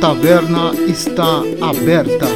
Taverna 0.00 0.74
está 0.88 1.38
aberta. 1.60 2.26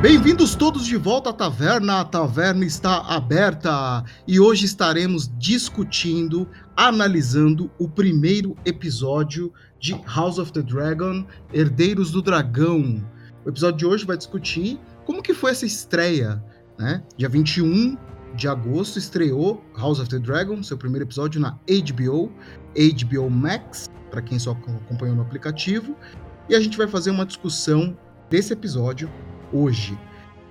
Bem-vindos 0.00 0.54
todos 0.54 0.86
de 0.86 0.96
volta 0.96 1.30
à 1.30 1.32
taverna. 1.32 2.00
A 2.00 2.04
taverna 2.04 2.64
está 2.64 3.00
aberta 3.02 4.02
e 4.26 4.40
hoje 4.40 4.64
estaremos 4.64 5.30
discutindo, 5.38 6.48
analisando 6.74 7.70
o 7.78 7.86
primeiro 7.86 8.56
episódio 8.64 9.52
de 9.78 9.92
House 10.06 10.38
of 10.38 10.52
the 10.52 10.62
Dragon, 10.62 11.26
Herdeiros 11.52 12.10
do 12.10 12.22
Dragão. 12.22 13.04
O 13.44 13.50
episódio 13.50 13.78
de 13.78 13.86
hoje 13.86 14.06
vai 14.06 14.16
discutir 14.16 14.80
como 15.04 15.22
que 15.22 15.34
foi 15.34 15.50
essa 15.50 15.66
estreia, 15.66 16.42
né? 16.78 17.02
Dia 17.18 17.28
21 17.28 17.96
de 18.34 18.48
agosto 18.48 18.98
estreou 18.98 19.64
House 19.76 20.00
of 20.00 20.08
the 20.08 20.18
Dragon, 20.18 20.62
seu 20.62 20.76
primeiro 20.76 21.04
episódio 21.04 21.40
na 21.40 21.52
HBO, 21.68 22.30
HBO 22.74 23.30
Max, 23.30 23.88
para 24.10 24.20
quem 24.20 24.38
só 24.38 24.52
acompanhou 24.52 25.16
no 25.16 25.22
aplicativo, 25.22 25.96
e 26.48 26.54
a 26.54 26.60
gente 26.60 26.76
vai 26.76 26.86
fazer 26.86 27.10
uma 27.10 27.24
discussão 27.24 27.96
desse 28.28 28.52
episódio 28.52 29.10
hoje. 29.52 29.98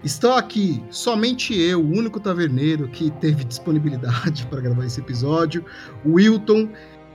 Estou 0.04 0.34
aqui 0.34 0.84
somente 0.90 1.58
eu, 1.58 1.82
o 1.82 1.92
único 1.92 2.20
taverneiro 2.20 2.88
que 2.90 3.10
teve 3.12 3.44
disponibilidade 3.44 4.46
para 4.52 4.62
gravar 4.62 4.86
esse 4.86 5.00
episódio, 5.00 5.66
o 6.04 6.14
Wilton, 6.14 6.70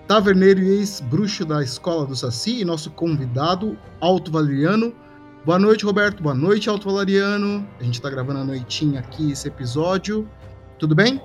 taverneiro 0.06 0.60
e 0.60 0.78
ex-bruxo 0.78 1.44
da 1.44 1.62
Escola 1.62 2.06
do 2.06 2.16
Saci, 2.16 2.60
e 2.60 2.64
nosso 2.64 2.90
convidado, 2.90 3.76
Alto 4.00 4.32
Valeriano. 4.32 4.94
Boa 5.44 5.58
noite, 5.58 5.84
Roberto. 5.84 6.22
Boa 6.22 6.34
noite, 6.34 6.68
Alto 6.68 6.90
Valeriano. 6.90 7.66
A 7.78 7.82
gente 7.82 7.94
está 7.94 8.08
gravando 8.08 8.40
a 8.40 8.44
noitinha 8.44 9.00
aqui 9.00 9.32
esse 9.32 9.48
episódio. 9.48 10.28
Tudo 10.78 10.94
bem? 10.94 11.20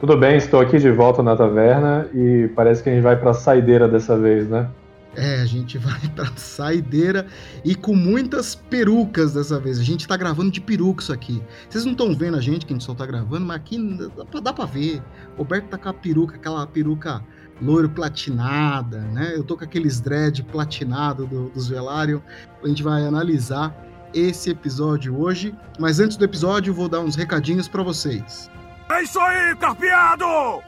Tudo 0.00 0.16
bem, 0.16 0.36
estou 0.36 0.60
aqui 0.60 0.78
de 0.78 0.90
volta 0.90 1.22
na 1.22 1.36
taverna 1.36 2.08
e 2.14 2.48
parece 2.56 2.82
que 2.82 2.88
a 2.88 2.92
gente 2.92 3.02
vai 3.02 3.16
para 3.16 3.30
a 3.30 3.34
saideira 3.34 3.86
dessa 3.86 4.18
vez, 4.18 4.48
né? 4.48 4.68
É, 5.14 5.40
a 5.40 5.46
gente 5.46 5.76
vai 5.78 6.00
pra 6.14 6.26
saideira 6.36 7.26
e 7.64 7.74
com 7.74 7.94
muitas 7.94 8.54
perucas 8.54 9.34
dessa 9.34 9.60
vez. 9.60 9.78
A 9.78 9.82
gente 9.82 10.08
tá 10.08 10.16
gravando 10.16 10.50
de 10.50 10.60
peruca 10.60 11.02
isso 11.02 11.12
aqui. 11.12 11.42
Vocês 11.68 11.84
não 11.84 11.92
estão 11.92 12.14
vendo 12.14 12.36
a 12.36 12.40
gente, 12.40 12.64
que 12.64 12.72
a 12.72 12.74
gente 12.74 12.84
só 12.84 12.94
tá 12.94 13.06
gravando, 13.06 13.46
mas 13.46 13.56
aqui 13.56 13.78
dá 14.16 14.24
pra, 14.24 14.40
dá 14.40 14.52
pra 14.52 14.64
ver. 14.64 15.02
O 15.34 15.38
Roberto 15.38 15.66
tá 15.66 15.78
com 15.78 15.88
a 15.88 15.94
peruca, 15.94 16.36
aquela 16.36 16.66
peruca 16.66 17.22
loiro 17.60 17.90
platinada, 17.90 18.98
né? 18.98 19.32
Eu 19.34 19.44
tô 19.44 19.56
com 19.56 19.64
aqueles 19.64 20.00
dread 20.00 20.42
platinado 20.44 21.26
do, 21.26 21.50
dos 21.50 21.68
Velário. 21.68 22.22
A 22.64 22.66
gente 22.66 22.82
vai 22.82 23.04
analisar 23.04 23.76
esse 24.14 24.50
episódio 24.50 25.20
hoje. 25.20 25.54
Mas 25.78 26.00
antes 26.00 26.16
do 26.16 26.24
episódio, 26.24 26.72
vou 26.72 26.88
dar 26.88 27.00
uns 27.00 27.16
recadinhos 27.16 27.68
para 27.68 27.82
vocês. 27.82 28.50
É 28.90 29.04
isso 29.04 29.20
aí, 29.20 29.54
carpeado! 29.54 30.24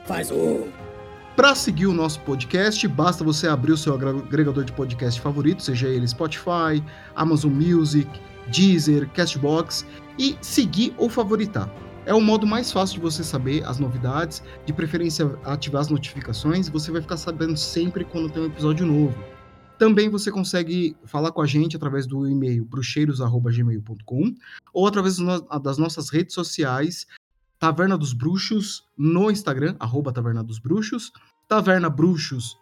Faz 0.07 0.31
um. 0.31 0.69
Para 1.35 1.57
seguir 1.57 1.87
o 1.87 1.93
nosso 1.93 2.21
podcast, 2.21 2.87
basta 2.87 3.25
você 3.25 3.49
abrir 3.49 3.73
o 3.73 3.77
seu 3.77 3.95
agregador 3.95 4.65
de 4.65 4.73
podcast 4.73 5.21
favorito, 5.21 5.61
seja 5.61 5.89
ele 5.89 6.07
Spotify, 6.07 6.83
Amazon 7.17 7.53
Music, 7.53 8.09
Deezer, 8.47 9.09
Castbox, 9.11 9.85
e 10.19 10.37
seguir 10.41 10.95
ou 10.99 11.09
favoritar. 11.09 11.69
É 12.07 12.15
o 12.15 12.21
modo 12.21 12.47
mais 12.47 12.71
fácil 12.71 12.97
de 12.97 13.01
você 13.01 13.25
saber 13.25 13.65
as 13.65 13.81
novidades, 13.81 14.41
de 14.65 14.73
preferência 14.73 15.37
ativar 15.45 15.81
as 15.83 15.89
notificações, 15.89 16.69
você 16.69 16.93
vai 16.93 17.03
ficar 17.03 17.17
sabendo 17.17 17.57
sempre 17.57 18.05
quando 18.05 18.31
tem 18.31 18.45
um 18.45 18.47
episódio 18.47 18.87
novo. 18.87 19.15
Também 19.79 20.09
você 20.09 20.31
consegue 20.31 20.97
falar 21.05 21.33
com 21.33 21.43
a 21.43 21.47
gente 21.47 21.75
através 21.75 22.07
do 22.07 22.25
e-mail 22.29 22.65
bruxeiros.gmail.com 22.65 24.35
ou 24.73 24.87
através 24.87 25.17
das 25.61 25.77
nossas 25.77 26.09
redes 26.09 26.35
sociais, 26.35 27.05
Taverna 27.63 27.97
dos 27.97 28.13
Bruxos 28.13 28.83
no 28.99 29.31
Instagram, 29.31 29.77
arroba 29.79 30.13
Taverna 30.13 30.43
dos 30.43 30.59
Bruxos, 30.59 31.13
Taverna 31.47 31.89
Bruxos 31.89 32.59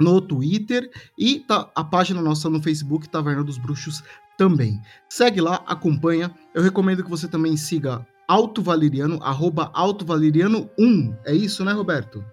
no 0.00 0.22
Twitter 0.22 0.90
e 1.18 1.40
tá, 1.40 1.70
a 1.74 1.84
página 1.84 2.22
nossa 2.22 2.48
no 2.48 2.62
Facebook, 2.62 3.10
Taverna 3.10 3.44
dos 3.44 3.58
Bruxos 3.58 4.02
também. 4.38 4.80
Segue 5.06 5.42
lá, 5.42 5.62
acompanha. 5.66 6.34
Eu 6.54 6.62
recomendo 6.62 7.04
que 7.04 7.10
você 7.10 7.28
também 7.28 7.58
siga 7.58 8.06
Alto 8.26 8.62
Valeriano, 8.62 9.18
arroba 9.22 9.70
Alto 9.74 10.02
Valeriano 10.02 10.70
1. 10.78 11.14
É 11.26 11.34
isso, 11.34 11.62
né, 11.62 11.72
Roberto? 11.72 12.24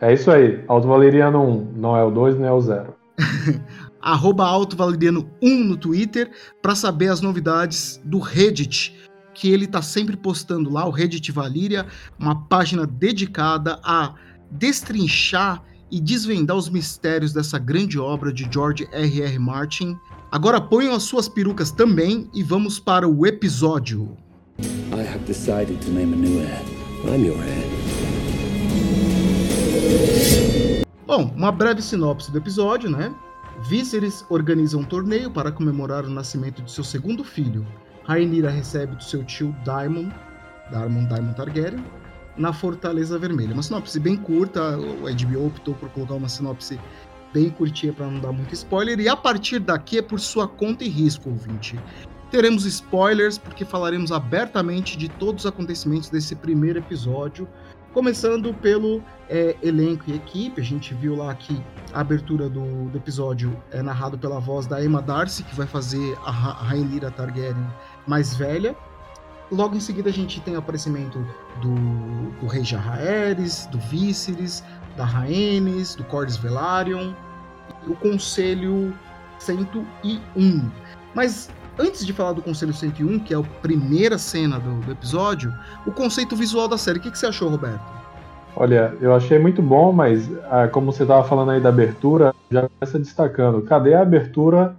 É 0.00 0.14
isso 0.14 0.30
aí, 0.30 0.64
Alto 0.68 0.86
Valeriano 0.86 1.42
1, 1.42 1.72
não 1.74 1.96
é 1.96 2.04
o 2.04 2.12
2, 2.12 2.38
nem 2.38 2.46
é 2.46 2.52
o 2.52 2.60
0. 2.60 2.94
arroba 4.00 4.44
Alto 4.44 4.76
Valeriano 4.76 5.28
1 5.42 5.64
no 5.64 5.76
Twitter 5.76 6.30
para 6.62 6.76
saber 6.76 7.08
as 7.08 7.20
novidades 7.20 8.00
do 8.04 8.20
Reddit 8.20 8.94
que 9.34 9.50
ele 9.50 9.64
está 9.64 9.82
sempre 9.82 10.16
postando 10.16 10.70
lá, 10.70 10.86
o 10.86 10.90
Reddit 10.90 11.32
Valíria, 11.32 11.86
uma 12.18 12.46
página 12.46 12.86
dedicada 12.86 13.80
a 13.82 14.14
destrinchar 14.50 15.62
e 15.90 16.00
desvendar 16.00 16.56
os 16.56 16.68
mistérios 16.68 17.32
dessa 17.32 17.58
grande 17.58 17.98
obra 17.98 18.32
de 18.32 18.48
George 18.50 18.88
R. 18.92 19.22
R. 19.22 19.38
Martin. 19.38 19.96
Agora 20.30 20.60
ponham 20.60 20.94
as 20.94 21.02
suas 21.02 21.28
perucas 21.28 21.70
também 21.70 22.28
e 22.34 22.42
vamos 22.42 22.78
para 22.78 23.08
o 23.08 23.26
episódio. 23.26 24.16
I 24.58 25.06
have 25.06 25.24
decided 25.26 25.80
to 25.80 25.90
name 25.90 26.14
a 26.14 26.16
new 26.16 26.40
heir. 26.40 26.62
I'm 27.06 27.26
your 27.26 27.38
heir. 27.44 27.84
Bom, 31.06 31.32
uma 31.36 31.52
breve 31.52 31.82
sinopse 31.82 32.30
do 32.32 32.38
episódio, 32.38 32.88
né? 32.88 33.14
Viserys 33.68 34.24
organiza 34.28 34.76
um 34.76 34.84
torneio 34.84 35.30
para 35.30 35.52
comemorar 35.52 36.04
o 36.04 36.10
nascimento 36.10 36.62
de 36.62 36.72
seu 36.72 36.82
segundo 36.82 37.22
filho, 37.22 37.66
Rainira 38.06 38.50
recebe 38.50 38.94
do 38.96 39.02
seu 39.02 39.24
tio 39.24 39.54
Daimon, 39.64 40.10
Daimon 40.70 41.04
Daimon 41.04 41.32
Targaryen, 41.32 41.84
na 42.36 42.52
Fortaleza 42.52 43.18
Vermelha. 43.18 43.52
Uma 43.52 43.62
sinopse 43.62 43.98
bem 43.98 44.16
curta, 44.16 44.76
o 44.78 45.02
HBO 45.02 45.46
optou 45.46 45.74
por 45.74 45.88
colocar 45.90 46.14
uma 46.14 46.28
sinopse 46.28 46.78
bem 47.32 47.50
curtinha 47.50 47.92
para 47.92 48.06
não 48.06 48.20
dar 48.20 48.32
muito 48.32 48.54
spoiler, 48.54 48.98
e 49.00 49.08
a 49.08 49.16
partir 49.16 49.58
daqui 49.58 49.98
é 49.98 50.02
por 50.02 50.20
sua 50.20 50.46
conta 50.46 50.84
e 50.84 50.88
risco, 50.88 51.30
ouvinte. 51.30 51.78
Teremos 52.30 52.64
spoilers 52.64 53.38
porque 53.38 53.64
falaremos 53.64 54.10
abertamente 54.10 54.96
de 54.96 55.08
todos 55.08 55.44
os 55.44 55.50
acontecimentos 55.50 56.10
desse 56.10 56.34
primeiro 56.34 56.78
episódio, 56.78 57.48
começando 57.92 58.52
pelo 58.54 59.02
é, 59.28 59.56
elenco 59.62 60.04
e 60.08 60.14
equipe. 60.14 60.60
A 60.60 60.64
gente 60.64 60.92
viu 60.94 61.14
lá 61.14 61.32
que 61.34 61.62
a 61.92 62.00
abertura 62.00 62.48
do, 62.48 62.88
do, 62.88 62.98
episódio 62.98 63.56
é 63.70 63.80
narrado 63.82 64.18
pela 64.18 64.40
voz 64.40 64.66
da 64.66 64.84
Emma 64.84 65.00
Darcy, 65.00 65.44
que 65.44 65.54
vai 65.54 65.66
fazer 65.66 66.18
a, 66.24 66.30
a 66.30 66.64
Rhaenyra 66.64 67.10
Targaryen 67.12 67.66
mais 68.06 68.34
velha. 68.34 68.74
Logo 69.50 69.76
em 69.76 69.80
seguida 69.80 70.08
a 70.08 70.12
gente 70.12 70.40
tem 70.40 70.56
o 70.56 70.58
aparecimento 70.58 71.18
do, 71.60 71.74
do 72.40 72.46
rei 72.46 72.64
Jaehaerys, 72.64 73.66
do 73.66 73.78
Viserys, 73.78 74.64
da 74.96 75.04
Rhaenys, 75.04 75.94
do 75.94 76.04
Cordes 76.04 76.36
Velaryon, 76.36 77.12
o 77.86 77.94
Conselho 77.96 78.94
101. 79.38 80.70
Mas 81.14 81.50
antes 81.78 82.04
de 82.06 82.12
falar 82.12 82.32
do 82.32 82.42
Conselho 82.42 82.72
101, 82.72 83.20
que 83.20 83.34
é 83.34 83.36
a 83.36 83.42
primeira 83.62 84.18
cena 84.18 84.58
do, 84.58 84.80
do 84.80 84.92
episódio, 84.92 85.52
o 85.86 85.92
conceito 85.92 86.34
visual 86.34 86.68
da 86.68 86.78
série, 86.78 86.98
o 86.98 87.02
que, 87.02 87.10
que, 87.10 87.18
você 87.18 87.26
achou, 87.26 87.48
Roberto? 87.48 87.82
Olha, 88.56 88.94
eu 89.00 89.12
achei 89.14 89.38
muito 89.38 89.60
bom, 89.60 89.92
mas 89.92 90.30
ah, 90.50 90.68
como 90.68 90.92
você 90.92 91.02
estava 91.02 91.26
falando 91.26 91.50
aí 91.50 91.60
da 91.60 91.70
abertura, 91.70 92.32
já 92.50 92.68
começa 92.68 92.98
destacando. 92.98 93.62
Cadê 93.62 93.94
a 93.94 94.02
abertura 94.02 94.76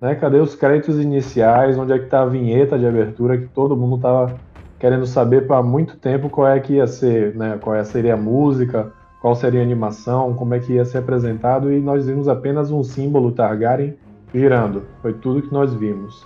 né? 0.00 0.14
Cadê 0.14 0.38
os 0.38 0.54
créditos 0.54 0.98
iniciais? 0.98 1.78
Onde 1.78 1.92
é 1.92 1.98
que 1.98 2.04
está 2.04 2.22
a 2.22 2.26
vinheta 2.26 2.78
de 2.78 2.86
abertura 2.86 3.38
que 3.38 3.46
todo 3.48 3.76
mundo 3.76 3.96
estava 3.96 4.34
querendo 4.78 5.06
saber 5.06 5.46
por 5.46 5.62
muito 5.62 5.96
tempo 5.96 6.30
qual 6.30 6.48
é 6.48 6.60
que 6.60 6.74
ia 6.74 6.86
ser, 6.86 7.34
né? 7.34 7.58
Qual 7.60 7.82
seria 7.84 8.14
a 8.14 8.16
música, 8.16 8.92
qual 9.20 9.34
seria 9.34 9.60
a 9.60 9.64
animação, 9.64 10.34
como 10.34 10.54
é 10.54 10.60
que 10.60 10.74
ia 10.74 10.84
ser 10.84 10.98
apresentado 10.98 11.72
e 11.72 11.80
nós 11.80 12.06
vimos 12.06 12.28
apenas 12.28 12.70
um 12.70 12.82
símbolo 12.84 13.32
Targaryen 13.32 13.96
girando. 14.32 14.82
Foi 15.02 15.12
tudo 15.12 15.42
que 15.42 15.52
nós 15.52 15.74
vimos. 15.74 16.24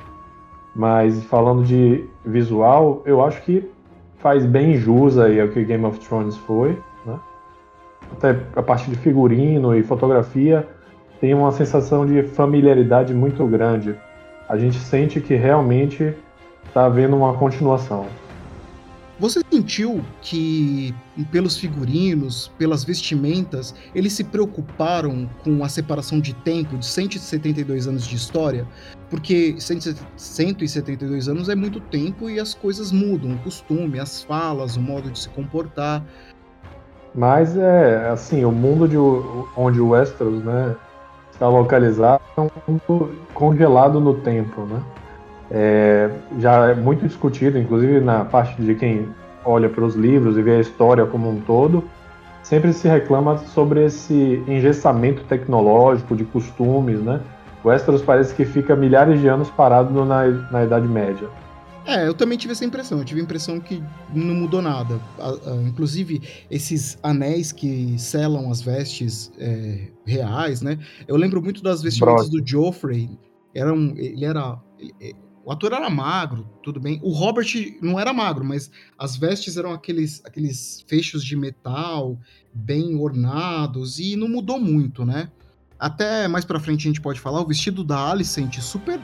Mas 0.74 1.22
falando 1.24 1.64
de 1.64 2.06
visual, 2.24 3.02
eu 3.04 3.24
acho 3.24 3.42
que 3.42 3.70
faz 4.18 4.44
bem 4.44 4.76
jus 4.76 5.18
aí 5.18 5.40
ao 5.40 5.48
que 5.48 5.64
Game 5.64 5.84
of 5.84 5.98
Thrones 6.00 6.36
foi, 6.36 6.78
né? 7.06 7.18
Até 8.12 8.38
a 8.54 8.62
parte 8.62 8.90
de 8.90 8.96
figurino 8.96 9.74
e 9.74 9.82
fotografia 9.82 10.68
tem 11.22 11.32
uma 11.34 11.52
sensação 11.52 12.04
de 12.04 12.20
familiaridade 12.24 13.14
muito 13.14 13.46
grande. 13.46 13.94
A 14.48 14.58
gente 14.58 14.76
sente 14.76 15.20
que 15.20 15.36
realmente 15.36 16.12
está 16.66 16.86
havendo 16.86 17.16
uma 17.16 17.32
continuação. 17.34 18.06
Você 19.20 19.40
sentiu 19.48 20.04
que, 20.20 20.92
pelos 21.30 21.56
figurinos, 21.56 22.50
pelas 22.58 22.82
vestimentas, 22.82 23.72
eles 23.94 24.14
se 24.14 24.24
preocuparam 24.24 25.30
com 25.44 25.62
a 25.62 25.68
separação 25.68 26.18
de 26.18 26.34
tempo 26.34 26.76
de 26.76 26.84
172 26.84 27.86
anos 27.86 28.04
de 28.04 28.16
história? 28.16 28.66
Porque 29.08 29.54
172 29.60 31.28
anos 31.28 31.48
é 31.48 31.54
muito 31.54 31.78
tempo 31.78 32.28
e 32.28 32.40
as 32.40 32.52
coisas 32.52 32.90
mudam, 32.90 33.34
o 33.34 33.38
costume, 33.38 34.00
as 34.00 34.24
falas, 34.24 34.76
o 34.76 34.80
modo 34.80 35.08
de 35.08 35.20
se 35.20 35.28
comportar. 35.28 36.04
Mas 37.14 37.56
é 37.56 38.08
assim, 38.08 38.44
o 38.44 38.50
mundo 38.50 38.88
de 38.88 38.96
onde 39.56 39.78
o 39.78 39.90
Westeros, 39.90 40.42
né, 40.42 40.74
está 41.42 41.48
localizado 41.48 42.22
é 42.36 42.40
um 42.40 42.78
congelado 43.34 43.98
no 44.00 44.14
tempo, 44.14 44.62
né? 44.62 44.80
É, 45.50 46.10
já 46.38 46.68
é 46.68 46.74
muito 46.74 47.06
discutido, 47.06 47.58
inclusive 47.58 48.00
na 48.00 48.24
parte 48.24 48.62
de 48.62 48.74
quem 48.76 49.08
olha 49.44 49.68
para 49.68 49.84
os 49.84 49.96
livros 49.96 50.38
e 50.38 50.42
vê 50.42 50.52
a 50.52 50.60
história 50.60 51.04
como 51.04 51.28
um 51.28 51.40
todo, 51.40 51.84
sempre 52.44 52.72
se 52.72 52.88
reclama 52.88 53.36
sobre 53.38 53.84
esse 53.84 54.42
engessamento 54.46 55.24
tecnológico 55.24 56.14
de 56.14 56.24
costumes, 56.24 57.02
né? 57.02 57.20
O 57.64 57.68
Westeros 57.68 58.02
parece 58.02 58.34
que 58.34 58.44
fica 58.44 58.76
milhares 58.76 59.20
de 59.20 59.26
anos 59.26 59.50
parado 59.50 60.04
na, 60.04 60.24
na 60.50 60.64
Idade 60.64 60.86
Média. 60.86 61.28
É, 61.84 62.06
eu 62.06 62.14
também 62.14 62.38
tive 62.38 62.52
essa 62.52 62.64
impressão. 62.64 62.98
Eu 62.98 63.04
tive 63.04 63.20
a 63.20 63.24
impressão 63.24 63.60
que 63.60 63.82
não 64.14 64.34
mudou 64.34 64.62
nada. 64.62 65.00
inclusive, 65.66 66.22
esses 66.50 66.98
anéis 67.02 67.52
que 67.52 67.98
selam 67.98 68.50
as 68.50 68.62
vestes 68.62 69.32
é, 69.38 69.88
reais, 70.04 70.62
né? 70.62 70.78
Eu 71.08 71.16
lembro 71.16 71.42
muito 71.42 71.62
das 71.62 71.82
vestimentas 71.82 72.28
do 72.28 72.44
Joffrey. 72.44 73.10
Era 73.54 73.72
um, 73.72 73.94
ele 73.96 74.24
era. 74.24 74.58
Ele, 74.78 75.14
o 75.44 75.50
ator 75.50 75.72
era 75.72 75.90
magro, 75.90 76.48
tudo 76.62 76.78
bem. 76.78 77.00
O 77.02 77.10
Robert 77.10 77.46
não 77.80 77.98
era 77.98 78.12
magro, 78.12 78.44
mas 78.44 78.70
as 78.96 79.16
vestes 79.16 79.56
eram 79.56 79.72
aqueles, 79.72 80.22
aqueles 80.24 80.84
fechos 80.86 81.24
de 81.24 81.36
metal 81.36 82.18
bem 82.54 82.94
ornados 82.94 83.98
e 83.98 84.14
não 84.14 84.28
mudou 84.28 84.60
muito, 84.60 85.04
né? 85.04 85.30
Até 85.78 86.28
mais 86.28 86.44
pra 86.44 86.60
frente 86.60 86.86
a 86.86 86.90
gente 86.90 87.00
pode 87.00 87.18
falar, 87.18 87.40
o 87.40 87.46
vestido 87.46 87.82
da 87.82 88.10
Alicent 88.10 88.60
super 88.60 89.00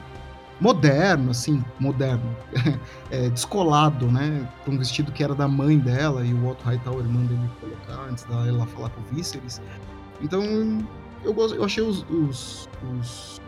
moderno, 0.59 1.31
assim, 1.31 1.63
moderno, 1.79 2.35
é, 3.09 3.29
descolado, 3.29 4.07
né? 4.07 4.47
Um 4.67 4.77
vestido 4.77 5.11
que 5.11 5.23
era 5.23 5.33
da 5.33 5.47
mãe 5.47 5.77
dela 5.77 6.25
e 6.25 6.33
o 6.33 6.47
Otto 6.47 6.63
Hightower 6.65 7.03
manda 7.05 7.33
ele 7.33 7.49
colocar 7.59 8.09
antes 8.09 8.23
dela 8.25 8.65
falar 8.67 8.89
com 8.89 9.01
o 9.01 9.15
Viserys. 9.15 9.61
Então, 10.21 10.43
eu, 11.23 11.35
eu 11.55 11.63
achei 11.63 11.83
os, 11.83 12.05
os, 12.09 12.69
os, 12.99 13.41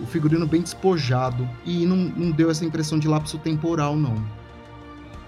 o 0.00 0.06
figurino 0.06 0.46
bem 0.46 0.62
despojado 0.62 1.48
e 1.64 1.84
não, 1.86 1.96
não 1.96 2.30
deu 2.30 2.50
essa 2.50 2.64
impressão 2.64 2.98
de 2.98 3.08
lapso 3.08 3.38
temporal, 3.38 3.96
não. 3.96 4.14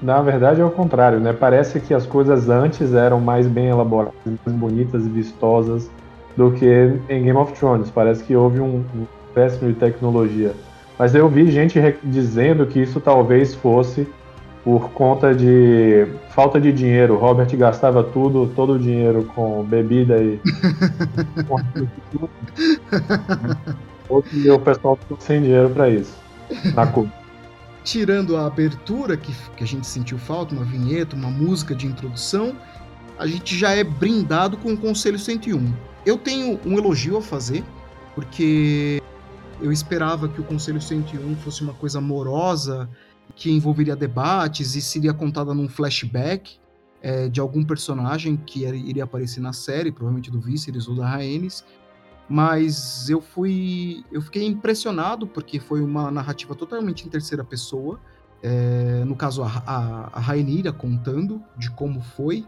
Na 0.02 0.20
verdade 0.20 0.60
é 0.60 0.64
o 0.64 0.70
contrário, 0.70 1.18
né? 1.18 1.32
Parece 1.32 1.80
que 1.80 1.94
as 1.94 2.04
coisas 2.04 2.48
antes 2.48 2.92
eram 2.94 3.20
mais 3.20 3.46
bem 3.46 3.68
elaboradas, 3.68 4.14
mais 4.44 4.58
bonitas 4.58 5.06
e 5.06 5.08
vistosas 5.08 5.90
do 6.36 6.52
que 6.52 6.66
em 7.08 7.24
Game 7.24 7.38
of 7.38 7.52
Thrones. 7.54 7.90
Parece 7.90 8.22
que 8.22 8.36
houve 8.36 8.60
um 8.60 8.84
péssimo 9.34 9.72
de 9.72 9.78
tecnologia. 9.78 10.54
Mas 10.98 11.14
eu 11.14 11.28
vi 11.28 11.50
gente 11.50 11.78
dizendo 12.02 12.66
que 12.66 12.80
isso 12.80 13.00
talvez 13.00 13.54
fosse 13.54 14.06
por 14.64 14.90
conta 14.90 15.34
de 15.34 16.06
falta 16.30 16.60
de 16.60 16.72
dinheiro. 16.72 17.16
Robert 17.16 17.54
gastava 17.56 18.02
tudo, 18.02 18.50
todo 18.54 18.74
o 18.74 18.78
dinheiro 18.78 19.24
com 19.34 19.62
bebida 19.64 20.16
e. 20.22 20.40
e 24.32 24.50
o 24.50 24.58
pessoal 24.58 24.96
ficou 24.96 25.18
sem 25.20 25.42
dinheiro 25.42 25.68
para 25.70 25.90
isso. 25.90 26.14
Na 26.74 26.86
curva. 26.92 27.12
Tirando 27.82 28.36
a 28.38 28.46
abertura, 28.46 29.16
que, 29.16 29.34
que 29.56 29.62
a 29.62 29.66
gente 29.66 29.86
sentiu 29.86 30.16
falta, 30.16 30.54
uma 30.54 30.64
vinheta, 30.64 31.14
uma 31.14 31.28
música 31.28 31.74
de 31.74 31.86
introdução, 31.86 32.56
a 33.18 33.26
gente 33.26 33.54
já 33.58 33.72
é 33.72 33.84
brindado 33.84 34.56
com 34.56 34.72
o 34.72 34.76
Conselho 34.76 35.18
101. 35.18 35.70
Eu 36.06 36.16
tenho 36.16 36.58
um 36.64 36.78
elogio 36.78 37.18
a 37.18 37.22
fazer, 37.22 37.62
porque 38.14 39.02
eu 39.60 39.72
esperava 39.72 40.28
que 40.28 40.40
o 40.40 40.44
Conselho 40.44 40.80
101 40.80 41.36
fosse 41.36 41.62
uma 41.62 41.74
coisa 41.74 41.98
amorosa, 41.98 42.88
que 43.36 43.50
envolveria 43.50 43.96
debates 43.96 44.74
e 44.74 44.82
seria 44.82 45.12
contada 45.12 45.54
num 45.54 45.68
flashback 45.68 46.58
é, 47.02 47.28
de 47.28 47.40
algum 47.40 47.64
personagem 47.64 48.36
que 48.36 48.64
iria 48.64 49.04
aparecer 49.04 49.40
na 49.40 49.52
série, 49.52 49.90
provavelmente 49.90 50.30
do 50.30 50.40
Viserys 50.40 50.88
ou 50.88 50.96
da 50.96 51.06
Rhaenys. 51.06 51.64
Mas 52.28 53.10
eu 53.10 53.20
fui. 53.20 54.02
Eu 54.10 54.22
fiquei 54.22 54.46
impressionado 54.46 55.26
porque 55.26 55.60
foi 55.60 55.82
uma 55.82 56.10
narrativa 56.10 56.54
totalmente 56.54 57.06
em 57.06 57.10
terceira 57.10 57.44
pessoa. 57.44 58.00
É, 58.42 59.04
no 59.04 59.14
caso, 59.14 59.42
a, 59.42 59.62
a, 59.66 60.20
a 60.20 60.72
contando 60.72 61.42
de 61.56 61.70
como 61.70 62.00
foi 62.00 62.46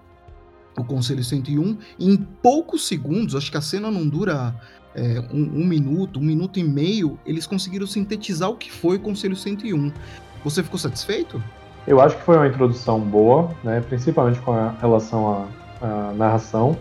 o 0.77 0.85
Conselho 0.85 1.23
101. 1.23 1.79
Em 1.99 2.17
poucos 2.17 2.87
segundos, 2.87 3.35
acho 3.35 3.51
que 3.51 3.57
a 3.57 3.63
cena 3.63 3.91
não 3.91 4.09
dura 4.09 4.59
é, 4.97 5.21
um, 5.33 5.61
um, 5.61 5.67
minuto, 5.67 6.19
um 6.19 6.23
minuto 6.23 6.59
e 6.59 6.65
meio, 6.65 7.19
eles 7.27 7.47
conseguiram 7.47 7.87
sintetizar 7.87 8.49
o 8.49 8.57
que 8.57 8.73
foi 8.73 8.97
o 8.97 9.01
Conselho 9.01 9.37
101. 9.37 9.93
Você 10.43 10.63
ficou 10.63 10.79
satisfeito? 10.79 11.43
Eu 11.87 12.01
acho 12.01 12.17
que 12.17 12.23
foi 12.23 12.37
uma 12.37 12.49
introdução 12.49 12.99
boa, 12.99 13.51
né, 13.63 13.83
principalmente 13.87 14.41
com 14.41 14.53
relação 14.81 15.47
à, 15.83 15.87
à 15.87 16.13
narração. 16.15 16.77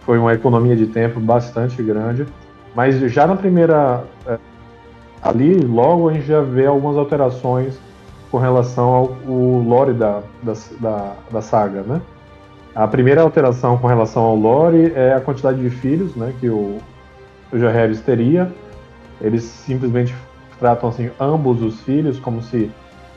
Foi 0.00 0.18
uma 0.18 0.32
economia 0.32 0.74
de 0.74 0.86
tempo 0.86 1.20
bastante 1.20 1.82
grande. 1.82 2.26
Mas 2.74 2.98
já 3.12 3.26
na 3.26 3.36
primeira. 3.36 4.04
É, 4.26 4.38
ali, 5.22 5.54
logo, 5.54 6.08
a 6.08 6.14
gente 6.14 6.26
já 6.26 6.40
vê 6.40 6.66
algumas 6.66 6.96
alterações 6.96 7.78
com 8.30 8.38
relação 8.38 8.88
ao, 8.88 9.16
ao 9.26 9.60
lore 9.60 9.92
da, 9.92 10.22
da, 10.42 10.52
da, 10.80 11.16
da 11.30 11.42
saga, 11.42 11.82
né? 11.82 12.00
A 12.74 12.86
primeira 12.86 13.20
alteração 13.20 13.76
com 13.76 13.86
relação 13.86 14.22
ao 14.22 14.36
lore 14.36 14.92
é 14.94 15.12
a 15.12 15.20
quantidade 15.20 15.60
de 15.60 15.68
filhos, 15.68 16.14
né, 16.14 16.32
que 16.38 16.48
o, 16.48 16.78
o 17.52 17.58
Jaehaerys 17.58 18.00
teria. 18.00 18.50
Eles 19.20 19.42
simplesmente 19.42 20.14
tratam 20.58 20.88
assim 20.88 21.10
ambos 21.18 21.62
os 21.62 21.80
filhos 21.80 22.18
como 22.18 22.42
se 22.42 22.70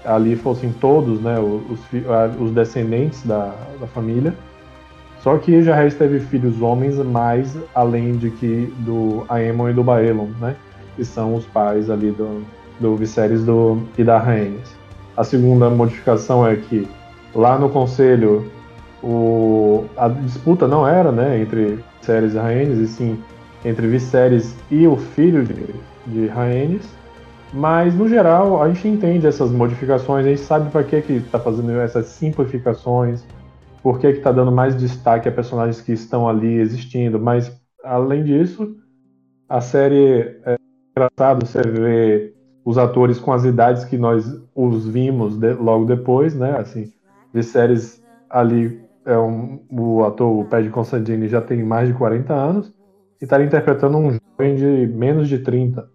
ali 0.06 0.36
fossem 0.36 0.72
todos, 0.72 1.22
né, 1.22 1.40
os, 1.40 1.80
os 2.40 2.52
descendentes 2.52 3.26
da, 3.26 3.54
da 3.80 3.88
família. 3.88 4.34
Só 5.22 5.38
que 5.38 5.62
Jaehaerys 5.62 5.96
teve 5.96 6.20
filhos 6.20 6.62
homens, 6.62 6.98
mais 6.98 7.58
além 7.74 8.18
de 8.18 8.30
que 8.30 8.74
do 8.80 9.26
Aemon 9.30 9.70
e 9.70 9.74
do 9.74 9.84
Baelon, 9.84 10.28
né, 10.40 10.56
que 10.96 11.06
são 11.06 11.36
os 11.36 11.46
pais 11.46 11.90
ali 11.90 12.12
do, 12.12 12.44
do 12.80 12.96
Viserys 12.98 13.46
do, 13.46 13.82
e 13.98 14.04
da 14.04 14.20
Rhaenys. 14.20 14.76
A 15.16 15.24
segunda 15.24 15.70
modificação 15.70 16.46
é 16.46 16.56
que 16.58 16.88
lá 17.34 17.58
no 17.58 17.70
conselho 17.70 18.52
o, 19.02 19.86
a 19.96 20.10
disputa 20.10 20.68
não 20.68 20.86
era 20.86 21.12
né, 21.12 21.40
entre 21.40 21.80
Viserys 22.02 22.34
e 22.34 22.38
Rhaenys, 22.38 22.80
e 22.80 22.88
sim 22.88 23.20
entre 23.66 23.88
Viserys 23.88 24.56
e 24.70 24.88
o 24.88 24.98
filho 24.98 25.44
de, 25.44 25.76
de 26.08 26.28
Rhaenys. 26.28 26.88
Mas, 27.54 27.94
no 27.94 28.08
geral, 28.08 28.62
a 28.62 28.68
gente 28.68 28.88
entende 28.88 29.28
essas 29.28 29.52
modificações, 29.52 30.26
a 30.26 30.30
gente 30.30 30.42
sabe 30.42 30.72
para 30.72 30.84
que 30.84 31.02
que 31.02 31.14
está 31.14 31.40
fazendo 31.40 31.72
essas 31.80 32.08
simplificações, 32.08 33.24
por 33.82 34.00
que 34.00 34.08
está 34.08 34.32
dando 34.32 34.52
mais 34.52 34.76
destaque 34.76 35.30
a 35.30 35.32
personagens 35.32 35.80
que 35.80 35.92
estão 35.92 36.28
ali 36.28 36.56
existindo. 36.56 37.20
Mas, 37.20 37.56
além 37.84 38.24
disso, 38.24 38.76
a 39.48 39.62
série 39.62 40.40
é 40.46 40.56
engraçado 40.92 41.46
você 41.46 41.62
ver 41.62 42.34
os 42.66 42.78
atores 42.78 43.20
com 43.20 43.32
as 43.32 43.44
idades 43.44 43.84
que 43.86 43.98
nós 43.98 44.26
os 44.56 44.88
vimos 44.88 45.38
de, 45.38 45.54
logo 45.54 45.86
depois, 45.86 46.34
né? 46.34 46.58
Assim, 46.58 46.92
Viserys 47.32 48.02
ali 48.30 48.82
é 49.06 49.18
um, 49.18 49.60
o 49.70 50.04
ator, 50.04 50.40
o 50.40 50.46
Paddy 50.46 50.70
Constantine, 50.70 51.28
já 51.28 51.42
tem 51.42 51.62
mais 51.62 51.88
de 51.88 51.94
40 51.94 52.34
anos 52.34 52.74
e 53.22 53.24
está 53.26 53.42
interpretando 53.44 53.98
um 53.98 54.12
jovem 54.12 54.56
de 54.56 54.88
menos 54.94 55.28
de 55.28 55.40
30. 55.40 55.90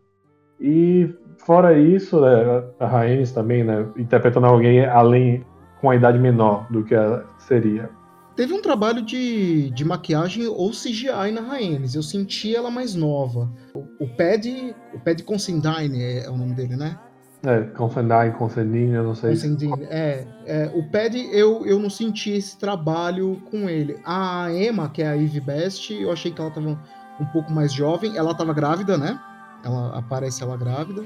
E 0.60 1.14
fora 1.38 1.78
isso, 1.78 2.20
né, 2.20 2.64
a 2.78 2.86
Rhaenys 2.86 3.32
também, 3.32 3.64
né, 3.64 3.86
interpretando 3.96 4.46
alguém 4.46 4.84
além 4.84 5.44
com 5.80 5.90
a 5.90 5.96
idade 5.96 6.18
menor 6.18 6.66
do 6.70 6.84
que 6.84 6.94
ela 6.94 7.24
seria. 7.38 7.90
Teve 8.38 8.54
um 8.54 8.62
trabalho 8.62 9.02
de, 9.02 9.70
de 9.70 9.84
maquiagem 9.84 10.46
ou 10.46 10.70
CGI 10.70 11.32
na 11.32 11.40
Rhaenys. 11.40 11.96
Eu 11.96 12.04
senti 12.04 12.54
ela 12.54 12.70
mais 12.70 12.94
nova. 12.94 13.50
O, 13.74 14.04
o 14.04 14.08
Paddy, 14.08 14.74
o 14.94 15.00
Paddy 15.00 15.24
Considine 15.24 16.00
é, 16.00 16.24
é 16.24 16.30
o 16.30 16.36
nome 16.36 16.54
dele, 16.54 16.76
né? 16.76 16.96
É, 17.44 17.62
Considine, 17.62 18.32
Considine, 18.36 18.94
eu 18.94 19.04
não 19.04 19.14
sei. 19.14 19.30
Considine, 19.30 19.84
é, 19.90 20.24
é. 20.46 20.70
O 20.74 20.88
Paddy, 20.88 21.28
eu, 21.32 21.66
eu 21.66 21.78
não 21.78 21.90
senti 21.90 22.30
esse 22.30 22.56
trabalho 22.58 23.40
com 23.50 23.68
ele. 23.68 23.96
A 24.04 24.48
Emma, 24.52 24.88
que 24.88 25.02
é 25.02 25.08
a 25.08 25.16
Eve 25.16 25.40
Best, 25.40 25.92
eu 25.92 26.12
achei 26.12 26.30
que 26.30 26.40
ela 26.40 26.50
tava 26.50 26.78
um 27.20 27.24
pouco 27.26 27.52
mais 27.52 27.72
jovem. 27.72 28.16
Ela 28.16 28.32
estava 28.32 28.52
grávida, 28.52 28.96
né? 28.96 29.18
Ela 29.64 29.98
aparece 29.98 30.42
ela 30.42 30.56
grávida. 30.56 31.02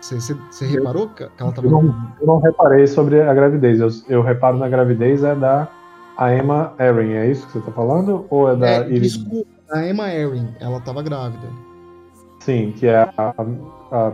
Você 0.00 0.66
reparou 0.66 1.08
que 1.08 1.22
ela 1.38 1.50
estava. 1.50 1.66
Eu, 1.66 1.70
não, 1.70 2.12
eu 2.20 2.26
não 2.26 2.40
reparei 2.40 2.86
sobre 2.86 3.22
a 3.22 3.32
gravidez. 3.32 3.78
Eu, 3.78 3.88
eu 4.08 4.22
reparo 4.22 4.56
na 4.58 4.68
gravidez 4.68 5.22
é 5.22 5.34
da 5.34 5.68
a 6.16 6.34
Emma 6.34 6.74
Erin, 6.78 7.12
é 7.14 7.30
isso 7.30 7.46
que 7.46 7.52
você 7.52 7.58
está 7.58 7.72
falando? 7.72 8.26
Ou 8.30 8.50
é 8.50 8.56
da 8.56 8.68
é, 8.68 8.84
Desculpa, 8.84 9.48
a 9.70 9.86
Emma 9.86 10.12
Erin, 10.12 10.54
ela 10.60 10.78
estava 10.78 11.02
grávida. 11.02 11.48
Sim, 12.40 12.72
que 12.72 12.86
é 12.86 12.96
a, 12.96 13.12
a, 13.16 13.32
a, 13.92 14.12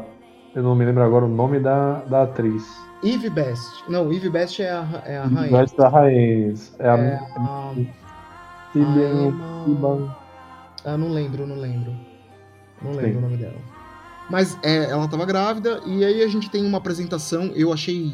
Eu 0.54 0.62
não 0.62 0.74
me 0.74 0.84
lembro 0.84 1.02
agora 1.02 1.24
o 1.24 1.28
nome 1.28 1.58
da, 1.58 2.00
da 2.02 2.22
atriz. 2.22 2.64
Eve 3.02 3.30
Best. 3.30 3.84
Não, 3.88 4.12
Eve 4.12 4.28
Best 4.28 4.62
é 4.62 4.70
a, 4.70 5.02
é 5.04 5.18
a 5.18 5.24
rainha. 5.24 5.58
Best 5.58 5.76
da 5.76 5.88
rainha. 5.88 6.54
É, 6.78 6.88
a. 6.88 6.96
É 6.96 7.20
a... 7.36 7.74
Emma... 8.74 10.16
Ah, 10.88 10.96
não 10.96 11.10
lembro, 11.10 11.46
não 11.46 11.56
lembro. 11.56 11.94
Não 12.82 12.92
lembro 12.92 13.12
Sim. 13.12 13.18
o 13.18 13.20
nome 13.20 13.36
dela. 13.36 13.58
Mas 14.30 14.58
é, 14.62 14.90
ela 14.90 15.04
estava 15.04 15.24
grávida, 15.24 15.80
e 15.86 16.04
aí 16.04 16.22
a 16.22 16.28
gente 16.28 16.50
tem 16.50 16.64
uma 16.64 16.78
apresentação. 16.78 17.46
Eu 17.54 17.72
achei 17.72 18.12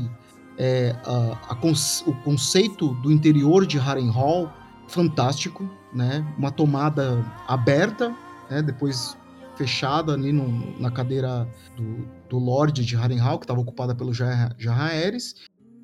é, 0.58 0.94
a, 1.04 1.52
a 1.52 1.58
o 2.06 2.14
conceito 2.22 2.94
do 2.94 3.10
interior 3.10 3.66
de 3.66 3.78
Harrenhal 3.78 4.52
fantástico, 4.88 5.68
né? 5.92 6.24
Uma 6.38 6.50
tomada 6.50 7.24
aberta, 7.48 8.14
né? 8.50 8.62
depois 8.62 9.16
fechada 9.56 10.12
ali 10.12 10.32
no, 10.32 10.80
na 10.80 10.90
cadeira 10.90 11.48
do, 11.76 12.06
do 12.28 12.38
Lorde 12.38 12.84
de 12.84 12.96
Harrenhal, 12.96 13.38
que 13.38 13.44
estava 13.44 13.60
ocupada 13.60 13.94
pelo 13.94 14.12
Jaehaerys. 14.12 15.34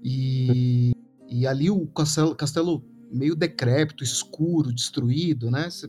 E, 0.02 0.92
E 1.28 1.46
ali 1.46 1.70
o 1.70 1.86
castelo, 1.86 2.34
castelo 2.34 2.84
meio 3.12 3.34
decrépito, 3.34 4.04
escuro, 4.04 4.72
destruído, 4.72 5.50
né? 5.50 5.68
Você 5.68 5.88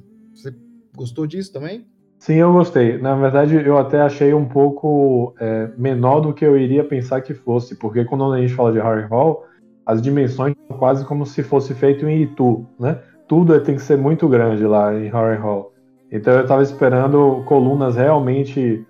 gostou 0.95 1.25
disso 1.25 1.51
também? 1.51 1.85
Sim, 2.19 2.35
eu 2.35 2.53
gostei. 2.53 2.99
Na 2.99 3.15
verdade, 3.15 3.55
eu 3.55 3.77
até 3.77 3.99
achei 3.99 4.33
um 4.33 4.45
pouco 4.45 5.33
é, 5.39 5.71
menor 5.77 6.19
do 6.19 6.33
que 6.33 6.45
eu 6.45 6.57
iria 6.57 6.83
pensar 6.83 7.21
que 7.21 7.33
fosse, 7.33 7.75
porque 7.75 8.05
quando 8.05 8.31
a 8.31 8.39
gente 8.39 8.53
fala 8.53 8.71
de 8.71 8.79
Harry 8.79 9.07
Hall, 9.07 9.43
as 9.85 10.01
dimensões 10.01 10.55
são 10.67 10.77
quase 10.77 11.03
como 11.05 11.25
se 11.25 11.41
fosse 11.41 11.73
feito 11.73 12.07
em 12.07 12.21
Itu, 12.21 12.65
né? 12.79 12.99
Tudo 13.27 13.59
tem 13.61 13.75
que 13.75 13.81
ser 13.81 13.97
muito 13.97 14.27
grande 14.27 14.63
lá 14.63 14.93
em 14.93 15.09
Harry 15.09 15.37
Hall. 15.37 15.73
Então 16.11 16.33
eu 16.33 16.41
estava 16.41 16.61
esperando 16.61 17.43
colunas 17.47 17.95
realmente 17.95 18.85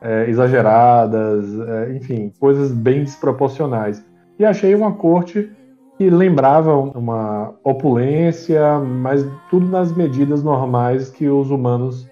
é, 0.00 0.28
exageradas, 0.28 1.44
é, 1.58 1.96
enfim, 1.96 2.32
coisas 2.38 2.70
bem 2.70 3.02
desproporcionais. 3.02 4.04
E 4.38 4.44
achei 4.44 4.74
uma 4.74 4.92
corte 4.92 5.50
que 5.96 6.10
lembrava 6.10 6.76
uma 6.76 7.54
opulência, 7.64 8.78
mas 8.78 9.26
tudo 9.50 9.66
nas 9.66 9.92
medidas 9.96 10.42
normais 10.42 11.10
que 11.10 11.28
os 11.28 11.50
humanos 11.50 12.06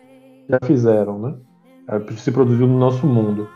já 0.49 0.59
fizeram, 0.64 1.19
né? 1.19 1.35
É, 1.88 2.12
se 2.17 2.33
produziu 2.33 2.67
no 2.67 2.79
nosso 2.79 3.07
mundo. 3.07 3.49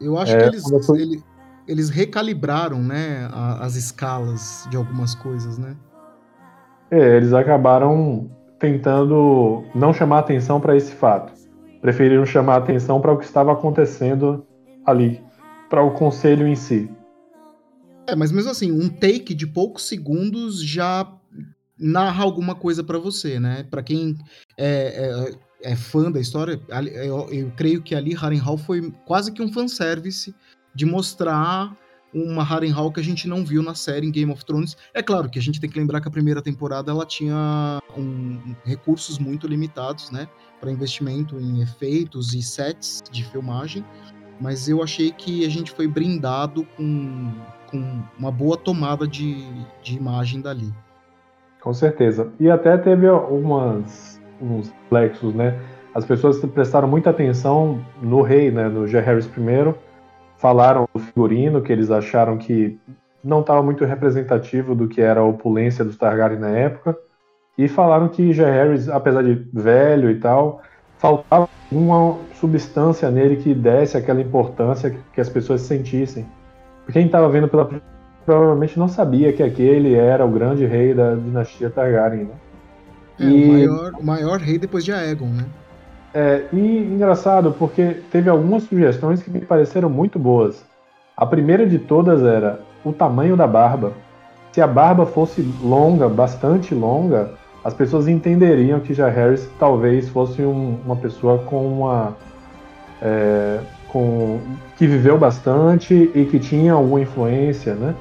Eu 0.00 0.16
acho 0.16 0.34
é, 0.36 0.38
que 0.38 0.44
eles, 0.46 0.86
foi... 0.86 1.00
eles, 1.00 1.24
eles, 1.66 1.90
recalibraram, 1.90 2.78
né, 2.78 3.28
as 3.60 3.74
escalas 3.74 4.66
de 4.70 4.76
algumas 4.76 5.14
coisas, 5.14 5.58
né? 5.58 5.76
É, 6.90 7.16
eles 7.16 7.32
acabaram 7.32 8.30
tentando 8.60 9.64
não 9.74 9.92
chamar 9.92 10.20
atenção 10.20 10.60
para 10.60 10.76
esse 10.76 10.92
fato. 10.92 11.32
Preferiram 11.80 12.24
chamar 12.24 12.56
atenção 12.56 13.00
para 13.00 13.12
o 13.12 13.18
que 13.18 13.24
estava 13.24 13.52
acontecendo 13.52 14.46
ali, 14.86 15.20
para 15.68 15.82
o 15.82 15.90
conselho 15.90 16.46
em 16.46 16.54
si. 16.54 16.90
É, 18.06 18.14
mas 18.14 18.30
mesmo 18.30 18.50
assim, 18.50 18.70
um 18.70 18.88
take 18.88 19.34
de 19.34 19.46
poucos 19.46 19.84
segundos 19.84 20.62
já 20.62 21.10
narra 21.78 22.22
alguma 22.22 22.54
coisa 22.54 22.84
para 22.84 22.98
você, 22.98 23.40
né? 23.40 23.64
Para 23.64 23.82
quem 23.82 24.16
é, 24.58 25.34
é, 25.62 25.72
é, 25.72 25.76
fã 25.76 26.10
da 26.10 26.20
história, 26.20 26.60
eu, 26.92 27.28
eu, 27.30 27.52
creio 27.56 27.82
que 27.82 27.94
ali 27.94 28.14
Harrenhal 28.14 28.56
foi 28.56 28.92
quase 29.06 29.32
que 29.32 29.42
um 29.42 29.52
fanservice 29.52 30.34
de 30.74 30.84
mostrar 30.84 31.76
uma 32.12 32.44
Harrenhal 32.44 32.92
que 32.92 33.00
a 33.00 33.02
gente 33.02 33.26
não 33.26 33.44
viu 33.44 33.60
na 33.60 33.74
série 33.74 34.06
em 34.06 34.10
Game 34.10 34.30
of 34.30 34.44
Thrones. 34.44 34.76
É 34.92 35.02
claro 35.02 35.28
que 35.28 35.38
a 35.38 35.42
gente 35.42 35.60
tem 35.60 35.68
que 35.68 35.78
lembrar 35.78 36.00
que 36.00 36.06
a 36.06 36.10
primeira 36.10 36.40
temporada 36.40 36.92
ela 36.92 37.04
tinha 37.04 37.80
um, 37.96 38.54
recursos 38.64 39.18
muito 39.18 39.48
limitados, 39.48 40.10
né? 40.10 40.28
Para 40.60 40.70
investimento 40.70 41.40
em 41.40 41.60
efeitos 41.62 42.34
e 42.34 42.42
sets 42.42 43.02
de 43.10 43.24
filmagem 43.24 43.84
mas 44.40 44.68
eu 44.68 44.82
achei 44.82 45.10
que 45.12 45.44
a 45.44 45.48
gente 45.48 45.70
foi 45.70 45.86
brindado 45.86 46.66
com, 46.76 47.32
com 47.74 48.02
uma 48.16 48.30
boa 48.30 48.56
tomada 48.56 49.06
de, 49.06 49.44
de 49.82 49.96
imagem 49.96 50.40
dali. 50.40 50.72
Com 51.60 51.74
certeza. 51.74 52.32
E 52.38 52.48
até 52.48 52.76
teve 52.78 53.08
algumas 53.08 54.20
uns 54.40 54.72
flexos, 54.88 55.34
né? 55.34 55.58
As 55.92 56.04
pessoas 56.04 56.38
prestaram 56.38 56.86
muita 56.86 57.10
atenção 57.10 57.84
no 58.00 58.22
rei, 58.22 58.50
né? 58.50 58.68
No 58.68 58.86
J. 58.86 59.00
Harris 59.00 59.26
I. 59.26 59.74
Falaram 60.36 60.88
do 60.94 61.00
figurino, 61.00 61.62
que 61.62 61.72
eles 61.72 61.90
acharam 61.90 62.36
que 62.36 62.78
não 63.22 63.40
estava 63.40 63.62
muito 63.62 63.84
representativo 63.84 64.74
do 64.74 64.86
que 64.86 65.00
era 65.00 65.20
a 65.20 65.24
opulência 65.24 65.84
dos 65.84 65.96
Targaryen 65.96 66.38
na 66.38 66.50
época. 66.50 66.96
E 67.56 67.66
falaram 67.66 68.08
que 68.08 68.32
J. 68.32 68.50
Harris, 68.50 68.88
apesar 68.88 69.22
de 69.22 69.34
velho 69.52 70.10
e 70.10 70.20
tal, 70.20 70.62
faltava 70.98 71.48
uma 71.72 72.18
substância 72.34 73.10
nele 73.10 73.36
que 73.36 73.54
desse 73.54 73.96
aquela 73.96 74.20
importância 74.20 74.94
que, 75.12 75.20
as 75.20 75.28
pessoas 75.28 75.62
sentissem. 75.62 76.26
Quem 76.92 77.06
estava 77.06 77.28
vendo 77.28 77.48
pela 77.48 77.68
provavelmente 78.24 78.78
não 78.78 78.88
sabia 78.88 79.32
que 79.32 79.42
aquele 79.42 79.94
era 79.94 80.24
o 80.24 80.30
grande 80.30 80.64
rei 80.64 80.94
da 80.94 81.14
dinastia 81.14 81.70
Targaryen, 81.70 82.24
né? 82.24 82.34
É, 83.20 83.24
e... 83.24 83.44
o, 83.44 83.52
maior, 83.52 83.92
o 84.00 84.04
maior 84.04 84.38
rei 84.38 84.58
depois 84.58 84.84
de 84.84 84.92
Aegon, 84.92 85.28
né? 85.28 85.44
É, 86.14 86.44
e 86.52 86.78
engraçado, 86.78 87.52
porque 87.58 87.96
teve 88.10 88.30
algumas 88.30 88.62
sugestões 88.64 89.22
que 89.22 89.30
me 89.30 89.40
pareceram 89.40 89.90
muito 89.90 90.18
boas. 90.18 90.64
A 91.16 91.26
primeira 91.26 91.66
de 91.66 91.78
todas 91.78 92.22
era 92.22 92.60
o 92.84 92.92
tamanho 92.92 93.36
da 93.36 93.46
barba. 93.46 93.92
Se 94.52 94.60
a 94.60 94.66
barba 94.66 95.04
fosse 95.06 95.42
longa, 95.60 96.08
bastante 96.08 96.74
longa, 96.74 97.32
as 97.64 97.74
pessoas 97.74 98.06
entenderiam 98.06 98.78
que 98.78 98.94
já 98.94 99.08
Harris 99.08 99.48
talvez 99.58 100.08
fosse 100.08 100.42
um, 100.42 100.78
uma 100.84 100.94
pessoa 100.94 101.38
com 101.38 101.66
uma 101.66 102.16
é, 103.02 103.58
com, 103.94 104.40
que 104.76 104.88
viveu 104.88 105.16
bastante 105.16 106.10
e 106.12 106.24
que 106.24 106.40
tinha 106.40 106.72
alguma 106.72 107.00
influência, 107.00 107.76
né? 107.76 107.94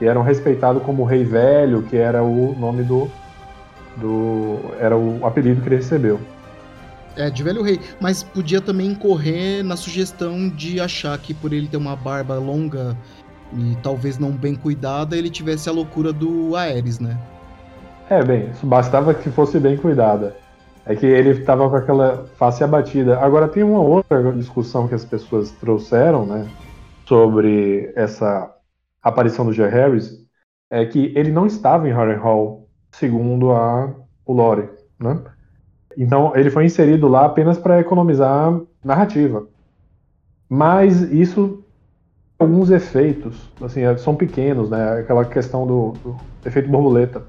E 0.00 0.06
era 0.06 0.22
respeitado 0.22 0.78
como 0.78 1.02
Rei 1.02 1.24
Velho, 1.24 1.82
que 1.82 1.96
era 1.96 2.22
o 2.22 2.54
nome 2.56 2.84
do, 2.84 3.10
do 3.96 4.60
era 4.78 4.96
o 4.96 5.26
apelido 5.26 5.60
que 5.60 5.68
ele 5.68 5.76
recebeu. 5.76 6.20
É, 7.16 7.28
de 7.28 7.42
velho 7.42 7.62
rei. 7.62 7.80
Mas 8.00 8.22
podia 8.22 8.60
também 8.60 8.86
incorrer 8.92 9.64
na 9.64 9.76
sugestão 9.76 10.48
de 10.48 10.80
achar 10.80 11.18
que 11.18 11.34
por 11.34 11.52
ele 11.52 11.66
ter 11.66 11.76
uma 11.76 11.96
barba 11.96 12.38
longa 12.38 12.96
e 13.52 13.76
talvez 13.82 14.16
não 14.16 14.30
bem 14.30 14.54
cuidada, 14.54 15.16
ele 15.16 15.28
tivesse 15.28 15.68
a 15.68 15.72
loucura 15.72 16.12
do 16.12 16.54
Ares, 16.54 17.00
né? 17.00 17.18
É, 18.08 18.24
bem, 18.24 18.50
bastava 18.62 19.12
que 19.12 19.28
fosse 19.28 19.58
bem 19.58 19.76
cuidada. 19.76 20.36
É 20.90 20.96
que 20.96 21.06
ele 21.06 21.30
estava 21.30 21.70
com 21.70 21.76
aquela 21.76 22.24
face 22.36 22.64
abatida. 22.64 23.16
Agora 23.20 23.46
tem 23.46 23.62
uma 23.62 23.80
outra 23.80 24.32
discussão 24.32 24.88
que 24.88 24.94
as 24.96 25.04
pessoas 25.04 25.52
trouxeram, 25.52 26.26
né, 26.26 26.48
sobre 27.06 27.92
essa 27.94 28.52
aparição 29.00 29.46
do 29.46 29.52
J. 29.52 29.68
Harris, 29.68 30.26
é 30.68 30.84
que 30.84 31.12
ele 31.14 31.30
não 31.30 31.46
estava 31.46 31.88
em 31.88 31.92
Harrenhal, 31.92 32.66
segundo 32.90 33.52
a 33.52 33.94
o 34.26 34.32
lore, 34.32 34.68
né? 34.98 35.22
Então 35.96 36.32
ele 36.34 36.50
foi 36.50 36.64
inserido 36.64 37.06
lá 37.06 37.24
apenas 37.24 37.56
para 37.56 37.78
economizar 37.78 38.60
narrativa. 38.84 39.46
Mas 40.48 41.02
isso 41.02 41.64
alguns 42.36 42.68
efeitos, 42.68 43.48
assim, 43.62 43.82
são 43.98 44.16
pequenos, 44.16 44.68
né? 44.68 44.98
Aquela 44.98 45.24
questão 45.24 45.64
do, 45.64 45.92
do 46.02 46.16
efeito 46.44 46.68
borboleta 46.68 47.22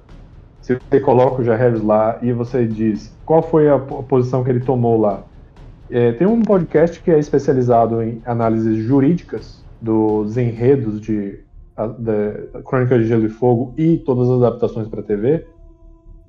se 0.62 0.76
você 0.76 1.00
coloca 1.00 1.42
o 1.42 1.44
Jair 1.44 1.84
lá 1.84 2.20
e 2.22 2.32
você 2.32 2.66
diz 2.66 3.16
qual 3.26 3.42
foi 3.42 3.70
a 3.70 3.80
posição 3.80 4.44
que 4.44 4.50
ele 4.50 4.60
tomou 4.60 5.00
lá. 5.00 5.24
É, 5.90 6.12
tem 6.14 6.28
um 6.28 6.42
podcast 6.42 7.02
que 7.02 7.12
é 7.12 7.20
especializado 7.20 8.02
em 8.02 8.22
análises 8.26 8.78
jurídicas 8.78 9.62
dos 9.82 10.38
enredos 10.38 11.02
de, 11.02 11.40
de 12.00 12.62
Crônica 12.64 12.98
de 12.98 13.08
Gelo 13.08 13.26
e 13.26 13.30
Fogo 13.30 13.74
e 13.78 13.98
todas 13.98 14.30
as 14.30 14.38
adaptações 14.38 14.88
para 14.88 15.02
TV. 15.02 15.46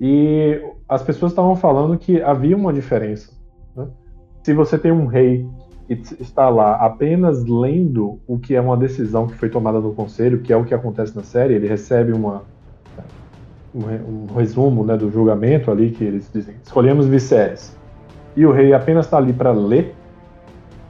E 0.01 0.61
as 0.89 1.03
pessoas 1.03 1.31
estavam 1.31 1.55
falando 1.55 1.97
que 1.97 2.21
havia 2.21 2.57
uma 2.57 2.73
diferença. 2.73 3.31
Né? 3.75 3.87
Se 4.43 4.53
você 4.53 4.77
tem 4.77 4.91
um 4.91 5.05
rei 5.05 5.47
e 5.87 5.93
está 6.19 6.49
lá 6.49 6.75
apenas 6.75 7.45
lendo 7.45 8.19
o 8.27 8.39
que 8.39 8.55
é 8.55 8.59
uma 8.59 8.75
decisão 8.75 9.27
que 9.27 9.35
foi 9.35 9.49
tomada 9.49 9.79
no 9.79 9.93
conselho, 9.93 10.41
que 10.41 10.51
é 10.51 10.57
o 10.57 10.65
que 10.65 10.73
acontece 10.73 11.15
na 11.15 11.23
série, 11.23 11.53
ele 11.53 11.67
recebe 11.67 12.11
uma, 12.11 12.43
um, 13.73 14.33
resumo 14.35 14.83
né, 14.83 14.95
do 14.95 15.11
julgamento 15.11 15.71
ali, 15.71 15.91
que 15.91 16.03
eles 16.03 16.29
dizem, 16.33 16.55
escolhemos 16.63 17.07
Viserys. 17.07 17.75
E 18.35 18.45
o 18.45 18.51
rei 18.51 18.73
apenas 18.73 19.05
está 19.05 19.17
ali 19.17 19.33
para 19.33 19.51
ler 19.51 19.95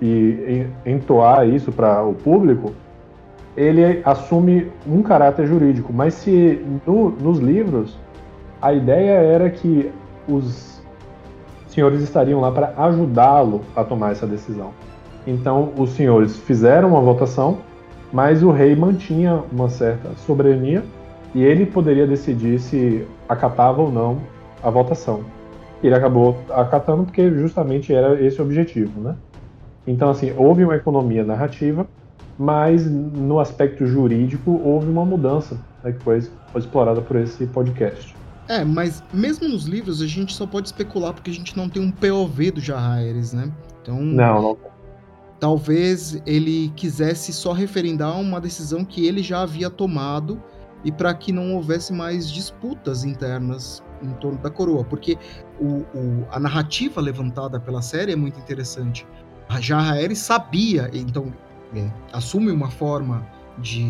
e 0.01 0.65
entoar 0.85 1.47
isso 1.47 1.71
para 1.71 2.03
o 2.03 2.13
público, 2.13 2.73
ele 3.55 4.01
assume 4.03 4.71
um 4.85 5.01
caráter 5.01 5.47
jurídico. 5.47 5.93
Mas 5.93 6.13
se 6.15 6.61
no, 6.85 7.09
nos 7.09 7.39
livros 7.39 7.97
a 8.61 8.73
ideia 8.73 9.11
era 9.11 9.49
que 9.49 9.91
os 10.27 10.81
senhores 11.67 12.01
estariam 12.01 12.39
lá 12.39 12.51
para 12.51 12.73
ajudá-lo 12.77 13.61
a 13.75 13.83
tomar 13.83 14.11
essa 14.11 14.27
decisão. 14.27 14.71
Então 15.25 15.71
os 15.77 15.91
senhores 15.91 16.37
fizeram 16.37 16.89
uma 16.89 17.01
votação, 17.01 17.59
mas 18.11 18.43
o 18.43 18.51
rei 18.51 18.75
mantinha 18.75 19.43
uma 19.51 19.69
certa 19.69 20.09
soberania 20.17 20.83
e 21.33 21.43
ele 21.43 21.65
poderia 21.65 22.05
decidir 22.05 22.59
se 22.59 23.05
acatava 23.27 23.81
ou 23.81 23.91
não 23.91 24.21
a 24.61 24.69
votação. 24.69 25.23
Ele 25.83 25.95
acabou 25.95 26.37
acatando 26.49 27.03
porque 27.03 27.29
justamente 27.31 27.93
era 27.93 28.21
esse 28.21 28.39
o 28.41 28.45
objetivo, 28.45 29.01
né? 29.01 29.15
Então, 29.85 30.09
assim, 30.09 30.33
houve 30.37 30.63
uma 30.63 30.75
economia 30.75 31.23
narrativa, 31.23 31.85
mas 32.37 32.89
no 32.89 33.39
aspecto 33.39 33.85
jurídico 33.85 34.61
houve 34.63 34.87
uma 34.87 35.03
mudança 35.03 35.59
né, 35.83 35.91
que 35.91 35.99
foi, 35.99 36.21
foi 36.21 36.61
explorada 36.61 37.01
por 37.01 37.17
esse 37.17 37.45
podcast. 37.47 38.15
É, 38.47 38.63
mas 38.63 39.03
mesmo 39.13 39.47
nos 39.47 39.65
livros 39.65 40.01
a 40.01 40.07
gente 40.07 40.33
só 40.33 40.45
pode 40.45 40.67
especular 40.67 41.13
porque 41.13 41.31
a 41.31 41.33
gente 41.33 41.55
não 41.55 41.69
tem 41.69 41.81
um 41.81 41.91
POV 41.91 42.51
do 42.51 42.61
Jahaeres, 42.61 43.33
né? 43.33 43.51
Então, 43.81 44.01
não, 44.01 44.41
não. 44.41 44.57
Talvez 45.39 46.21
ele 46.25 46.71
quisesse 46.75 47.33
só 47.33 47.51
referendar 47.51 48.19
uma 48.19 48.39
decisão 48.39 48.85
que 48.85 49.05
ele 49.05 49.21
já 49.21 49.41
havia 49.41 49.69
tomado 49.69 50.41
e 50.83 50.91
para 50.91 51.13
que 51.13 51.31
não 51.31 51.55
houvesse 51.55 51.93
mais 51.93 52.29
disputas 52.31 53.03
internas 53.03 53.83
em 54.01 54.11
torno 54.13 54.37
da 54.39 54.49
coroa, 54.49 54.83
porque 54.83 55.17
o, 55.59 55.79
o, 55.97 56.27
a 56.31 56.39
narrativa 56.39 56.99
levantada 56.99 57.59
pela 57.59 57.81
série 57.81 58.11
é 58.11 58.15
muito 58.15 58.39
interessante. 58.39 59.07
Já 59.59 59.79
Aerys 59.93 60.19
sabia, 60.19 60.89
então 60.93 61.33
é, 61.75 61.89
assume 62.11 62.51
uma 62.51 62.69
forma 62.69 63.25
de, 63.59 63.85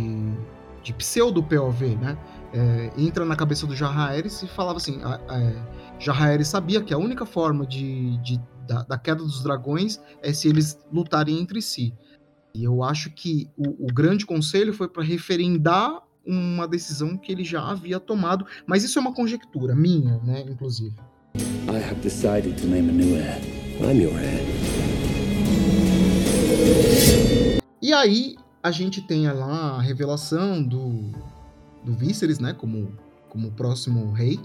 de 0.83 0.93
pseudo 0.93 1.41
POV, 1.41 1.95
né? 1.95 2.17
é, 2.53 2.91
entra 2.95 3.25
na 3.25 3.35
cabeça 3.35 3.65
do 3.65 3.75
Jahaeris 3.75 4.43
e 4.43 4.47
falava 4.47 4.77
assim: 4.77 5.01
Jahaeris 5.99 6.47
sabia 6.47 6.81
que 6.81 6.93
a 6.93 6.97
única 6.97 7.25
forma 7.25 7.65
de, 7.65 8.17
de 8.17 8.39
da, 8.67 8.83
da, 8.83 8.97
queda 8.97 9.21
dos 9.23 9.43
dragões 9.43 9.99
é 10.21 10.31
se 10.31 10.47
eles 10.47 10.79
lutarem 10.91 11.39
entre 11.39 11.61
si. 11.61 11.93
E 12.53 12.63
eu 12.63 12.83
acho 12.83 13.09
que 13.09 13.49
o, 13.57 13.87
o 13.87 13.87
grande 13.87 14.25
conselho 14.25 14.71
foi 14.73 14.87
para 14.87 15.03
referendar 15.03 16.01
uma 16.25 16.67
decisão 16.67 17.17
que 17.17 17.31
ele 17.31 17.43
já 17.43 17.61
havia 17.61 17.99
tomado, 17.99 18.45
mas 18.65 18.83
isso 18.83 18.97
é 18.97 19.01
uma 19.01 19.13
conjectura 19.13 19.75
minha, 19.75 20.17
né, 20.19 20.45
inclusive. 20.47 20.95
I 21.35 21.77
have 21.77 21.99
decided 22.01 22.57
to 22.57 22.67
name 22.67 22.89
a 22.89 22.93
new 22.93 23.15
heir. 23.15 23.41
I'm 23.81 24.01
your 24.01 24.13
heir. 24.19 24.41
E 27.81 27.91
aí 27.91 28.35
a 28.61 28.71
gente 28.71 29.01
tem 29.01 29.29
lá 29.29 29.77
a 29.77 29.81
revelação 29.81 30.63
do, 30.63 31.11
do 31.83 31.93
Víceres, 31.93 32.39
né, 32.39 32.53
como, 32.53 32.97
como 33.27 33.51
próximo 33.51 34.11
rei, 34.13 34.39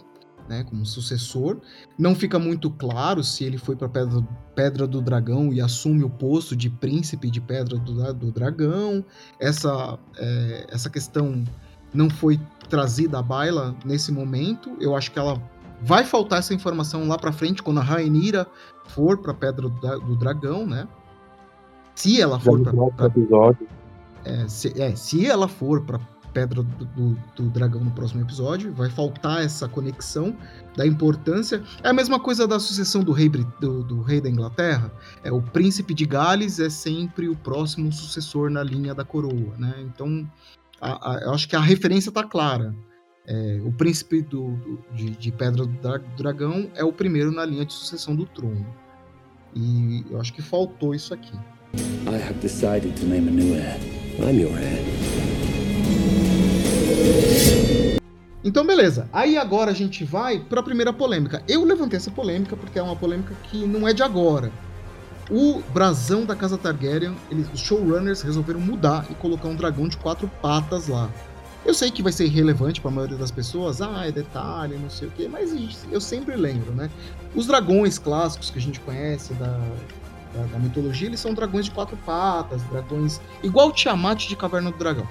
né, 0.49 0.64
como 0.64 0.85
sucessor. 0.85 1.61
Não 1.97 2.14
fica 2.14 2.38
muito 2.38 2.70
claro 2.70 3.23
se 3.23 3.44
ele 3.44 3.58
foi 3.58 3.76
para 3.76 3.88
Pedra, 3.88 4.26
Pedra 4.56 4.87
do 4.87 5.00
Dragão 5.00 5.52
e 5.52 5.61
assume 5.61 6.02
o 6.02 6.11
posto 6.11 6.56
de 6.56 6.68
príncipe 6.68 7.30
de 7.30 7.40
Pedra 7.40 7.78
do, 7.78 8.12
do 8.14 8.32
Dragão. 8.32 9.04
Essa, 9.38 9.99
é, 10.16 10.66
essa 10.70 10.90
questão 10.90 11.44
não 11.92 12.09
foi 12.11 12.38
trazida 12.68 13.18
à 13.18 13.23
baila 13.23 13.75
nesse 13.85 14.12
momento. 14.12 14.76
Eu 14.80 14.97
acho 14.97 15.11
que 15.11 15.18
ela 15.18 15.40
vai 15.80 16.04
faltar 16.04 16.40
essa 16.40 16.54
informação 16.54 17.07
lá 17.07 17.16
para 17.16 17.33
frente 17.33 17.62
quando 17.62 17.78
a 17.78 17.83
Rainira 17.83 18.47
for 18.88 19.18
para 19.18 19.35
Pedra 19.35 19.68
do, 19.68 20.16
Dragão, 20.16 20.66
né? 20.66 20.88
Se 21.95 22.21
ela 22.21 22.38
for 22.38 22.61
para 22.62 23.07
episódio. 23.07 23.66
É, 24.25 24.49
se, 24.49 24.80
é, 24.80 24.95
se 24.95 25.26
ela 25.26 25.49
for 25.49 25.83
para 25.83 26.00
Pedra 26.33 26.62
do, 26.62 26.85
do, 26.85 27.18
do, 27.35 27.42
Dragão 27.50 27.83
no 27.83 27.90
próximo 27.90 28.21
episódio. 28.21 28.73
Vai 28.73 28.88
faltar 28.90 29.42
essa 29.42 29.68
conexão 29.68 30.37
da 30.76 30.87
importância. 30.87 31.62
É 31.83 31.88
a 31.88 31.92
mesma 31.92 32.21
coisa 32.21 32.47
da 32.47 32.61
sucessão 32.61 33.02
do 33.02 33.12
rei, 33.12 33.28
do, 33.28 33.83
do 33.83 34.02
rei 34.02 34.21
da 34.21 34.28
Inglaterra. 34.28 34.92
É 35.25 35.33
O 35.33 35.42
príncipe 35.42 35.95
de 35.95 36.04
Gales 36.04 36.61
é 36.61 36.71
sempre 36.71 37.28
o 37.28 37.37
próximo 37.37 37.92
sucessor 37.92 38.50
na 38.50 38.62
linha 38.62 38.95
da 38.95 39.04
coroa. 39.04 39.54
Né? 39.59 39.75
Então, 39.80 40.26
a, 40.80 41.12
a, 41.12 41.18
eu 41.25 41.32
acho 41.32 41.49
que 41.49 41.56
a 41.56 41.61
referência 41.61 42.11
está 42.11 42.25
clara. 42.25 42.75
É, 43.26 43.61
o 43.62 43.73
príncipe 43.73 44.23
do, 44.23 44.56
do 44.56 44.85
de, 44.94 45.11
de, 45.11 45.32
Pedra 45.32 45.66
do 45.66 45.99
Dragão 46.16 46.70
é 46.75 46.82
o 46.82 46.92
primeiro 46.92 47.30
na 47.30 47.44
linha 47.44 47.64
de 47.64 47.75
sucessão 47.75 48.16
do 48.16 48.25
trono. 48.25 48.66
E 49.54 50.04
eu 50.11 50.20
acho 50.20 50.32
que 50.32 50.40
faltou 50.40 50.94
isso 50.94 51.12
aqui. 51.12 51.37
I 52.06 52.16
have 52.16 52.38
decided 52.40 52.94
to 52.97 53.06
name 53.06 53.28
a 53.28 53.30
new 53.30 53.54
heir. 53.54 53.78
I'm 54.18 54.40
your 54.40 54.56
heir. 54.58 54.82
Então, 58.42 58.64
beleza. 58.64 59.11
Aí 59.12 59.37
agora 59.37 59.73
a 59.73 59.75
gente 59.75 60.04
vai 60.04 60.38
para 60.38 60.61
a 60.61 60.62
primeira 60.62 60.92
polêmica. 60.92 61.42
Eu 61.47 61.64
levantei 61.64 61.99
essa 61.99 62.11
polêmica 62.11 62.56
porque 62.56 62.78
é 62.78 62.82
uma 62.82 62.97
polêmica 62.97 63.35
que 63.44 63.66
não 63.66 63.87
é 63.87 63.92
de 63.92 64.02
agora. 64.02 64.50
O 65.30 65.62
brasão 65.73 66.25
da 66.25 66.35
casa 66.35 66.56
Targaryen, 66.56 67.14
eles, 67.30 67.47
os 67.52 67.61
showrunners 67.61 68.23
resolveram 68.23 68.61
mudar 68.61 69.06
e 69.11 69.14
colocar 69.14 69.49
um 69.49 69.54
dragão 69.54 69.88
de 69.88 69.97
quatro 69.97 70.28
patas 70.40 70.88
lá. 70.88 71.11
Eu 71.66 71.75
sei 71.75 71.90
que 71.90 72.02
vai 72.02 72.12
ser 72.12 72.25
irrelevante 72.25 72.80
para 72.80 72.90
a 72.90 72.94
maioria 72.94 73.18
das 73.18 73.30
pessoas, 73.30 73.82
ah, 73.82 74.06
é 74.06 74.12
detalhe, 74.12 74.76
não 74.78 74.88
sei 74.88 75.08
o 75.08 75.11
quê, 75.11 75.28
mas 75.28 75.52
eu 75.90 76.00
sempre 76.00 76.35
lembro, 76.35 76.73
né? 76.73 76.88
Os 77.35 77.47
dragões 77.47 77.99
clássicos 77.99 78.49
que 78.49 78.58
a 78.58 78.62
gente 78.62 78.80
conhece 78.80 79.34
da, 79.34 79.58
da, 80.32 80.43
da 80.52 80.58
mitologia, 80.58 81.08
eles 81.08 81.21
são 81.21 81.34
dragões 81.34 81.67
de 81.67 81.73
quatro 81.73 81.97
patas, 82.06 82.62
dragões 82.64 83.21
igual 83.43 83.69
o 83.69 83.73
Tiamat 83.73 84.28
de 84.28 84.36
Caverna 84.36 84.71
do 84.71 84.78
Dragão 84.78 85.06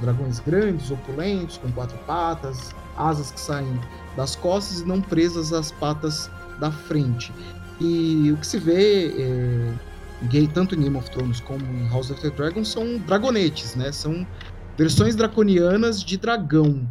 dragões 0.00 0.40
grandes, 0.40 0.90
opulentos, 0.90 1.58
com 1.58 1.70
quatro 1.72 1.96
patas, 2.06 2.74
asas 2.96 3.30
que 3.30 3.40
saem 3.40 3.78
das 4.16 4.34
costas 4.34 4.80
e 4.80 4.84
não 4.84 5.00
presas 5.00 5.52
às 5.52 5.70
patas 5.70 6.30
da 6.58 6.70
frente. 6.70 7.32
E 7.80 8.30
o 8.32 8.36
que 8.36 8.46
se 8.46 8.58
vê 8.58 9.08
é, 9.18 10.46
tanto 10.52 10.74
em 10.74 10.82
Game 10.82 10.96
of 10.96 11.10
Thrones 11.10 11.40
como 11.40 11.64
em 11.64 11.88
House 11.88 12.10
of 12.10 12.20
the 12.20 12.30
Dragon 12.30 12.64
são 12.64 12.98
dragonetes, 12.98 13.74
né? 13.74 13.90
São 13.90 14.26
versões 14.76 15.16
draconianas 15.16 16.02
de 16.02 16.16
dragão. 16.16 16.86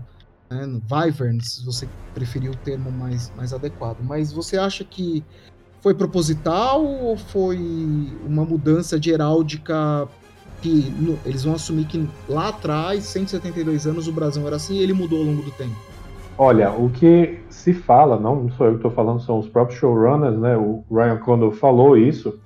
Né? 0.50 0.82
Wyverns, 0.92 1.56
se 1.56 1.66
você 1.66 1.88
preferir 2.14 2.50
o 2.50 2.56
termo 2.56 2.92
mais, 2.92 3.32
mais 3.38 3.54
adequado. 3.54 4.00
Mas 4.02 4.32
você 4.32 4.58
acha 4.58 4.84
que 4.84 5.24
foi 5.82 5.94
proposital 5.94 6.84
ou 6.84 7.18
foi 7.18 7.58
uma 8.26 8.44
mudança 8.44 9.00
de 9.00 9.12
heráldica 9.12 10.08
que 10.62 10.70
no, 10.70 11.18
eles 11.26 11.44
vão 11.44 11.54
assumir 11.54 11.86
que 11.86 12.08
lá 12.28 12.50
atrás, 12.50 13.06
172 13.06 13.88
anos, 13.88 14.08
o 14.08 14.12
Brasil 14.12 14.46
era 14.46 14.58
assim 14.58 14.76
e 14.76 14.84
ele 14.84 14.94
mudou 14.94 15.20
ao 15.20 15.26
longo 15.26 15.44
do 15.44 15.52
tempo. 15.52 15.89
Olha, 16.42 16.72
o 16.72 16.90
que 16.90 17.38
se 17.50 17.74
fala, 17.74 18.18
não 18.18 18.50
sou 18.52 18.68
eu 18.68 18.72
que 18.72 18.78
estou 18.78 18.92
falando, 18.92 19.20
são 19.20 19.40
os 19.40 19.50
próprios 19.50 19.78
showrunners, 19.78 20.40
né? 20.40 20.56
O 20.56 20.86
Ryan 20.90 21.18
Condal 21.18 21.52
falou 21.52 21.98
isso, 21.98 22.40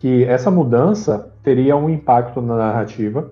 que 0.00 0.24
essa 0.24 0.50
mudança 0.50 1.32
teria 1.40 1.76
um 1.76 1.88
impacto 1.88 2.42
na 2.42 2.56
narrativa, 2.56 3.30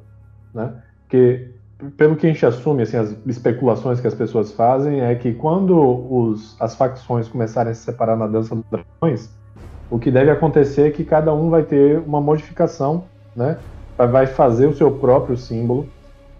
né? 0.54 0.74
Que 1.08 1.50
pelo 1.96 2.14
que 2.14 2.24
a 2.24 2.30
gente 2.30 2.46
assume, 2.46 2.84
assim, 2.84 2.96
as 2.96 3.16
especulações 3.26 3.98
que 3.98 4.06
as 4.06 4.14
pessoas 4.14 4.52
fazem 4.52 5.00
é 5.00 5.12
que 5.16 5.34
quando 5.34 5.76
os, 5.76 6.56
as 6.60 6.76
facções 6.76 7.26
começarem 7.26 7.72
a 7.72 7.74
se 7.74 7.82
separar 7.82 8.16
na 8.16 8.28
dança 8.28 8.54
dos 8.54 8.64
dragões, 8.70 9.28
o 9.90 9.98
que 9.98 10.12
deve 10.12 10.30
acontecer 10.30 10.86
é 10.86 10.90
que 10.92 11.04
cada 11.04 11.34
um 11.34 11.50
vai 11.50 11.64
ter 11.64 11.98
uma 11.98 12.20
modificação, 12.20 13.02
né? 13.34 13.58
vai 13.98 14.28
fazer 14.28 14.68
o 14.68 14.72
seu 14.72 14.92
próprio 14.92 15.36
símbolo. 15.36 15.88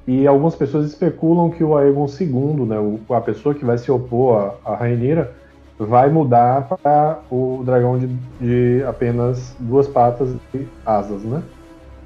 E 0.07 0.27
algumas 0.27 0.55
pessoas 0.55 0.87
especulam 0.87 1.51
que 1.51 1.64
o 1.64 1.77
Aegon 1.77 2.07
II, 2.07 2.66
né, 2.66 2.77
a 3.11 3.21
pessoa 3.21 3.55
que 3.55 3.64
vai 3.64 3.77
se 3.77 3.90
opor 3.90 4.55
a, 4.64 4.73
a 4.73 4.77
Rainira, 4.77 5.33
vai 5.79 6.09
mudar 6.09 6.69
para 6.83 7.19
o 7.31 7.62
dragão 7.64 7.99
de, 7.99 8.07
de, 8.40 8.85
apenas 8.85 9.55
duas 9.59 9.88
patas 9.88 10.35
e 10.55 10.66
asas, 10.85 11.23
né? 11.23 11.42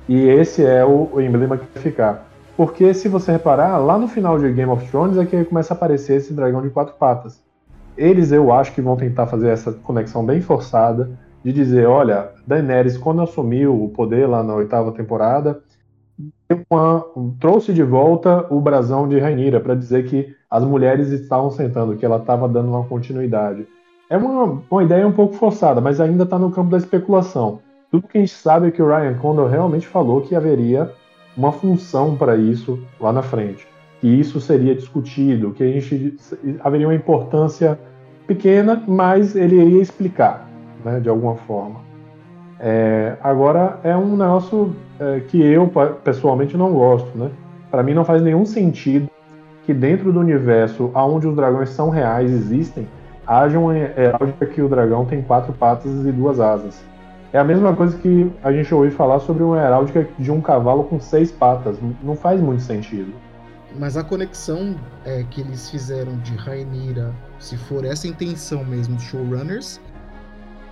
E 0.09 0.29
esse 0.29 0.65
é 0.65 0.85
o, 0.85 1.09
o, 1.13 1.21
emblema 1.21 1.57
que 1.57 1.67
vai 1.73 1.83
ficar. 1.83 2.27
Porque 2.57 2.93
se 2.93 3.09
você 3.09 3.33
reparar, 3.33 3.79
lá 3.79 3.97
no 3.97 4.09
final 4.09 4.39
de 4.39 4.51
Game 4.53 4.71
of 4.71 4.89
Thrones 4.91 5.17
é 5.17 5.25
que 5.25 5.45
começa 5.45 5.73
a 5.73 5.77
aparecer 5.77 6.17
esse 6.17 6.33
dragão 6.33 6.63
de 6.63 6.71
quatro 6.71 6.95
patas. 6.95 7.41
Eles, 7.97 8.33
eu 8.33 8.53
acho 8.53 8.73
que 8.73 8.81
vão 8.81 8.97
tentar 8.97 9.27
fazer 9.27 9.51
essa 9.51 9.73
conexão 9.73 10.25
bem 10.25 10.41
forçada, 10.41 11.11
de 11.45 11.53
dizer, 11.53 11.87
olha, 11.87 12.31
Daenerys, 12.47 12.99
quando 12.99 13.23
assumiu 13.23 13.85
o 13.85 13.89
poder 13.89 14.27
lá 14.27 14.43
na 14.43 14.55
oitava 14.55 14.93
temporada, 14.93 15.61
uma, 16.71 17.05
trouxe 17.39 17.73
de 17.73 17.83
volta 17.83 18.47
o 18.51 18.61
brasão 18.61 19.09
de 19.09 19.19
Rainira 19.19 19.61
para 19.61 19.75
dizer 19.75 20.07
que 20.07 20.35
as 20.51 20.65
mulheres 20.65 21.09
estavam 21.11 21.51
sentando, 21.51 21.97
que 21.97 22.05
ela 22.05 22.17
estava 22.17 22.49
dando 22.49 22.71
uma 22.71 22.85
continuidade. 22.85 23.67
É 24.09 24.17
uma, 24.17 24.61
uma 24.69 24.83
ideia 24.83 25.07
um 25.07 25.13
pouco 25.13 25.35
forçada, 25.35 25.81
mas 25.81 26.01
ainda 26.01 26.25
está 26.25 26.39
no 26.39 26.51
campo 26.51 26.71
da 26.71 26.79
especulação. 26.79 27.61
Tudo 27.91 28.09
que 28.09 28.19
a 28.19 28.21
gente 28.21 28.35
sabe 28.35 28.69
é 28.69 28.71
que 28.71 28.83
o 28.83 28.89
Ryan 28.89 29.15
Condor 29.15 29.49
realmente 29.49 29.87
falou 29.87 30.21
que 30.23 30.35
haveria 30.35 30.91
uma 31.37 31.53
função 31.53 32.17
para 32.17 32.37
isso 32.37 32.79
lá 33.01 33.13
na 33.13 33.23
frente, 33.23 33.67
que 34.01 34.09
isso 34.09 34.41
seria 34.41 34.75
discutido, 34.75 35.53
que 35.53 35.63
a 35.63 35.67
gente 35.67 36.17
haveria 36.61 36.89
uma 36.89 36.95
importância 36.95 37.79
pequena, 38.27 38.83
mas 38.87 39.37
ele 39.37 39.61
iria 39.61 39.83
explicar 39.83 40.49
né, 40.85 41.01
de 41.01 41.09
alguma 41.09 41.37
forma. 41.37 41.90
É, 42.63 43.17
agora 43.23 43.81
é 43.83 43.97
um 43.97 44.17
negócio 44.17 44.77
é, 44.99 45.21
que 45.21 45.41
eu 45.41 45.73
pessoalmente 46.05 46.57
não 46.57 46.73
gosto, 46.73 47.17
né? 47.17 47.31
Para 47.71 47.83
mim 47.83 47.95
não 47.95 48.05
faz 48.05 48.21
nenhum 48.21 48.45
sentido 48.45 49.09
que 49.65 49.73
dentro 49.73 50.13
do 50.13 50.21
universo 50.21 50.91
onde 50.95 51.27
os 51.27 51.35
dragões 51.35 51.71
são 51.71 51.89
reais 51.89 52.31
existem 52.31 52.87
haja 53.27 53.59
uma 53.59 53.77
heráldica 53.77 54.45
que 54.45 54.61
o 54.61 54.69
dragão 54.69 55.07
tem 55.07 55.23
quatro 55.23 55.53
patas 55.53 56.05
e 56.05 56.13
duas 56.13 56.41
asas. 56.41 56.83
É 57.33 57.39
a 57.39 57.45
mesma 57.45 57.75
coisa 57.77 57.97
que 57.97 58.31
a 58.43 58.53
gente 58.53 58.75
ouviu 58.75 58.91
falar 58.91 59.21
sobre 59.21 59.45
uma 59.45 59.57
heráldica 59.57 60.09
de 60.19 60.33
um 60.33 60.41
cavalo 60.41 60.83
com 60.85 60.99
seis 60.99 61.31
patas. 61.31 61.79
Não 62.03 62.17
faz 62.17 62.41
muito 62.41 62.63
sentido. 62.63 63.13
Mas 63.79 63.97
a 63.97 64.03
conexão 64.03 64.75
é, 65.05 65.25
que 65.31 65.41
eles 65.41 65.71
fizeram 65.71 66.19
de 66.19 66.35
Rainira, 66.35 67.15
se 67.39 67.57
for 67.57 67.85
essa 67.85 68.09
intenção 68.09 68.65
mesmo 68.65 68.97
dos 68.97 69.05
showrunners, 69.05 69.81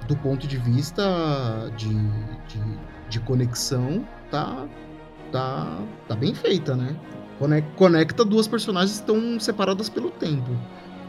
do 0.09 0.17
ponto 0.17 0.47
de 0.47 0.57
vista 0.57 1.03
de, 1.77 1.95
de, 2.49 2.61
de 3.11 3.21
conexão, 3.21 4.03
tá, 4.31 4.65
tá, 5.31 5.79
tá 6.09 6.17
bem 6.17 6.35
feita, 6.35 6.75
né? 6.75 6.97
Conecta 7.77 8.25
duas 8.25 8.49
personagens 8.49 8.99
que 8.99 9.01
estão 9.01 9.39
separadas 9.39 9.89
pelo 9.89 10.11
tempo. 10.11 10.51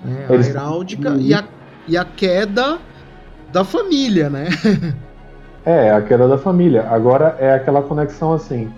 Né? 0.04 0.28
A 0.30 0.34
heráldica 0.36 1.16
e 1.18 1.34
a, 1.34 1.44
e 1.88 1.98
a 1.98 2.06
queda 2.06 2.78
da 3.52 3.64
família, 3.64 4.30
né? 4.30 4.50
é, 5.66 5.92
a 5.92 6.02
queda 6.02 6.28
da 6.28 6.38
família. 6.38 6.86
Agora 6.90 7.38
é 7.40 7.54
aquela 7.54 7.82
conexão 7.82 8.34
assim. 8.34 8.70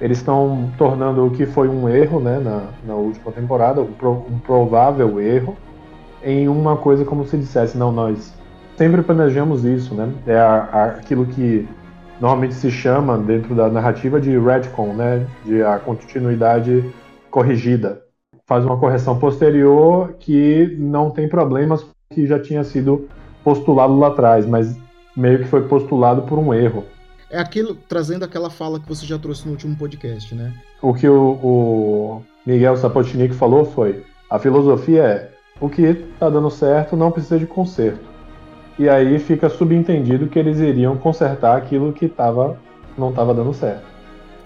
Eles 0.00 0.18
estão 0.18 0.72
tornando 0.78 1.26
o 1.26 1.30
que 1.30 1.46
foi 1.46 1.68
um 1.68 1.88
erro 1.88 2.20
né, 2.20 2.38
na, 2.38 2.68
na 2.86 2.94
última 2.94 3.32
temporada, 3.32 3.80
um, 3.80 3.92
pro, 3.92 4.24
um 4.30 4.38
provável 4.38 5.20
erro, 5.20 5.56
em 6.22 6.48
uma 6.48 6.76
coisa 6.76 7.04
como 7.04 7.26
se 7.26 7.36
dissesse, 7.36 7.76
não, 7.76 7.92
nós 7.92 8.32
sempre 8.76 9.02
planejamos 9.02 9.64
isso, 9.64 9.94
né? 9.94 10.12
É 10.26 10.36
a, 10.36 10.68
a, 10.72 10.84
aquilo 10.86 11.26
que 11.26 11.68
normalmente 12.20 12.54
se 12.54 12.70
chama 12.70 13.18
dentro 13.18 13.54
da 13.54 13.68
narrativa 13.68 14.20
de 14.20 14.38
retcon, 14.38 14.94
né? 14.94 15.26
De 15.44 15.62
a 15.62 15.78
continuidade 15.78 16.84
corrigida. 17.30 18.02
faz 18.46 18.64
uma 18.64 18.78
correção 18.78 19.18
posterior 19.18 20.14
que 20.18 20.76
não 20.78 21.10
tem 21.10 21.28
problemas 21.28 21.84
que 22.10 22.26
já 22.26 22.38
tinha 22.38 22.62
sido 22.62 23.08
postulado 23.42 23.98
lá 23.98 24.08
atrás, 24.08 24.46
mas 24.46 24.76
meio 25.16 25.38
que 25.38 25.44
foi 25.46 25.66
postulado 25.66 26.22
por 26.22 26.38
um 26.38 26.52
erro. 26.52 26.84
É 27.30 27.38
aquilo, 27.38 27.74
trazendo 27.88 28.24
aquela 28.24 28.50
fala 28.50 28.78
que 28.78 28.88
você 28.88 29.04
já 29.04 29.18
trouxe 29.18 29.46
no 29.46 29.52
último 29.52 29.76
podcast, 29.76 30.34
né? 30.34 30.52
O 30.80 30.94
que 30.94 31.08
o, 31.08 31.38
o 31.42 32.22
Miguel 32.46 32.76
Sapotnik 32.76 33.34
falou 33.34 33.64
foi: 33.64 34.04
a 34.30 34.38
filosofia 34.38 35.02
é 35.02 35.30
o 35.60 35.68
que 35.68 35.82
está 35.82 36.28
dando 36.28 36.50
certo 36.50 36.96
não 36.96 37.10
precisa 37.10 37.38
de 37.38 37.46
conserto. 37.46 38.13
E 38.78 38.88
aí 38.88 39.18
fica 39.18 39.48
subentendido 39.48 40.26
que 40.26 40.38
eles 40.38 40.58
iriam 40.58 40.96
consertar 40.96 41.56
aquilo 41.56 41.92
que 41.92 42.08
tava, 42.08 42.58
não 42.98 43.10
estava 43.10 43.32
dando 43.32 43.54
certo. 43.54 43.84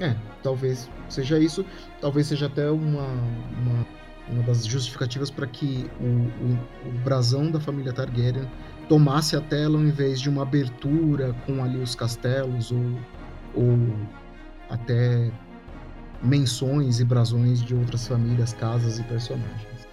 É, 0.00 0.14
talvez 0.42 0.88
seja 1.08 1.38
isso. 1.38 1.64
Talvez 2.00 2.26
seja 2.26 2.46
até 2.46 2.70
uma, 2.70 3.02
uma, 3.02 3.86
uma 4.30 4.42
das 4.42 4.66
justificativas 4.66 5.30
para 5.30 5.46
que 5.46 5.90
o, 6.00 6.04
o, 6.04 6.88
o 6.88 6.92
brasão 7.02 7.50
da 7.50 7.58
família 7.58 7.92
Targaryen 7.92 8.46
tomasse 8.88 9.36
a 9.36 9.40
tela 9.40 9.78
ao 9.78 9.84
invés 9.84 10.20
de 10.20 10.28
uma 10.28 10.42
abertura 10.42 11.34
com 11.46 11.62
ali 11.62 11.78
os 11.78 11.94
castelos 11.94 12.70
ou, 12.70 12.84
ou 13.54 13.78
até 14.68 15.30
menções 16.22 17.00
e 17.00 17.04
brasões 17.04 17.62
de 17.62 17.74
outras 17.74 18.06
famílias, 18.06 18.52
casas 18.52 18.98
e 18.98 19.02
personagens. 19.04 19.88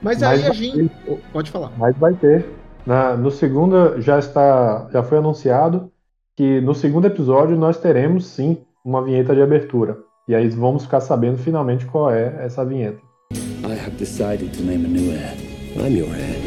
Mas, 0.00 0.20
Mas 0.20 0.22
aí 0.22 0.46
a 0.46 0.52
gente. 0.52 0.88
Ter. 0.88 1.20
Pode 1.32 1.50
falar. 1.50 1.72
Mas 1.76 1.96
vai 1.96 2.14
ter. 2.14 2.48
Na, 2.88 3.14
no 3.14 3.30
segundo 3.30 4.00
já 4.00 4.18
está. 4.18 4.88
Já 4.90 5.02
foi 5.02 5.18
anunciado 5.18 5.92
que 6.34 6.58
no 6.62 6.74
segundo 6.74 7.06
episódio 7.06 7.54
nós 7.54 7.78
teremos 7.78 8.24
sim 8.24 8.56
uma 8.82 9.04
vinheta 9.04 9.34
de 9.34 9.42
abertura. 9.42 9.98
E 10.26 10.34
aí 10.34 10.48
vamos 10.48 10.84
ficar 10.84 11.02
sabendo 11.02 11.36
finalmente 11.36 11.84
qual 11.84 12.10
é 12.10 12.42
essa 12.42 12.64
vinheta. 12.64 12.98
I 13.34 13.78
have 13.78 13.90
decided 13.98 14.56
to 14.56 14.62
name 14.62 14.86
a 14.86 14.88
new 14.88 15.12
heir. 15.12 15.34
I'm 15.76 15.98
your 15.98 16.08
heir. 16.08 16.38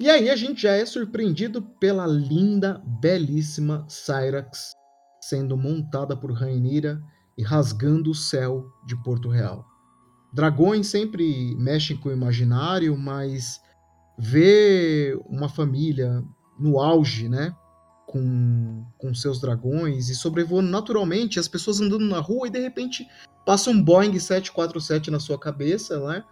E 0.00 0.10
aí 0.10 0.28
a 0.28 0.34
gente 0.34 0.62
já 0.62 0.72
é 0.72 0.84
surpreendido 0.84 1.62
pela 1.62 2.08
linda, 2.08 2.82
belíssima 3.00 3.86
Cyrax 3.88 4.72
sendo 5.20 5.56
montada 5.56 6.16
por 6.16 6.32
Rainira 6.32 7.00
e 7.38 7.44
rasgando 7.44 8.10
o 8.10 8.14
céu 8.14 8.64
de 8.84 9.00
Porto 9.04 9.28
Real. 9.28 9.64
Dragões 10.34 10.88
sempre 10.88 11.54
mexem 11.54 11.96
com 11.96 12.08
o 12.08 12.12
imaginário, 12.12 12.98
mas 12.98 13.60
ver 14.18 15.16
uma 15.26 15.48
família 15.48 16.24
no 16.58 16.80
auge, 16.80 17.28
né? 17.28 17.54
Com, 18.04 18.84
com 18.98 19.14
seus 19.14 19.40
dragões 19.40 20.08
e 20.08 20.14
sobrevoando 20.14 20.68
naturalmente, 20.68 21.38
as 21.38 21.46
pessoas 21.46 21.80
andando 21.80 22.04
na 22.04 22.18
rua 22.18 22.48
e 22.48 22.50
de 22.50 22.58
repente 22.58 23.06
passa 23.46 23.70
um 23.70 23.80
Boeing 23.80 24.18
747 24.18 25.08
na 25.08 25.20
sua 25.20 25.38
cabeça, 25.38 26.04
né? 26.04 26.24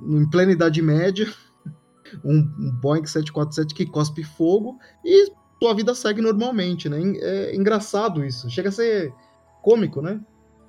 Em 0.00 0.28
plena 0.28 0.50
Idade 0.50 0.82
Média, 0.82 1.32
um, 2.24 2.38
um 2.38 2.72
Boeing 2.82 3.06
747 3.06 3.72
que 3.72 3.86
cospe 3.86 4.24
fogo 4.24 4.80
e 5.04 5.30
sua 5.62 5.74
vida 5.74 5.94
segue 5.94 6.20
normalmente, 6.20 6.88
né? 6.88 6.98
É 7.20 7.54
engraçado 7.54 8.24
isso, 8.24 8.50
chega 8.50 8.70
a 8.70 8.72
ser 8.72 9.14
cômico, 9.62 10.02
né? 10.02 10.20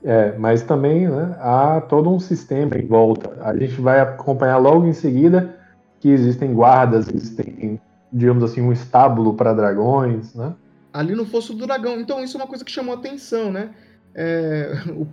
É, 0.08 0.38
mas 0.38 0.62
também 0.62 1.10
né, 1.10 1.36
há 1.40 1.82
todo 1.82 2.12
um 2.12 2.20
sistema 2.20 2.78
em 2.78 2.86
volta. 2.86 3.36
A 3.42 3.58
gente 3.58 3.82
vai 3.82 4.00
acompanhar 4.00 4.58
logo 4.58 4.86
em 4.86 4.94
seguida 4.94 5.58
que 6.00 6.10
existem 6.10 6.54
guardas, 6.54 7.10
existem, 7.10 7.82
digamos 8.14 8.44
assim, 8.44 8.62
um 8.62 8.72
estábulo 8.72 9.34
para 9.34 9.52
dragões, 9.52 10.36
né? 10.36 10.54
Ali 10.94 11.16
no 11.16 11.26
Fosso 11.26 11.56
do 11.56 11.66
Dragão. 11.66 12.00
Então 12.00 12.24
isso 12.24 12.38
é 12.38 12.40
uma 12.40 12.48
coisa 12.48 12.64
que 12.64 12.70
chamou 12.70 12.94
atenção, 12.94 13.52
né? 13.52 13.72
É, 14.14 14.74
o, 14.94 15.08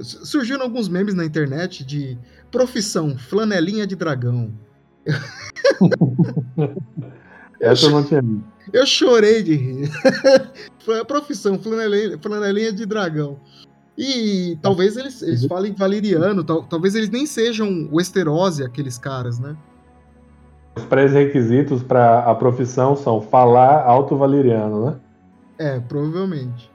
surgiram 0.00 0.62
alguns 0.62 0.88
memes 0.88 1.14
na 1.14 1.24
internet 1.24 1.84
de 1.84 2.16
profissão 2.48 3.18
flanelinha 3.18 3.88
de 3.88 3.96
dragão. 3.96 4.52
Essa 7.60 7.86
eu 7.86 7.90
não 7.90 8.04
tinha 8.04 8.22
Eu 8.72 8.86
chorei 8.86 9.42
de 9.42 9.56
rir. 9.56 9.90
Foi 10.84 11.00
a 11.00 11.04
profissão, 11.04 11.58
flanelinha, 11.58 12.16
flanelinha 12.18 12.72
de 12.72 12.86
dragão. 12.86 13.40
E 13.96 14.58
talvez 14.62 14.96
eles, 14.96 15.20
eles 15.22 15.44
falem 15.46 15.72
valeriano, 15.74 16.42
tal, 16.42 16.62
talvez 16.62 16.94
eles 16.94 17.10
nem 17.10 17.26
sejam 17.26 17.88
o 17.90 18.00
Esterose, 18.00 18.64
aqueles 18.64 18.96
caras, 18.96 19.38
né? 19.38 19.56
Os 20.76 20.84
pré-requisitos 20.84 21.82
para 21.82 22.20
a 22.20 22.34
profissão 22.34 22.96
são 22.96 23.20
falar 23.20 23.84
alto 23.84 24.16
valeriano, 24.16 24.86
né? 24.86 24.96
É, 25.58 25.80
provavelmente. 25.80 26.70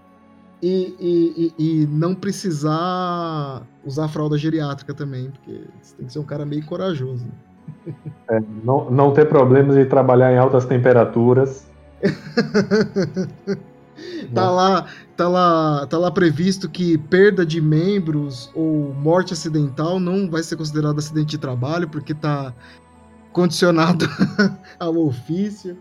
E, 0.62 0.96
e, 1.00 1.54
e, 1.58 1.82
e, 1.84 1.88
não 1.88 2.16
precisar 2.16 3.64
usar 3.86 4.08
fralda 4.08 4.38
geriátrica 4.38 4.94
também, 4.94 5.30
porque 5.32 5.64
você 5.82 5.96
tem 5.96 6.06
que 6.06 6.14
ser 6.14 6.20
um 6.20 6.24
cara 6.24 6.46
meio 6.46 6.66
corajoso. 6.66 7.28
É, 8.30 8.42
não, 8.64 8.90
não 8.90 9.12
ter 9.12 9.28
problemas 9.28 9.76
de 9.76 9.86
trabalhar 9.86 10.32
em 10.32 10.38
altas 10.38 10.66
temperaturas. 10.66 11.68
tá 14.34 14.50
lá, 14.50 14.86
tá 15.16 15.28
lá, 15.28 15.88
tá 15.88 15.98
lá 15.98 16.12
previsto 16.12 16.70
que 16.70 16.98
perda 16.98 17.46
de 17.46 17.62
membros 17.62 18.52
ou 18.54 18.94
morte 18.94 19.34
acidental 19.34 20.00
não 20.00 20.30
vai 20.30 20.44
ser 20.44 20.56
considerado 20.56 21.00
acidente 21.00 21.32
de 21.32 21.38
trabalho 21.38 21.88
porque 21.88 22.14
tá 22.14 22.54
condicionado 23.32 24.06
ao 24.80 24.96
ofício. 24.98 25.78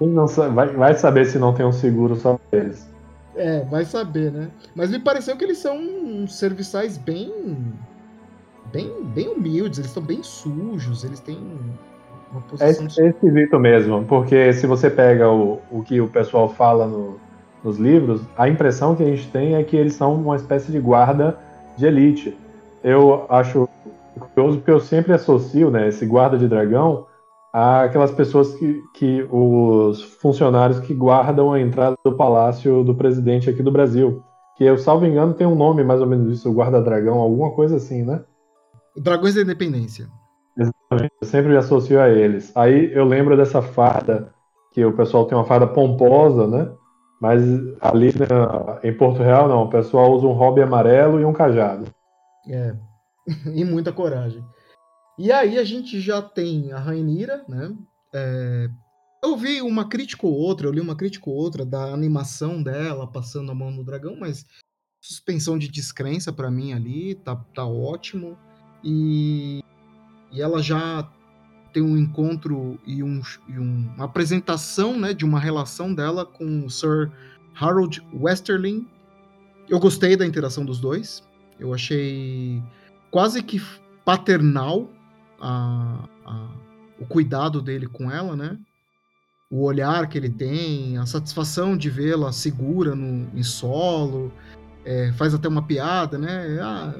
Não 0.00 0.26
vai, 0.26 0.68
vai 0.74 0.94
saber 0.94 1.26
se 1.26 1.38
não 1.38 1.54
tem 1.54 1.64
um 1.64 1.72
seguro 1.72 2.16
só 2.16 2.38
eles. 2.52 2.88
É, 3.36 3.64
vai 3.66 3.84
saber, 3.84 4.32
né? 4.32 4.50
Mas 4.74 4.90
me 4.90 4.98
pareceu 4.98 5.36
que 5.36 5.44
eles 5.44 5.58
são 5.58 6.26
serviçais 6.26 6.98
bem 6.98 7.74
bem 8.72 9.04
bem 9.14 9.28
humildes, 9.28 9.78
eles 9.78 9.90
estão 9.90 10.02
bem 10.02 10.22
sujos, 10.22 11.04
eles 11.04 11.20
têm 11.20 11.38
posição... 12.38 13.04
É, 13.04 13.06
é 13.06 13.10
esquisito 13.10 13.58
mesmo, 13.58 14.04
porque 14.04 14.52
se 14.52 14.66
você 14.66 14.88
pega 14.88 15.30
o, 15.30 15.60
o 15.70 15.82
que 15.82 16.00
o 16.00 16.08
pessoal 16.08 16.48
fala 16.48 16.86
no, 16.86 17.18
nos 17.64 17.78
livros, 17.78 18.22
a 18.36 18.48
impressão 18.48 18.94
que 18.94 19.02
a 19.02 19.06
gente 19.06 19.28
tem 19.30 19.54
é 19.54 19.62
que 19.62 19.76
eles 19.76 19.94
são 19.94 20.14
uma 20.14 20.36
espécie 20.36 20.70
de 20.70 20.78
guarda 20.78 21.36
de 21.76 21.86
elite. 21.86 22.36
Eu 22.82 23.26
acho 23.28 23.68
curioso 24.18 24.58
porque 24.58 24.70
eu 24.70 24.80
sempre 24.80 25.12
associo 25.12 25.70
né, 25.70 25.88
esse 25.88 26.06
guarda 26.06 26.38
de 26.38 26.48
dragão 26.48 27.06
àquelas 27.52 28.12
pessoas 28.12 28.54
que, 28.54 28.80
que 28.94 29.26
os 29.30 30.02
funcionários 30.20 30.78
que 30.80 30.94
guardam 30.94 31.52
a 31.52 31.60
entrada 31.60 31.96
do 32.04 32.16
palácio 32.16 32.84
do 32.84 32.94
presidente 32.94 33.50
aqui 33.50 33.62
do 33.62 33.72
Brasil. 33.72 34.22
Que 34.56 34.64
eu, 34.64 34.78
salvo 34.78 35.06
engano, 35.06 35.34
tem 35.34 35.46
um 35.46 35.54
nome 35.54 35.82
mais 35.82 36.00
ou 36.00 36.06
menos 36.06 36.38
isso, 36.38 36.52
guarda-dragão, 36.52 37.18
alguma 37.18 37.50
coisa 37.52 37.76
assim, 37.76 38.04
né? 38.04 38.22
Dragões 38.96 39.34
da 39.34 39.40
Independência. 39.40 40.06
Exatamente, 40.56 41.14
eu 41.20 41.26
sempre 41.26 41.50
me 41.50 41.56
associo 41.56 42.00
a 42.00 42.08
eles. 42.08 42.54
Aí 42.56 42.92
eu 42.92 43.04
lembro 43.04 43.36
dessa 43.36 43.62
farda, 43.62 44.34
que 44.72 44.84
o 44.84 44.96
pessoal 44.96 45.26
tem 45.26 45.36
uma 45.36 45.44
farda 45.44 45.66
pomposa, 45.66 46.46
né? 46.46 46.72
Mas 47.20 47.42
ali 47.80 48.08
né, 48.08 48.26
em 48.82 48.96
Porto 48.96 49.22
Real, 49.22 49.48
não, 49.48 49.64
o 49.64 49.70
pessoal 49.70 50.12
usa 50.12 50.26
um 50.26 50.32
hobby 50.32 50.62
amarelo 50.62 51.20
e 51.20 51.24
um 51.24 51.32
cajado. 51.32 51.86
É, 52.48 52.74
e 53.54 53.64
muita 53.64 53.92
coragem. 53.92 54.42
E 55.18 55.30
aí 55.30 55.58
a 55.58 55.64
gente 55.64 56.00
já 56.00 56.22
tem 56.22 56.72
a 56.72 56.78
Rainira, 56.78 57.44
né? 57.46 57.76
É, 58.12 58.68
eu 59.22 59.36
vi 59.36 59.60
uma 59.60 59.86
crítica 59.86 60.26
ou 60.26 60.32
outra, 60.32 60.66
eu 60.66 60.72
li 60.72 60.80
uma 60.80 60.96
crítica 60.96 61.28
ou 61.28 61.36
outra 61.36 61.64
da 61.64 61.92
animação 61.92 62.62
dela 62.62 63.06
passando 63.06 63.52
a 63.52 63.54
mão 63.54 63.70
no 63.70 63.84
dragão, 63.84 64.16
mas 64.18 64.46
suspensão 65.00 65.58
de 65.58 65.68
descrença 65.68 66.32
para 66.32 66.50
mim 66.50 66.72
ali, 66.72 67.14
tá, 67.16 67.36
tá 67.54 67.66
ótimo. 67.66 68.36
E 68.82 69.60
e 70.32 70.40
ela 70.40 70.62
já 70.62 71.08
tem 71.72 71.82
um 71.82 71.96
encontro 71.96 72.78
e, 72.86 73.02
um, 73.02 73.20
e 73.48 73.58
um, 73.58 73.88
uma 73.94 74.04
apresentação 74.04 74.98
né, 74.98 75.12
de 75.12 75.24
uma 75.24 75.38
relação 75.38 75.94
dela 75.94 76.26
com 76.26 76.64
o 76.64 76.70
Sir 76.70 77.10
Harold 77.58 78.02
Westerling. 78.12 78.86
Eu 79.68 79.78
gostei 79.78 80.16
da 80.16 80.26
interação 80.26 80.64
dos 80.64 80.80
dois. 80.80 81.22
Eu 81.58 81.72
achei 81.72 82.62
quase 83.10 83.42
que 83.42 83.62
paternal 84.04 84.90
a, 85.40 86.08
a, 86.24 86.48
o 86.98 87.06
cuidado 87.06 87.60
dele 87.60 87.86
com 87.86 88.10
ela, 88.10 88.34
né? 88.34 88.58
O 89.50 89.64
olhar 89.64 90.08
que 90.08 90.16
ele 90.16 90.30
tem, 90.30 90.96
a 90.96 91.06
satisfação 91.06 91.76
de 91.76 91.90
vê-la 91.90 92.32
segura 92.32 92.94
no, 92.94 93.28
em 93.36 93.42
solo. 93.42 94.32
É, 94.84 95.12
faz 95.12 95.34
até 95.34 95.46
uma 95.46 95.62
piada, 95.62 96.16
né? 96.16 96.58
Ah, 96.60 96.94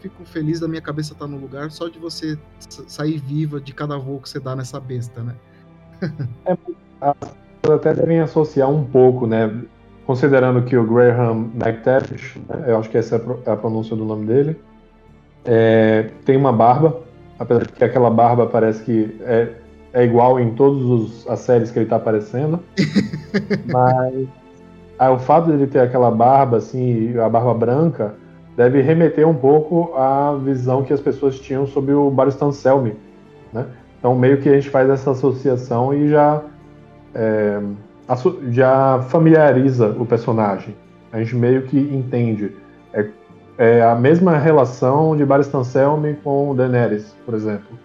fico 0.00 0.24
feliz 0.24 0.60
da 0.60 0.68
minha 0.68 0.80
cabeça 0.80 1.12
estar 1.12 1.26
tá 1.26 1.30
no 1.30 1.38
lugar 1.38 1.70
só 1.70 1.88
de 1.88 1.98
você 1.98 2.38
sair 2.58 3.18
viva 3.18 3.60
de 3.60 3.72
cada 3.72 3.96
voo 3.98 4.20
que 4.20 4.28
você 4.28 4.40
dá 4.40 4.56
nessa 4.56 4.80
besta, 4.80 5.22
né? 5.22 5.34
é, 6.46 6.56
as 7.00 7.16
pessoas 7.60 7.80
até 7.80 7.94
devem 7.94 8.20
associar 8.20 8.70
um 8.70 8.84
pouco, 8.84 9.26
né? 9.26 9.62
Considerando 10.06 10.62
que 10.62 10.76
o 10.76 10.84
Graham 10.84 11.50
McTavish, 11.54 12.36
né? 12.48 12.64
eu 12.66 12.78
acho 12.78 12.90
que 12.90 12.98
essa 12.98 13.16
é 13.46 13.50
a 13.50 13.56
pronúncia 13.56 13.94
do 13.94 14.04
nome 14.04 14.26
dele, 14.26 14.60
é, 15.44 16.10
tem 16.24 16.36
uma 16.36 16.52
barba, 16.52 17.00
apesar 17.38 17.66
de 17.66 17.72
que 17.72 17.84
aquela 17.84 18.10
barba 18.10 18.46
parece 18.46 18.82
que 18.82 19.16
é, 19.20 19.52
é 19.92 20.04
igual 20.04 20.40
em 20.40 20.54
todas 20.54 21.26
as 21.28 21.40
séries 21.40 21.70
que 21.70 21.78
ele 21.78 21.86
está 21.86 21.96
aparecendo, 21.96 22.60
mas 23.72 24.28
ah, 24.98 25.12
o 25.12 25.18
fato 25.18 25.46
de 25.46 25.52
ele 25.52 25.66
ter 25.66 25.80
aquela 25.80 26.10
barba, 26.10 26.58
assim, 26.58 27.16
a 27.18 27.28
barba 27.28 27.54
branca, 27.54 28.14
deve 28.60 28.82
remeter 28.82 29.26
um 29.26 29.34
pouco 29.34 29.94
à 29.96 30.36
visão 30.36 30.84
que 30.84 30.92
as 30.92 31.00
pessoas 31.00 31.40
tinham 31.40 31.66
sobre 31.66 31.94
o 31.94 32.10
Baristan 32.10 32.52
Selmy, 32.52 32.94
né? 33.50 33.64
Então 33.98 34.14
meio 34.14 34.38
que 34.42 34.50
a 34.50 34.52
gente 34.52 34.68
faz 34.68 34.90
essa 34.90 35.12
associação 35.12 35.94
e 35.94 36.10
já 36.10 36.42
é, 37.14 37.58
já 38.50 39.00
familiariza 39.08 39.88
o 39.98 40.04
personagem. 40.04 40.76
A 41.10 41.18
gente 41.20 41.34
meio 41.36 41.62
que 41.62 41.78
entende. 41.78 42.52
É, 42.92 43.08
é 43.56 43.82
a 43.82 43.94
mesma 43.94 44.36
relação 44.36 45.16
de 45.16 45.24
Baristan 45.24 45.64
Selmy 45.64 46.18
com 46.22 46.54
Daenerys, 46.54 47.16
por 47.24 47.32
exemplo. 47.32 47.78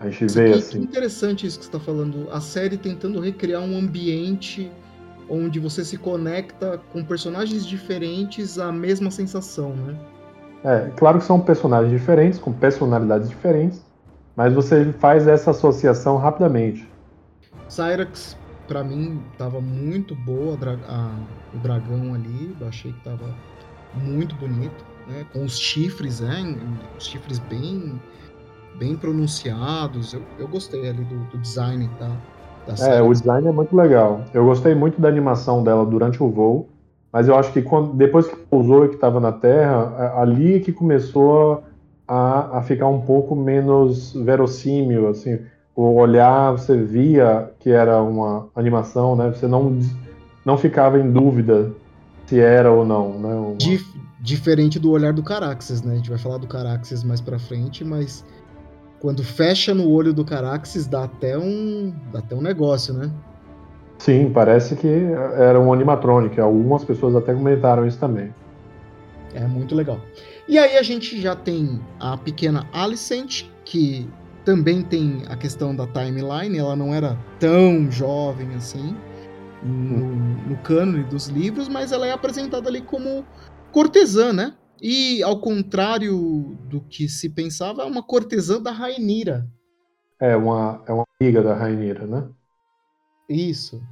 A 0.00 0.08
gente 0.08 0.32
vê 0.34 0.52
que, 0.52 0.58
assim. 0.58 0.78
Que 0.78 0.84
interessante 0.84 1.46
isso 1.46 1.58
que 1.58 1.66
você 1.66 1.76
está 1.76 1.80
falando. 1.80 2.28
A 2.32 2.40
série 2.40 2.78
tentando 2.78 3.20
recriar 3.20 3.60
um 3.60 3.78
ambiente 3.78 4.72
onde 5.28 5.60
você 5.60 5.84
se 5.84 5.98
conecta 5.98 6.80
com 6.94 7.04
personagens 7.04 7.66
diferentes 7.66 8.58
à 8.58 8.72
mesma 8.72 9.10
sensação, 9.10 9.74
né? 9.76 9.94
É, 10.64 10.90
claro 10.96 11.18
que 11.18 11.24
são 11.24 11.38
personagens 11.38 11.92
diferentes, 11.92 12.38
com 12.38 12.52
personalidades 12.52 13.28
diferentes, 13.28 13.84
mas 14.34 14.52
você 14.54 14.92
faz 14.94 15.28
essa 15.28 15.50
associação 15.50 16.16
rapidamente. 16.16 16.88
Cyrax, 17.68 18.36
para 18.66 18.82
mim, 18.82 19.20
tava 19.36 19.60
muito 19.60 20.14
boa 20.14 20.56
a, 20.88 21.10
o 21.54 21.58
dragão 21.58 22.14
ali, 22.14 22.56
eu 22.58 22.66
achei 22.66 22.92
que 22.92 23.00
tava 23.04 23.34
muito 23.94 24.34
bonito, 24.36 24.84
né? 25.06 25.26
Com 25.32 25.44
os 25.44 25.58
chifres, 25.58 26.20
né? 26.20 26.56
Os 26.96 27.06
chifres 27.06 27.38
bem 27.38 28.00
bem 28.76 28.96
pronunciados. 28.96 30.14
Eu, 30.14 30.22
eu 30.38 30.48
gostei 30.48 30.88
ali 30.88 31.04
do, 31.04 31.18
do 31.30 31.38
design 31.38 31.88
tá? 31.98 32.10
É, 32.80 33.02
o 33.02 33.12
design 33.12 33.46
é 33.46 33.52
muito 33.52 33.76
legal. 33.76 34.22
Eu 34.32 34.44
gostei 34.46 34.74
muito 34.74 35.00
da 35.00 35.08
animação 35.08 35.62
dela 35.62 35.84
durante 35.84 36.22
o 36.22 36.30
voo, 36.30 36.68
mas 37.14 37.28
eu 37.28 37.36
acho 37.36 37.52
que 37.52 37.62
quando, 37.62 37.92
depois 37.92 38.26
que 38.26 38.34
pousou 38.34 38.86
e 38.86 38.88
que 38.88 38.96
estava 38.96 39.20
na 39.20 39.30
Terra, 39.30 40.14
ali 40.20 40.56
é 40.56 40.58
que 40.58 40.72
começou 40.72 41.62
a, 42.08 42.58
a 42.58 42.62
ficar 42.62 42.88
um 42.88 43.02
pouco 43.02 43.36
menos 43.36 44.12
verossímil, 44.12 45.06
assim, 45.06 45.38
o 45.76 45.94
olhar 45.94 46.50
você 46.50 46.76
via 46.76 47.52
que 47.60 47.70
era 47.70 48.02
uma 48.02 48.48
animação, 48.56 49.14
né? 49.14 49.30
Você 49.30 49.46
não 49.46 49.78
não 50.44 50.58
ficava 50.58 50.98
em 50.98 51.08
dúvida 51.08 51.70
se 52.26 52.40
era 52.40 52.72
ou 52.72 52.84
não, 52.84 53.16
né? 53.16 53.32
Uma... 53.32 53.54
Dif 53.58 53.94
diferente 54.20 54.80
do 54.80 54.90
olhar 54.90 55.12
do 55.12 55.22
Caraxes, 55.22 55.82
né? 55.82 55.92
A 55.92 55.96
gente 55.96 56.10
vai 56.10 56.18
falar 56.18 56.38
do 56.38 56.48
Caraxes 56.48 57.04
mais 57.04 57.20
para 57.20 57.38
frente, 57.38 57.84
mas 57.84 58.24
quando 58.98 59.22
fecha 59.22 59.72
no 59.72 59.88
olho 59.88 60.12
do 60.12 60.24
Caraxes, 60.24 60.88
dá 60.88 61.04
até 61.04 61.38
um, 61.38 61.94
dá 62.10 62.18
até 62.18 62.34
um 62.34 62.40
negócio, 62.40 62.92
né? 62.92 63.08
Sim, 64.04 64.30
parece 64.30 64.76
que 64.76 64.86
era 64.86 65.58
um 65.58 65.72
animatronic. 65.72 66.38
Algumas 66.38 66.84
pessoas 66.84 67.16
até 67.16 67.32
comentaram 67.32 67.86
isso 67.86 67.98
também. 67.98 68.34
É 69.32 69.46
muito 69.46 69.74
legal. 69.74 69.98
E 70.46 70.58
aí 70.58 70.76
a 70.76 70.82
gente 70.82 71.18
já 71.18 71.34
tem 71.34 71.80
a 71.98 72.14
pequena 72.14 72.68
Alicent, 72.70 73.46
que 73.64 74.06
também 74.44 74.82
tem 74.82 75.22
a 75.26 75.38
questão 75.38 75.74
da 75.74 75.86
timeline, 75.86 76.58
ela 76.58 76.76
não 76.76 76.94
era 76.94 77.16
tão 77.40 77.90
jovem 77.90 78.54
assim 78.54 78.94
no, 79.62 80.14
no 80.50 80.56
cânone 80.58 81.04
dos 81.04 81.28
livros, 81.28 81.66
mas 81.66 81.90
ela 81.90 82.06
é 82.06 82.12
apresentada 82.12 82.68
ali 82.68 82.82
como 82.82 83.24
cortesã, 83.72 84.34
né? 84.34 84.54
E, 84.82 85.22
ao 85.22 85.40
contrário 85.40 86.58
do 86.68 86.82
que 86.82 87.08
se 87.08 87.30
pensava, 87.30 87.80
é 87.80 87.86
uma 87.86 88.02
cortesã 88.02 88.60
da 88.60 88.70
Rainira. 88.70 89.48
É 90.20 90.36
uma, 90.36 90.84
é 90.86 90.92
uma 90.92 91.04
amiga 91.18 91.42
da 91.42 91.54
Rainira, 91.54 92.06
né? 92.06 92.28
Isso. 93.26 93.82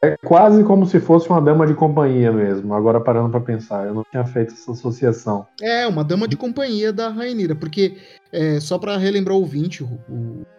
É 0.00 0.16
quase 0.24 0.62
como 0.62 0.86
se 0.86 1.00
fosse 1.00 1.28
uma 1.28 1.40
dama 1.40 1.66
de 1.66 1.74
companhia 1.74 2.30
mesmo, 2.30 2.72
agora 2.72 3.00
parando 3.00 3.30
para 3.30 3.40
pensar. 3.40 3.84
Eu 3.84 3.94
não 3.94 4.04
tinha 4.08 4.24
feito 4.24 4.54
essa 4.54 4.70
associação. 4.70 5.44
É, 5.60 5.88
uma 5.88 6.04
dama 6.04 6.28
de 6.28 6.36
companhia 6.36 6.92
da 6.92 7.08
Rainira, 7.08 7.56
porque, 7.56 7.96
é, 8.32 8.60
só 8.60 8.78
para 8.78 8.96
relembrar 8.96 9.36
o 9.36 9.40
ouvinte, 9.40 9.82
o, 9.82 9.98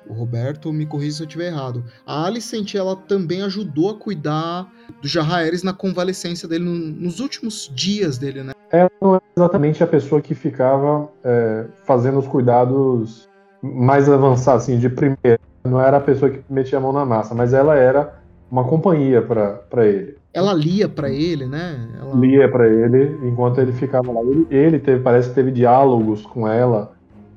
o, 0.09 0.13
Roberto 0.13 0.73
me 0.73 0.85
corrija 0.85 1.17
se 1.17 1.23
eu 1.23 1.27
estiver 1.27 1.47
errado, 1.47 1.85
a 2.05 2.25
Alicent, 2.25 2.75
ela 2.75 2.97
também 2.97 3.41
ajudou 3.43 3.91
a 3.91 3.95
cuidar 3.95 4.69
do 5.01 5.07
Jarraeres 5.07 5.63
na 5.63 5.71
convalescência 5.71 6.45
dele, 6.45 6.65
no, 6.65 6.75
nos 6.75 7.21
últimos 7.21 7.71
dias 7.73 8.17
dele, 8.17 8.43
né? 8.43 8.51
Ela 8.69 8.91
não 9.01 9.15
é 9.15 9.21
exatamente 9.37 9.81
a 9.81 9.87
pessoa 9.87 10.21
que 10.21 10.35
ficava 10.35 11.09
é, 11.23 11.65
fazendo 11.85 12.19
os 12.19 12.27
cuidados 12.27 13.29
mais 13.61 14.09
avançados, 14.09 14.63
assim, 14.63 14.77
de 14.77 14.89
primeira. 14.89 15.39
Não 15.63 15.79
era 15.79 15.97
a 15.97 16.01
pessoa 16.01 16.29
que 16.29 16.41
metia 16.49 16.77
a 16.77 16.81
mão 16.81 16.91
na 16.91 17.05
massa, 17.05 17.33
mas 17.33 17.53
ela 17.53 17.75
era 17.75 18.18
uma 18.51 18.63
companhia 18.63 19.21
para 19.21 19.85
ele. 19.85 20.17
Ela 20.33 20.53
lia 20.53 20.87
para 20.87 21.09
ele, 21.09 21.45
né? 21.45 21.87
Ela... 21.99 22.15
Lia 22.15 22.49
para 22.49 22.67
ele 22.67 23.17
enquanto 23.23 23.59
ele 23.59 23.71
ficava 23.71 24.11
lá. 24.11 24.21
Ele, 24.21 24.47
ele 24.49 24.79
teve, 24.79 25.01
parece 25.01 25.29
que 25.29 25.35
teve 25.35 25.51
diálogos 25.51 26.25
com 26.25 26.47
ela 26.47 26.91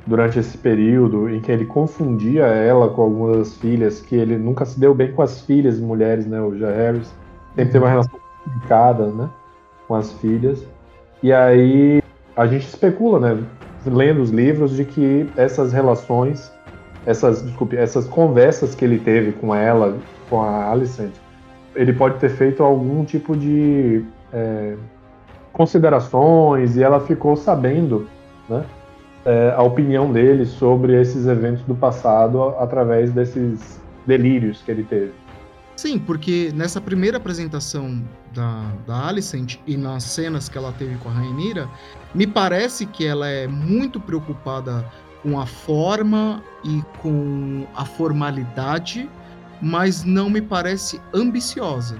durante 0.07 0.39
esse 0.39 0.59
período 0.59 1.29
em 1.29 1.41
que 1.41 1.51
ele 1.51 1.65
confundia 1.65 2.45
ela 2.45 2.89
com 2.89 3.03
algumas 3.03 3.37
das 3.37 3.57
filhas, 3.57 4.01
que 4.01 4.17
ele 4.17 4.37
nunca 4.37 4.65
se 4.65 4.79
deu 4.79 4.95
bem 4.95 5.13
com 5.13 5.23
as 5.23 5.41
filhas 5.43 5.79
mulheres, 5.79 6.27
né? 6.27 6.41
O 6.41 6.55
J. 6.57 6.71
Harris 6.71 7.15
sempre 7.55 7.73
teve 7.73 7.79
uma 7.79 7.87
uhum. 7.87 7.91
relação 7.91 8.21
complicada, 8.45 9.07
né? 9.07 9.31
Com 9.87 9.95
as 9.95 10.13
filhas. 10.15 10.67
E 11.23 11.33
aí 11.33 12.03
a 12.37 12.47
gente 12.47 12.67
especula, 12.67 13.21
né? 13.21 13.43
Lendo 13.87 14.23
os 14.23 14.31
livros, 14.31 14.77
de 14.77 14.85
que 14.85 15.29
essas 15.37 15.73
relações, 15.73 16.53
essas, 17.07 17.43
desculpe, 17.43 17.77
essas 17.77 18.07
conversas 18.07 18.75
que 18.75 18.85
ele 18.85 18.99
teve 18.99 19.33
com 19.33 19.55
ela 19.55 19.97
com 20.33 20.41
a 20.41 20.71
Alicent, 20.71 21.13
ele 21.77 21.93
pode 21.93 22.19
ter 22.19 22.31
feito 22.31 22.63
algum 22.63 23.05
tipo 23.05 23.37
de 23.37 24.03
é, 24.33 24.77
considerações 25.53 26.75
e 26.75 26.83
ela 26.83 27.01
ficou 27.01 27.37
sabendo 27.37 28.09
né, 28.49 28.65
é, 29.27 29.53
a 29.55 29.63
opinião 29.63 30.11
dele 30.11 30.47
sobre 30.47 30.99
esses 30.99 31.27
eventos 31.27 31.63
do 31.65 31.75
passado 31.75 32.43
através 32.59 33.13
desses 33.13 33.79
delírios 34.07 34.63
que 34.63 34.71
ele 34.71 34.85
teve. 34.85 35.13
Sim, 35.77 35.99
porque 35.99 36.51
nessa 36.55 36.81
primeira 36.81 37.19
apresentação 37.19 38.03
da, 38.35 38.73
da 38.87 39.09
Alicent 39.09 39.59
e 39.67 39.77
nas 39.77 40.05
cenas 40.05 40.49
que 40.49 40.57
ela 40.57 40.73
teve 40.73 40.97
com 40.97 41.11
a 41.11 41.13
Rainira, 41.13 41.69
me 42.15 42.27
parece 42.27 42.87
que 42.87 43.07
ela 43.07 43.29
é 43.29 43.47
muito 43.47 44.01
preocupada 44.01 44.83
com 45.23 45.39
a 45.39 45.45
forma 45.45 46.43
e 46.65 46.83
com 47.03 47.67
a 47.75 47.85
formalidade 47.85 49.11
mas 49.63 50.05
não 50.05 50.29
me 50.29 50.43
parece 50.43 51.01
ambiciosa. 51.15 51.97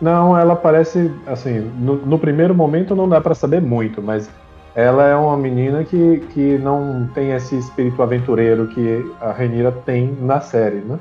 Não, 0.00 0.36
ela 0.36 0.56
parece, 0.56 1.12
assim, 1.26 1.60
no, 1.78 1.96
no 2.04 2.18
primeiro 2.18 2.54
momento 2.54 2.96
não 2.96 3.08
dá 3.08 3.20
para 3.20 3.34
saber 3.34 3.60
muito, 3.60 4.02
mas 4.02 4.28
ela 4.74 5.06
é 5.06 5.14
uma 5.14 5.36
menina 5.36 5.84
que, 5.84 6.18
que 6.32 6.58
não 6.58 7.08
tem 7.14 7.32
esse 7.32 7.56
espírito 7.56 8.02
aventureiro 8.02 8.66
que 8.68 9.04
a 9.20 9.30
Renira 9.30 9.70
tem 9.70 10.16
na 10.20 10.40
série, 10.40 10.78
né? 10.78 10.98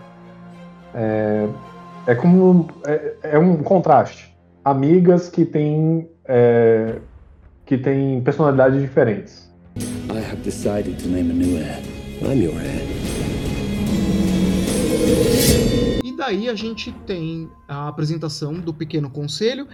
É, 0.94 1.48
é 2.08 2.16
como 2.16 2.68
é, 2.86 3.14
é, 3.24 3.40
um 3.40 3.64
contraste. 3.64 4.32
Amigas 4.64 5.28
que 5.28 5.44
têm 5.44 6.08
é, 6.26 6.98
que 7.66 7.78
têm 7.78 8.22
personalidades 8.22 8.80
diferentes. 8.80 9.52
I 9.78 10.20
have 10.20 10.44
decided 10.44 10.98
to 11.00 11.08
name 11.08 11.32
a 11.32 11.34
new 11.34 11.58
heir. 11.58 11.80
I'm 12.22 12.42
your 12.42 12.54
heir. 12.62 13.33
Daí 16.26 16.48
a 16.48 16.56
gente 16.56 16.90
tem 17.06 17.50
a 17.68 17.90
apresentação 17.90 18.54
do 18.54 18.74
Pequeno 18.74 19.10
Conselho, 19.10 19.68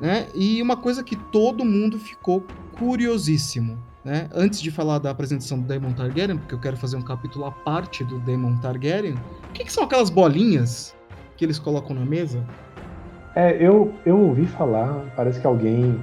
né? 0.00 0.26
E 0.34 0.60
uma 0.60 0.76
coisa 0.76 1.04
que 1.04 1.14
todo 1.14 1.64
mundo 1.64 2.00
ficou 2.00 2.44
curiosíssimo, 2.76 3.78
né? 4.04 4.28
Antes 4.34 4.60
de 4.60 4.72
falar 4.72 4.98
da 4.98 5.08
apresentação 5.08 5.60
do 5.60 5.68
Daemon 5.68 5.92
Targaryen, 5.92 6.36
porque 6.36 6.52
eu 6.52 6.58
quero 6.58 6.76
fazer 6.76 6.96
um 6.96 7.02
capítulo 7.02 7.44
à 7.44 7.52
parte 7.52 8.02
do 8.02 8.18
Daemon 8.18 8.56
Targaryen, 8.56 9.14
o 9.14 9.52
que, 9.52 9.62
que 9.62 9.72
são 9.72 9.84
aquelas 9.84 10.10
bolinhas 10.10 10.96
que 11.36 11.44
eles 11.44 11.60
colocam 11.60 11.94
na 11.94 12.04
mesa? 12.04 12.44
É, 13.36 13.56
eu, 13.64 13.94
eu 14.04 14.18
ouvi 14.18 14.46
falar, 14.46 15.04
parece 15.14 15.40
que 15.40 15.46
alguém 15.46 15.96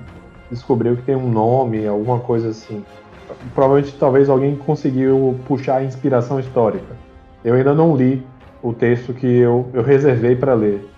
descobriu 0.49 0.95
que 0.95 1.01
tem 1.01 1.17
um 1.17 1.29
nome, 1.29 1.85
alguma 1.85 2.21
coisa 2.21 2.47
assim. 2.47 2.81
Provavelmente, 3.53 3.93
talvez 3.99 4.29
alguém 4.29 4.55
conseguiu 4.55 5.37
puxar 5.45 5.79
a 5.79 5.83
inspiração 5.83 6.39
histórica. 6.39 6.95
Eu 7.43 7.55
ainda 7.55 7.73
não 7.73 7.93
li 7.93 8.25
o 8.63 8.73
texto 8.73 9.13
que 9.13 9.27
eu, 9.27 9.67
eu 9.73 9.83
reservei 9.83 10.35
para 10.35 10.53
ler. 10.53 10.89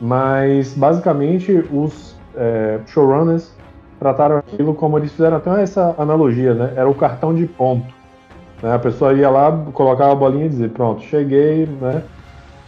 Mas, 0.00 0.74
basicamente, 0.74 1.64
os 1.72 2.16
é, 2.36 2.80
showrunners 2.86 3.54
trataram 4.00 4.38
aquilo 4.38 4.74
como 4.74 4.98
eles 4.98 5.12
fizeram 5.12 5.36
até 5.36 5.62
essa 5.62 5.94
analogia, 5.96 6.52
né? 6.52 6.72
Era 6.76 6.88
o 6.88 6.94
cartão 6.94 7.32
de 7.32 7.46
ponto. 7.46 7.86
Né? 8.60 8.74
A 8.74 8.78
pessoa 8.78 9.14
ia 9.14 9.30
lá, 9.30 9.64
colocava 9.72 10.12
a 10.12 10.16
bolinha 10.16 10.46
e 10.46 10.48
dizia, 10.48 10.68
pronto, 10.68 11.02
cheguei, 11.02 11.66
né? 11.80 12.02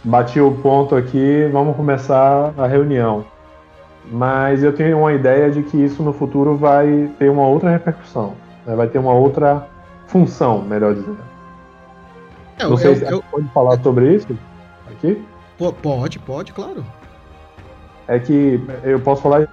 Bati 0.03 0.39
o 0.39 0.51
ponto 0.51 0.95
aqui, 0.95 1.49
vamos 1.51 1.75
começar 1.75 2.53
a 2.57 2.65
reunião. 2.65 3.25
Mas 4.09 4.63
eu 4.63 4.71
tenho 4.71 4.99
uma 4.99 5.11
ideia 5.11 5.51
de 5.51 5.61
que 5.63 5.77
isso 5.77 6.01
no 6.01 6.13
futuro 6.13 6.55
vai 6.55 7.09
ter 7.19 7.29
uma 7.29 7.45
outra 7.45 7.69
repercussão, 7.69 8.33
né? 8.65 8.73
vai 8.73 8.87
ter 8.87 8.99
uma 8.99 9.13
outra 9.13 9.67
função, 10.07 10.61
melhor 10.61 10.93
dizendo. 10.93 11.17
É, 12.57 12.63
não 12.63 12.77
sei 12.77 12.91
eu, 12.91 12.95
se 12.95 13.05
eu, 13.05 13.23
pode 13.31 13.47
falar 13.49 13.81
sobre 13.81 14.15
isso 14.15 14.27
aqui? 14.87 15.21
Pode, 15.57 16.19
pode, 16.19 16.53
claro. 16.53 16.85
É 18.07 18.19
que 18.19 18.59
eu 18.83 18.99
posso 18.99 19.21
falar 19.21 19.47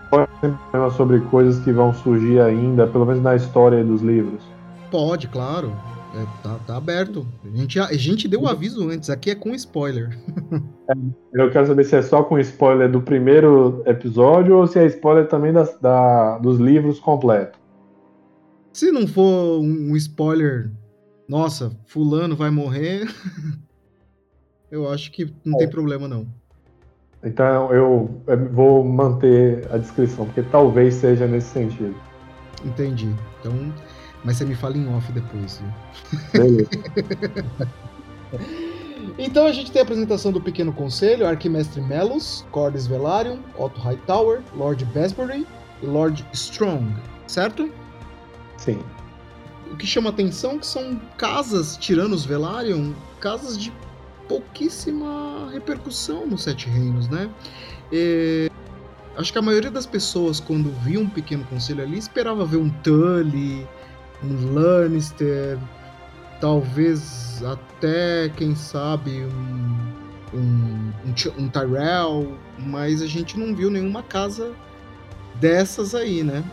sobre 0.96 1.20
coisas 1.22 1.62
que 1.64 1.72
vão 1.72 1.92
surgir 1.92 2.40
ainda, 2.40 2.86
pelo 2.86 3.04
menos 3.04 3.22
na 3.22 3.34
história 3.34 3.82
dos 3.82 4.00
livros. 4.00 4.42
Pode, 4.90 5.26
claro. 5.28 5.72
É, 6.14 6.24
tá, 6.44 6.56
tá, 6.64 6.76
aberto. 6.76 7.26
A 7.44 7.56
gente, 7.56 7.80
a 7.80 7.92
gente 7.94 8.28
deu 8.28 8.42
o 8.42 8.48
aviso 8.48 8.88
antes, 8.88 9.10
aqui 9.10 9.30
é 9.30 9.34
com 9.34 9.52
spoiler. 9.54 10.16
eu 11.34 11.50
quero 11.50 11.66
saber 11.66 11.82
se 11.82 11.96
é 11.96 12.02
só 12.02 12.22
com 12.22 12.38
spoiler 12.38 12.88
do 12.88 13.00
primeiro 13.00 13.82
episódio 13.84 14.56
ou 14.56 14.66
se 14.68 14.78
é 14.78 14.86
spoiler 14.86 15.26
também 15.26 15.52
das, 15.52 15.76
da, 15.80 16.38
dos 16.38 16.60
livros 16.60 17.00
completos. 17.00 17.58
Se 18.72 18.92
não 18.92 19.08
for 19.08 19.60
um 19.60 19.96
spoiler, 19.96 20.70
nossa, 21.28 21.72
fulano 21.87 22.37
vai 22.37 22.50
morrer, 22.50 23.08
eu 24.70 24.90
acho 24.90 25.10
que 25.10 25.32
não 25.44 25.56
é. 25.56 25.58
tem 25.60 25.70
problema 25.70 26.06
não. 26.06 26.26
Então 27.22 27.72
eu 27.72 28.22
vou 28.52 28.84
manter 28.84 29.66
a 29.72 29.78
descrição, 29.78 30.26
porque 30.26 30.42
talvez 30.42 30.94
seja 30.94 31.26
nesse 31.26 31.48
sentido. 31.48 31.94
Entendi. 32.64 33.14
Então, 33.40 33.72
mas 34.22 34.37
você 34.37 34.44
me 34.44 34.54
fala 34.54 34.76
em 34.76 34.87
off 34.94 35.10
depois. 35.12 35.62
Beleza. 36.32 36.68
então 39.18 39.46
a 39.46 39.52
gente 39.52 39.72
tem 39.72 39.80
a 39.80 39.84
apresentação 39.84 40.32
do 40.32 40.40
Pequeno 40.40 40.72
Conselho, 40.72 41.26
Arquimestre 41.26 41.80
Melos, 41.80 42.46
Cordes 42.50 42.87
Velaryon, 42.87 43.38
Otto 43.58 43.80
Hightower, 43.80 44.42
Lord 44.54 44.84
Besbury 44.87 45.46
e 45.82 45.87
Lord 45.87 46.26
Strong, 46.32 46.94
certo? 47.26 47.70
Sim. 48.58 48.82
O 49.70 49.77
que 49.77 49.87
chama 49.87 50.11
atenção 50.11 50.53
é 50.53 50.59
que 50.59 50.66
são 50.66 51.00
casas, 51.16 51.77
tirando 51.77 52.12
os 52.12 52.24
Velaryon, 52.24 52.92
casas 53.20 53.59
de 53.59 53.72
pouquíssima 54.29 55.50
repercussão 55.53 56.27
nos 56.27 56.42
Sete 56.42 56.68
Reinos, 56.68 57.09
né? 57.09 57.31
É, 57.92 58.50
acho 59.16 59.33
que 59.33 59.38
a 59.38 59.42
maioria 59.42 59.70
das 59.70 59.87
pessoas, 59.87 60.40
quando 60.40 60.70
via 60.83 61.00
um 61.00 61.09
pequeno 61.09 61.44
conselho 61.44 61.83
ali, 61.83 61.98
esperava 61.98 62.44
ver 62.44 62.57
um 62.57 62.70
Tully, 62.70 63.66
um 64.22 64.55
Lannister, 64.55 65.59
talvez 66.40 67.42
até, 67.44 68.29
quem 68.37 68.55
sabe, 68.55 69.24
um, 69.24 70.38
um, 70.38 70.92
um, 71.07 71.44
um 71.44 71.48
Tyrell, 71.48 72.37
mas 72.59 73.03
a 73.03 73.07
gente 73.07 73.38
não 73.38 73.55
viu 73.55 73.70
nenhuma 73.70 74.03
casa 74.03 74.53
dessas 75.40 75.94
aí, 75.94 76.22
né? 76.22 76.44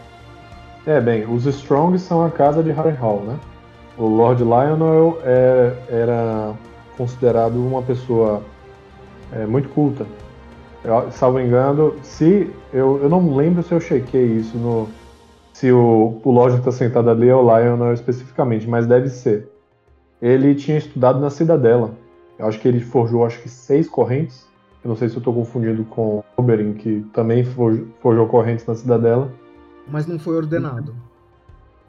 É, 0.85 0.99
bem, 0.99 1.31
os 1.31 1.45
Strongs 1.45 2.01
são 2.01 2.25
a 2.25 2.31
casa 2.31 2.63
de 2.63 2.71
Harrenhal, 2.71 3.19
né? 3.19 3.39
O 3.97 4.05
Lord 4.05 4.43
Lionel 4.43 5.19
é, 5.23 5.73
era 5.89 6.53
considerado 6.97 7.55
uma 7.55 7.83
pessoa 7.83 8.41
é, 9.31 9.45
muito 9.45 9.69
culta. 9.69 10.05
Eu, 10.83 11.11
salvo 11.11 11.39
engano, 11.39 11.93
se 12.01 12.49
eu, 12.73 12.99
eu 13.03 13.09
não 13.09 13.35
lembro 13.35 13.61
se 13.61 13.71
eu 13.71 13.79
chequei 13.79 14.25
isso 14.25 14.57
no 14.57 14.87
se 15.53 15.71
o, 15.71 16.19
o 16.23 16.31
Lorde 16.31 16.57
está 16.57 16.71
sentado 16.71 17.09
ali 17.11 17.29
é 17.29 17.35
o 17.35 17.41
Lionel 17.41 17.93
especificamente, 17.93 18.67
mas 18.67 18.87
deve 18.87 19.09
ser. 19.09 19.47
Ele 20.19 20.55
tinha 20.55 20.77
estudado 20.77 21.19
na 21.19 21.29
Cidadela. 21.29 21.91
Eu 22.39 22.47
acho 22.47 22.59
que 22.59 22.67
ele 22.67 22.79
forjou 22.79 23.23
acho 23.23 23.39
que 23.39 23.49
seis 23.49 23.87
correntes. 23.87 24.47
Eu 24.83 24.89
não 24.89 24.95
sei 24.95 25.07
se 25.09 25.15
eu 25.15 25.19
estou 25.19 25.31
confundindo 25.31 25.83
com 25.83 26.23
Oberyn, 26.35 26.73
que 26.73 27.05
também 27.13 27.43
forjou, 27.43 27.85
forjou 28.01 28.27
correntes 28.27 28.65
na 28.65 28.73
Cidadela. 28.73 29.31
Mas 29.91 30.07
não 30.07 30.17
foi 30.17 30.35
ordenado. 30.35 30.95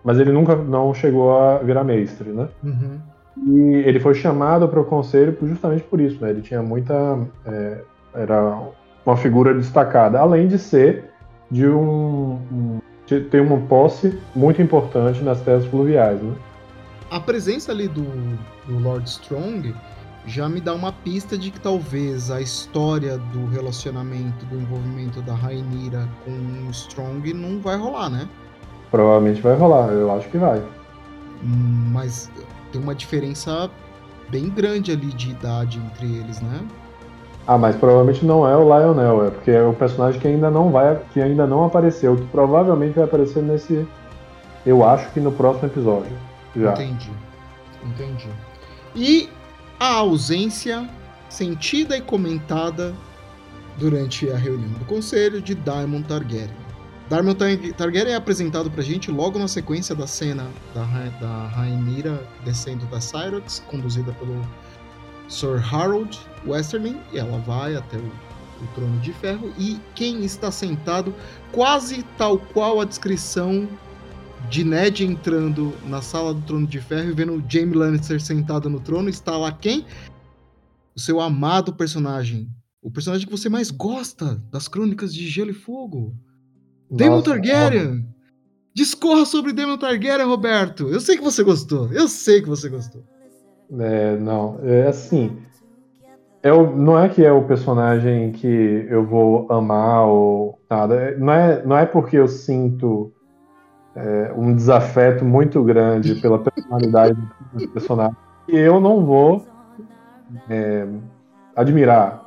Mas 0.05 0.19
ele 0.19 0.33
nunca 0.33 0.57
não 0.57 0.93
chegou 0.93 1.39
a 1.39 1.59
virar 1.59 1.85
mestre, 1.85 2.31
né? 2.31 2.49
Uhum. 2.63 2.99
E 3.47 3.75
ele 3.87 4.01
foi 4.01 4.15
chamado 4.15 4.69
para 4.69 4.81
o 4.81 4.85
conselho 4.85 5.37
justamente 5.43 5.85
por 5.85 6.01
isso, 6.01 6.21
né? 6.21 6.31
Ele 6.31 6.43
tinha 6.43 6.63
muita. 6.63 7.19
É, 7.47 7.79
era 8.15 8.61
uma 9.07 9.17
figura 9.17 9.55
destacada, 9.55 10.19
além 10.19 10.49
de 10.49 10.59
ser 10.59 11.11
de 11.51 11.69
um, 11.69 12.81
de 13.07 13.21
ter 13.21 13.41
uma 13.41 13.59
posse 13.67 14.19
muito 14.35 14.61
importante 14.61 15.23
nas 15.23 15.41
terras 15.41 15.65
fluviais, 15.67 16.21
né? 16.21 16.35
A 17.11 17.21
presença 17.21 17.73
ali 17.73 17.89
do, 17.89 18.05
do 18.67 18.79
Lord 18.79 19.09
Strong 19.09 19.75
já 20.27 20.49
me 20.49 20.61
dá 20.61 20.75
uma 20.75 20.93
pista 20.93 21.37
de 21.37 21.51
que 21.51 21.61
talvez 21.61 22.31
a 22.31 22.41
história 22.41 23.19
do 23.19 23.47
relacionamento, 23.47 24.47
do 24.47 24.61
envolvimento 24.61 25.21
da 25.23 25.35
Rainira 25.35 26.09
com 26.25 26.69
o 26.69 26.71
Strong 26.71 27.33
não 27.33 27.61
vai 27.61 27.77
rolar, 27.77 28.09
né? 28.09 28.29
Provavelmente 28.91 29.41
vai 29.41 29.57
rolar, 29.57 29.89
eu 29.89 30.13
acho 30.15 30.29
que 30.29 30.39
vai. 30.39 30.63
Mas 31.43 32.31
tem 32.71 32.81
uma 32.81 32.95
diferença 32.95 33.71
bem 34.31 34.49
grande 34.49 34.93
ali 34.93 35.09
de 35.09 35.31
idade 35.31 35.79
entre 35.79 36.07
eles, 36.07 36.41
né? 36.41 36.61
Ah, 37.47 37.59
mas 37.59 37.75
provavelmente 37.75 38.25
não 38.25 38.49
é 38.49 38.57
o 38.57 38.63
Lionel, 38.63 39.27
é 39.27 39.31
porque 39.31 39.51
é 39.51 39.63
o 39.63 39.73
personagem 39.73 40.21
que 40.21 40.29
ainda 40.29 40.49
não 40.49 40.71
vai, 40.71 41.01
que 41.13 41.21
ainda 41.21 41.45
não 41.47 41.65
apareceu, 41.65 42.17
que 42.17 42.25
provavelmente 42.27 42.95
vai 42.95 43.05
aparecer 43.05 43.43
nesse, 43.43 43.85
eu 44.65 44.85
acho 44.85 45.11
que 45.11 45.19
no 45.19 45.33
próximo 45.33 45.67
episódio. 45.67 46.13
Já. 46.55 46.73
Entendi, 46.73 47.11
entendi. 47.85 48.29
E 48.95 49.29
a 49.83 49.95
ausência 49.95 50.89
sentida 51.29 51.97
e 51.97 52.01
comentada 52.01 52.95
durante 53.79 54.31
a 54.31 54.37
reunião 54.37 54.71
do 54.75 54.85
conselho 54.85 55.43
de 55.43 55.57
Daemon 55.57 56.03
Targaryen. 56.03 56.55
Daemon 57.11 57.35
Targaryen 57.77 58.13
é 58.13 58.15
apresentado 58.15 58.71
pra 58.71 58.81
gente 58.81 59.11
logo 59.11 59.41
na 59.41 59.49
sequência 59.49 59.93
da 59.93 60.07
cena 60.07 60.47
da, 60.73 60.85
da 61.21 61.49
Rhaenyra 61.49 62.25
descendo 62.45 62.87
da 62.87 63.01
Cyrox, 63.01 63.59
conduzida 63.69 64.13
pelo 64.13 64.41
Sir 65.29 65.61
Harold 65.75 66.17
Westerling, 66.47 67.01
e 67.13 67.19
ela 67.19 67.39
vai 67.39 67.75
até 67.75 67.97
o, 67.97 68.07
o 68.07 68.67
trono 68.77 69.01
de 69.01 69.13
ferro, 69.15 69.53
e 69.59 69.81
quem 69.97 70.25
está 70.25 70.53
sentado, 70.53 71.13
quase 71.51 72.05
tal 72.17 72.39
qual 72.39 72.81
a 72.81 72.85
descrição 72.85 73.69
de 74.53 74.65
Ned 74.65 75.03
entrando 75.03 75.73
na 75.87 76.03
sala 76.03 76.35
do 76.35 76.43
trono 76.43 76.67
de 76.67 76.79
ferro 76.79 77.09
e 77.09 77.15
vendo 77.15 77.43
Jaime 77.49 77.75
Lannister 77.75 78.21
sentado 78.21 78.69
no 78.69 78.81
trono, 78.81 79.09
está 79.09 79.35
lá 79.35 79.51
quem? 79.51 79.87
O 80.95 81.01
seu 81.01 81.23
amado 81.23 81.73
personagem. 81.73 82.51
O 82.83 82.91
personagem 82.91 83.27
que 83.27 83.33
você 83.33 83.49
mais 83.49 83.71
gosta 83.71 84.43
das 84.53 84.69
crônicas 84.69 85.15
de 85.15 85.27
Gelo 85.27 85.53
e 85.53 85.55
Fogo. 85.55 86.15
Daemon 86.91 87.23
Targaryen! 87.23 88.07
Discorra 88.75 89.25
sobre 89.25 89.55
Daemon 89.55 89.79
Targaryen, 89.79 90.27
Roberto! 90.27 90.87
Eu 90.91 91.01
sei 91.01 91.17
que 91.17 91.25
você 91.25 91.43
gostou, 91.43 91.91
eu 91.91 92.07
sei 92.07 92.43
que 92.43 92.49
você 92.49 92.69
gostou. 92.69 93.03
É, 93.81 94.19
não, 94.19 94.61
é 94.63 94.89
assim. 94.89 95.35
É 96.43 96.53
o, 96.53 96.77
não 96.77 96.99
é 96.99 97.09
que 97.09 97.25
é 97.25 97.33
o 97.33 97.47
personagem 97.47 98.33
que 98.33 98.87
eu 98.91 99.07
vou 99.07 99.51
amar 99.51 100.07
ou 100.09 100.59
nada. 100.69 100.95
É, 100.95 101.17
não 101.17 101.33
é, 101.33 101.65
não 101.65 101.79
é 101.79 101.87
porque 101.87 102.19
eu 102.19 102.29
sinto 102.29 103.15
é, 103.95 104.33
um 104.37 104.55
desafeto 104.55 105.25
muito 105.25 105.63
grande 105.63 106.15
pela 106.17 106.39
personalidade 106.39 107.19
do 107.53 107.69
personagem 107.69 108.17
que 108.47 108.57
eu 108.57 108.81
não 108.81 109.05
vou 109.05 109.47
é, 110.49 110.87
admirar. 111.55 112.23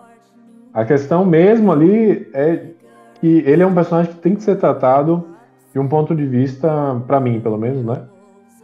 A 0.73 0.85
questão 0.85 1.25
mesmo 1.25 1.71
ali 1.71 2.29
é 2.33 2.71
que 3.19 3.43
ele 3.45 3.63
é 3.63 3.67
um 3.67 3.73
personagem 3.73 4.13
que 4.13 4.19
tem 4.19 4.35
que 4.35 4.43
ser 4.43 4.57
tratado 4.57 5.25
de 5.73 5.79
um 5.79 5.87
ponto 5.87 6.15
de 6.15 6.25
vista, 6.25 7.01
para 7.07 7.19
mim, 7.19 7.39
pelo 7.39 7.57
menos, 7.57 7.83
né? 7.83 8.01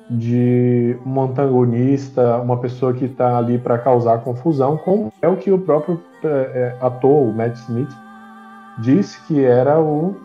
De 0.10 0.98
um 1.06 1.22
antagonista, 1.22 2.38
uma 2.38 2.58
pessoa 2.58 2.94
que 2.94 3.06
está 3.06 3.38
ali 3.38 3.58
para 3.58 3.78
causar 3.78 4.20
confusão, 4.20 4.78
como 4.78 5.12
é 5.22 5.28
o 5.28 5.38
que 5.38 5.52
o 5.52 5.60
próprio 5.60 6.02
é, 6.24 6.28
é, 6.28 6.76
ator, 6.82 7.30
o 7.30 7.34
Matt 7.34 7.56
Smith, 7.56 7.90
disse 8.80 9.22
que 9.26 9.44
era 9.44 9.80
o, 9.80 10.16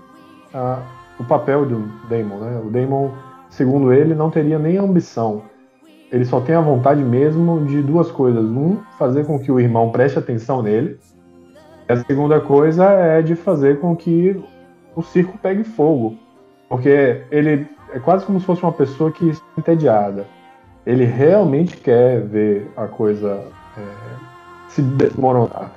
a, 0.52 0.78
o 1.18 1.24
papel 1.24 1.66
do 1.66 1.78
Damon. 2.08 2.38
Né? 2.38 2.60
O 2.64 2.70
Damon, 2.70 3.10
segundo 3.48 3.92
ele, 3.92 4.14
não 4.14 4.30
teria 4.30 4.58
nem 4.58 4.76
ambição. 4.76 5.42
Ele 6.10 6.24
só 6.24 6.40
tem 6.40 6.54
a 6.54 6.60
vontade 6.60 7.02
mesmo 7.02 7.64
de 7.64 7.82
duas 7.82 8.10
coisas. 8.10 8.44
Um, 8.44 8.78
fazer 8.98 9.26
com 9.26 9.38
que 9.38 9.50
o 9.50 9.58
irmão 9.58 9.90
preste 9.90 10.18
atenção 10.18 10.62
nele, 10.62 10.98
a 11.88 11.96
segunda 11.96 12.40
coisa 12.40 12.84
é 12.84 13.22
de 13.22 13.34
fazer 13.34 13.80
com 13.80 13.94
que 13.94 14.40
o 14.94 15.02
circo 15.02 15.38
pegue 15.38 15.64
fogo. 15.64 16.16
Porque 16.68 17.22
ele 17.30 17.66
é 17.92 17.98
quase 17.98 18.24
como 18.24 18.40
se 18.40 18.46
fosse 18.46 18.62
uma 18.62 18.72
pessoa 18.72 19.12
que 19.12 19.28
está 19.28 19.46
entediada. 19.56 20.26
Ele 20.84 21.04
realmente 21.04 21.76
quer 21.76 22.20
ver 22.20 22.70
a 22.76 22.86
coisa 22.86 23.40
é, 23.76 23.82
se 24.68 24.82
desmoronar. 24.82 25.72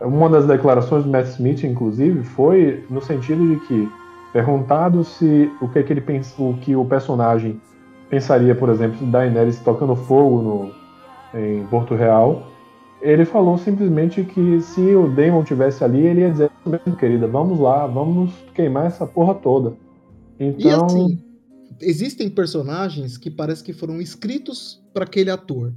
Uma 0.00 0.30
das 0.30 0.46
declarações 0.46 1.04
do 1.04 1.10
Matt 1.10 1.26
Smith, 1.26 1.62
inclusive, 1.62 2.22
foi 2.24 2.84
no 2.88 3.02
sentido 3.02 3.46
de 3.46 3.66
que, 3.66 3.88
perguntado 4.32 5.04
se 5.04 5.50
o 5.60 5.68
que, 5.68 5.78
é 5.78 5.82
que 5.82 5.92
ele 5.92 6.02
o 6.38 6.54
que 6.54 6.76
o 6.76 6.84
personagem 6.84 7.60
pensaria, 8.08 8.54
por 8.54 8.68
exemplo, 8.68 8.98
de 8.98 9.06
Daenerys 9.06 9.58
tocando 9.60 9.94
fogo 9.94 10.42
no, 10.42 11.38
em 11.38 11.64
Porto 11.66 11.94
Real, 11.94 12.46
ele 13.00 13.24
falou 13.24 13.56
simplesmente 13.56 14.22
que 14.24 14.60
se 14.60 14.94
o 14.94 15.08
Damon 15.08 15.44
tivesse 15.44 15.82
ali, 15.82 16.00
ele 16.06 16.20
ia 16.20 16.30
dizer, 16.30 16.50
querida, 16.98 17.26
vamos 17.26 17.58
lá, 17.58 17.86
vamos 17.86 18.32
queimar 18.54 18.86
essa 18.86 19.06
porra 19.06 19.34
toda. 19.34 19.74
Então... 20.38 20.60
E 20.60 20.70
assim, 20.70 21.24
existem 21.80 22.28
personagens 22.28 23.16
que 23.16 23.30
parece 23.30 23.62
que 23.64 23.72
foram 23.72 24.00
escritos 24.00 24.82
para 24.92 25.04
aquele 25.04 25.30
ator. 25.30 25.72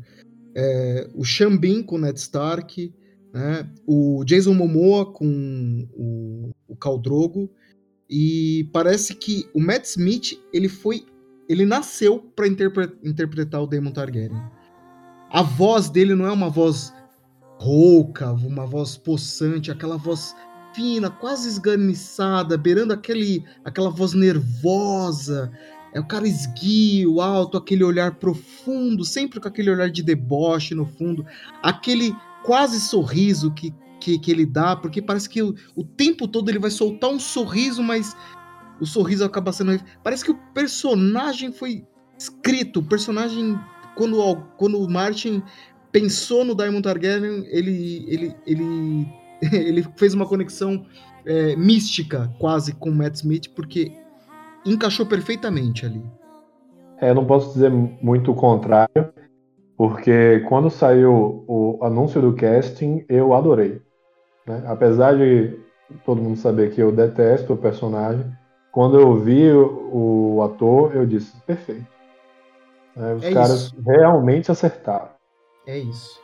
É, 0.55 1.09
o 1.15 1.23
Xambin 1.23 1.81
com 1.81 1.97
Ned 1.97 2.19
Stark, 2.19 2.93
né? 3.33 3.67
O 3.87 4.23
Jason 4.25 4.53
Momoa 4.53 5.11
com 5.11 5.87
o, 5.93 6.51
o 6.67 6.75
Khal 6.75 6.99
Drogo 6.99 7.49
e 8.15 8.69
parece 8.71 9.15
que 9.15 9.49
o 9.55 9.59
Matt 9.59 9.85
Smith 9.85 10.39
ele 10.53 10.69
foi 10.69 11.03
ele 11.49 11.65
nasceu 11.65 12.19
para 12.35 12.47
interpre 12.47 12.91
interpretar 13.03 13.63
o 13.63 13.65
Daemon 13.65 13.91
Targaryen. 13.91 14.39
A 15.31 15.41
voz 15.41 15.89
dele 15.89 16.13
não 16.13 16.27
é 16.27 16.31
uma 16.31 16.47
voz 16.47 16.93
rouca, 17.57 18.31
uma 18.31 18.67
voz 18.67 18.95
possante, 18.97 19.71
aquela 19.71 19.97
voz 19.97 20.35
fina, 20.75 21.09
quase 21.09 21.49
esganiçada, 21.49 22.55
beirando 22.55 22.93
aquele, 22.93 23.43
aquela 23.65 23.89
voz 23.89 24.13
nervosa. 24.13 25.51
É 25.91 25.99
o 25.99 26.05
cara 26.05 26.27
esguio, 26.27 27.19
alto, 27.19 27.57
aquele 27.57 27.83
olhar 27.83 28.15
profundo, 28.19 29.03
sempre 29.03 29.39
com 29.39 29.47
aquele 29.47 29.71
olhar 29.71 29.89
de 29.89 30.03
deboche 30.03 30.75
no 30.75 30.85
fundo, 30.85 31.25
aquele 31.63 32.15
quase 32.43 32.79
sorriso 32.79 33.51
que, 33.51 33.73
que, 34.03 34.19
que 34.19 34.29
ele 34.29 34.45
dá, 34.45 34.75
porque 34.75 35.01
parece 35.01 35.29
que 35.29 35.41
o, 35.41 35.55
o 35.75 35.83
tempo 35.83 36.27
todo 36.27 36.49
ele 36.49 36.59
vai 36.59 36.69
soltar 36.69 37.09
um 37.09 37.19
sorriso, 37.19 37.81
mas 37.81 38.15
o 38.81 38.85
sorriso 38.85 39.23
acaba 39.23 39.53
sendo. 39.53 39.81
Parece 40.03 40.25
que 40.25 40.31
o 40.31 40.39
personagem 40.53 41.51
foi 41.53 41.85
escrito, 42.17 42.81
o 42.81 42.83
personagem. 42.83 43.57
Quando, 43.95 44.17
quando 44.57 44.79
o 44.79 44.89
Martin 44.89 45.41
pensou 45.91 46.43
no 46.43 46.55
Diamond 46.55 46.81
Targaryen, 46.81 47.45
ele, 47.47 48.05
ele, 48.07 48.35
ele, 48.45 49.07
ele 49.53 49.87
fez 49.95 50.13
uma 50.13 50.25
conexão 50.25 50.85
é, 51.25 51.55
mística 51.55 52.33
quase 52.39 52.73
com 52.73 52.89
o 52.89 52.95
Matt 52.95 53.15
Smith, 53.15 53.49
porque 53.55 53.93
encaixou 54.65 55.05
perfeitamente 55.05 55.85
ali. 55.85 56.03
É, 56.97 57.13
não 57.13 57.25
posso 57.25 57.53
dizer 57.53 57.69
muito 57.69 58.31
o 58.31 58.35
contrário, 58.35 59.13
porque 59.77 60.39
quando 60.49 60.69
saiu 60.69 61.45
o 61.47 61.79
anúncio 61.83 62.19
do 62.19 62.33
casting, 62.33 63.05
eu 63.07 63.33
adorei. 63.33 63.79
Né? 64.45 64.63
Apesar 64.67 65.15
de 65.15 65.59
todo 66.05 66.21
mundo 66.21 66.37
saber 66.37 66.71
que 66.73 66.81
eu 66.81 66.91
detesto 66.91 67.53
o 67.53 67.57
personagem, 67.57 68.25
quando 68.71 68.99
eu 68.99 69.15
vi 69.15 69.51
o, 69.51 70.35
o 70.35 70.41
ator, 70.43 70.95
eu 70.95 71.05
disse, 71.05 71.35
perfeito. 71.45 71.85
É, 72.95 73.13
os 73.13 73.23
é 73.23 73.31
caras 73.31 73.61
isso. 73.65 73.75
realmente 73.85 74.51
acertaram. 74.51 75.09
É 75.65 75.77
isso. 75.77 76.19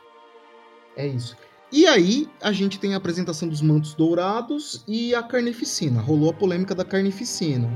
É 0.96 1.06
isso. 1.06 1.36
E 1.72 1.86
aí, 1.86 2.28
a 2.42 2.50
gente 2.50 2.80
tem 2.80 2.94
a 2.94 2.96
apresentação 2.96 3.48
dos 3.48 3.62
mantos 3.62 3.94
dourados 3.94 4.84
e 4.88 5.14
a 5.14 5.22
carnificina. 5.22 6.00
Rolou 6.00 6.30
a 6.30 6.32
polêmica 6.32 6.74
da 6.74 6.84
carnificina. 6.84 7.68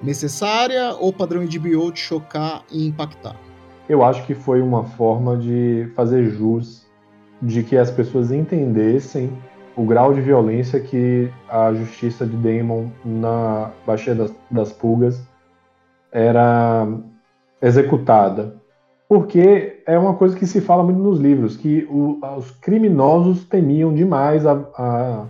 Necessária 0.00 0.94
ou 0.94 1.12
padrão 1.12 1.44
de 1.44 1.58
bio 1.58 1.90
de 1.90 1.98
chocar 1.98 2.64
e 2.70 2.86
impactar? 2.86 3.36
Eu 3.88 4.04
acho 4.04 4.24
que 4.26 4.34
foi 4.34 4.62
uma 4.62 4.84
forma 4.84 5.36
de 5.36 5.90
fazer 5.96 6.30
jus 6.30 6.86
de 7.40 7.64
que 7.64 7.76
as 7.76 7.90
pessoas 7.90 8.30
entendessem 8.30 9.36
o 9.76 9.84
grau 9.84 10.12
de 10.12 10.20
violência 10.20 10.80
que 10.80 11.30
a 11.48 11.72
justiça 11.72 12.26
de 12.26 12.36
Damon 12.36 12.88
na 13.04 13.70
Baixia 13.86 14.14
das, 14.14 14.34
das 14.50 14.72
Pulgas 14.72 15.22
era 16.10 16.86
executada. 17.60 18.54
Porque 19.08 19.82
é 19.86 19.98
uma 19.98 20.14
coisa 20.14 20.36
que 20.36 20.46
se 20.46 20.60
fala 20.60 20.82
muito 20.82 20.98
nos 20.98 21.18
livros, 21.18 21.56
que 21.56 21.86
o, 21.90 22.18
os 22.38 22.50
criminosos 22.50 23.44
temiam 23.44 23.92
demais 23.92 24.46
a, 24.46 24.52
a, 24.74 25.24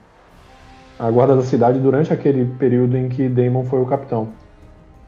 a, 0.98 1.10
guarda 1.10 1.34
da 1.34 1.42
cidade 1.42 1.80
durante 1.80 2.12
aquele 2.12 2.44
período 2.44 2.96
em 2.96 3.08
que 3.08 3.28
Damon 3.28 3.64
foi 3.64 3.80
o 3.80 3.86
capitão. 3.86 4.28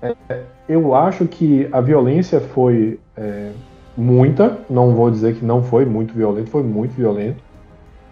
É, 0.03 0.43
eu 0.69 0.95
acho 0.95 1.27
que 1.27 1.69
a 1.71 1.81
violência 1.81 2.41
foi 2.41 2.99
é, 3.17 3.53
muita, 3.97 4.59
não 4.69 4.93
vou 4.93 5.11
dizer 5.11 5.37
que 5.37 5.45
não 5.45 5.63
foi 5.63 5.85
muito 5.85 6.13
violento, 6.13 6.51
foi 6.51 6.63
muito 6.63 6.93
violento 6.95 7.43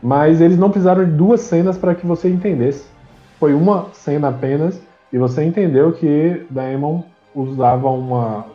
mas 0.03 0.41
eles 0.41 0.59
não 0.59 0.71
precisaram 0.71 1.05
de 1.05 1.13
duas 1.13 1.41
cenas 1.43 1.79
para 1.79 1.95
que 1.95 2.07
você 2.07 2.29
entendesse. 2.29 2.87
Foi 3.39 3.55
uma 3.55 3.87
cena 3.93 4.29
apenas 4.29 4.81
e 5.13 5.19
você 5.19 5.45
entendeu 5.45 5.93
que 5.93 6.45
Daemon 6.51 7.03
usava 7.35 7.89
uma, 7.89 8.47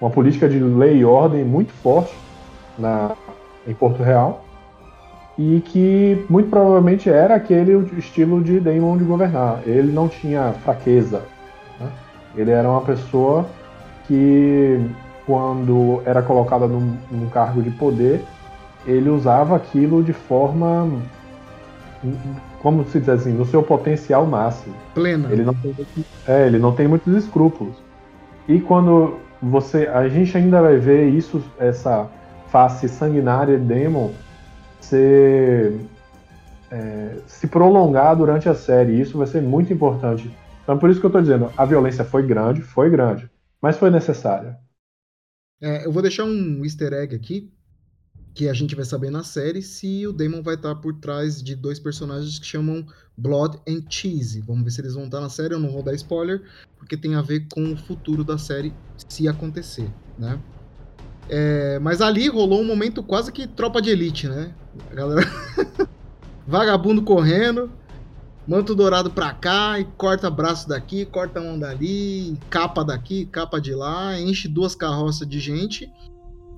uma 0.00 0.10
política 0.10 0.48
de 0.48 0.58
lei 0.58 0.98
e 0.98 1.04
ordem 1.04 1.44
muito 1.44 1.72
forte 1.72 2.14
na, 2.78 3.12
em 3.66 3.74
Porto 3.74 4.02
Real 4.02 4.44
e 5.38 5.60
que 5.64 6.24
muito 6.28 6.48
provavelmente 6.48 7.10
era 7.10 7.34
aquele 7.34 7.72
estilo 7.98 8.42
de 8.42 8.60
Daemon 8.60 8.96
de 8.96 9.04
governar. 9.04 9.60
Ele 9.66 9.92
não 9.92 10.08
tinha 10.08 10.52
fraqueza. 10.64 11.22
Né? 11.80 11.88
Ele 12.36 12.50
era 12.50 12.68
uma 12.68 12.82
pessoa 12.82 13.46
que, 14.06 14.80
quando 15.26 16.02
era 16.04 16.22
colocada 16.22 16.66
num, 16.66 16.96
num 17.10 17.28
cargo 17.28 17.62
de 17.62 17.70
poder, 17.70 18.24
ele 18.86 19.08
usava 19.08 19.56
aquilo 19.56 20.02
de 20.02 20.12
forma 20.12 21.02
como 22.60 22.84
se 22.86 22.98
diz 22.98 23.08
assim, 23.08 23.32
no 23.32 23.44
seu 23.44 23.62
potencial 23.62 24.26
máximo. 24.26 24.74
Plena. 24.94 25.30
Ele 25.30 25.44
não 25.44 25.54
tem, 25.54 25.74
é, 26.26 26.46
ele 26.46 26.58
não 26.58 26.74
tem 26.74 26.88
muitos 26.88 27.14
escrúpulos. 27.14 27.76
E 28.48 28.60
quando 28.60 29.18
você, 29.42 29.86
a 29.86 30.08
gente 30.08 30.36
ainda 30.36 30.60
vai 30.62 30.78
ver 30.78 31.08
isso, 31.08 31.42
essa 31.58 32.08
face 32.48 32.88
sanguinária 32.88 33.58
de 33.58 33.64
Demon 33.64 34.12
ser 34.80 35.74
é, 36.70 37.16
se 37.26 37.46
prolongar 37.46 38.16
durante 38.16 38.48
a 38.48 38.54
série. 38.54 39.00
Isso 39.00 39.18
vai 39.18 39.26
ser 39.26 39.42
muito 39.42 39.72
importante. 39.72 40.34
Então, 40.62 40.78
por 40.78 40.88
isso 40.90 41.00
que 41.00 41.06
eu 41.06 41.08
estou 41.08 41.22
dizendo, 41.22 41.52
a 41.56 41.64
violência 41.64 42.04
foi 42.04 42.26
grande, 42.26 42.62
foi 42.62 42.88
grande, 42.88 43.30
mas 43.60 43.76
foi 43.76 43.90
necessária. 43.90 44.56
É, 45.62 45.86
eu 45.86 45.92
vou 45.92 46.02
deixar 46.02 46.24
um 46.24 46.64
easter 46.64 46.92
egg 46.92 47.14
aqui 47.14 47.52
que 48.34 48.48
a 48.48 48.52
gente 48.52 48.74
vai 48.74 48.84
saber 48.84 49.10
na 49.10 49.22
série 49.22 49.62
se 49.62 50.04
o 50.06 50.12
Damon 50.12 50.42
vai 50.42 50.56
estar 50.56 50.74
por 50.74 50.92
trás 50.94 51.40
de 51.40 51.54
dois 51.54 51.78
personagens 51.78 52.36
que 52.36 52.44
chamam 52.44 52.84
Blood 53.16 53.58
and 53.68 53.84
Cheese. 53.88 54.40
Vamos 54.40 54.64
ver 54.64 54.70
se 54.72 54.80
eles 54.80 54.94
vão 54.94 55.04
estar 55.04 55.20
na 55.20 55.28
série, 55.28 55.54
eu 55.54 55.60
não 55.60 55.70
vou 55.70 55.84
dar 55.84 55.94
spoiler, 55.94 56.42
porque 56.76 56.96
tem 56.96 57.14
a 57.14 57.22
ver 57.22 57.46
com 57.54 57.72
o 57.72 57.76
futuro 57.76 58.24
da 58.24 58.36
série 58.36 58.74
se 59.08 59.28
acontecer, 59.28 59.88
né? 60.18 60.40
É, 61.28 61.78
mas 61.78 62.00
ali 62.00 62.28
rolou 62.28 62.60
um 62.60 62.66
momento 62.66 63.02
quase 63.02 63.30
que 63.30 63.46
tropa 63.46 63.80
de 63.80 63.90
elite, 63.90 64.28
né? 64.28 64.52
A 64.90 64.94
galera 64.94 65.22
vagabundo 66.44 67.02
correndo, 67.02 67.70
manto 68.48 68.74
dourado 68.74 69.12
pra 69.12 69.32
cá 69.32 69.78
e 69.78 69.84
corta 69.96 70.28
braço 70.28 70.68
daqui, 70.68 71.06
corta 71.06 71.40
mão 71.40 71.56
dali, 71.56 72.36
capa 72.50 72.84
daqui, 72.84 73.26
capa 73.26 73.60
de 73.60 73.74
lá, 73.74 74.18
enche 74.18 74.48
duas 74.48 74.74
carroças 74.74 75.26
de 75.26 75.38
gente 75.38 75.90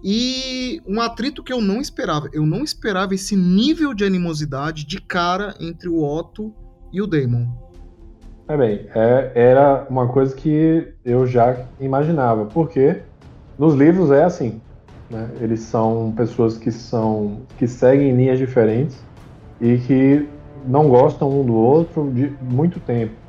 e 0.09 0.81
um 0.87 1.01
atrito 1.01 1.43
que 1.43 1.53
eu 1.53 1.61
não 1.61 1.81
esperava. 1.81 2.31
Eu 2.33 2.47
não 2.47 2.63
esperava 2.63 3.13
esse 3.13 3.35
nível 3.35 3.93
de 3.93 4.05
animosidade 4.05 4.87
de 4.87 5.01
cara 5.01 5.53
entre 5.59 5.89
o 5.89 6.01
Otto 6.01 6.55
e 6.93 7.03
o 7.03 7.09
Damon. 7.09 7.49
É 8.47 8.57
bem, 8.57 8.87
é, 8.95 9.33
era 9.35 9.85
uma 9.91 10.07
coisa 10.07 10.33
que 10.37 10.95
eu 11.05 11.27
já 11.27 11.67
imaginava, 11.81 12.45
porque 12.45 13.03
nos 13.59 13.75
livros 13.75 14.13
é 14.13 14.23
assim. 14.23 14.61
Né? 15.11 15.29
Eles 15.41 15.59
são 15.59 16.15
pessoas 16.17 16.57
que 16.57 16.71
são 16.71 17.41
que 17.59 17.67
seguem 17.67 18.15
linhas 18.17 18.39
diferentes 18.39 18.97
e 19.61 19.77
que 19.79 20.29
não 20.65 20.89
gostam 20.89 21.41
um 21.41 21.45
do 21.45 21.55
outro 21.55 22.13
de 22.13 22.33
muito 22.41 22.79
tempo 22.79 23.26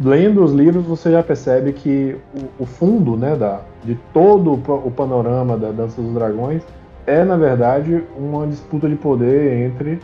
lendo 0.00 0.42
os 0.42 0.52
livros 0.52 0.84
você 0.84 1.10
já 1.10 1.22
percebe 1.22 1.72
que 1.72 2.16
o, 2.34 2.62
o, 2.62 2.66
fundo 2.66 3.16
né, 3.16 3.36
da, 3.36 3.60
de 3.84 3.94
todo 4.12 4.54
o 4.54 4.90
panorama 4.90 5.56
da 5.56 5.70
Dança 5.70 6.00
dos 6.00 6.12
Dragões 6.14 6.62
é, 7.06 7.22
na 7.22 7.36
verdade, 7.36 8.02
uma 8.16 8.46
disputa 8.46 8.88
de 8.88 8.96
poder 8.96 9.66
entre 9.66 10.00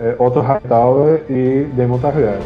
é, 0.00 0.16
Otto 0.18 0.40
Hightower 0.40 1.24
e 1.30 1.64
Daemon 1.76 1.98
Targaryen. 1.98 2.42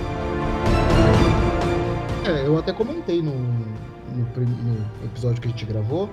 É, 2.26 2.46
eu 2.46 2.58
até 2.58 2.72
comentei 2.72 3.22
no, 3.22 3.32
no, 3.32 4.26
no, 4.36 5.06
episódio 5.06 5.40
que 5.40 5.48
a 5.48 5.50
gente 5.50 5.64
gravou 5.64 6.10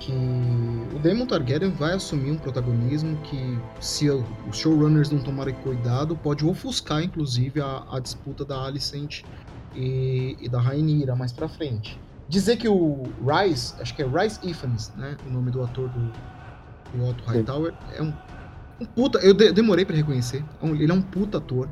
que 0.00 0.12
o 0.12 0.98
Daemon 0.98 1.26
Targaryen 1.26 1.70
vai 1.70 1.92
assumir 1.92 2.32
um 2.32 2.36
protagonismo 2.36 3.16
que, 3.18 3.56
se 3.78 4.10
os 4.10 4.26
showrunners 4.52 5.12
não 5.12 5.20
tomarem 5.20 5.54
cuidado, 5.54 6.16
pode 6.16 6.44
ofuscar, 6.44 7.04
inclusive, 7.04 7.60
a, 7.60 7.84
a 7.88 8.00
disputa 8.00 8.44
da 8.44 8.64
Alicent 8.64 9.22
e, 9.74 10.36
e 10.40 10.48
da 10.48 10.60
Rainira 10.60 11.14
mais 11.14 11.32
pra 11.32 11.48
frente. 11.48 11.98
Dizer 12.28 12.56
que 12.56 12.68
o 12.68 13.02
Rice, 13.26 13.74
acho 13.80 13.94
que 13.94 14.02
é 14.02 14.06
Rice 14.06 14.38
Ifans, 14.42 14.92
né? 14.96 15.16
O 15.26 15.30
nome 15.30 15.50
do 15.50 15.62
ator 15.62 15.88
do, 15.88 16.12
do 16.96 17.08
Otto 17.08 17.24
Hightower, 17.24 17.74
é 17.94 18.02
um, 18.02 18.12
um 18.80 18.84
puta. 18.86 19.18
Eu 19.18 19.34
de, 19.34 19.52
demorei 19.52 19.84
para 19.84 19.96
reconhecer. 19.96 20.44
É 20.62 20.66
ele 20.66 20.90
é 20.90 20.94
um 20.94 21.02
puta 21.02 21.38
ator. 21.38 21.68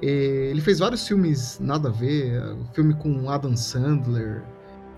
ele 0.00 0.60
fez 0.60 0.78
vários 0.78 1.06
filmes 1.06 1.58
nada 1.60 1.88
a 1.88 1.92
ver, 1.92 2.40
filme 2.72 2.94
com 2.94 3.28
Adam 3.28 3.56
Sandler. 3.56 4.44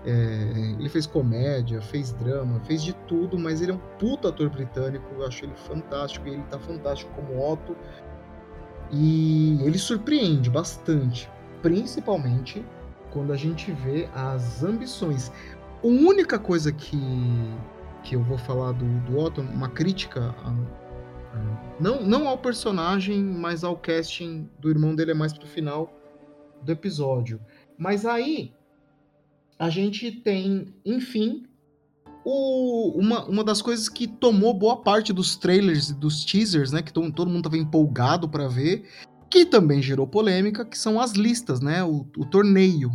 É, 0.05 0.75
ele 0.77 0.89
fez 0.89 1.07
comédia, 1.07 1.81
fez 1.81 2.11
drama, 2.11 2.59
fez 2.65 2.83
de 2.83 2.91
tudo, 3.07 3.39
mas 3.39 3.61
ele 3.61 3.71
é 3.71 3.75
um 3.75 3.81
puta 3.97 4.29
ator 4.29 4.49
britânico. 4.49 5.05
Eu 5.15 5.25
acho 5.25 5.45
ele 5.45 5.55
fantástico. 5.55 6.27
E 6.27 6.31
ele 6.33 6.43
tá 6.43 6.59
fantástico 6.59 7.11
como 7.15 7.51
Otto. 7.51 7.75
E 8.91 9.57
ele 9.63 9.79
surpreende 9.79 10.49
bastante 10.49 11.27
principalmente 11.63 12.63
quando 13.11 13.33
a 13.33 13.37
gente 13.37 13.71
vê 13.71 14.07
as 14.13 14.63
ambições. 14.63 15.31
A 15.83 15.87
única 15.87 16.37
coisa 16.37 16.71
que, 16.71 16.99
que 18.03 18.15
eu 18.15 18.23
vou 18.23 18.37
falar 18.37 18.73
do, 18.73 18.85
do 19.01 19.17
Otto, 19.17 19.41
uma 19.41 19.69
crítica 19.69 20.35
Não, 21.79 22.03
não 22.03 22.27
ao 22.27 22.37
personagem, 22.37 23.23
mas 23.23 23.63
ao 23.63 23.75
casting 23.75 24.47
do 24.59 24.69
irmão 24.69 24.93
dele 24.93 25.11
é 25.11 25.15
mais 25.15 25.33
pro 25.33 25.47
final 25.47 25.91
do 26.61 26.71
episódio. 26.71 27.39
Mas 27.77 28.05
aí 28.05 28.53
a 29.57 29.69
gente 29.69 30.11
tem, 30.11 30.73
enfim, 30.85 31.43
o, 32.23 32.93
uma, 32.97 33.25
uma 33.25 33.43
das 33.43 33.61
coisas 33.61 33.89
que 33.89 34.07
tomou 34.07 34.53
boa 34.53 34.77
parte 34.77 35.11
dos 35.11 35.35
trailers 35.35 35.89
e 35.89 35.93
dos 35.93 36.23
teasers, 36.23 36.71
né? 36.71 36.81
Que 36.81 36.93
todo 36.93 37.29
mundo 37.29 37.43
tava 37.43 37.57
empolgado 37.57 38.29
para 38.29 38.47
ver, 38.47 38.85
que 39.33 39.47
também 39.47 39.81
gerou 39.81 40.05
polêmica, 40.05 40.63
que 40.63 40.77
são 40.77 40.99
as 40.99 41.13
listas, 41.13 41.59
né? 41.59 41.83
O, 41.83 42.05
o 42.15 42.23
torneio 42.23 42.91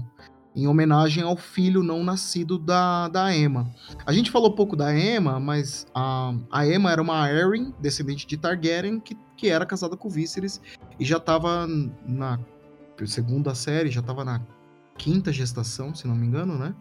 em 0.55 0.69
homenagem 0.69 1.25
ao 1.25 1.37
filho 1.37 1.83
não 1.83 2.05
nascido 2.05 2.61
da, 2.61 3.09
da 3.09 3.35
Emma. 3.35 3.69
A 4.07 4.13
gente 4.13 4.31
falou 4.31 4.55
pouco 4.55 4.77
da 4.77 4.97
Emma, 4.97 5.41
mas 5.41 5.85
a, 5.93 6.33
a 6.49 6.65
Emma 6.65 6.93
era 6.93 7.03
uma 7.03 7.17
Arryn, 7.17 7.75
descendente 7.81 8.25
de 8.25 8.37
Targaryen, 8.37 9.01
que, 9.01 9.17
que 9.37 9.49
era 9.49 9.67
casada 9.67 9.97
com 9.97 10.09
Viserys 10.09 10.61
e 11.01 11.05
já 11.05 11.17
estava 11.17 11.67
na 12.07 12.39
segunda 13.05 13.53
série, 13.53 13.91
já 13.91 14.01
estava 14.01 14.25
na 14.25 14.41
quinta 14.97 15.33
gestação, 15.33 15.93
se 15.93 16.07
não 16.07 16.15
me 16.15 16.25
engano, 16.25 16.57
né? 16.57 16.73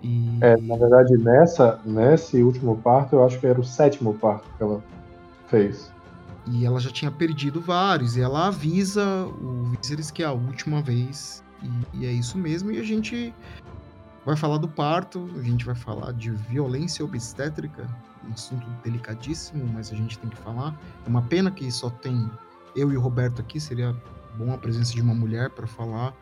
E... 0.00 0.38
É, 0.40 0.56
na 0.60 0.76
verdade, 0.76 1.16
nessa, 1.18 1.80
nesse 1.84 2.40
último 2.44 2.76
parto, 2.76 3.16
eu 3.16 3.24
acho 3.24 3.40
que 3.40 3.46
era 3.48 3.60
o 3.60 3.64
sétimo 3.64 4.14
parto 4.14 4.48
que 4.56 4.62
ela 4.62 4.80
fez. 5.48 5.90
E 6.48 6.64
ela 6.64 6.78
já 6.78 6.90
tinha 6.90 7.10
perdido 7.10 7.60
vários, 7.60 8.16
e 8.16 8.20
ela 8.20 8.46
avisa 8.46 9.26
o 9.26 9.64
Viserys 9.64 10.10
que 10.10 10.22
é 10.22 10.26
a 10.26 10.32
última 10.32 10.80
vez 10.80 11.42
e, 11.92 12.02
e 12.02 12.06
é 12.06 12.12
isso 12.12 12.38
mesmo. 12.38 12.70
E 12.70 12.78
a 12.78 12.84
gente 12.84 13.34
vai 14.24 14.36
falar 14.36 14.58
do 14.58 14.68
parto, 14.68 15.28
a 15.38 15.42
gente 15.42 15.64
vai 15.64 15.74
falar 15.74 16.12
de 16.12 16.30
violência 16.30 17.04
obstétrica, 17.04 17.88
um 18.28 18.32
assunto 18.32 18.66
delicadíssimo, 18.82 19.66
mas 19.72 19.92
a 19.92 19.96
gente 19.96 20.18
tem 20.18 20.30
que 20.30 20.36
falar. 20.36 20.78
É 21.04 21.08
uma 21.08 21.22
pena 21.22 21.50
que 21.50 21.70
só 21.70 21.90
tem 21.90 22.30
eu 22.74 22.92
e 22.92 22.96
o 22.96 23.00
Roberto 23.00 23.40
aqui, 23.40 23.58
seria 23.58 23.96
bom 24.36 24.52
a 24.52 24.58
presença 24.58 24.92
de 24.92 25.00
uma 25.00 25.14
mulher 25.14 25.50
para 25.50 25.66
falar 25.66 26.14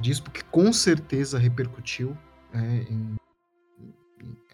disso, 0.00 0.22
porque 0.22 0.42
com 0.50 0.72
certeza 0.72 1.38
repercutiu 1.38 2.16
é, 2.54 2.86
em, 2.88 3.16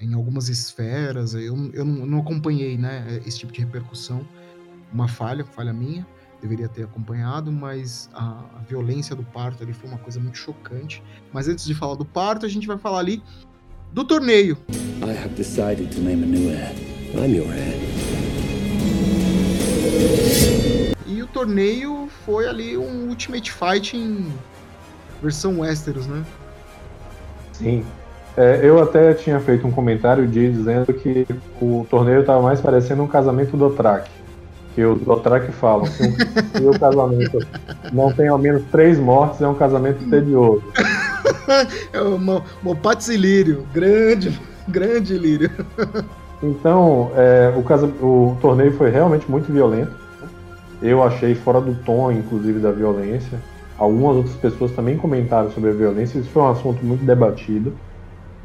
em, 0.00 0.14
algumas 0.14 0.48
esferas. 0.48 1.34
Eu, 1.34 1.70
eu 1.72 1.84
não 1.84 2.20
acompanhei 2.20 2.76
né, 2.76 3.20
esse 3.24 3.38
tipo 3.38 3.52
de 3.52 3.60
repercussão, 3.60 4.26
uma 4.94 5.08
falha, 5.08 5.44
falha 5.44 5.72
minha 5.72 6.06
deveria 6.40 6.68
ter 6.68 6.84
acompanhado, 6.84 7.50
mas 7.50 8.10
a, 8.12 8.44
a, 8.56 8.58
violência 8.68 9.16
do 9.16 9.22
parto 9.22 9.62
ali 9.62 9.72
foi 9.72 9.88
uma 9.88 9.98
coisa 9.98 10.20
muito 10.20 10.36
chocante. 10.36 11.02
Mas 11.32 11.48
antes 11.48 11.64
de 11.64 11.74
falar 11.74 11.94
do 11.94 12.04
parto, 12.04 12.44
a 12.44 12.48
gente 12.50 12.66
vai 12.66 12.76
falar 12.76 12.98
ali 12.98 13.22
do 13.92 14.04
torneio. 14.04 14.58
I 15.02 15.16
have 15.16 15.34
decided 15.34 15.90
to 15.92 16.00
name 16.00 16.22
a 16.22 16.26
new 16.26 16.50
heir. 16.50 16.70
I'm 17.14 17.34
your 17.34 17.50
heir. 17.50 17.80
E 21.06 21.22
o 21.22 21.26
torneio 21.28 22.10
foi 22.26 22.46
ali 22.46 22.76
um 22.76 23.08
Ultimate 23.08 23.50
Fighting 23.50 24.30
versão 25.22 25.60
Westeros, 25.60 26.06
né? 26.06 26.22
Sim. 27.52 27.86
É, 28.36 28.60
eu 28.62 28.82
até 28.82 29.14
tinha 29.14 29.40
feito 29.40 29.66
um 29.66 29.70
comentário 29.70 30.26
de 30.28 30.52
dizendo 30.52 30.92
que 30.92 31.26
o 31.58 31.86
torneio 31.88 32.20
estava 32.20 32.42
mais 32.42 32.60
parecendo 32.60 33.02
um 33.02 33.06
casamento 33.06 33.56
do 33.56 33.70
Track 33.70 34.10
que 34.74 34.84
os 34.84 35.00
Dothraki 35.02 35.52
falam 35.52 35.84
que, 35.84 36.02
um, 36.02 36.70
o 36.70 36.78
casamento 36.78 37.38
não 37.92 38.12
tem 38.12 38.28
ao 38.28 38.38
menos 38.38 38.62
três 38.70 38.98
mortes, 38.98 39.40
é 39.40 39.48
um 39.48 39.54
casamento 39.54 40.08
tedioso. 40.10 40.62
é 41.92 42.00
o 42.00 42.18
Mopatis 42.62 43.08
Lírio, 43.08 43.64
grande, 43.72 44.38
grande 44.68 45.16
Lírio. 45.16 45.50
Então, 46.42 47.10
é, 47.16 47.54
o, 47.56 47.62
casa, 47.62 47.86
o 47.86 48.36
torneio 48.40 48.72
foi 48.72 48.90
realmente 48.90 49.30
muito 49.30 49.50
violento. 49.50 49.92
Eu 50.82 51.02
achei 51.02 51.34
fora 51.34 51.60
do 51.60 51.74
tom, 51.84 52.10
inclusive, 52.12 52.58
da 52.58 52.70
violência. 52.70 53.38
Algumas 53.78 54.16
outras 54.16 54.34
pessoas 54.36 54.72
também 54.72 54.96
comentaram 54.96 55.50
sobre 55.50 55.70
a 55.70 55.72
violência. 55.72 56.18
Isso 56.18 56.28
foi 56.30 56.42
um 56.42 56.48
assunto 56.48 56.84
muito 56.84 57.04
debatido. 57.04 57.72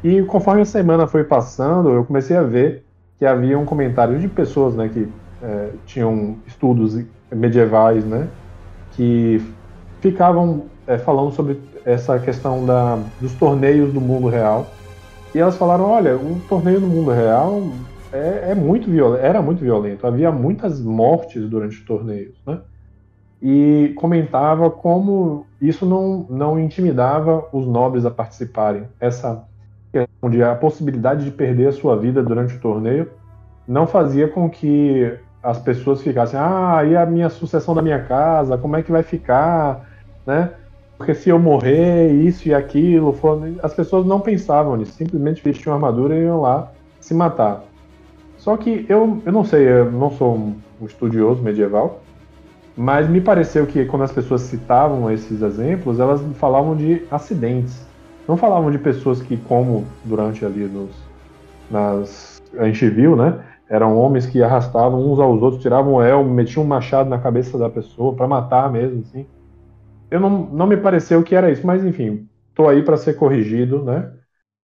E 0.02 0.22
conforme 0.22 0.62
a 0.62 0.64
semana 0.64 1.06
foi 1.06 1.24
passando, 1.24 1.90
eu 1.90 2.04
comecei 2.04 2.36
a 2.36 2.42
ver 2.42 2.84
que 3.18 3.26
havia 3.26 3.58
um 3.58 3.66
comentário 3.66 4.18
de 4.18 4.28
pessoas 4.28 4.74
né, 4.74 4.88
que 4.88 5.06
é, 5.42 5.70
tinham 5.86 6.36
estudos 6.46 7.02
medievais, 7.30 8.04
né, 8.04 8.28
que 8.92 9.40
ficavam 10.00 10.64
é, 10.86 10.98
falando 10.98 11.32
sobre 11.32 11.60
essa 11.84 12.18
questão 12.18 12.66
da, 12.66 12.98
dos 13.20 13.32
torneios 13.34 13.92
do 13.92 14.00
mundo 14.00 14.28
real. 14.28 14.66
E 15.34 15.38
elas 15.38 15.56
falaram, 15.56 15.84
olha, 15.84 16.16
um 16.16 16.40
torneio 16.40 16.80
no 16.80 16.88
mundo 16.88 17.10
real 17.10 17.62
é, 18.12 18.50
é 18.50 18.54
muito 18.54 18.90
violento, 18.90 19.24
era 19.24 19.40
muito 19.40 19.60
violento, 19.60 20.06
havia 20.06 20.32
muitas 20.32 20.80
mortes 20.80 21.48
durante 21.48 21.84
torneios, 21.84 22.34
né? 22.46 22.58
E 23.42 23.94
comentava 23.96 24.70
como 24.70 25.46
isso 25.60 25.86
não, 25.86 26.26
não 26.28 26.58
intimidava 26.58 27.46
os 27.52 27.66
nobres 27.66 28.04
a 28.04 28.10
participarem. 28.10 28.82
Essa 29.00 29.44
questão 29.90 30.28
de 30.28 30.42
a 30.42 30.54
possibilidade 30.54 31.24
de 31.24 31.30
perder 31.30 31.68
a 31.68 31.72
sua 31.72 31.96
vida 31.96 32.22
durante 32.22 32.54
o 32.56 32.60
torneio 32.60 33.08
não 33.66 33.86
fazia 33.86 34.28
com 34.28 34.50
que 34.50 35.16
as 35.42 35.58
pessoas 35.58 36.02
ficassem, 36.02 36.38
ah, 36.38 36.84
e 36.84 36.96
a 36.96 37.06
minha 37.06 37.30
sucessão 37.30 37.74
da 37.74 37.82
minha 37.82 38.00
casa, 38.00 38.58
como 38.58 38.76
é 38.76 38.82
que 38.82 38.92
vai 38.92 39.02
ficar, 39.02 39.88
né? 40.26 40.50
Porque 40.98 41.14
se 41.14 41.30
eu 41.30 41.38
morrer, 41.38 42.12
isso 42.12 42.46
e 42.46 42.54
aquilo, 42.54 43.12
for... 43.14 43.40
as 43.62 43.72
pessoas 43.72 44.04
não 44.04 44.20
pensavam 44.20 44.76
nisso, 44.76 44.92
simplesmente 44.92 45.42
vestiam 45.42 45.74
armadura 45.74 46.14
e 46.14 46.24
iam 46.24 46.42
lá 46.42 46.70
se 47.00 47.14
matar. 47.14 47.64
Só 48.36 48.56
que 48.56 48.84
eu, 48.88 49.22
eu 49.24 49.32
não 49.32 49.44
sei, 49.44 49.66
eu 49.66 49.90
não 49.90 50.10
sou 50.10 50.36
um 50.36 50.56
estudioso 50.84 51.42
medieval, 51.42 52.02
mas 52.76 53.08
me 53.08 53.20
pareceu 53.20 53.66
que 53.66 53.84
quando 53.84 54.02
as 54.02 54.12
pessoas 54.12 54.42
citavam 54.42 55.10
esses 55.10 55.42
exemplos, 55.42 55.98
elas 55.98 56.22
falavam 56.34 56.76
de 56.76 57.02
acidentes. 57.10 57.86
Não 58.28 58.36
falavam 58.36 58.70
de 58.70 58.78
pessoas 58.78 59.20
que, 59.20 59.36
como 59.36 59.84
durante 60.04 60.44
ali 60.44 60.64
nos, 60.64 60.90
nas, 61.70 62.42
a 62.56 62.64
gente 62.66 62.88
viu, 62.88 63.16
né? 63.16 63.38
Eram 63.70 63.96
homens 63.96 64.26
que 64.26 64.42
arrastavam 64.42 65.00
uns 65.00 65.20
aos 65.20 65.40
outros, 65.40 65.62
tiravam 65.62 65.94
o 65.94 66.02
elmo, 66.02 66.28
metiam 66.28 66.64
um 66.64 66.66
machado 66.66 67.08
na 67.08 67.20
cabeça 67.20 67.56
da 67.56 67.70
pessoa 67.70 68.16
para 68.16 68.26
matar 68.26 68.70
mesmo, 68.70 69.02
assim. 69.02 69.24
Eu 70.10 70.18
não, 70.18 70.46
não 70.50 70.66
me 70.66 70.76
pareceu 70.76 71.22
que 71.22 71.36
era 71.36 71.52
isso, 71.52 71.64
mas 71.64 71.84
enfim, 71.84 72.28
tô 72.52 72.68
aí 72.68 72.82
para 72.82 72.96
ser 72.96 73.14
corrigido, 73.14 73.84
né? 73.84 74.12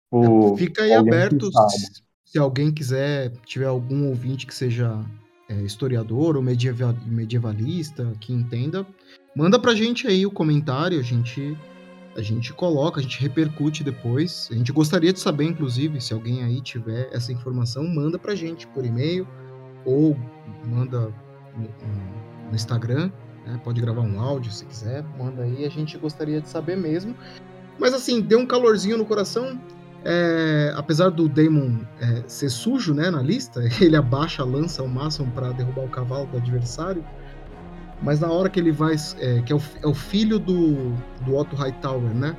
O, 0.09 0.57
Fica 0.57 0.84
aí 0.84 0.92
aberto 0.92 1.50
se, 1.50 2.03
se, 2.26 2.38
alguém 2.38 2.70
quiser, 2.70 3.32
tiver 3.44 3.66
algum 3.66 4.09
ouvinte 4.09 4.46
que 4.46 4.55
seja 4.55 4.96
é, 5.48 5.55
historiador 5.62 6.36
ou 6.36 6.42
medieval, 6.42 6.94
medievalista, 7.05 8.07
que 8.20 8.32
entenda, 8.32 8.86
manda 9.34 9.59
pra 9.59 9.74
gente 9.74 10.07
aí 10.07 10.24
o 10.24 10.30
comentário, 10.30 11.00
a 11.00 11.03
gente 11.03 11.59
a 12.16 12.22
gente 12.22 12.52
coloca, 12.52 13.00
a 13.00 13.02
gente 13.02 13.20
repercute 13.20 13.82
depois. 13.82 14.48
A 14.50 14.54
gente 14.54 14.72
gostaria 14.72 15.12
de 15.12 15.20
saber, 15.20 15.44
inclusive, 15.44 16.00
se 16.00 16.12
alguém 16.12 16.44
aí 16.44 16.60
tiver 16.60 17.08
essa 17.12 17.32
informação, 17.32 17.86
manda 17.86 18.18
pra 18.18 18.34
gente 18.34 18.66
por 18.66 18.84
e-mail 18.84 19.26
ou 19.84 20.16
manda 20.66 21.12
no, 21.56 22.54
Instagram. 22.54 23.10
Né? 23.46 23.60
Pode 23.64 23.80
gravar 23.80 24.02
um 24.02 24.20
áudio 24.20 24.52
se 24.52 24.64
quiser, 24.66 25.02
manda 25.18 25.42
aí. 25.42 25.64
A 25.64 25.70
gente 25.70 25.96
gostaria 25.96 26.40
de 26.40 26.48
saber 26.48 26.76
mesmo. 26.76 27.16
Mas 27.78 27.94
assim, 27.94 28.20
deu 28.20 28.38
um 28.38 28.46
calorzinho 28.46 28.98
no 28.98 29.06
coração. 29.06 29.58
É, 30.04 30.72
apesar 30.76 31.10
do 31.10 31.28
Damon 31.28 31.78
é, 32.00 32.24
ser 32.26 32.50
sujo 32.50 32.92
né, 32.92 33.08
na 33.08 33.22
lista, 33.22 33.62
ele 33.80 33.96
abaixa 33.96 34.42
a 34.42 34.44
lança 34.44 34.82
ao 34.82 34.88
máximo 34.88 35.30
para 35.32 35.52
derrubar 35.52 35.84
o 35.84 35.88
cavalo 35.88 36.26
do 36.26 36.36
adversário. 36.36 37.04
Mas 38.01 38.20
na 38.20 38.30
hora 38.30 38.49
que 38.49 38.59
ele 38.59 38.72
vai. 38.72 38.97
É, 39.18 39.40
que 39.43 39.53
é 39.53 39.57
o, 39.57 39.62
é 39.82 39.86
o, 39.86 39.95
filho 39.95 40.38
do, 40.38 40.93
do 41.24 41.36
Otto 41.36 41.57
Hightower, 41.57 42.14
né? 42.14 42.36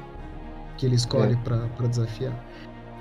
Que 0.78 0.86
ele 0.86 0.96
escolhe 0.96 1.34
é. 1.34 1.38
para 1.38 1.88
desafiar. 1.88 2.34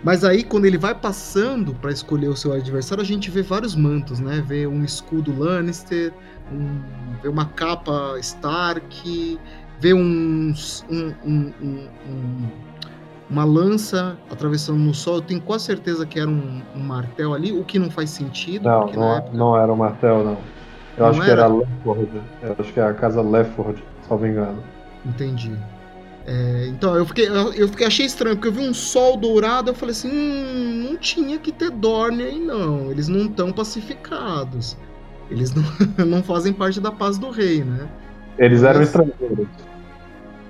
Mas 0.04 0.24
aí, 0.24 0.42
quando 0.42 0.64
ele 0.64 0.78
vai 0.78 0.94
passando 0.94 1.72
para 1.74 1.92
escolher 1.92 2.28
o 2.28 2.36
seu 2.36 2.52
adversário, 2.52 3.02
a 3.02 3.06
gente 3.06 3.30
vê 3.30 3.40
vários 3.40 3.76
mantos, 3.76 4.18
né? 4.18 4.42
Vê 4.44 4.66
um 4.66 4.84
escudo 4.84 5.36
Lannister, 5.38 6.12
um, 6.52 6.80
vê 7.22 7.28
uma 7.28 7.44
capa 7.44 8.18
Stark, 8.18 9.38
vê 9.80 9.94
um, 9.94 10.52
um, 10.90 11.14
um, 11.24 12.48
uma 13.30 13.44
lança 13.44 14.16
atravessando 14.30 14.78
no 14.78 14.92
sol. 14.92 15.16
Eu 15.16 15.22
tenho 15.22 15.40
quase 15.40 15.64
certeza 15.64 16.04
que 16.04 16.18
era 16.18 16.28
um, 16.28 16.62
martel 16.74 17.32
ali, 17.32 17.52
o 17.52 17.64
que 17.64 17.78
não 17.78 17.90
faz 17.90 18.10
sentido. 18.10 18.68
Não, 18.68 18.86
não, 18.92 19.16
época... 19.16 19.36
não 19.36 19.56
era 19.56 19.72
um 19.72 19.76
martel, 19.76 20.24
não. 20.24 20.38
Eu 20.96 21.04
não 21.04 21.10
acho 21.10 21.22
era? 21.22 21.26
que 21.26 21.32
era 21.32 21.46
Lefford. 21.46 22.22
Eu 22.42 22.56
acho 22.58 22.72
que 22.72 22.80
é 22.80 22.82
a 22.82 22.94
casa 22.94 23.22
Lefford, 23.22 23.82
me 24.10 24.28
engano. 24.28 24.62
Entendi. 25.04 25.56
É, 26.24 26.66
então, 26.68 26.94
eu 26.94 27.04
fiquei, 27.04 27.28
eu 27.28 27.68
fiquei, 27.68 27.86
achei 27.86 28.06
estranho, 28.06 28.36
porque 28.36 28.48
eu 28.48 28.52
vi 28.52 28.60
um 28.60 28.74
sol 28.74 29.16
dourado, 29.16 29.70
eu 29.70 29.74
falei 29.74 29.92
assim, 29.92 30.08
hum, 30.08 30.88
não 30.88 30.96
tinha 30.96 31.38
que 31.38 31.50
ter 31.50 31.70
Dorne 31.70 32.22
aí 32.22 32.38
não, 32.38 32.90
eles 32.90 33.08
não 33.08 33.26
estão 33.26 33.52
pacificados. 33.52 34.76
Eles 35.30 35.52
não, 35.54 35.64
não 36.06 36.22
fazem 36.22 36.52
parte 36.52 36.80
da 36.80 36.92
paz 36.92 37.18
do 37.18 37.30
rei, 37.30 37.64
né? 37.64 37.88
Eles 38.38 38.62
eram 38.62 38.80
Mas, 38.80 38.88
estrangeiros. 38.88 39.48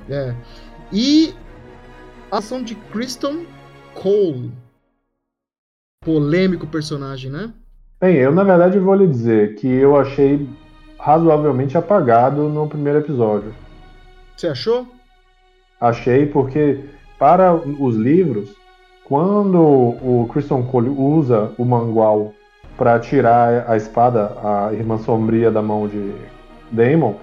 É. 0.08 0.34
E 0.92 1.34
a 2.30 2.38
ação 2.38 2.62
de 2.62 2.74
Kristen 2.74 3.46
Cole. 3.94 4.52
Polêmico 6.04 6.66
personagem, 6.66 7.30
né? 7.30 7.52
Bem, 8.02 8.16
eu 8.16 8.32
na 8.32 8.42
verdade 8.42 8.80
vou 8.80 8.96
lhe 8.96 9.06
dizer 9.06 9.54
que 9.54 9.68
eu 9.68 9.96
achei 9.96 10.44
razoavelmente 10.98 11.78
apagado 11.78 12.48
no 12.48 12.66
primeiro 12.66 12.98
episódio. 12.98 13.54
Você 14.36 14.48
achou? 14.48 14.88
Achei 15.80 16.26
porque 16.26 16.80
para 17.16 17.54
os 17.54 17.94
livros, 17.94 18.56
quando 19.04 19.56
o 19.56 20.28
Christian 20.32 20.64
Cole 20.64 20.88
usa 20.88 21.52
o 21.56 21.64
mangual 21.64 22.32
para 22.76 22.98
tirar 22.98 23.70
a 23.70 23.76
espada, 23.76 24.36
a 24.42 24.72
irmã 24.72 24.98
sombria 24.98 25.48
da 25.48 25.62
mão 25.62 25.86
de 25.86 26.12
Daemon, 26.72 27.14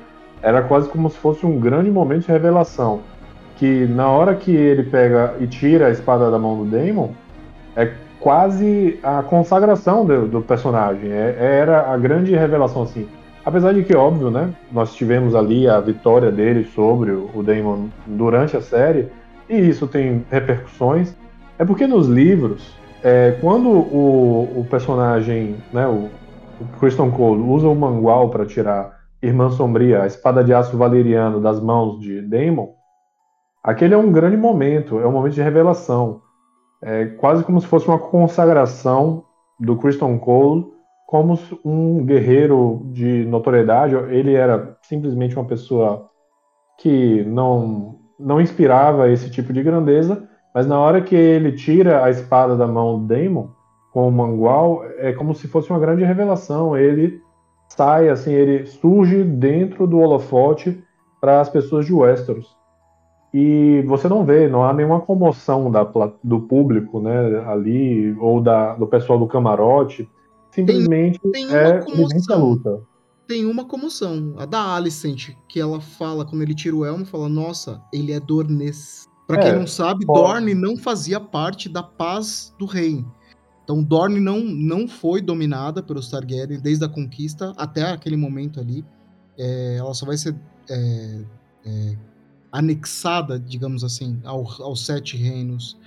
era 0.42 0.62
quase 0.62 0.88
como 0.88 1.10
se 1.10 1.18
fosse 1.18 1.46
um 1.46 1.60
grande 1.60 1.92
momento 1.92 2.28
de 2.28 2.32
revelação. 2.32 3.02
Que 3.58 3.86
na 3.86 4.08
hora 4.08 4.34
que 4.34 4.56
ele 4.56 4.84
pega 4.84 5.36
e 5.42 5.48
tira 5.48 5.88
a 5.88 5.92
espada 5.92 6.32
da 6.32 6.40
mão 6.40 6.64
do 6.64 6.72
Daemon, 6.72 7.10
é 7.76 7.92
quase 8.20 9.00
a 9.02 9.24
consagração 9.24 10.06
do, 10.06 10.28
do 10.28 10.42
personagem. 10.42 11.12
É, 11.12 11.36
era 11.40 11.92
a 11.92 11.98
grande 11.98 12.36
revelação, 12.36 12.84
assim. 12.84 13.08
Apesar 13.46 13.74
de 13.74 13.84
que, 13.84 13.96
óbvio, 13.96 14.30
né? 14.30 14.54
Nós 14.72 14.94
tivemos 14.94 15.34
ali 15.34 15.68
a 15.68 15.80
vitória 15.80 16.32
dele 16.32 16.66
sobre 16.66 17.12
o, 17.12 17.42
Daemon 17.42 17.88
durante 18.06 18.56
a 18.58 18.62
série, 18.62 19.08
e 19.50 19.58
isso 19.58 19.88
tem 19.88 20.26
repercussões. 20.30 21.16
É 21.58 21.66
porque 21.66 21.88
nos 21.88 22.08
livros, 22.08 22.76
é, 23.04 23.38
quando 23.42 23.70
o, 23.70 24.60
o, 24.60 24.68
personagem, 24.70 25.56
né, 25.74 25.88
o, 25.88 26.10
o 26.62 26.80
Christian 26.80 27.10
Cole, 27.10 27.42
usa 27.42 27.68
o 27.68 27.76
mangual 27.76 28.30
para 28.30 28.46
tirar 28.46 29.00
Irmã 29.22 29.50
Sombria, 29.50 30.04
a 30.04 30.08
espada 30.08 30.44
de 30.44 30.54
aço 30.54 30.78
valeriano 30.78 31.42
das 31.42 31.60
mãos 31.60 32.00
de 32.00 32.22
Daemon, 32.22 32.70
aquele 33.64 33.94
é 33.94 33.98
um 33.98 34.12
grande 34.12 34.38
momento, 34.38 35.00
é 35.00 35.08
um 35.08 35.12
momento 35.12 35.34
de 35.34 35.42
revelação. 35.42 36.22
É 36.82 37.06
quase 37.06 37.44
como 37.44 37.60
se 37.60 37.68
fosse 37.68 37.88
uma 37.88 38.00
consagração 38.00 39.26
do 39.60 39.76
Christian 39.76 40.18
Cole 40.18 40.66
como 41.06 41.38
um 41.66 42.06
guerreiro 42.06 42.82
de 42.92 43.26
notoriedade. 43.26 43.96
Ele 43.96 44.34
era 44.34 44.78
simplesmente 44.84 45.36
uma 45.36 45.46
pessoa 45.46 46.10
que 46.78 47.24
não, 47.26 48.00
não 48.18 48.40
inspirava 48.40 49.10
esse 49.10 49.30
tipo 49.30 49.52
de 49.52 49.62
grandeza, 49.62 50.30
mas 50.54 50.66
na 50.66 50.80
hora 50.80 51.02
que 51.02 51.16
ele 51.16 51.52
tira 51.52 52.04
a 52.04 52.10
espada 52.10 52.56
da 52.56 52.68
mão 52.68 53.00
do 53.00 53.08
Daemon 53.08 53.48
com 53.92 54.08
o 54.08 54.12
mangual, 54.12 54.86
é 54.98 55.12
como 55.12 55.34
se 55.34 55.48
fosse 55.48 55.70
uma 55.70 55.80
grande 55.80 56.04
revelação. 56.04 56.78
Ele 56.78 57.20
sai, 57.68 58.08
assim, 58.08 58.32
ele 58.32 58.66
surge 58.66 59.24
dentro 59.24 59.88
do 59.88 60.00
holofote 60.00 60.82
para 61.20 61.42
as 61.42 61.50
pessoas 61.50 61.86
de 61.86 61.94
Westeros 61.94 62.59
e 63.34 63.84
você 63.88 64.08
não 64.08 64.26
vê, 64.26 64.48
não 64.48 64.64
há 64.64 64.74
nenhuma 64.74 65.02
comoção 65.02 65.70
da, 65.70 65.84
do 66.24 66.42
público, 66.42 67.00
né, 67.00 67.40
ali, 67.48 68.16
ou 68.20 68.42
da, 68.42 68.76
do 68.76 68.88
pessoal 68.88 69.20
do 69.20 69.28
camarote. 69.28 70.10
Simplesmente 70.52 71.20
tem, 71.20 71.48
tem 71.48 71.56
é 71.56 71.80
luta. 72.36 72.82
Tem 73.28 73.46
uma 73.46 73.66
comoção, 73.66 74.34
a 74.40 74.46
da 74.46 74.76
Alicent, 74.76 75.36
que 75.48 75.60
ela 75.60 75.80
fala, 75.80 76.26
quando 76.26 76.42
ele 76.42 76.56
tira 76.56 76.76
o 76.76 76.84
elmo, 76.84 77.06
fala, 77.06 77.30
nossa, 77.30 77.80
ele 77.94 78.12
é 78.12 78.20
Dornes. 78.20 79.08
Pra 79.28 79.38
é, 79.38 79.44
quem 79.44 79.60
não 79.60 79.68
sabe, 79.68 80.04
pode. 80.08 80.20
Dorne 80.20 80.56
não 80.56 80.76
fazia 80.76 81.20
parte 81.20 81.70
da 81.70 81.84
paz 81.84 82.52
do 82.58 82.66
rei. 82.66 83.06
Então 83.64 83.84
Dorne 83.84 84.20
não, 84.20 84.40
não 84.40 84.88
foi 84.88 85.22
dominada 85.22 85.84
pelos 85.84 86.10
Targaryen 86.10 86.60
desde 86.60 86.84
a 86.84 86.90
conquista 86.90 87.54
até 87.56 87.84
aquele 87.84 88.18
momento 88.18 88.60
ali. 88.60 88.84
É, 89.38 89.76
ela 89.78 89.94
só 89.94 90.08
vai 90.08 90.18
ser 90.18 90.36
é, 90.68 91.22
é, 91.64 91.96
anexada, 92.52 93.40
digamos 93.40 93.84
assim, 93.84 94.20
ao, 94.24 94.46
aos 94.62 94.86
Sete 94.86 95.18
Reinos 95.18 95.78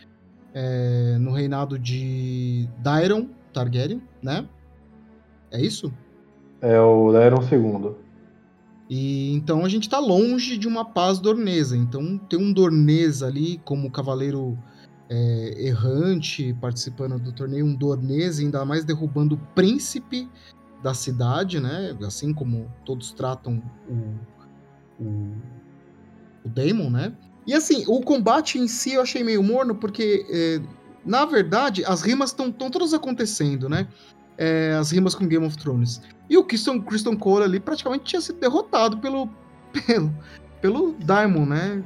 é, 0.55 1.17
no 1.19 1.33
reinado 1.33 1.79
de 1.79 2.69
Daeron 2.79 3.29
Targaryen, 3.53 4.03
né? 4.23 4.47
É 5.51 5.61
isso? 5.61 5.93
É 6.61 6.81
o 6.81 7.13
Daeron 7.13 7.43
II. 7.43 7.95
E 8.89 9.33
então 9.33 9.65
a 9.65 9.69
gente 9.69 9.85
está 9.85 9.99
longe 9.99 10.57
de 10.59 10.69
uma 10.69 10.85
paz 10.85 11.19
dornesa. 11.19 11.77
Então 11.77 12.19
ter 12.19 12.37
um 12.37 12.53
dornês 12.53 13.23
ali 13.23 13.59
como 13.65 13.91
cavaleiro 13.91 14.59
é, 15.09 15.67
errante 15.67 16.55
participando 16.61 17.19
do 17.19 17.33
torneio, 17.33 17.67
um 17.67 17.75
dornês 17.75 18.39
ainda 18.39 18.65
mais 18.65 18.85
derrubando 18.85 19.35
o 19.35 19.39
príncipe 19.55 20.29
da 20.83 20.95
cidade, 20.95 21.61
né? 21.61 21.97
Assim 22.05 22.33
como 22.33 22.71
todos 22.85 23.13
tratam 23.13 23.63
o, 23.89 25.03
o 25.03 25.35
o 26.45 26.49
Daemon, 26.49 26.91
né? 26.91 27.13
E 27.47 27.55
assim, 27.55 27.85
o 27.87 28.01
combate 28.01 28.59
em 28.59 28.69
si 28.69 28.95
eu 28.95 29.03
achei 29.03 29.25
meio 29.25 29.43
morno, 29.43 29.75
porque, 29.75 30.27
é, 30.31 30.61
na 31.05 31.25
verdade, 31.25 31.85
as 31.85 32.03
rimas 32.03 32.31
estão 32.31 32.51
todas 32.53 32.95
acontecendo, 32.95 33.69
né? 33.69 33.89
É, 34.39 34.77
as 34.79 34.91
rimas 34.91 35.15
com 35.15 35.27
Game 35.27 35.45
of 35.45 35.57
Thrones. 35.59 36.01
E 36.31 36.37
o 36.37 36.45
Christian, 36.45 36.81
Christian 36.81 37.17
Cole 37.17 37.45
ali 37.45 37.61
praticamente 37.61 38.05
tinha 38.05 38.21
sido 38.21 38.39
derrotado 38.39 38.99
pelo, 38.99 39.29
pelo, 39.87 40.15
pelo 40.61 40.93
Daemon, 40.93 41.47
né? 41.47 41.83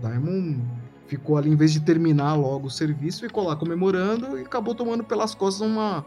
Daemon 0.00 0.60
ficou 1.06 1.36
ali, 1.36 1.50
em 1.50 1.56
vez 1.56 1.72
de 1.72 1.80
terminar 1.80 2.34
logo 2.34 2.68
o 2.68 2.70
serviço, 2.70 3.20
ficou 3.20 3.44
lá 3.44 3.56
comemorando 3.56 4.38
e 4.38 4.42
acabou 4.42 4.74
tomando 4.74 5.04
pelas 5.04 5.34
costas 5.34 5.66
uma. 5.66 6.04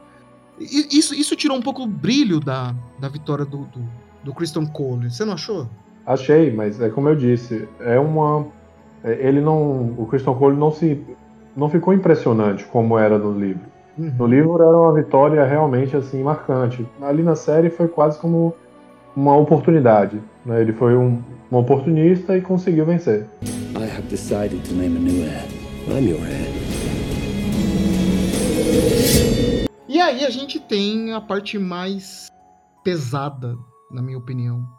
Isso, 0.59 1.13
isso 1.13 1.35
tirou 1.35 1.55
um 1.55 1.61
pouco 1.61 1.83
o 1.83 1.87
brilho 1.87 2.39
da, 2.39 2.73
da 2.99 3.07
vitória 3.07 3.45
do, 3.45 3.65
do, 3.65 3.87
do 4.23 4.33
Christian 4.33 4.65
Cole. 4.65 5.11
Você 5.11 5.23
não 5.23 5.33
achou? 5.33 5.69
Achei, 6.07 6.53
mas 6.55 6.79
é 6.79 6.87
como 6.87 7.09
eu 7.09 7.15
disse, 7.17 7.67
é 7.81 7.99
uma. 7.99 8.47
É, 9.03 9.27
ele 9.27 9.41
não. 9.41 9.93
O 9.97 10.07
Christian 10.09 10.35
Cole 10.35 10.55
não 10.55 10.71
se. 10.71 11.05
não 11.53 11.69
ficou 11.69 11.93
impressionante 11.93 12.63
como 12.63 12.97
era 12.97 13.17
no 13.17 13.37
livro. 13.37 13.63
Uhum. 13.97 14.13
No 14.17 14.25
livro 14.25 14.53
era 14.63 14.77
uma 14.77 14.93
vitória 14.93 15.43
realmente 15.43 15.97
assim 15.97 16.23
marcante. 16.23 16.87
Ali 17.01 17.23
na 17.23 17.35
série 17.35 17.69
foi 17.69 17.89
quase 17.89 18.17
como 18.19 18.55
uma 19.17 19.35
oportunidade. 19.35 20.21
Né? 20.45 20.61
Ele 20.61 20.71
foi 20.71 20.95
um, 20.95 21.21
um 21.51 21.57
oportunista 21.57 22.37
e 22.37 22.41
conseguiu 22.41 22.85
vencer. 22.85 23.25
I 23.75 23.83
have 23.83 24.07
decided 24.09 24.63
to 24.63 24.75
name 24.75 24.95
a 24.95 24.99
new 24.99 25.25
heir. 25.25 25.43
I'm 25.89 26.07
your 26.07 26.21
heir. 26.25 26.47
E 29.89 29.99
aí 29.99 30.23
a 30.23 30.29
gente 30.29 30.57
tem 30.57 31.13
a 31.13 31.19
parte 31.19 31.59
mais 31.59 32.27
pesada, 32.81 33.57
na 33.91 34.01
minha 34.01 34.17
opinião, 34.17 34.76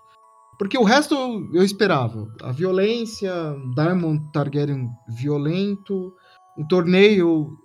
porque 0.59 0.77
o 0.77 0.83
resto 0.83 1.15
eu 1.53 1.63
esperava. 1.63 2.27
A 2.43 2.51
violência, 2.51 3.33
Diamond 3.77 4.31
Targaryen 4.33 4.91
violento, 5.09 6.13
o 6.57 6.67
torneio 6.67 7.57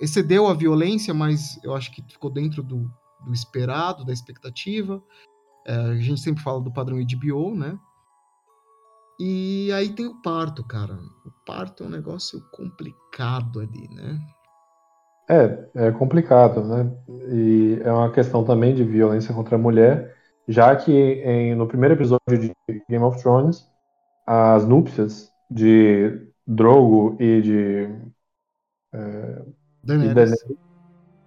excedeu 0.00 0.48
a 0.48 0.54
violência, 0.54 1.12
mas 1.12 1.62
eu 1.62 1.74
acho 1.74 1.92
que 1.92 2.02
ficou 2.10 2.30
dentro 2.30 2.62
do, 2.62 2.90
do 3.24 3.32
esperado, 3.32 4.04
da 4.04 4.12
expectativa. 4.12 5.02
É, 5.66 5.74
a 5.74 5.94
gente 5.96 6.20
sempre 6.20 6.42
fala 6.42 6.60
do 6.60 6.72
padrão 6.72 6.98
HBO, 6.98 7.54
né? 7.54 7.78
E 9.20 9.70
aí 9.72 9.90
tem 9.90 10.06
o 10.06 10.20
parto, 10.22 10.64
cara. 10.64 10.94
O 11.26 11.30
parto 11.46 11.84
é 11.84 11.86
um 11.86 11.90
negócio 11.90 12.40
complicado 12.50 13.60
ali, 13.60 13.88
né? 13.94 14.18
É, 15.28 15.88
é 15.88 15.90
complicado, 15.92 16.64
né? 16.64 16.90
E 17.30 17.78
é 17.84 17.92
uma 17.92 18.10
questão 18.10 18.42
também 18.42 18.74
de 18.74 18.82
violência 18.82 19.34
contra 19.34 19.56
a 19.56 19.58
mulher 19.58 20.21
já 20.52 20.76
que 20.76 20.92
em, 20.92 21.54
no 21.54 21.66
primeiro 21.66 21.94
episódio 21.94 22.38
de 22.38 22.52
Game 22.88 23.04
of 23.04 23.20
Thrones, 23.20 23.66
as 24.26 24.66
núpcias 24.66 25.32
de 25.50 26.20
Drogo 26.46 27.16
e 27.18 27.40
de 27.40 27.88
é, 28.92 29.42
Daenerys 29.82 30.44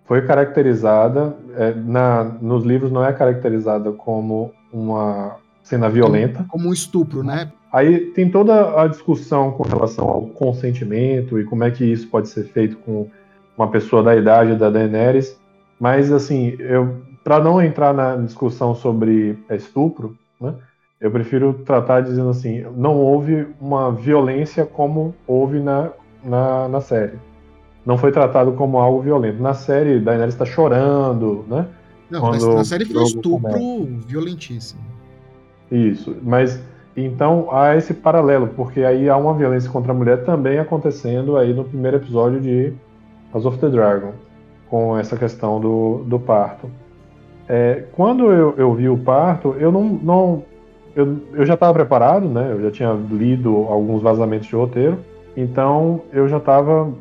foi 0.04 0.22
caracterizada 0.26 1.36
é, 1.56 1.74
na, 1.74 2.24
nos 2.24 2.64
livros 2.64 2.92
não 2.92 3.04
é 3.04 3.12
caracterizada 3.12 3.92
como 3.92 4.54
uma 4.72 5.38
cena 5.64 5.90
violenta 5.90 6.40
como, 6.40 6.50
como 6.50 6.70
um 6.70 6.74
estupro, 6.74 7.24
né? 7.24 7.52
Aí 7.74 8.12
tem 8.12 8.30
toda 8.30 8.82
a 8.82 8.88
discussão 8.88 9.52
com 9.52 9.64
relação 9.64 10.08
ao 10.08 10.28
consentimento 10.28 11.40
e 11.40 11.46
como 11.46 11.64
é 11.64 11.72
que 11.72 11.84
isso 11.84 12.08
pode 12.08 12.30
ser 12.30 12.44
feito 12.46 12.78
com 12.78 13.10
uma 13.58 13.70
pessoa 13.70 14.04
da 14.04 14.16
idade 14.16 14.56
da 14.56 14.70
Daenerys, 14.70 15.40
mas 15.80 16.12
assim 16.12 16.56
eu 16.60 17.02
para 17.26 17.44
não 17.44 17.60
entrar 17.60 17.92
na 17.92 18.16
discussão 18.18 18.76
sobre 18.76 19.36
estupro, 19.50 20.16
né, 20.40 20.54
eu 21.02 21.10
prefiro 21.10 21.54
tratar 21.66 22.02
dizendo 22.02 22.30
assim, 22.30 22.64
não 22.78 22.96
houve 22.98 23.48
uma 23.60 23.92
violência 23.92 24.64
como 24.64 25.16
houve 25.26 25.60
na, 25.60 25.90
na, 26.24 26.68
na 26.68 26.80
série. 26.80 27.18
Não 27.84 27.98
foi 27.98 28.12
tratado 28.12 28.52
como 28.54 28.78
algo 28.78 29.02
violento. 29.02 29.42
Na 29.42 29.56
série, 29.56 30.00
Daenerys 30.00 30.36
está 30.36 30.46
chorando, 30.46 31.44
né? 31.48 31.68
Não, 32.12 32.22
quando 32.22 32.54
na 32.54 32.64
série 32.64 32.86
foi 32.86 33.02
um 33.02 33.06
estupro 33.06 33.52
começa. 33.52 34.08
violentíssimo. 34.08 34.82
Isso, 35.72 36.16
mas 36.22 36.62
então 36.96 37.48
há 37.52 37.76
esse 37.76 37.94
paralelo, 37.94 38.50
porque 38.56 38.82
aí 38.82 39.10
há 39.10 39.18
uma 39.18 39.34
violência 39.34 39.70
contra 39.70 39.92
a 39.92 39.96
mulher 39.96 40.24
também 40.26 40.60
acontecendo 40.60 41.38
aí 41.38 41.54
no 41.54 41.66
primeiro 41.66 41.98
episódio 41.98 42.40
de 42.40 42.72
House 43.34 43.46
of 43.46 43.58
the 43.58 43.70
Dragon, 43.70 44.14
com 44.70 44.96
essa 44.96 45.18
questão 45.18 45.60
do, 45.60 46.04
do 46.06 46.20
parto. 46.20 46.70
É, 47.48 47.84
quando 47.94 48.32
eu, 48.32 48.56
eu, 48.58 48.74
vi 48.74 48.90
o 48.90 48.98
parto, 48.98 49.56
eu 49.60 49.72
não. 49.72 49.84
não 49.84 50.44
eu, 50.96 51.18
eu 51.34 51.46
já 51.46 51.54
estava 51.54 51.74
preparado, 51.74 52.28
né? 52.28 52.52
Eu 52.52 52.62
já 52.62 52.72
tinha 52.72 52.94
lido 52.94 53.56
alguns 53.68 54.02
vazamentos 54.02 54.48
de 54.48 54.56
roteiro, 54.56 54.98
então 55.36 56.02
eu 56.12 56.28
já 56.28 56.38
estava 56.38 56.92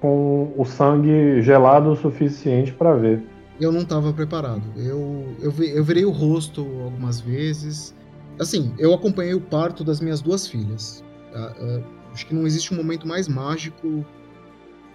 com 0.00 0.52
o 0.56 0.64
sangue 0.64 1.42
gelado 1.42 1.90
o 1.90 1.96
suficiente 1.96 2.72
para 2.72 2.94
ver. 2.94 3.22
Eu 3.60 3.70
não 3.70 3.80
estava 3.80 4.12
preparado. 4.12 4.62
Eu, 4.76 5.26
eu, 5.40 5.52
eu 5.62 5.84
virei 5.84 6.04
o 6.04 6.10
rosto 6.10 6.66
algumas 6.84 7.20
vezes. 7.20 7.94
Assim, 8.38 8.72
eu 8.78 8.94
acompanhei 8.94 9.34
o 9.34 9.40
parto 9.40 9.84
das 9.84 10.00
minhas 10.00 10.22
duas 10.22 10.46
filhas. 10.46 11.04
Ah, 11.34 11.52
ah, 11.60 11.80
acho 12.12 12.26
que 12.26 12.34
não 12.34 12.46
existe 12.46 12.72
um 12.72 12.76
momento 12.78 13.06
mais 13.06 13.28
mágico 13.28 14.04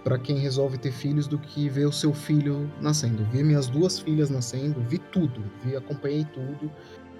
para 0.06 0.18
quem 0.18 0.38
resolve 0.38 0.78
ter 0.78 0.92
filhos 0.92 1.26
do 1.26 1.36
que 1.36 1.68
ver 1.68 1.84
o 1.84 1.90
seu 1.90 2.14
filho 2.14 2.70
nascendo. 2.80 3.26
Vi 3.32 3.42
minhas 3.42 3.66
duas 3.66 3.98
filhas 3.98 4.30
nascendo, 4.30 4.80
vi 4.82 4.98
tudo, 4.98 5.42
vi, 5.64 5.74
acompanhei 5.74 6.24
tudo. 6.26 6.70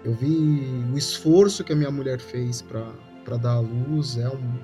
Eu 0.04 0.14
vi 0.14 0.86
o 0.92 0.96
esforço 0.96 1.64
que 1.64 1.72
a 1.72 1.76
minha 1.76 1.90
mulher 1.90 2.20
fez 2.20 2.62
para 2.62 3.36
dar 3.38 3.54
à 3.54 3.58
luz. 3.58 4.16
É, 4.16 4.28
um, 4.28 4.58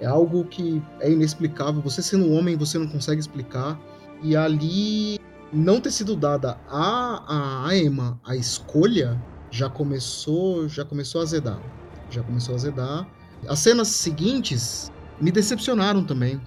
é 0.00 0.06
algo 0.06 0.44
que 0.46 0.82
é 0.98 1.12
inexplicável. 1.12 1.80
Você 1.82 2.02
sendo 2.02 2.32
homem, 2.32 2.56
você 2.56 2.76
não 2.76 2.88
consegue 2.88 3.20
explicar. 3.20 3.80
E 4.20 4.34
ali 4.34 5.20
não 5.52 5.80
ter 5.80 5.92
sido 5.92 6.16
dada 6.16 6.58
a, 6.68 7.68
a 7.68 7.76
Emma 7.76 8.20
a 8.24 8.34
escolha 8.34 9.16
já 9.48 9.70
começou 9.70 10.68
já 10.68 10.84
começou 10.84 11.20
a 11.20 11.22
azedar. 11.22 11.62
Já 12.10 12.24
começou 12.24 12.54
a 12.54 12.56
azedar. 12.56 13.08
As 13.46 13.60
cenas 13.60 13.86
seguintes 13.86 14.90
me 15.20 15.30
decepcionaram 15.30 16.02
também. 16.02 16.40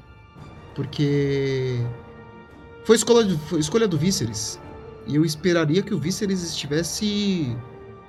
Porque 0.75 1.79
foi 2.83 2.95
escolha, 2.95 3.37
foi 3.47 3.59
escolha 3.59 3.87
do 3.87 3.97
Víceres. 3.97 4.59
E 5.07 5.15
eu 5.15 5.25
esperaria 5.25 5.81
que 5.81 5.93
o 5.93 5.99
Víceres 5.99 6.43
estivesse 6.43 7.55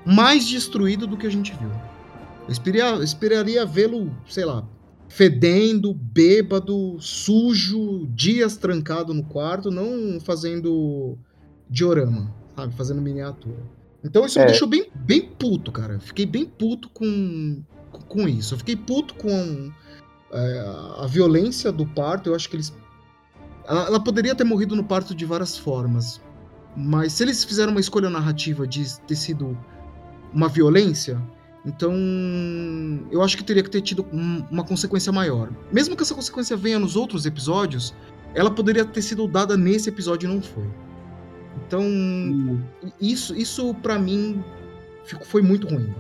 mais 0.05 0.47
destruído 0.47 1.07
do 1.07 1.17
que 1.17 1.27
a 1.27 1.31
gente 1.31 1.53
viu. 1.59 1.71
Eu 2.47 2.53
esperaria, 2.53 3.03
esperaria 3.03 3.67
vê-lo, 3.67 4.11
sei 4.29 4.45
lá, 4.45 4.67
fedendo, 5.09 5.95
bêbado, 5.95 6.97
sujo, 7.01 8.07
dias 8.09 8.57
trancado 8.57 9.15
no 9.15 9.25
quarto, 9.25 9.71
não 9.71 10.21
fazendo 10.21 11.17
diorama, 11.69 12.35
sabe? 12.57 12.75
Fazendo 12.75 13.01
miniatura. 13.01 13.63
Então 14.03 14.27
isso 14.27 14.39
é. 14.39 14.43
me 14.43 14.49
deixou 14.49 14.69
bem, 14.69 14.91
bem 14.95 15.23
puto, 15.23 15.73
cara. 15.73 15.99
Fiquei 15.99 16.27
bem 16.27 16.45
puto 16.45 16.89
com, 16.91 17.63
com 18.09 18.29
isso. 18.29 18.55
Eu 18.55 18.59
fiquei 18.59 18.77
puto 18.77 19.15
com 19.15 19.73
a 21.01 21.07
violência 21.07 21.71
do 21.71 21.87
parto. 21.87 22.31
Eu 22.31 22.35
acho 22.35 22.49
que 22.49 22.57
eles. 22.57 22.73
Ela, 23.67 23.99
poderia 24.01 24.35
ter 24.35 24.45
morrido 24.45 24.77
no 24.77 24.85
parto 24.85 25.15
de 25.15 25.25
várias 25.25 25.57
formas. 25.57 26.21
Mas 26.77 27.13
se 27.13 27.23
eles 27.23 27.45
fizeram 27.45 27.71
uma 27.71 27.81
escolha 27.81 28.11
narrativa 28.11 28.67
de 28.67 29.01
ter 29.03 29.15
sido 29.15 29.57
uma 30.33 30.49
violência, 30.49 31.23
então, 31.65 31.95
eu 33.11 33.23
acho 33.23 33.37
que 33.37 33.45
teria 33.45 33.63
que 33.63 33.71
ter 33.71 33.81
tido 33.81 34.05
uma 34.13 34.65
consequência 34.65 35.11
maior. 35.11 35.51
Mesmo 35.73 35.97
que 35.97 36.03
essa 36.03 36.15
consequência 36.15 36.57
venha 36.57 36.79
nos 36.79 36.95
outros 36.95 37.25
episódios, 37.25 37.95
ela 38.35 38.51
poderia 38.51 38.85
ter 38.85 39.01
sido 39.01 39.27
dada 39.27 39.57
nesse 39.57 39.89
episódio 39.89 40.29
e 40.29 40.35
não 40.35 40.43
foi. 40.43 40.69
Então, 41.67 41.83
hum. 41.83 42.61
isso, 43.01 43.35
isso 43.35 43.73
para 43.75 43.99
mim 43.99 44.45
foi 45.23 45.41
muito 45.41 45.67
ruim. 45.67 45.95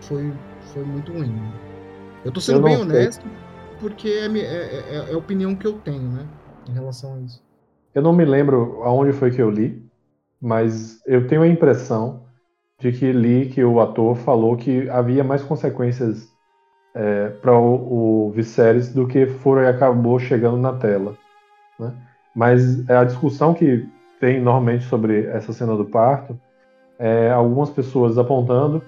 Foi, 0.00 0.32
foi 0.72 0.82
muito 0.82 1.12
ruim. 1.12 1.32
Eu 2.24 2.32
tô 2.32 2.40
sendo 2.40 2.58
eu 2.58 2.62
bem 2.62 2.76
honesto, 2.76 3.22
sei. 3.22 3.30
Porque 3.84 4.08
é, 4.08 4.26
é, 4.26 4.38
é, 4.38 5.10
é, 5.10 5.12
a 5.12 5.18
opinião 5.18 5.54
que 5.54 5.66
eu 5.66 5.74
tenho, 5.74 6.08
né? 6.08 6.26
Em 6.66 6.72
relação 6.72 7.16
a 7.16 7.20
isso. 7.20 7.44
Eu 7.94 8.00
não 8.00 8.14
me 8.14 8.24
lembro 8.24 8.82
aonde 8.82 9.12
foi 9.12 9.30
que 9.30 9.42
eu 9.42 9.50
li, 9.50 9.86
mas 10.40 11.02
eu 11.06 11.26
tenho 11.26 11.42
a 11.42 11.46
impressão 11.46 12.24
de 12.78 12.90
que 12.92 13.12
li 13.12 13.50
que 13.50 13.62
o 13.62 13.80
ator 13.82 14.16
falou 14.16 14.56
que 14.56 14.88
havia 14.88 15.22
mais 15.22 15.42
consequências 15.42 16.26
é, 16.94 17.28
para 17.28 17.52
o, 17.52 18.28
o 18.28 18.30
Viserys 18.30 18.90
do 18.90 19.06
que 19.06 19.26
foram 19.26 19.64
e 19.64 19.66
acabou 19.66 20.18
chegando 20.18 20.56
na 20.56 20.72
tela. 20.72 21.14
Né? 21.78 21.92
Mas 22.34 22.88
a 22.88 23.04
discussão 23.04 23.52
que 23.52 23.86
tem 24.18 24.40
normalmente 24.40 24.84
sobre 24.84 25.26
essa 25.26 25.52
cena 25.52 25.76
do 25.76 25.84
parto 25.84 26.40
é 26.98 27.30
algumas 27.30 27.68
pessoas 27.68 28.16
apontando 28.16 28.82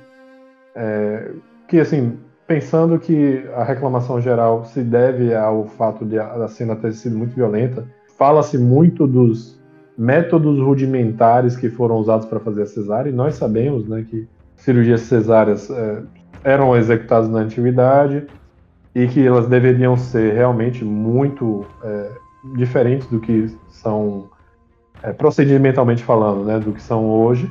é, 0.75 1.33
que, 1.69 1.79
assim, 1.79 2.19
pensando 2.47 2.99
que 2.99 3.45
a 3.55 3.65
reclamação 3.65 4.21
geral 4.21 4.65
se 4.65 4.83
deve 4.83 5.35
ao 5.35 5.67
fato 5.67 6.05
de 6.05 6.19
a, 6.19 6.47
cena 6.49 6.77
ter 6.77 6.93
sido 6.93 7.17
muito 7.17 7.35
violenta, 7.35 7.85
fala-se 8.17 8.57
muito 8.57 9.07
dos 9.07 9.61
métodos 9.99 10.61
rudimentares 10.61 11.57
que 11.57 11.69
foram 11.69 11.97
usados 11.97 12.27
para 12.27 12.39
fazer 12.39 12.63
a 12.63 12.67
cesárea, 12.67 13.11
e 13.11 13.13
nós 13.13 13.35
sabemos 13.35 13.89
né, 13.89 14.05
que 14.09 14.29
cirurgias 14.57 15.03
cesáreas 15.03 15.71
é, 15.71 16.03
eram 16.45 16.77
executadas 16.77 17.29
na 17.29 17.41
antiguidade 17.41 18.27
e 18.95 19.07
que 19.07 19.27
elas 19.27 19.47
deveriam 19.49 19.97
ser 19.97 20.35
realmente 20.35 20.85
muito 20.85 21.67
é, 21.83 22.11
diferentes 22.55 23.07
do 23.09 23.21
que 23.21 23.55
são, 23.69 24.29
é, 25.03 25.13
procedimentalmente 25.13 26.05
falando, 26.05 26.45
né, 26.45 26.59
do 26.59 26.73
que 26.73 26.83
são 26.83 27.09
hoje. 27.11 27.51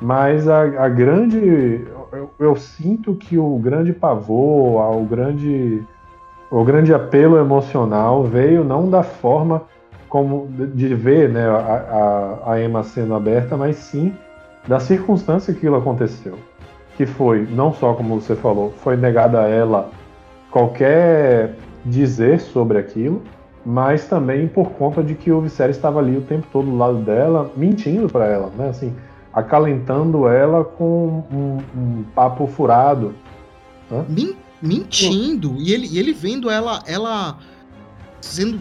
Mas 0.00 0.48
a, 0.48 0.62
a 0.84 0.88
grande. 0.88 1.84
Eu, 2.12 2.30
eu, 2.38 2.56
sinto 2.56 3.14
que 3.14 3.38
o 3.38 3.56
grande 3.58 3.92
pavor, 3.92 4.96
o 4.96 5.04
grande, 5.04 5.82
o 6.50 6.64
grande 6.64 6.92
apelo 6.92 7.38
emocional 7.38 8.24
veio 8.24 8.64
não 8.64 8.90
da 8.90 9.02
forma 9.02 9.62
como 10.08 10.48
de 10.48 10.92
ver 10.94 11.28
né, 11.28 11.48
a, 11.48 12.38
a, 12.46 12.52
a 12.52 12.62
Emma 12.62 12.82
sendo 12.82 13.14
aberta, 13.14 13.56
mas 13.56 13.76
sim 13.76 14.12
da 14.66 14.80
circunstância 14.80 15.52
que 15.52 15.60
aquilo 15.60 15.76
aconteceu. 15.76 16.36
Que 16.96 17.06
foi, 17.06 17.46
não 17.50 17.72
só 17.72 17.94
como 17.94 18.20
você 18.20 18.34
falou, 18.34 18.72
foi 18.78 18.96
negada 18.96 19.42
a 19.42 19.48
ela 19.48 19.90
qualquer 20.50 21.54
dizer 21.84 22.40
sobre 22.40 22.76
aquilo, 22.78 23.22
mas 23.64 24.06
também 24.06 24.48
por 24.48 24.70
conta 24.72 25.02
de 25.02 25.14
que 25.14 25.30
o 25.30 25.40
Viserys 25.40 25.76
estava 25.76 26.00
ali 26.00 26.16
o 26.16 26.22
tempo 26.22 26.46
todo 26.52 26.66
do 26.66 26.76
lado 26.76 26.98
dela, 26.98 27.50
mentindo 27.56 28.08
para 28.08 28.26
ela, 28.26 28.50
né? 28.56 28.68
Assim, 28.68 28.92
acalentando 29.32 30.28
ela 30.28 30.64
com 30.64 31.24
um, 31.32 31.58
um 31.76 32.04
papo 32.14 32.46
furado. 32.46 33.14
Né? 33.90 34.34
Mentindo, 34.62 35.56
e 35.58 35.72
ele, 35.72 35.86
e 35.86 35.98
ele 35.98 36.12
vendo 36.12 36.50
ela, 36.50 36.82
ela 36.86 37.38
sendo 38.20 38.60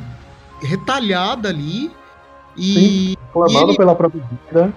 retalhada 0.61 1.49
ali. 1.49 1.91
E. 2.55 2.73
Sim, 2.73 3.15
clamando 3.33 3.75
pela 3.75 3.95
própria 3.95 4.23
vida. 4.23 4.73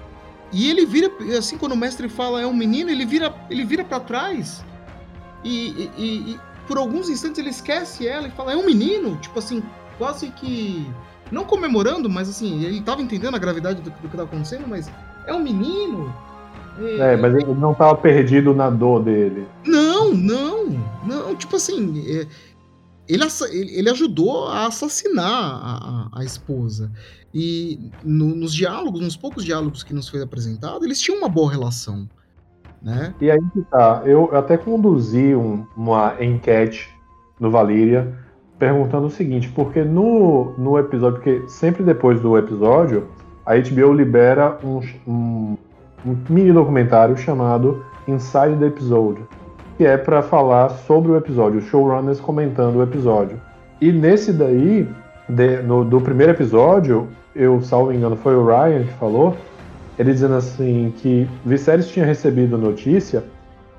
E 0.52 0.68
ele 0.68 0.84
vira, 0.84 1.10
assim, 1.38 1.56
quando 1.56 1.72
o 1.72 1.76
mestre 1.76 2.08
fala 2.08 2.42
é 2.42 2.46
um 2.46 2.52
menino, 2.52 2.90
ele 2.90 3.06
vira, 3.06 3.34
ele 3.48 3.64
vira 3.64 3.84
para 3.84 4.00
trás. 4.00 4.64
E, 5.42 5.90
e, 5.96 6.32
e, 6.32 6.40
por 6.66 6.76
alguns 6.76 7.08
instantes 7.08 7.38
ele 7.38 7.48
esquece 7.48 8.06
ela 8.06 8.28
e 8.28 8.30
fala, 8.30 8.52
é 8.52 8.56
um 8.56 8.66
menino? 8.66 9.16
Tipo 9.16 9.38
assim, 9.38 9.62
quase 9.98 10.28
que. 10.30 10.86
Não 11.30 11.44
comemorando, 11.44 12.10
mas 12.10 12.28
assim, 12.28 12.62
ele 12.62 12.82
tava 12.82 13.00
entendendo 13.00 13.34
a 13.34 13.38
gravidade 13.38 13.80
do, 13.80 13.88
do 13.88 14.08
que 14.08 14.16
tava 14.16 14.24
acontecendo, 14.24 14.66
mas 14.68 14.90
é 15.26 15.34
um 15.34 15.42
menino. 15.42 16.12
É, 16.98 17.16
mas 17.16 17.34
ele 17.34 17.54
não 17.54 17.74
tava 17.74 17.94
perdido 17.96 18.54
na 18.54 18.70
dor 18.70 19.02
dele. 19.02 19.46
Não, 19.66 20.14
não, 20.14 20.68
não. 21.04 21.36
Tipo 21.36 21.56
assim, 21.56 22.02
é, 22.08 22.26
ele, 23.06 23.24
ele 23.52 23.90
ajudou 23.90 24.46
a 24.46 24.66
assassinar 24.66 25.26
a, 25.26 26.08
a, 26.12 26.20
a 26.20 26.24
esposa. 26.24 26.90
E 27.34 27.90
no, 28.02 28.34
nos 28.34 28.54
diálogos, 28.54 29.00
nos 29.00 29.16
poucos 29.16 29.44
diálogos 29.44 29.82
que 29.82 29.94
nos 29.94 30.08
foi 30.08 30.22
apresentado, 30.22 30.84
eles 30.84 31.00
tinham 31.00 31.18
uma 31.18 31.28
boa 31.28 31.50
relação. 31.50 32.08
Né? 32.80 33.14
E 33.20 33.30
aí 33.30 33.40
que 33.52 33.62
tá. 33.62 34.02
Eu 34.04 34.34
até 34.36 34.56
conduzi 34.56 35.34
um, 35.34 35.66
uma 35.76 36.16
enquete 36.22 36.88
no 37.38 37.50
Valíria 37.50 38.18
perguntando 38.58 39.06
o 39.06 39.10
seguinte, 39.10 39.48
porque 39.48 39.82
no, 39.82 40.54
no 40.56 40.78
episódio, 40.78 41.20
porque 41.20 41.48
sempre 41.48 41.82
depois 41.82 42.20
do 42.20 42.38
episódio, 42.38 43.08
a 43.44 43.54
HBO 43.54 43.92
libera 43.92 44.58
um, 44.62 44.80
um, 45.06 45.56
um 46.04 46.16
mini 46.28 46.52
documentário 46.52 47.16
chamado 47.16 47.84
Inside 48.06 48.56
the 48.58 48.66
Episode 48.66 49.22
que 49.76 49.86
é 49.86 49.96
para 49.96 50.22
falar 50.22 50.68
sobre 50.70 51.12
o 51.12 51.16
episódio, 51.16 51.58
os 51.58 51.64
showrunners 51.66 52.20
comentando 52.20 52.76
o 52.76 52.82
episódio. 52.82 53.40
E 53.80 53.90
nesse 53.90 54.32
daí, 54.32 54.88
de, 55.28 55.56
no, 55.62 55.84
do 55.84 56.00
primeiro 56.00 56.32
episódio, 56.32 57.08
eu, 57.34 57.60
salvo 57.62 57.92
engano, 57.92 58.16
foi 58.16 58.36
o 58.36 58.46
Ryan 58.46 58.84
que 58.84 58.92
falou, 58.94 59.36
ele 59.98 60.12
dizendo 60.12 60.34
assim 60.34 60.92
que 60.98 61.28
Viserys 61.44 61.88
tinha 61.88 62.04
recebido 62.06 62.56
notícia 62.56 63.24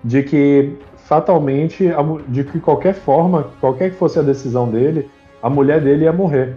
de 0.03 0.24
que 0.24 0.76
fatalmente, 0.97 1.89
de 2.28 2.43
que 2.43 2.59
qualquer 2.59 2.93
forma, 2.93 3.47
qualquer 3.59 3.91
que 3.91 3.95
fosse 3.95 4.20
a 4.20 4.22
decisão 4.22 4.70
dele, 4.70 5.09
a 5.41 5.49
mulher 5.49 5.80
dele 5.80 6.03
ia 6.05 6.14
morrer. 6.14 6.55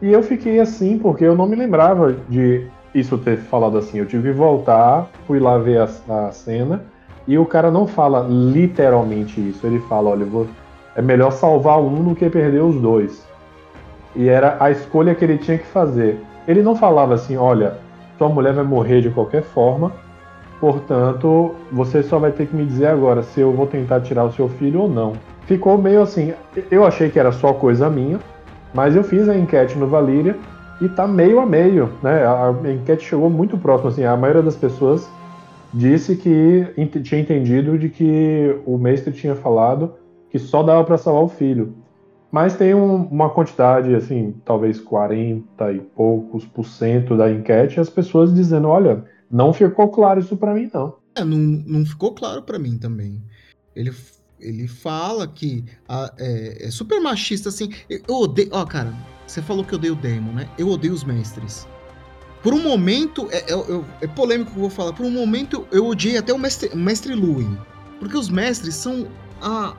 E 0.00 0.12
eu 0.12 0.22
fiquei 0.22 0.60
assim 0.60 0.98
porque 0.98 1.24
eu 1.24 1.34
não 1.34 1.46
me 1.46 1.56
lembrava 1.56 2.14
de 2.28 2.66
isso 2.94 3.18
ter 3.18 3.38
falado 3.38 3.78
assim. 3.78 3.98
Eu 3.98 4.06
tive 4.06 4.30
que 4.30 4.36
voltar, 4.36 5.08
fui 5.26 5.38
lá 5.38 5.58
ver 5.58 5.80
a, 5.80 6.26
a 6.26 6.32
cena 6.32 6.82
e 7.26 7.36
o 7.36 7.44
cara 7.44 7.70
não 7.70 7.86
fala 7.86 8.26
literalmente 8.28 9.40
isso. 9.40 9.66
Ele 9.66 9.80
fala: 9.80 10.10
olha, 10.10 10.24
vou... 10.24 10.46
é 10.96 11.02
melhor 11.02 11.30
salvar 11.32 11.80
um 11.80 12.02
do 12.02 12.14
que 12.14 12.30
perder 12.30 12.62
os 12.62 12.80
dois. 12.80 13.26
E 14.16 14.28
era 14.28 14.56
a 14.60 14.70
escolha 14.70 15.14
que 15.14 15.24
ele 15.24 15.38
tinha 15.38 15.58
que 15.58 15.66
fazer. 15.66 16.20
Ele 16.46 16.62
não 16.62 16.74
falava 16.74 17.14
assim: 17.14 17.36
olha, 17.36 17.74
sua 18.16 18.28
mulher 18.28 18.54
vai 18.54 18.64
morrer 18.64 19.00
de 19.00 19.10
qualquer 19.10 19.42
forma, 19.42 19.92
portanto, 20.60 21.54
você 21.70 22.02
só 22.02 22.18
vai 22.18 22.32
ter 22.32 22.46
que 22.46 22.56
me 22.56 22.64
dizer 22.64 22.86
agora 22.86 23.22
se 23.22 23.40
eu 23.40 23.52
vou 23.52 23.66
tentar 23.66 24.00
tirar 24.00 24.24
o 24.24 24.32
seu 24.32 24.48
filho 24.48 24.82
ou 24.82 24.88
não. 24.88 25.12
Ficou 25.46 25.76
meio 25.78 26.02
assim. 26.02 26.32
Eu 26.70 26.84
achei 26.84 27.10
que 27.10 27.18
era 27.18 27.32
só 27.32 27.52
coisa 27.52 27.90
minha, 27.90 28.18
mas 28.74 28.94
eu 28.94 29.02
fiz 29.02 29.28
a 29.28 29.36
enquete 29.36 29.76
no 29.76 29.86
Valíria 29.86 30.36
e 30.80 30.88
tá 30.88 31.06
meio 31.06 31.40
a 31.40 31.46
meio, 31.46 31.92
né? 32.02 32.24
A, 32.24 32.54
enquete 32.72 33.04
chegou 33.04 33.28
muito 33.28 33.58
próximo, 33.58 33.90
assim, 33.90 34.04
a 34.04 34.16
maioria 34.16 34.42
das 34.42 34.56
pessoas 34.56 35.08
disse 35.72 36.16
que 36.16 36.66
tinha 37.02 37.20
entendido 37.20 37.78
de 37.78 37.88
que 37.88 38.58
o 38.64 38.78
mestre 38.78 39.12
tinha 39.12 39.34
falado 39.34 39.94
que 40.30 40.38
só 40.38 40.62
dava 40.62 40.84
para 40.84 40.98
salvar 40.98 41.22
o 41.22 41.28
filho. 41.28 41.74
Mas 42.30 42.56
tem 42.56 42.74
um, 42.74 43.06
uma 43.06 43.30
quantidade, 43.30 43.94
assim, 43.94 44.34
talvez 44.44 44.78
40 44.78 45.72
e 45.72 45.80
poucos 45.80 46.44
por 46.44 46.64
cento 46.64 47.16
da 47.16 47.30
enquete, 47.30 47.80
as 47.80 47.88
pessoas 47.88 48.34
dizendo, 48.34 48.68
olha, 48.68 49.04
não 49.30 49.52
ficou 49.52 49.88
claro 49.88 50.20
isso 50.20 50.36
para 50.36 50.52
mim, 50.52 50.70
não. 50.72 50.96
É, 51.14 51.24
não, 51.24 51.38
não 51.38 51.86
ficou 51.86 52.12
claro 52.14 52.42
para 52.42 52.58
mim 52.58 52.78
também. 52.78 53.22
Ele, 53.74 53.92
ele 54.40 54.68
fala 54.68 55.26
que 55.26 55.64
a, 55.88 56.12
é, 56.18 56.66
é, 56.66 56.70
super 56.70 57.00
machista, 57.00 57.48
assim. 57.48 57.72
Eu 57.88 58.14
odeio. 58.16 58.48
Ó, 58.52 58.64
cara, 58.64 58.94
você 59.26 59.42
falou 59.42 59.64
que 59.64 59.74
eu 59.74 59.78
odeio 59.78 59.94
o 59.94 59.96
Demon, 59.96 60.32
né? 60.32 60.48
Eu 60.58 60.68
odeio 60.68 60.92
os 60.92 61.04
mestres. 61.04 61.66
Por 62.42 62.54
um 62.54 62.62
momento, 62.62 63.28
é, 63.30 63.38
é, 63.52 63.84
é 64.02 64.06
polêmico 64.06 64.52
que 64.52 64.56
eu 64.56 64.60
vou 64.60 64.70
falar, 64.70 64.92
por 64.92 65.04
um 65.04 65.10
momento 65.10 65.66
eu 65.72 65.86
odiei 65.86 66.16
até 66.16 66.32
o 66.32 66.38
mestre, 66.38 66.68
o 66.72 66.76
mestre 66.76 67.14
Luin. 67.14 67.58
Porque 67.98 68.16
os 68.16 68.28
mestres 68.28 68.76
são 68.76 69.08
a, 69.42 69.76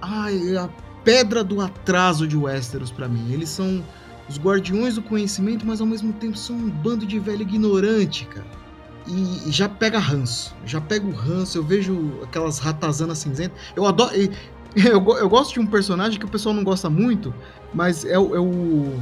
a, 0.00 0.26
a 0.28 0.68
pedra 1.04 1.44
do 1.44 1.60
atraso 1.60 2.26
de 2.26 2.36
Westeros 2.36 2.90
para 2.90 3.08
mim. 3.08 3.32
Eles 3.32 3.50
são 3.50 3.84
os 4.28 4.38
guardiões 4.38 4.94
do 4.94 5.02
conhecimento, 5.02 5.66
mas 5.66 5.80
ao 5.80 5.86
mesmo 5.86 6.12
tempo 6.14 6.36
são 6.36 6.56
um 6.56 6.70
bando 6.70 7.04
de 7.04 7.18
velho 7.18 7.42
ignorante, 7.42 8.24
cara. 8.26 8.61
E, 9.06 9.50
já 9.50 9.68
pega 9.68 9.98
ranço. 9.98 10.54
Já 10.64 10.80
pega 10.80 11.06
o 11.06 11.12
ranço. 11.12 11.58
Eu 11.58 11.64
vejo 11.64 12.20
aquelas 12.22 12.58
ratazanas 12.58 13.18
cinzentas. 13.18 13.58
Eu 13.76 13.86
adoro. 13.86 14.12
Eu, 14.74 15.06
eu, 15.18 15.28
gosto 15.28 15.52
de 15.52 15.60
um 15.60 15.66
personagem 15.66 16.18
que 16.18 16.24
o 16.24 16.28
pessoal 16.28 16.54
não 16.54 16.64
gosta 16.64 16.88
muito, 16.88 17.34
mas 17.74 18.06
é, 18.06 18.18
o. 18.18 18.34
É 18.34 18.40
o, 18.40 18.98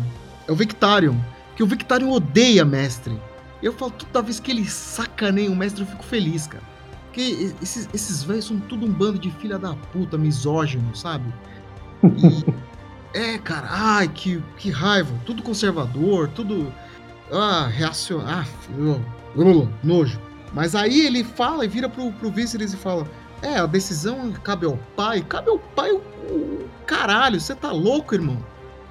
é 0.49 0.51
o 0.51 0.57
Victarion. 0.57 1.15
Que 1.55 1.63
o 1.63 1.67
Victarion 1.67 2.11
odeia 2.11 2.65
mestre. 2.65 3.17
Eu 3.63 3.73
falo, 3.73 3.93
toda 3.93 4.21
vez 4.21 4.41
que 4.41 4.51
ele 4.51 4.69
sacaneia 4.69 5.49
o 5.49 5.55
mestre, 5.55 5.83
eu 5.83 5.87
fico 5.87 6.03
feliz, 6.03 6.49
cara. 6.49 6.65
Porque 7.07 7.55
esses, 7.63 7.89
esses 7.95 8.25
velhos 8.25 8.47
são 8.47 8.59
tudo 8.59 8.85
um 8.85 8.91
bando 8.91 9.21
de 9.21 9.31
filha 9.31 9.61
da 9.61 9.75
puta, 9.75 10.19
misógino, 10.19 10.95
sabe? 10.95 11.33
E, 13.13 13.19
é, 13.19 13.39
cara, 13.39 13.67
ai, 13.69 14.09
que, 14.09 14.43
que 14.57 14.71
raiva. 14.71 15.13
Tudo 15.27 15.43
conservador, 15.43 16.29
tudo. 16.29 16.73
Ah, 17.33 17.67
reacionário. 17.67 18.47
Ah, 18.73 19.20
nojo. 19.83 20.21
Mas 20.53 20.75
aí 20.75 21.07
ele 21.07 21.23
fala 21.23 21.65
e 21.65 21.69
vira 21.69 21.89
pro, 21.89 22.13
pro 22.13 22.31
Viserys 22.31 22.73
e 22.73 22.77
fala: 22.77 23.07
É, 23.43 23.59
a 23.59 23.67
decisão 23.67 24.33
cabe 24.33 24.67
ao 24.67 24.79
pai. 24.97 25.23
Cabe 25.23 25.51
ao 25.51 25.59
pai 25.59 25.93
o, 25.93 25.99
o 25.99 26.69
caralho. 26.87 27.41
Você 27.41 27.55
tá 27.55 27.71
louco, 27.71 28.15
irmão? 28.15 28.45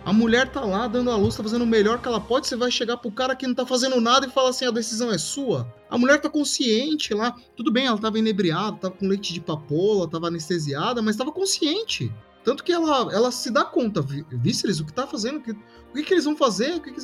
A 0.06 0.14
mulher 0.14 0.50
tá 0.50 0.62
lá 0.62 0.88
dando 0.88 1.12
a 1.12 1.16
luz, 1.16 1.36
tá 1.36 1.44
fazendo 1.44 1.64
o 1.64 1.68
melhor 1.68 2.02
que 2.02 2.08
ela 2.08 2.22
pode. 2.22 2.48
Você 2.48 2.56
vai 2.56 2.72
chegar 2.72 2.98
pro 2.98 3.12
cara 3.12 3.36
que 3.36 3.46
não 3.46 3.54
tá 3.54 3.66
fazendo 3.66 4.00
nada 4.00 4.26
e 4.26 4.30
falar 4.30 4.50
assim: 4.50 4.66
a 4.66 4.72
decisão 4.72 5.12
é 5.12 5.18
sua. 5.18 5.72
A 5.90 5.98
mulher 5.98 6.20
tá 6.22 6.30
consciente 6.30 7.14
lá. 7.14 7.36
Tudo 7.56 7.72
bem, 7.72 7.86
ela 7.86 7.98
tava 7.98 8.18
inebriada, 8.18 8.78
tava 8.78 8.96
com 8.96 9.08
leite 9.08 9.34
de 9.34 9.42
papoula, 9.42 10.10
tava 10.10 10.28
anestesiada, 10.28 11.02
mas 11.02 11.16
tava 11.16 11.32
consciente. 11.32 12.12
Tanto 12.44 12.64
que 12.64 12.72
ela, 12.72 13.14
ela 13.14 13.32
se 13.32 13.52
dá 13.52 13.66
conta, 13.66 14.02
Viserys, 14.02 14.80
o 14.80 14.86
que 14.86 14.94
tá 14.94 15.06
fazendo, 15.06 15.38
o 15.38 15.42
que, 15.42 15.52
o 15.52 15.94
que, 15.94 16.04
que 16.04 16.14
eles 16.14 16.26
vão 16.26 16.36
fazer, 16.36 16.80
que 16.80 16.92
que... 16.94 17.02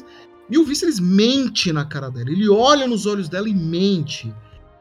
e 0.50 0.58
o 0.58 0.66
Viserys 0.66 1.00
mente 1.00 1.72
na 1.72 1.86
cara 1.86 2.10
dela, 2.10 2.30
ele 2.30 2.50
olha 2.50 2.88
nos 2.88 3.06
olhos 3.06 3.30
dela 3.30 3.50
e 3.50 3.54
mente. 3.54 4.34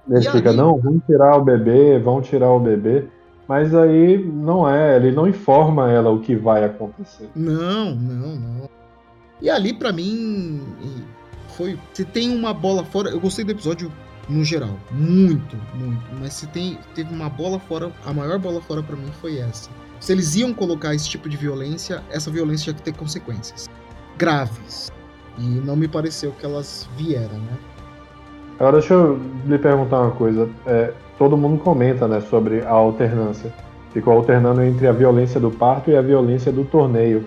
Ele 0.09 0.27
e 0.27 0.31
fica, 0.31 0.51
aí... 0.51 0.57
não, 0.57 0.79
vão 0.79 0.99
tirar 1.07 1.37
o 1.37 1.45
bebê, 1.45 1.99
vão 1.99 2.21
tirar 2.21 2.51
o 2.51 2.61
bebê. 2.61 3.05
Mas 3.47 3.75
aí 3.75 4.25
não 4.25 4.69
é, 4.69 4.97
ele 4.97 5.13
não 5.13 5.29
informa 5.29 5.91
ela 5.91 6.11
o 6.11 6.21
que 6.21 6.35
vai 6.35 6.65
acontecer. 6.65 7.29
Não, 7.35 7.95
não, 7.95 8.37
não. 8.37 8.71
E 9.41 9.51
ali 9.51 9.75
para 9.75 9.93
mim 9.93 10.63
foi, 11.49 11.79
se 11.93 12.05
tem 12.07 12.35
uma 12.35 12.55
bola 12.55 12.85
fora, 12.85 13.11
eu 13.11 13.21
gostei 13.21 13.45
do 13.45 13.53
episódio 13.53 13.93
no 14.27 14.43
geral, 14.43 14.79
muito, 14.91 15.55
muito, 15.75 16.03
mas 16.19 16.33
se 16.33 16.47
tem 16.47 16.79
teve 16.95 17.15
uma 17.15 17.29
bola 17.29 17.59
fora, 17.59 17.93
a 18.07 18.13
maior 18.15 18.39
bola 18.39 18.63
fora 18.63 18.83
para 18.83 18.97
mim 18.97 19.11
foi 19.21 19.37
essa 19.37 19.69
se 20.05 20.13
eles 20.13 20.37
iam 20.37 20.53
colocar 20.53 20.95
esse 20.95 21.09
tipo 21.09 21.31
de 21.31 21.37
violência, 21.37 22.03
essa 22.11 22.31
violência 22.31 22.65
tinha 22.65 22.75
que 22.75 22.83
ter 22.83 22.95
consequências 22.95 23.71
graves. 24.19 24.93
E 25.39 25.43
não 25.43 25.77
me 25.77 25.89
pareceu 25.89 26.33
que 26.33 26.45
elas 26.45 26.89
vieram, 26.97 27.39
né? 27.39 27.59
Agora 28.59 28.79
deixa 28.79 28.95
eu 28.95 29.19
lhe 29.47 29.59
perguntar 29.59 30.01
uma 30.01 30.13
coisa. 30.13 30.49
É, 30.67 30.93
todo 31.19 31.37
mundo 31.37 31.61
comenta 31.63 32.07
né, 32.07 32.21
sobre 32.21 32.63
a 32.63 32.71
alternância. 32.71 33.53
Ficou 33.93 34.13
alternando 34.13 34.63
entre 34.63 34.87
a 34.87 34.93
violência 34.93 35.41
do 35.41 35.51
parto 35.51 35.91
e 35.91 35.97
a 35.97 36.03
violência 36.03 36.53
do 36.53 36.65
torneio. 36.65 37.27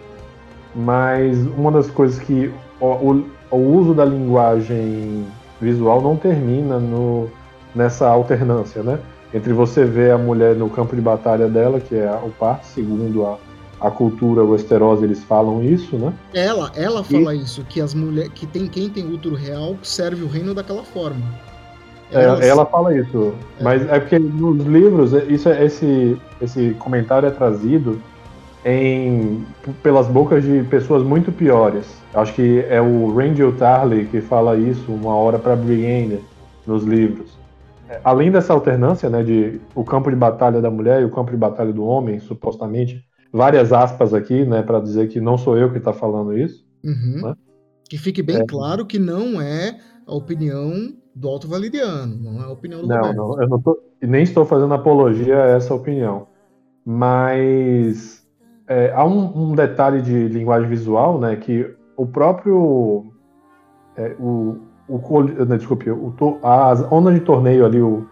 Mas 0.73 1.37
uma 1.57 1.71
das 1.71 1.89
coisas 1.89 2.19
que 2.19 2.51
o, 2.79 2.85
o, 2.85 3.25
o 3.51 3.57
uso 3.57 3.93
da 3.93 4.05
linguagem 4.05 5.25
visual 5.59 6.01
não 6.01 6.15
termina 6.15 6.79
no, 6.79 7.29
nessa 7.75 8.07
alternância, 8.07 8.81
né? 8.83 8.99
entre 9.33 9.53
você 9.53 9.83
ver 9.83 10.11
a 10.11 10.17
mulher 10.17 10.55
no 10.55 10.69
campo 10.69 10.95
de 10.95 11.01
batalha 11.01 11.47
dela, 11.47 11.79
que 11.79 11.95
é 11.95 12.11
o 12.23 12.29
parto, 12.29 12.65
segundo 12.65 13.25
a, 13.25 13.37
a 13.79 13.91
cultura 13.91 14.43
westerosa, 14.43 15.03
eles 15.03 15.23
falam 15.23 15.63
isso, 15.63 15.97
né? 15.97 16.13
Ela, 16.33 16.71
ela 16.75 17.03
fala 17.03 17.35
e... 17.35 17.41
isso, 17.41 17.63
que 17.69 17.79
as 17.79 17.93
mulheres, 17.93 18.31
que 18.33 18.45
tem 18.45 18.67
quem 18.67 18.89
tem 18.89 19.11
útero 19.11 19.35
real 19.35 19.75
serve 19.83 20.23
o 20.23 20.27
reino 20.27 20.53
daquela 20.53 20.83
forma. 20.83 21.21
É, 22.11 22.47
ela 22.47 22.65
fala 22.65 22.95
isso, 22.95 23.33
é. 23.59 23.63
mas 23.63 23.87
é 23.89 23.99
porque 23.99 24.17
nos 24.17 24.65
livros 24.65 25.11
isso 25.27 25.49
é, 25.49 25.65
esse 25.65 26.17
esse 26.41 26.75
comentário 26.79 27.27
é 27.27 27.31
trazido 27.31 28.01
em 28.65 29.45
pelas 29.83 30.07
bocas 30.07 30.43
de 30.43 30.63
pessoas 30.63 31.03
muito 31.03 31.31
piores. 31.31 31.85
Acho 32.13 32.33
que 32.33 32.65
é 32.69 32.81
o 32.81 33.13
Randall 33.13 33.51
Tarley 33.53 34.05
que 34.05 34.21
fala 34.21 34.57
isso 34.57 34.91
uma 34.91 35.15
hora 35.15 35.37
para 35.37 35.55
Brienne 35.55 36.23
nos 36.65 36.83
livros 36.83 37.37
além 38.03 38.31
dessa 38.31 38.53
alternância, 38.53 39.09
né, 39.09 39.23
de 39.23 39.61
o 39.73 39.83
campo 39.83 40.09
de 40.09 40.15
batalha 40.15 40.61
da 40.61 40.69
mulher 40.69 41.01
e 41.01 41.05
o 41.05 41.09
campo 41.09 41.31
de 41.31 41.37
batalha 41.37 41.71
do 41.71 41.85
homem, 41.85 42.19
supostamente, 42.19 43.05
várias 43.31 43.73
aspas 43.73 44.13
aqui, 44.13 44.45
né, 44.45 44.61
para 44.61 44.79
dizer 44.79 45.07
que 45.09 45.19
não 45.19 45.37
sou 45.37 45.57
eu 45.57 45.71
que 45.71 45.77
está 45.77 45.93
falando 45.93 46.37
isso. 46.37 46.65
Uhum. 46.83 47.21
Né? 47.23 47.35
Que 47.89 47.97
fique 47.97 48.21
bem 48.21 48.37
é. 48.37 48.45
claro 48.45 48.85
que 48.85 48.99
não 48.99 49.41
é 49.41 49.77
a 50.05 50.13
opinião 50.13 50.93
do 51.15 51.27
Alto 51.27 51.47
Valeriano, 51.47 52.15
não 52.15 52.41
é 52.41 52.45
a 52.45 52.49
opinião 52.49 52.81
do 52.81 52.87
Não, 52.87 52.95
Roberto. 52.95 53.15
não, 53.15 53.41
eu 53.41 53.49
não 53.49 53.61
tô, 53.61 53.79
nem 54.01 54.23
estou 54.23 54.45
fazendo 54.45 54.73
apologia 54.73 55.43
a 55.43 55.47
essa 55.47 55.73
opinião. 55.73 56.27
Mas 56.85 58.25
é, 58.67 58.91
há 58.93 59.03
um, 59.05 59.51
um, 59.51 59.55
detalhe 59.55 60.01
de 60.01 60.27
linguagem 60.27 60.69
visual, 60.69 61.19
né, 61.19 61.35
que 61.35 61.73
o 61.95 62.05
próprio 62.05 63.11
é, 63.95 64.15
o, 64.19 64.57
o, 64.87 65.23
né, 65.23 65.57
desculpe, 65.57 65.89
o, 65.89 66.13
as 66.43 66.81
ondas 66.91 67.13
de 67.15 67.21
torneio 67.21 67.65
ali, 67.65 67.81
o, 67.81 68.07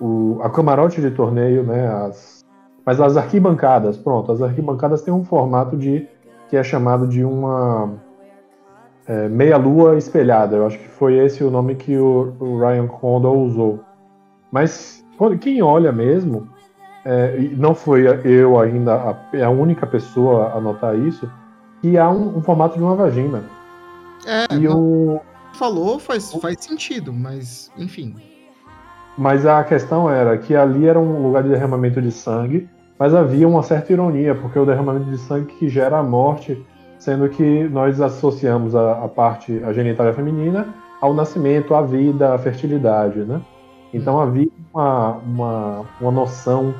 o, 0.00 0.38
a 0.42 0.48
camarote 0.48 1.00
de 1.00 1.10
torneio, 1.10 1.64
né, 1.64 1.88
as, 1.88 2.37
mas 2.88 3.02
as 3.02 3.18
arquibancadas, 3.18 3.98
pronto, 3.98 4.32
as 4.32 4.40
arquibancadas 4.40 5.02
têm 5.02 5.12
um 5.12 5.22
formato 5.22 5.76
de 5.76 6.08
que 6.48 6.56
é 6.56 6.62
chamado 6.62 7.06
de 7.06 7.22
uma 7.22 7.92
é, 9.06 9.28
meia-lua 9.28 9.98
espelhada. 9.98 10.56
Eu 10.56 10.66
acho 10.66 10.78
que 10.78 10.88
foi 10.88 11.18
esse 11.18 11.44
o 11.44 11.50
nome 11.50 11.74
que 11.74 11.98
o, 11.98 12.34
o 12.40 12.58
Ryan 12.58 12.86
Condor 12.86 13.36
usou. 13.36 13.80
Mas 14.50 15.04
quem 15.42 15.60
olha 15.60 15.92
mesmo, 15.92 16.48
é, 17.04 17.38
não 17.58 17.74
foi 17.74 18.06
eu 18.24 18.58
ainda 18.58 18.94
a, 18.94 19.36
é 19.36 19.44
a 19.44 19.50
única 19.50 19.86
pessoa 19.86 20.54
a 20.54 20.58
notar 20.58 20.98
isso, 20.98 21.30
que 21.82 21.98
há 21.98 22.08
um, 22.08 22.38
um 22.38 22.40
formato 22.40 22.78
de 22.78 22.82
uma 22.82 22.94
vagina. 22.94 23.42
É, 24.24 24.54
e 24.54 24.66
o, 24.66 25.20
falou 25.52 25.98
faz, 25.98 26.32
faz 26.32 26.64
sentido, 26.64 27.12
mas 27.12 27.70
enfim. 27.76 28.14
Mas 29.18 29.44
a 29.44 29.62
questão 29.62 30.08
era 30.08 30.38
que 30.38 30.56
ali 30.56 30.86
era 30.86 30.98
um 30.98 31.22
lugar 31.22 31.42
de 31.42 31.50
derramamento 31.50 32.00
de 32.00 32.10
sangue, 32.10 32.66
mas 32.98 33.14
havia 33.14 33.46
uma 33.46 33.62
certa 33.62 33.92
ironia, 33.92 34.34
porque 34.34 34.58
o 34.58 34.66
derramamento 34.66 35.10
de 35.10 35.18
sangue 35.18 35.52
que 35.54 35.68
gera 35.68 35.98
a 35.98 36.02
morte, 36.02 36.64
sendo 36.98 37.28
que 37.28 37.68
nós 37.68 38.00
associamos 38.00 38.74
a, 38.74 39.04
a 39.04 39.08
parte, 39.08 39.62
a 39.64 39.72
genitália 39.72 40.12
feminina, 40.12 40.66
ao 41.00 41.14
nascimento, 41.14 41.74
à 41.74 41.82
vida, 41.82 42.34
à 42.34 42.38
fertilidade, 42.38 43.20
né? 43.20 43.40
Então 43.94 44.14
uhum. 44.14 44.20
havia 44.20 44.48
uma, 44.74 45.12
uma, 45.18 45.84
uma 46.00 46.10
noção 46.10 46.74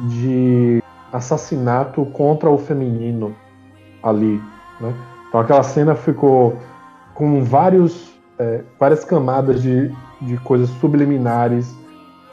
de 0.00 0.82
assassinato 1.12 2.04
contra 2.06 2.48
o 2.48 2.56
feminino 2.56 3.34
ali, 4.02 4.40
né? 4.80 4.94
Então 5.28 5.40
aquela 5.40 5.62
cena 5.62 5.94
ficou 5.94 6.56
com 7.14 7.42
vários 7.42 8.14
é, 8.38 8.62
várias 8.78 9.04
camadas 9.04 9.62
de, 9.62 9.90
de 10.20 10.36
coisas 10.38 10.68
subliminares 10.80 11.74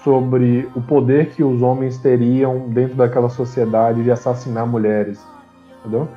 sobre 0.03 0.69
o 0.75 0.81
poder 0.81 1.33
que 1.33 1.43
os 1.43 1.61
homens 1.61 1.97
teriam 1.97 2.69
dentro 2.69 2.95
daquela 2.95 3.29
sociedade 3.29 4.03
de 4.03 4.11
assassinar 4.11 4.67
mulheres. 4.67 5.19
Entendeu? 5.79 6.09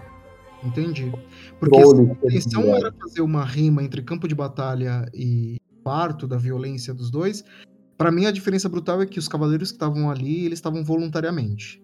Entendi. 0.64 1.12
Porque 1.60 1.76
a 1.76 2.02
intenção 2.02 2.74
era 2.74 2.92
fazer 2.92 3.20
uma 3.20 3.44
rima 3.44 3.82
entre 3.82 4.02
campo 4.02 4.26
de 4.26 4.34
batalha 4.34 5.08
e 5.14 5.56
parto 5.84 6.26
da 6.26 6.36
violência 6.36 6.92
dos 6.92 7.10
dois. 7.10 7.44
Para 7.96 8.10
mim, 8.10 8.26
a 8.26 8.30
diferença 8.30 8.68
brutal 8.68 9.00
é 9.00 9.06
que 9.06 9.18
os 9.18 9.28
cavaleiros 9.28 9.70
que 9.70 9.76
estavam 9.76 10.10
ali, 10.10 10.44
eles 10.44 10.58
estavam 10.58 10.84
voluntariamente. 10.84 11.82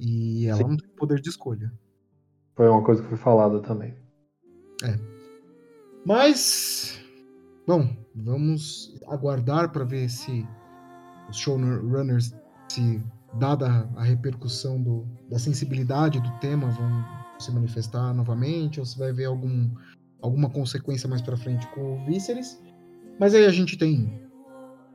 E 0.00 0.46
ela 0.46 0.58
Sim. 0.58 0.68
não 0.68 0.76
tem 0.76 0.88
poder 0.96 1.20
de 1.20 1.28
escolha. 1.28 1.70
Foi 2.56 2.68
uma 2.68 2.82
coisa 2.82 3.02
que 3.02 3.08
foi 3.08 3.18
falada 3.18 3.60
também. 3.60 3.94
É. 4.82 4.98
Mas, 6.04 6.98
bom, 7.66 7.94
vamos 8.14 8.98
aguardar 9.06 9.70
para 9.70 9.84
ver 9.84 10.08
se 10.08 10.46
os 11.30 11.36
showrunners, 11.36 12.34
se 12.68 13.02
dada 13.34 13.88
a 13.96 14.02
repercussão 14.02 14.82
do, 14.82 15.06
da 15.30 15.38
sensibilidade 15.38 16.20
do 16.20 16.30
tema, 16.38 16.68
vão 16.68 17.04
se 17.38 17.50
manifestar 17.52 18.12
novamente, 18.12 18.80
ou 18.80 18.86
se 18.86 18.98
vai 18.98 19.10
haver 19.10 19.26
algum, 19.26 19.70
alguma 20.20 20.50
consequência 20.50 21.08
mais 21.08 21.22
para 21.22 21.36
frente 21.36 21.66
com 21.68 21.94
o 21.94 22.04
Viserys. 22.04 22.60
Mas 23.18 23.34
aí 23.34 23.46
a 23.46 23.50
gente 23.50 23.76
tem 23.76 24.20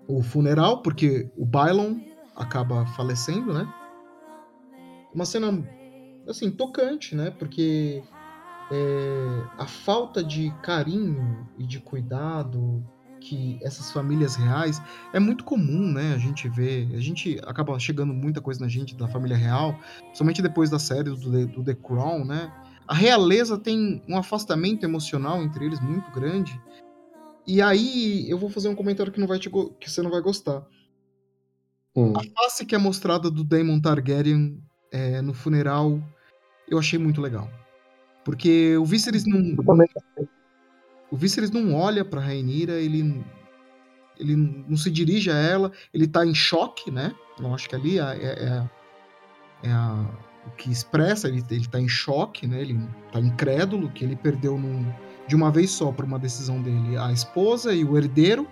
o 0.08 0.22
funeral, 0.22 0.82
porque 0.82 1.32
o 1.38 1.46
Bylon 1.46 2.00
acaba 2.36 2.86
falecendo, 2.88 3.54
né? 3.54 3.72
Uma 5.14 5.26
cena, 5.26 5.48
assim, 6.28 6.52
tocante, 6.52 7.16
né? 7.16 7.32
Porque 7.32 8.04
é, 8.72 9.44
a 9.58 9.66
falta 9.66 10.24
de 10.24 10.52
carinho 10.62 11.48
e 11.58 11.66
de 11.66 11.80
cuidado 11.80 12.84
que 13.26 13.58
essas 13.62 13.92
famílias 13.92 14.36
reais 14.36 14.82
é 15.12 15.20
muito 15.20 15.44
comum, 15.44 15.92
né? 15.92 16.14
A 16.14 16.18
gente 16.18 16.48
vê, 16.48 16.88
a 16.94 17.00
gente 17.00 17.40
acaba 17.46 17.78
chegando 17.80 18.14
muita 18.14 18.40
coisa 18.40 18.62
na 18.62 18.68
gente 18.68 18.96
da 18.96 19.08
família 19.08 19.36
real, 19.36 19.78
somente 20.14 20.42
depois 20.42 20.70
da 20.70 20.78
série 20.78 21.10
do, 21.10 21.48
do 21.48 21.64
The 21.64 21.74
Crown, 21.74 22.24
né? 22.24 22.54
A 22.88 22.94
realeza 22.94 23.58
tem 23.58 24.04
um 24.08 24.16
afastamento 24.16 24.84
emocional 24.84 25.42
entre 25.42 25.66
eles 25.66 25.80
muito 25.80 26.12
grande. 26.12 26.60
E 27.48 27.62
aí 27.62 28.30
eu 28.30 28.38
vou 28.38 28.50
fazer 28.50 28.70
um 28.70 28.76
comentário 28.76 29.12
que 29.12 29.20
não 29.20 29.28
vai 29.28 29.40
te 29.40 29.50
que 29.50 29.90
você 29.90 30.02
não 30.04 30.12
vai 30.12 30.22
gostar. 30.22 30.64
Hum. 31.96 32.14
A 32.16 32.44
face 32.44 32.66
que 32.66 32.76
é 32.76 32.78
mostrada 32.78 33.32
do 33.32 33.44
Daemon 33.44 33.80
Targaryen 33.80 34.62
é, 34.92 35.22
no 35.22 35.34
funeral 35.34 36.00
eu 36.68 36.78
achei 36.78 37.00
muito 37.00 37.22
legal. 37.22 37.50
Porque 38.24 38.76
o 38.78 38.86
Viserys 38.86 39.26
não. 39.26 39.56
O 41.12 41.18
Viserys 41.18 41.52
não 41.52 41.74
olha 41.74 42.04
pra 42.04 42.22
Rainira, 42.22 42.74
ele, 42.74 43.24
ele 44.20 44.36
não 44.36 44.76
se 44.76 44.90
dirige 44.90 45.30
a 45.30 45.36
ela, 45.36 45.72
ele 45.94 46.08
tá 46.08 46.26
em 46.26 46.34
choque, 46.34 46.92
né? 46.92 47.14
Eu 47.40 47.54
acho 47.54 47.70
que 47.70 47.76
ali 47.76 48.00
é, 48.00 48.04
é, 48.04 48.70
é 49.64 49.72
a, 49.72 50.06
o 50.48 50.52
que 50.52 50.72
expressa, 50.72 51.28
ele, 51.28 51.44
ele 51.50 51.68
tá 51.68 51.80
em 51.80 51.88
choque, 51.88 52.48
né? 52.48 52.62
Ele 52.62 52.80
tá 53.12 53.20
incrédulo 53.20 53.90
que 53.92 54.04
ele 54.04 54.16
perdeu 54.16 54.58
num, 54.58 54.86
de 55.28 55.36
uma 55.36 55.52
vez 55.52 55.72
só 55.72 55.92
por 55.92 56.06
uma 56.06 56.20
decisão 56.20 56.62
dele 56.62 56.98
a 56.98 57.12
esposa 57.12 57.74
e 57.74 57.84
o 57.84 57.98
herdeiro. 57.98 58.48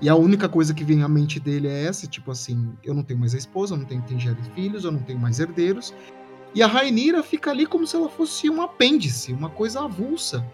E 0.00 0.08
a 0.08 0.16
única 0.16 0.48
coisa 0.48 0.74
que 0.74 0.84
vem 0.84 1.02
à 1.02 1.08
mente 1.08 1.38
dele 1.40 1.68
é 1.68 1.84
essa, 1.84 2.06
tipo 2.06 2.30
assim, 2.30 2.72
eu 2.82 2.92
não 2.92 3.02
tenho 3.02 3.20
mais 3.20 3.34
a 3.34 3.38
esposa, 3.38 3.74
eu 3.74 3.78
não 3.78 3.86
tenho 3.86 4.02
quem 4.02 4.18
gere 4.18 4.42
filhos, 4.54 4.84
eu 4.84 4.92
não 4.92 5.00
tenho 5.00 5.18
mais 5.18 5.38
herdeiros. 5.40 5.94
E 6.54 6.62
a 6.62 6.66
Rainira 6.66 7.22
fica 7.22 7.50
ali 7.50 7.66
como 7.66 7.86
se 7.86 7.96
ela 7.96 8.08
fosse 8.08 8.50
um 8.50 8.60
apêndice, 8.62 9.32
uma 9.32 9.50
coisa 9.50 9.82
avulsa. 9.82 10.44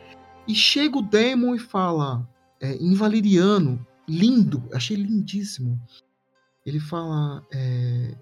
E 0.46 0.54
chega 0.54 0.98
o 0.98 1.02
Daemon 1.02 1.54
e 1.54 1.58
fala, 1.58 2.28
é, 2.60 2.74
em 2.74 2.94
valeriano, 2.94 3.84
lindo, 4.08 4.62
achei 4.72 4.96
lindíssimo. 4.96 5.80
Ele 6.64 6.80
fala. 6.80 7.42
É, 7.52 8.14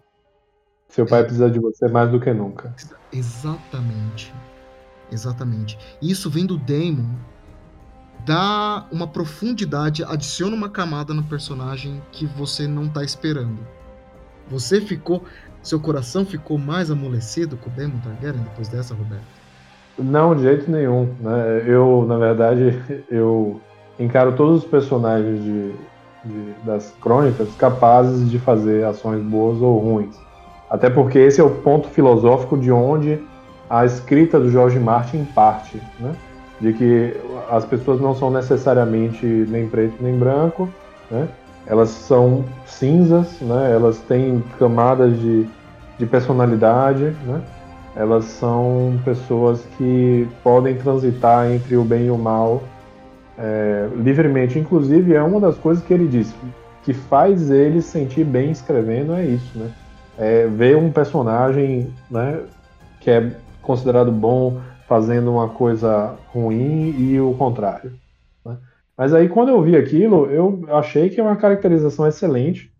Seu 0.88 1.06
pai 1.06 1.20
é, 1.20 1.24
precisa 1.24 1.50
de 1.50 1.58
você 1.58 1.88
mais 1.88 2.10
do 2.10 2.20
que 2.20 2.32
nunca. 2.32 2.74
Exatamente. 3.12 4.32
Exatamente. 5.10 5.78
Isso 6.02 6.28
vem 6.28 6.44
do 6.44 6.58
Daemon, 6.58 7.14
dá 8.26 8.86
uma 8.92 9.06
profundidade, 9.06 10.04
adiciona 10.04 10.54
uma 10.54 10.68
camada 10.68 11.14
no 11.14 11.24
personagem 11.24 12.02
que 12.12 12.26
você 12.26 12.68
não 12.68 12.88
tá 12.88 13.02
esperando. 13.02 13.66
Você 14.48 14.80
ficou. 14.80 15.24
Seu 15.60 15.80
coração 15.80 16.24
ficou 16.24 16.56
mais 16.56 16.90
amolecido 16.90 17.56
com 17.56 17.68
o 17.68 17.72
Daemon 17.72 17.98
Targaryen 17.98 18.42
depois 18.42 18.68
dessa, 18.68 18.94
Roberto? 18.94 19.37
Não, 19.98 20.34
de 20.34 20.42
jeito 20.42 20.70
nenhum. 20.70 21.08
Né? 21.20 21.64
Eu, 21.66 22.04
na 22.06 22.16
verdade, 22.16 22.80
eu 23.10 23.60
encaro 23.98 24.32
todos 24.32 24.62
os 24.62 24.64
personagens 24.64 25.42
de, 25.42 25.72
de, 26.24 26.54
das 26.64 26.94
crônicas 27.00 27.48
capazes 27.56 28.30
de 28.30 28.38
fazer 28.38 28.84
ações 28.84 29.22
boas 29.22 29.60
ou 29.60 29.78
ruins. 29.78 30.16
Até 30.70 30.88
porque 30.88 31.18
esse 31.18 31.40
é 31.40 31.44
o 31.44 31.50
ponto 31.50 31.88
filosófico 31.88 32.56
de 32.56 32.70
onde 32.70 33.20
a 33.68 33.84
escrita 33.84 34.38
do 34.38 34.50
George 34.50 34.78
Martin 34.78 35.24
parte, 35.24 35.80
né? 35.98 36.14
de 36.60 36.72
que 36.72 37.16
as 37.50 37.64
pessoas 37.64 38.00
não 38.00 38.14
são 38.14 38.30
necessariamente 38.30 39.24
nem 39.24 39.68
preto 39.68 39.94
nem 40.00 40.18
branco, 40.18 40.68
né? 41.10 41.28
elas 41.66 41.88
são 41.90 42.44
cinzas, 42.66 43.40
né? 43.40 43.72
elas 43.72 43.98
têm 44.00 44.42
camadas 44.58 45.18
de, 45.18 45.46
de 45.98 46.06
personalidade, 46.06 47.14
né? 47.26 47.42
Elas 47.96 48.24
são 48.24 48.98
pessoas 49.04 49.64
que 49.76 50.28
podem 50.42 50.76
transitar 50.76 51.50
entre 51.50 51.76
o 51.76 51.84
bem 51.84 52.06
e 52.06 52.10
o 52.10 52.18
mal 52.18 52.62
é, 53.38 53.88
livremente. 53.96 54.58
Inclusive, 54.58 55.14
é 55.14 55.22
uma 55.22 55.40
das 55.40 55.56
coisas 55.56 55.84
que 55.84 55.92
ele 55.92 56.06
disse 56.06 56.34
que 56.88 56.94
faz 56.94 57.50
ele 57.50 57.82
sentir 57.82 58.24
bem 58.24 58.50
escrevendo 58.50 59.12
é 59.12 59.22
isso, 59.22 59.58
né? 59.58 59.70
É 60.16 60.46
ver 60.46 60.74
um 60.74 60.90
personagem, 60.90 61.92
né, 62.10 62.40
que 62.98 63.10
é 63.10 63.30
considerado 63.60 64.10
bom 64.10 64.58
fazendo 64.88 65.30
uma 65.30 65.50
coisa 65.50 66.16
ruim 66.28 66.94
e 66.98 67.20
o 67.20 67.34
contrário. 67.34 67.92
Né? 68.42 68.56
Mas 68.96 69.12
aí 69.12 69.28
quando 69.28 69.50
eu 69.50 69.60
vi 69.60 69.76
aquilo, 69.76 70.26
eu 70.26 70.64
achei 70.70 71.10
que 71.10 71.20
é 71.20 71.22
uma 71.22 71.36
caracterização 71.36 72.06
excelente. 72.06 72.72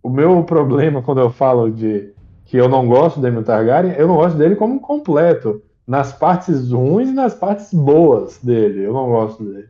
O 0.00 0.08
meu 0.08 0.42
problema 0.46 1.02
quando 1.02 1.20
eu 1.20 1.30
falo 1.30 1.68
de 1.68 2.14
que 2.46 2.56
eu 2.56 2.68
não 2.68 2.86
gosto 2.86 3.16
do 3.16 3.22
Daemon 3.22 3.42
Targaryen, 3.42 3.94
eu 3.98 4.06
não 4.06 4.14
gosto 4.16 4.38
dele 4.38 4.54
como 4.54 4.80
completo. 4.80 5.62
Nas 5.86 6.12
partes 6.12 6.70
ruins 6.70 7.10
e 7.10 7.12
nas 7.12 7.34
partes 7.34 7.72
boas 7.72 8.38
dele. 8.42 8.84
Eu 8.84 8.92
não 8.92 9.08
gosto 9.08 9.44
dele. 9.44 9.68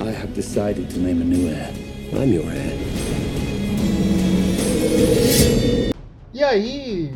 I 0.00 0.08
have 0.08 0.32
decided 0.34 0.88
to 0.88 1.00
name 1.00 1.20
a 1.20 1.24
new 1.24 1.48
heir. 1.48 1.70
I'm 2.14 2.32
your 2.32 2.46
heir. 2.50 2.78
E 6.32 6.42
aí 6.42 7.12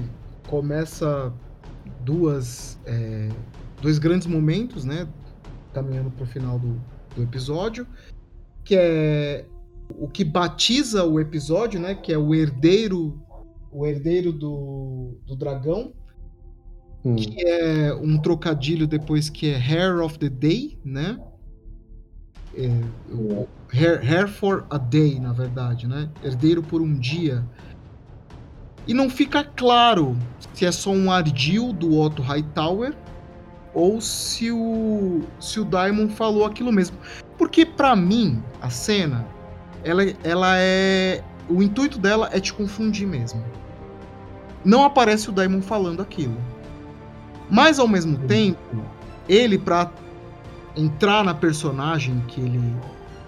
começa 0.49 1.33
duas 2.03 2.79
é, 2.85 3.29
dois 3.81 3.99
grandes 3.99 4.27
momentos, 4.27 4.85
né? 4.85 5.07
Caminhando 5.73 6.11
para 6.11 6.25
o 6.25 6.27
final 6.27 6.59
do, 6.59 6.79
do 7.17 7.23
episódio, 7.23 7.87
que 8.63 8.77
é 8.77 9.47
o 9.99 10.09
que 10.09 10.25
batiza 10.25 11.05
o 11.05 11.19
episódio, 11.19 11.81
né? 11.81 11.95
Que 11.95 12.13
é 12.13 12.19
o 12.19 12.35
herdeiro 12.35 13.19
o 13.75 13.85
herdeiro 13.85 14.33
do, 14.33 15.19
do 15.27 15.35
dragão, 15.35 15.93
hum. 17.05 17.17
que 17.17 17.45
é 17.45 17.93
um 17.93 18.17
trocadilho 18.17 18.87
depois 18.87 19.29
que 19.29 19.49
é 19.49 19.57
Hair 19.57 20.01
of 20.01 20.17
the 20.17 20.29
Day, 20.29 20.79
né? 20.85 21.19
É, 22.57 22.69
o, 23.13 23.49
hair, 23.73 24.01
hair 24.01 24.29
for 24.29 24.65
a 24.71 24.79
Day, 24.79 25.19
na 25.19 25.33
verdade, 25.33 25.89
né? 25.89 26.09
Herdeiro 26.23 26.63
por 26.63 26.81
um 26.81 26.95
dia. 26.95 27.45
E 28.87 28.95
não 28.95 29.11
fica 29.11 29.43
claro 29.43 30.17
se 30.53 30.65
é 30.65 30.71
só 30.71 30.93
um 30.93 31.11
ardil 31.11 31.73
do 31.73 31.99
Otto 31.99 32.23
Hightower 32.23 32.95
ou 33.73 34.01
se 34.01 34.53
o 34.53 35.23
se 35.41 35.59
o 35.59 35.65
Daimon 35.65 36.09
falou 36.09 36.45
aquilo 36.45 36.71
mesmo. 36.71 36.97
Porque 37.37 37.67
para 37.67 37.97
mim 37.97 38.41
a 38.61 38.71
cena 38.71 39.27
ela, 39.83 40.03
ela 40.23 40.59
é 40.59 41.25
o 41.49 41.63
intuito 41.63 41.99
dela 41.99 42.29
é 42.31 42.39
te 42.39 42.53
confundir 42.53 43.07
mesmo 43.07 43.43
não 44.65 44.85
aparece 44.85 45.29
o 45.29 45.33
Daimon 45.33 45.61
falando 45.61 46.01
aquilo. 46.01 46.37
Mas 47.51 47.79
ao 47.79 47.87
mesmo 47.87 48.17
tempo, 48.27 48.83
ele 49.29 49.59
para 49.59 49.91
entrar 50.77 51.23
na 51.23 51.35
personagem 51.35 52.23
que 52.29 52.41
ele 52.41 52.77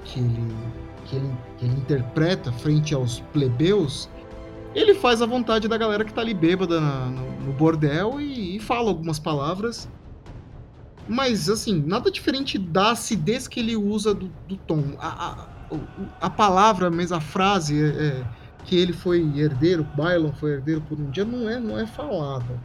que 0.05 0.20
ele, 0.20 0.57
que 1.05 1.16
ele 1.16 1.30
que 1.59 1.64
ele 1.64 1.74
interpreta 1.74 2.53
frente 2.53 2.95
aos 2.95 3.20
plebeus, 3.32 4.09
ele 4.74 4.95
faz 4.95 5.22
a 5.22 5.26
vontade 5.26 5.68
da 5.68 5.76
galera 5.76 6.05
que 6.05 6.12
tá 6.12 6.20
ali 6.20 6.34
bêbada 6.34 6.80
na, 6.80 7.07
no, 7.07 7.47
no, 7.47 7.53
bordel 7.53 8.20
e, 8.20 8.57
e, 8.57 8.61
fala 8.61 8.89
algumas 8.89 9.18
palavras. 9.18 9.89
Mas, 11.09 11.49
assim, 11.49 11.82
nada 11.87 12.11
diferente 12.11 12.59
da 12.59 12.91
acidez 12.91 13.47
que 13.47 13.61
ele 13.61 13.76
usa 13.76 14.12
do, 14.12 14.30
do 14.47 14.57
tom. 14.57 14.82
A, 14.99 15.09
a, 15.09 15.76
a, 16.20 16.28
palavra, 16.28 16.91
mesmo 16.91 17.16
a 17.16 17.20
frase, 17.20 17.80
é, 17.80 17.87
é 17.87 18.24
que 18.67 18.77
ele 18.77 18.93
foi 18.93 19.21
herdeiro, 19.37 19.87
Bylon 19.97 20.33
foi 20.33 20.55
herdeiro 20.55 20.81
por 20.83 20.99
um 20.99 21.09
dia, 21.11 21.25
não 21.25 21.49
é, 21.49 21.59
não 21.59 21.79
é 21.79 21.87
falado. 21.87 22.61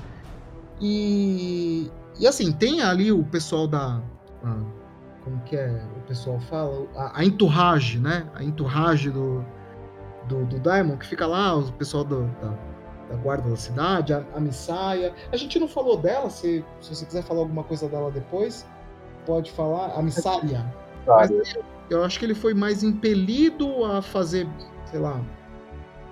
E, 0.82 1.89
e 2.20 2.28
assim, 2.28 2.52
tem 2.52 2.82
ali 2.82 3.12
o 3.12 3.24
pessoal 3.24 3.68
da. 3.68 4.02
A, 4.43 4.58
como 5.24 5.39
que 5.43 5.56
é? 5.56 5.86
O 5.97 6.02
pessoal 6.08 6.39
fala? 6.39 6.88
A, 6.95 7.20
a 7.20 7.24
enturrage, 7.24 7.99
né? 7.99 8.28
A 8.34 8.43
enturrage 8.43 9.12
do, 9.12 9.45
do, 10.28 10.43
do 10.45 10.60
Daimon, 10.60 10.97
que 10.97 11.06
fica 11.06 11.28
lá, 11.28 11.56
o 11.56 11.72
pessoal 11.74 12.04
do, 12.04 12.26
da, 12.41 12.49
da 13.12 13.16
guarda 13.22 13.47
da 13.47 13.56
cidade, 13.56 14.12
a, 14.12 14.26
a 14.36 14.39
Missaia. 14.39 15.14
A 15.32 15.38
gente 15.38 15.60
não 15.60 15.68
falou 15.68 15.97
dela, 15.97 16.32
se, 16.32 16.66
se 16.82 16.95
você 16.95 17.06
quiser 17.06 17.24
falar 17.24 17.41
alguma 17.41 17.64
coisa 17.64 17.88
dela 17.88 18.10
depois, 18.10 18.66
pode 19.28 19.52
falar. 19.52 19.93
A 19.93 20.02
Missária. 20.02 20.66
Mas 21.06 21.32
eu 21.91 22.04
acho 22.04 22.18
que 22.18 22.26
ele 22.26 22.36
foi 22.36 22.56
mais 22.56 22.82
impelido 22.82 23.86
a 23.86 24.02
fazer, 24.02 24.47
sei 24.86 24.99
lá, 24.99 25.22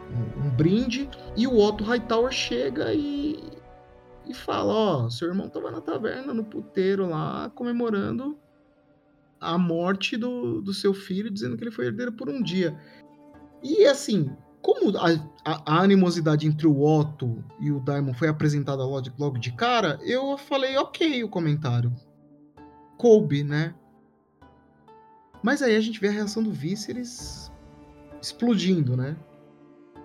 um, 0.10 0.50
brinde, 0.50 1.10
e 1.36 1.48
o 1.48 1.58
Otto 1.58 1.84
Hightower 1.84 2.32
chega 2.32 2.94
e, 2.94 3.40
e 4.28 4.34
fala: 4.34 4.74
Ó, 4.74 5.06
oh, 5.06 5.10
seu 5.10 5.28
irmão 5.28 5.50
tava 5.50 5.72
na 5.72 5.82
taverna, 5.82 6.34
no 6.34 6.44
puteiro 6.44 7.08
lá, 7.08 7.50
comemorando 7.56 8.38
a 9.40 9.58
morte 9.58 10.18
do, 10.18 10.62
do 10.62 10.74
seu 10.74 10.94
filho, 10.94 11.32
dizendo 11.32 11.56
que 11.56 11.64
ele 11.64 11.72
foi 11.72 11.86
herdeiro 11.86 12.12
por 12.12 12.30
um 12.30 12.42
dia. 12.42 12.78
E 13.64 13.86
assim, 13.86 14.30
como 14.62 14.98
a, 14.98 15.12
a, 15.46 15.78
a 15.78 15.82
animosidade 15.82 16.46
entre 16.46 16.68
o 16.68 16.82
Otto 16.82 17.44
e 17.60 17.72
o 17.72 17.80
Daimon 17.80 18.14
foi 18.14 18.28
apresentada 18.28 18.84
logo, 18.84 19.10
logo 19.18 19.38
de 19.38 19.52
cara, 19.54 20.00
eu 20.02 20.38
falei 20.38 20.78
ok 20.78 21.24
o 21.24 21.30
comentário. 21.30 21.94
Coube, 22.98 23.44
né? 23.44 23.74
Mas 25.42 25.62
aí 25.62 25.76
a 25.76 25.80
gente 25.80 26.00
vê 26.02 26.10
a 26.10 26.12
reação 26.12 26.44
do 26.44 26.52
Víceres 26.52 27.50
explodindo, 28.22 28.98
né? 28.98 29.16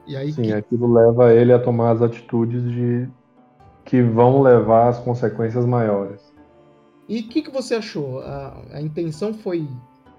E 0.06 0.16
aí 0.16 0.32
Sim, 0.32 0.42
que... 0.42 0.52
aquilo 0.52 0.92
leva 0.92 1.32
ele 1.32 1.52
a 1.52 1.58
tomar 1.58 1.92
as 1.92 2.02
atitudes 2.02 2.62
de 2.70 3.08
que 3.84 4.02
vão 4.02 4.40
levar 4.40 4.88
às 4.88 4.98
consequências 4.98 5.64
maiores. 5.64 6.20
E 7.08 7.20
o 7.20 7.28
que, 7.28 7.42
que 7.42 7.50
você 7.50 7.74
achou? 7.74 8.20
A, 8.20 8.56
a 8.72 8.80
intenção 8.80 9.34
foi 9.34 9.68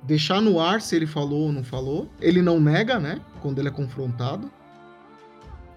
deixar 0.04 0.40
no 0.40 0.60
ar 0.60 0.82
se 0.82 0.96
ele 0.96 1.08
falou 1.08 1.48
ou 1.48 1.52
não 1.52 1.64
falou. 1.64 2.08
Ele 2.22 2.42
não 2.42 2.60
nega, 2.60 3.00
né? 3.00 3.20
Quando 3.42 3.60
ele 3.60 3.70
é 3.70 3.72
confrontado. 3.72 4.52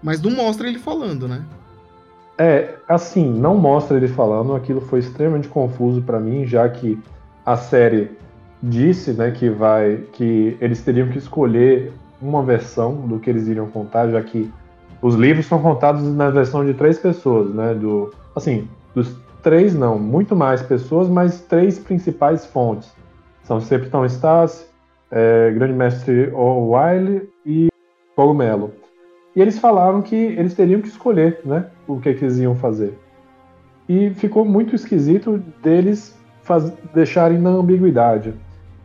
Mas 0.01 0.21
não 0.21 0.31
mostra 0.31 0.67
ele 0.67 0.79
falando, 0.79 1.27
né? 1.27 1.43
É, 2.37 2.75
assim, 2.87 3.27
não 3.27 3.57
mostra 3.57 3.97
ele 3.97 4.07
falando. 4.07 4.55
Aquilo 4.55 4.81
foi 4.81 4.99
extremamente 4.99 5.47
confuso 5.47 6.01
para 6.01 6.19
mim, 6.19 6.45
já 6.45 6.69
que 6.69 6.97
a 7.45 7.57
série 7.57 8.11
disse, 8.61 9.13
né, 9.13 9.31
que 9.31 9.49
vai, 9.49 10.03
que 10.13 10.57
eles 10.61 10.83
teriam 10.83 11.09
que 11.09 11.17
escolher 11.17 11.91
uma 12.21 12.43
versão 12.43 12.95
do 13.07 13.19
que 13.19 13.29
eles 13.29 13.47
iriam 13.47 13.67
contar, 13.67 14.09
já 14.09 14.21
que 14.21 14.51
os 15.01 15.15
livros 15.15 15.45
são 15.45 15.61
contados 15.61 16.03
na 16.13 16.29
versão 16.29 16.65
de 16.65 16.73
três 16.73 16.99
pessoas, 16.99 17.53
né? 17.53 17.73
Do, 17.73 18.13
assim, 18.35 18.67
dos 18.93 19.15
três 19.41 19.73
não, 19.73 19.97
muito 19.97 20.35
mais 20.35 20.61
pessoas, 20.61 21.07
mas 21.07 21.41
três 21.41 21.79
principais 21.79 22.45
fontes. 22.45 22.91
São 23.43 23.59
Septão 23.61 24.07
Stas, 24.07 24.69
é, 25.09 25.51
Grande 25.51 25.73
Mestre 25.73 26.31
O'Wile 26.33 27.29
e 27.45 27.69
Cogumelo. 28.15 28.73
E 29.35 29.41
eles 29.41 29.57
falaram 29.57 30.01
que 30.01 30.15
eles 30.15 30.53
teriam 30.53 30.81
que 30.81 30.87
escolher, 30.87 31.39
né? 31.45 31.67
O 31.87 31.99
que, 31.99 32.13
que 32.13 32.25
eles 32.25 32.37
iam 32.37 32.55
fazer. 32.55 32.97
E 33.87 34.09
ficou 34.11 34.43
muito 34.43 34.75
esquisito 34.75 35.41
deles 35.63 36.17
faz, 36.43 36.71
deixarem 36.93 37.39
na 37.39 37.49
ambiguidade. 37.49 38.33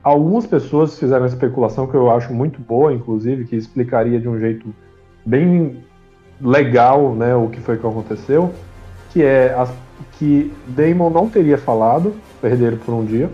Algumas 0.04 0.46
pessoas 0.46 0.98
fizeram 0.98 1.24
especulação 1.24 1.86
que 1.86 1.94
eu 1.94 2.10
acho 2.10 2.30
muito 2.32 2.60
boa, 2.60 2.92
inclusive, 2.92 3.46
que 3.46 3.56
explicaria 3.56 4.20
de 4.20 4.28
um 4.28 4.38
jeito 4.38 4.66
bem 5.24 5.82
legal, 6.38 7.14
né, 7.14 7.34
o 7.34 7.48
que 7.48 7.58
foi 7.58 7.78
que 7.78 7.86
aconteceu, 7.86 8.52
que 9.10 9.22
é 9.22 9.56
que 10.18 10.52
Damon 10.68 11.08
não 11.08 11.26
teria 11.26 11.56
falado, 11.56 12.12
perder 12.42 12.76
por 12.76 12.92
um 12.92 13.02
dia, 13.02 13.30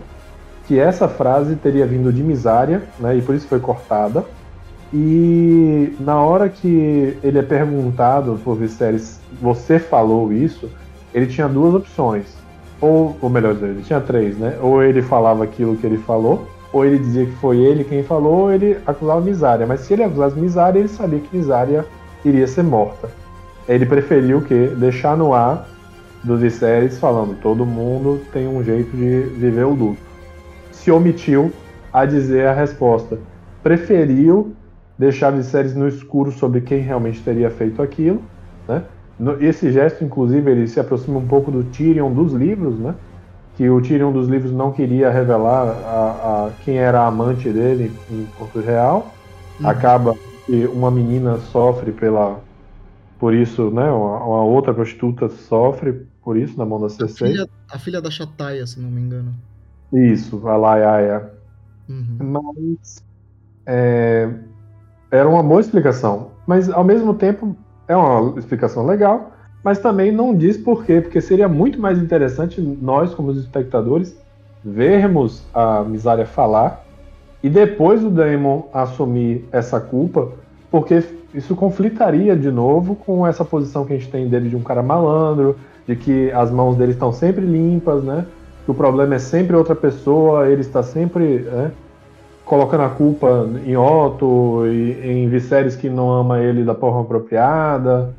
que 0.65 0.79
essa 0.79 1.09
frase 1.09 1.57
teria 1.57 1.85
vindo 1.85 2.13
de 2.13 2.23
Misária, 2.23 2.83
né, 2.97 3.17
e 3.17 3.21
por 3.21 3.35
isso 3.35 3.47
foi 3.47 3.59
cortada. 3.59 4.23
E 4.93 5.93
na 5.99 6.21
hora 6.21 6.47
que 6.47 7.17
ele 7.21 7.37
é 7.37 7.41
perguntado 7.41 8.39
por 8.43 8.55
Viserys, 8.55 9.19
você 9.41 9.77
falou 9.77 10.31
isso, 10.31 10.69
ele 11.13 11.27
tinha 11.27 11.49
duas 11.49 11.73
opções. 11.73 12.25
Ou, 12.79 13.15
ou 13.21 13.29
melhor 13.29 13.55
ele 13.61 13.83
tinha 13.83 14.01
três, 14.01 14.37
né? 14.37 14.57
Ou 14.59 14.81
ele 14.81 15.01
falava 15.01 15.43
aquilo 15.43 15.77
que 15.77 15.85
ele 15.85 15.99
falou, 15.99 16.47
ou 16.71 16.85
ele 16.85 16.99
dizia 16.99 17.25
que 17.25 17.31
foi 17.33 17.57
ele 17.57 17.83
quem 17.83 18.03
falou, 18.03 18.43
ou 18.43 18.51
ele 18.51 18.77
acusava 18.85 19.21
Misária. 19.21 19.67
Mas 19.67 19.81
se 19.81 19.93
ele 19.93 20.03
acusasse 20.03 20.39
Misária, 20.39 20.79
ele 20.79 20.87
sabia 20.87 21.19
que 21.19 21.35
Misária 21.35 21.85
iria 22.23 22.47
ser 22.47 22.63
morta. 22.63 23.09
Ele 23.67 23.85
preferiu 23.85 24.39
o 24.39 24.41
quê? 24.41 24.71
Deixar 24.77 25.17
no 25.17 25.33
ar 25.33 25.67
dos 26.23 26.39
Viserys 26.39 26.99
falando 26.99 27.39
todo 27.41 27.65
mundo 27.65 28.21
tem 28.31 28.47
um 28.47 28.63
jeito 28.63 28.95
de 28.95 29.21
viver 29.37 29.65
o 29.65 29.73
luto. 29.73 30.01
Se 30.71 30.91
omitiu 30.91 31.51
a 31.91 32.05
dizer 32.05 32.47
a 32.47 32.53
resposta. 32.53 33.17
Preferiu 33.63 34.53
deixar 34.97 35.31
Viserys 35.31 35.75
no 35.75 35.87
escuro 35.87 36.31
sobre 36.31 36.61
quem 36.61 36.79
realmente 36.79 37.21
teria 37.21 37.49
feito 37.49 37.81
aquilo, 37.81 38.21
né? 38.67 38.83
Esse 39.39 39.71
gesto, 39.71 40.03
inclusive, 40.03 40.49
ele 40.49 40.67
se 40.67 40.79
aproxima 40.79 41.19
um 41.19 41.27
pouco 41.27 41.51
do 41.51 41.63
Tyrion 41.63 42.11
dos 42.11 42.33
livros, 42.33 42.79
né? 42.79 42.95
Que 43.55 43.69
o 43.69 43.81
Tyrion 43.81 44.11
dos 44.11 44.27
livros 44.27 44.51
não 44.51 44.71
queria 44.71 45.09
revelar 45.09 45.67
a, 45.67 46.47
a 46.47 46.51
quem 46.63 46.77
era 46.77 47.01
a 47.01 47.07
amante 47.07 47.49
dele 47.49 47.91
em 48.09 48.25
Porto 48.37 48.59
Real. 48.59 49.13
Uhum. 49.59 49.67
Acaba 49.67 50.15
que 50.45 50.65
uma 50.67 50.89
menina 50.89 51.37
sofre 51.37 51.91
pela 51.91 52.39
por 53.19 53.35
isso, 53.35 53.69
né? 53.69 53.83
Uma, 53.91 54.17
uma, 54.23 54.43
outra 54.43 54.73
prostituta 54.73 55.29
sofre 55.29 56.07
por 56.23 56.35
isso 56.35 56.57
na 56.57 56.65
mão 56.65 56.81
da 56.81 56.89
CC. 56.89 57.03
A 57.03 57.27
filha, 57.27 57.49
a 57.71 57.79
filha 57.79 58.01
da 58.01 58.09
Chataia, 58.09 58.65
se 58.65 58.79
não 58.79 58.89
me 58.89 58.99
engano. 58.99 59.31
Isso, 59.93 60.47
a 60.47 60.57
Laiaia. 60.57 61.31
Uhum. 61.87 62.17
Mas 62.19 63.03
é, 63.65 64.27
era 65.11 65.29
uma 65.29 65.43
boa 65.43 65.61
explicação. 65.61 66.31
Mas 66.47 66.69
ao 66.69 66.83
mesmo 66.83 67.13
tempo 67.13 67.55
é 67.87 67.95
uma 67.95 68.39
explicação 68.39 68.85
legal 68.85 69.31
mas 69.63 69.79
também 69.79 70.11
não 70.11 70.35
diz 70.35 70.57
por 70.57 70.85
quê, 70.85 71.01
porque 71.01 71.21
seria 71.21 71.47
muito 71.47 71.79
mais 71.79 71.99
interessante 71.99 72.59
nós, 72.59 73.13
como 73.13 73.29
os 73.29 73.37
espectadores, 73.37 74.17
vermos 74.63 75.43
a 75.53 75.83
Misária 75.83 76.25
falar 76.25 76.85
e 77.43 77.49
depois 77.49 78.03
o 78.03 78.09
Daemon 78.09 78.63
assumir 78.71 79.45
essa 79.51 79.79
culpa, 79.79 80.29
porque 80.69 81.03
isso 81.33 81.55
conflitaria 81.55 82.35
de 82.35 82.51
novo 82.51 82.95
com 82.95 83.25
essa 83.25 83.43
posição 83.43 83.85
que 83.85 83.93
a 83.93 83.97
gente 83.97 84.09
tem 84.09 84.27
dele 84.27 84.49
de 84.49 84.55
um 84.55 84.61
cara 84.61 84.83
malandro, 84.83 85.55
de 85.87 85.95
que 85.95 86.31
as 86.31 86.51
mãos 86.51 86.75
dele 86.75 86.91
estão 86.91 87.11
sempre 87.11 87.43
limpas, 87.43 88.03
né? 88.03 88.25
Que 88.65 88.71
o 88.71 88.73
problema 88.73 89.15
é 89.15 89.19
sempre 89.19 89.55
outra 89.55 89.75
pessoa, 89.75 90.47
ele 90.47 90.61
está 90.61 90.83
sempre 90.83 91.39
né, 91.39 91.71
colocando 92.45 92.83
a 92.83 92.89
culpa 92.89 93.49
em 93.65 93.75
Otto 93.75 94.67
e 94.67 95.01
em 95.03 95.27
Viserys 95.29 95.75
que 95.75 95.89
não 95.89 96.11
ama 96.11 96.39
ele 96.39 96.63
da 96.63 96.75
forma 96.75 97.01
apropriada. 97.01 98.13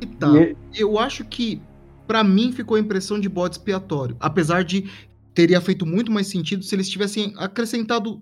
Mas 0.00 0.18
Tá. 0.18 0.28
E... 0.40 0.56
Eu 0.76 0.98
acho 0.98 1.24
que, 1.24 1.60
para 2.06 2.22
mim, 2.24 2.52
ficou 2.52 2.76
a 2.76 2.80
impressão 2.80 3.18
de 3.18 3.28
bode 3.28 3.56
expiatório. 3.56 4.16
Apesar 4.20 4.64
de 4.64 4.90
teria 5.34 5.60
feito 5.60 5.86
muito 5.86 6.10
mais 6.10 6.26
sentido 6.26 6.64
se 6.64 6.74
eles 6.74 6.88
tivessem 6.88 7.32
acrescentado 7.36 8.20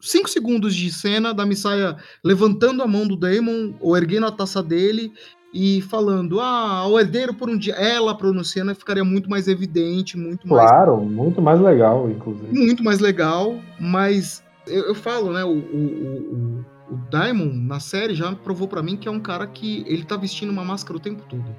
cinco 0.00 0.28
segundos 0.28 0.74
de 0.74 0.92
cena 0.92 1.32
da 1.32 1.46
Missaia 1.46 1.96
levantando 2.24 2.82
a 2.82 2.86
mão 2.86 3.06
do 3.06 3.16
Daemon 3.16 3.74
ou 3.80 3.96
erguendo 3.96 4.26
a 4.26 4.32
taça 4.32 4.62
dele 4.62 5.12
e 5.52 5.80
falando, 5.82 6.40
ah, 6.40 6.86
o 6.86 6.98
herdeiro 6.98 7.32
por 7.32 7.48
um 7.48 7.56
dia. 7.56 7.74
Ela 7.74 8.16
pronunciando 8.16 8.74
ficaria 8.74 9.04
muito 9.04 9.30
mais 9.30 9.48
evidente, 9.48 10.16
muito 10.16 10.46
mais. 10.46 10.68
Claro, 10.68 10.98
muito 10.98 11.40
mais 11.40 11.60
legal, 11.60 12.10
inclusive. 12.10 12.52
Muito 12.52 12.84
mais 12.84 12.98
legal, 12.98 13.56
mas 13.80 14.42
eu, 14.66 14.84
eu 14.84 14.94
falo, 14.94 15.32
né, 15.32 15.44
o, 15.44 15.56
o, 15.56 16.60
o 16.60 16.64
o 16.90 16.96
Daimon, 17.10 17.52
na 17.52 17.80
série, 17.80 18.14
já 18.14 18.34
provou 18.34 18.66
para 18.66 18.82
mim 18.82 18.96
que 18.96 19.08
é 19.08 19.10
um 19.10 19.20
cara 19.20 19.46
que 19.46 19.84
ele 19.86 20.04
tá 20.04 20.16
vestindo 20.16 20.50
uma 20.50 20.64
máscara 20.64 20.96
o 20.96 21.00
tempo 21.00 21.22
todo. 21.28 21.54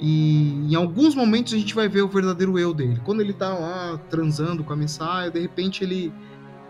E 0.00 0.52
em 0.70 0.74
alguns 0.76 1.14
momentos 1.14 1.52
a 1.52 1.56
gente 1.56 1.74
vai 1.74 1.88
ver 1.88 2.02
o 2.02 2.08
verdadeiro 2.08 2.58
eu 2.58 2.72
dele. 2.72 3.00
Quando 3.04 3.20
ele 3.20 3.32
tá 3.32 3.52
lá 3.52 3.98
transando 4.08 4.62
com 4.62 4.72
a 4.72 4.76
Messiah, 4.76 5.28
de 5.28 5.40
repente 5.40 5.82
ele. 5.82 6.12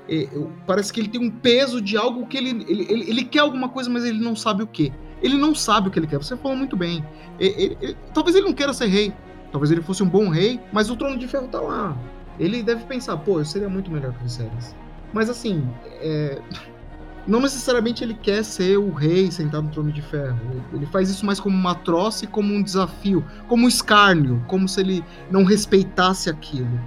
É, 0.09 0.26
parece 0.66 0.90
que 0.90 1.01
ele 1.01 1.09
tem 1.09 1.20
um 1.20 1.30
peso 1.30 1.82
de 1.82 1.94
algo 1.94 2.26
que 2.26 2.39
ele, 2.39 2.64
ele, 2.66 2.86
ele, 2.89 3.10
ele, 3.10 3.24
quer 3.24 3.40
alguma 3.40 3.68
coisa, 3.68 3.90
mas 3.90 4.06
ele 4.06 4.18
não 4.18 4.35
sabe 4.35 4.62
o 4.62 4.66
que. 4.66 4.90
Ele 5.20 5.36
não 5.36 5.55
sabe 5.55 5.89
o 5.89 5.90
que 5.90 5.98
ele 5.98 6.06
quer. 6.06 6.16
Você 6.16 6.35
falou 6.39 6.56
muito 6.56 6.76
bem. 6.76 7.05
Ele, 7.39 7.76
talvez 8.14 8.35
ele 8.35 8.47
não 8.47 8.55
queira 8.55 8.72
ser 8.72 8.86
rei. 8.86 9.12
Talvez 9.52 9.70
ele 9.70 9.82
fosse 9.82 10.02
um 10.02 10.09
bom 10.09 10.30
rei, 10.30 10.59
mas 10.72 10.89
o 10.89 10.97
trono 10.97 11.18
de 11.18 11.28
ferro 11.28 11.48
tá 11.48 11.60
lá. 11.60 11.97
Ele 12.39 12.62
deve 12.62 12.85
pensar, 12.85 13.18
pô, 13.18 13.39
eu 13.39 13.44
seria 13.44 13.68
muito 13.68 13.90
melhor 13.90 14.12
que 14.12 14.20
o 14.20 14.22
Viserys. 14.22 14.74
Mas 15.12 15.28
assim, 15.28 15.68
é 16.01 16.40
não 17.27 17.40
necessariamente 17.40 18.03
ele 18.03 18.15
quer 18.15 18.43
ser 18.43 18.78
o 18.78 18.93
rei 18.93 19.31
sentado 19.31 19.65
no 19.65 19.70
trono 19.70 19.93
de 19.93 20.03
ferro. 20.03 20.39
Ele 20.73 20.86
faz 20.86 21.11
isso 21.11 21.24
mais 21.27 21.39
como 21.39 21.57
uma 21.57 21.74
troça 21.74 22.24
e 22.24 22.28
como 22.28 22.55
um 22.55 22.62
desafio, 22.62 23.24
como 23.47 23.65
um 23.65 23.69
escárnio, 23.69 24.43
como 24.47 24.69
se 24.69 24.81
ele 24.81 25.05
não 25.31 25.45
respeitasse 25.45 26.31
aquilo. 26.31 26.81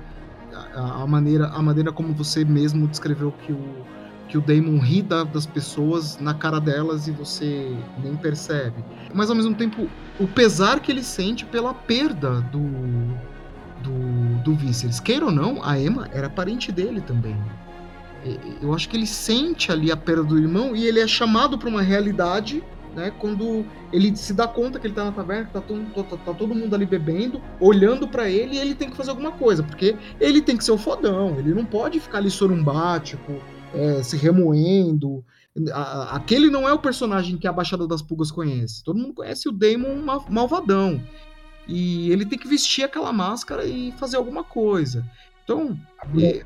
A, 0.73 1.03
a 1.03 1.07
maneira, 1.07 1.47
a 1.47 1.61
maneira 1.61 1.91
como 1.91 2.13
você 2.13 2.45
mesmo 2.45 2.87
descreveu 2.87 3.31
que 3.31 3.51
o 3.51 3.85
que 4.27 4.37
o 4.37 4.41
Damon 4.41 4.79
ri 4.79 5.01
da, 5.01 5.25
das 5.25 5.45
pessoas 5.45 6.17
na 6.17 6.33
cara 6.33 6.57
delas 6.57 7.05
e 7.05 7.11
você 7.11 7.75
nem 8.01 8.15
percebe. 8.15 8.81
Mas 9.13 9.29
ao 9.29 9.35
mesmo 9.35 9.53
tempo, 9.53 9.89
o 10.17 10.25
pesar 10.25 10.79
que 10.79 10.89
ele 10.89 11.03
sente 11.03 11.43
pela 11.43 11.73
perda 11.73 12.39
do 12.43 12.61
do, 13.81 14.43
do 14.43 14.55
Viserys. 14.55 14.99
Queira 14.99 15.25
ou 15.25 15.31
não, 15.31 15.63
a 15.63 15.79
Emma 15.79 16.07
era 16.13 16.29
parente 16.29 16.71
dele 16.71 17.01
também. 17.01 17.35
Eu 18.61 18.73
acho 18.73 18.87
que 18.87 18.95
ele 18.95 19.07
sente 19.07 19.71
ali 19.71 19.91
a 19.91 19.97
perda 19.97 20.23
do 20.23 20.37
irmão 20.37 20.75
e 20.75 20.85
ele 20.85 20.99
é 20.99 21.07
chamado 21.07 21.57
para 21.57 21.69
uma 21.69 21.81
realidade, 21.81 22.63
né? 22.95 23.11
Quando 23.19 23.65
ele 23.91 24.15
se 24.15 24.33
dá 24.33 24.47
conta 24.47 24.79
que 24.79 24.87
ele 24.87 24.93
tá 24.93 25.05
na 25.05 25.11
taverna, 25.11 25.45
que 25.45 25.53
tá 25.53 25.61
todo, 25.61 26.03
tá, 26.03 26.17
tá 26.17 26.33
todo 26.33 26.53
mundo 26.53 26.73
ali 26.75 26.85
bebendo, 26.85 27.41
olhando 27.59 28.07
para 28.07 28.29
ele 28.29 28.55
e 28.55 28.59
ele 28.59 28.75
tem 28.75 28.89
que 28.89 28.97
fazer 28.97 29.09
alguma 29.09 29.31
coisa, 29.31 29.63
porque 29.63 29.95
ele 30.19 30.41
tem 30.41 30.57
que 30.57 30.63
ser 30.63 30.71
o 30.71 30.77
fodão, 30.77 31.37
ele 31.39 31.53
não 31.53 31.65
pode 31.65 31.99
ficar 31.99 32.19
ali 32.19 32.29
sorumbático, 32.29 33.41
é, 33.73 34.03
se 34.03 34.17
remoendo. 34.17 35.23
Aquele 36.11 36.49
não 36.49 36.67
é 36.67 36.73
o 36.73 36.79
personagem 36.79 37.37
que 37.37 37.47
a 37.47 37.51
Baixada 37.51 37.85
das 37.85 38.01
Pulgas 38.01 38.31
conhece. 38.31 38.83
Todo 38.83 38.99
mundo 38.99 39.13
conhece 39.13 39.49
o 39.49 39.51
Damon 39.51 40.01
malvadão. 40.29 41.01
E 41.67 42.11
ele 42.11 42.25
tem 42.25 42.39
que 42.39 42.47
vestir 42.47 42.83
aquela 42.83 43.11
máscara 43.13 43.65
e 43.65 43.91
fazer 43.93 44.17
alguma 44.17 44.43
coisa. 44.43 45.05
Então. 45.43 45.75
É... 46.17 46.41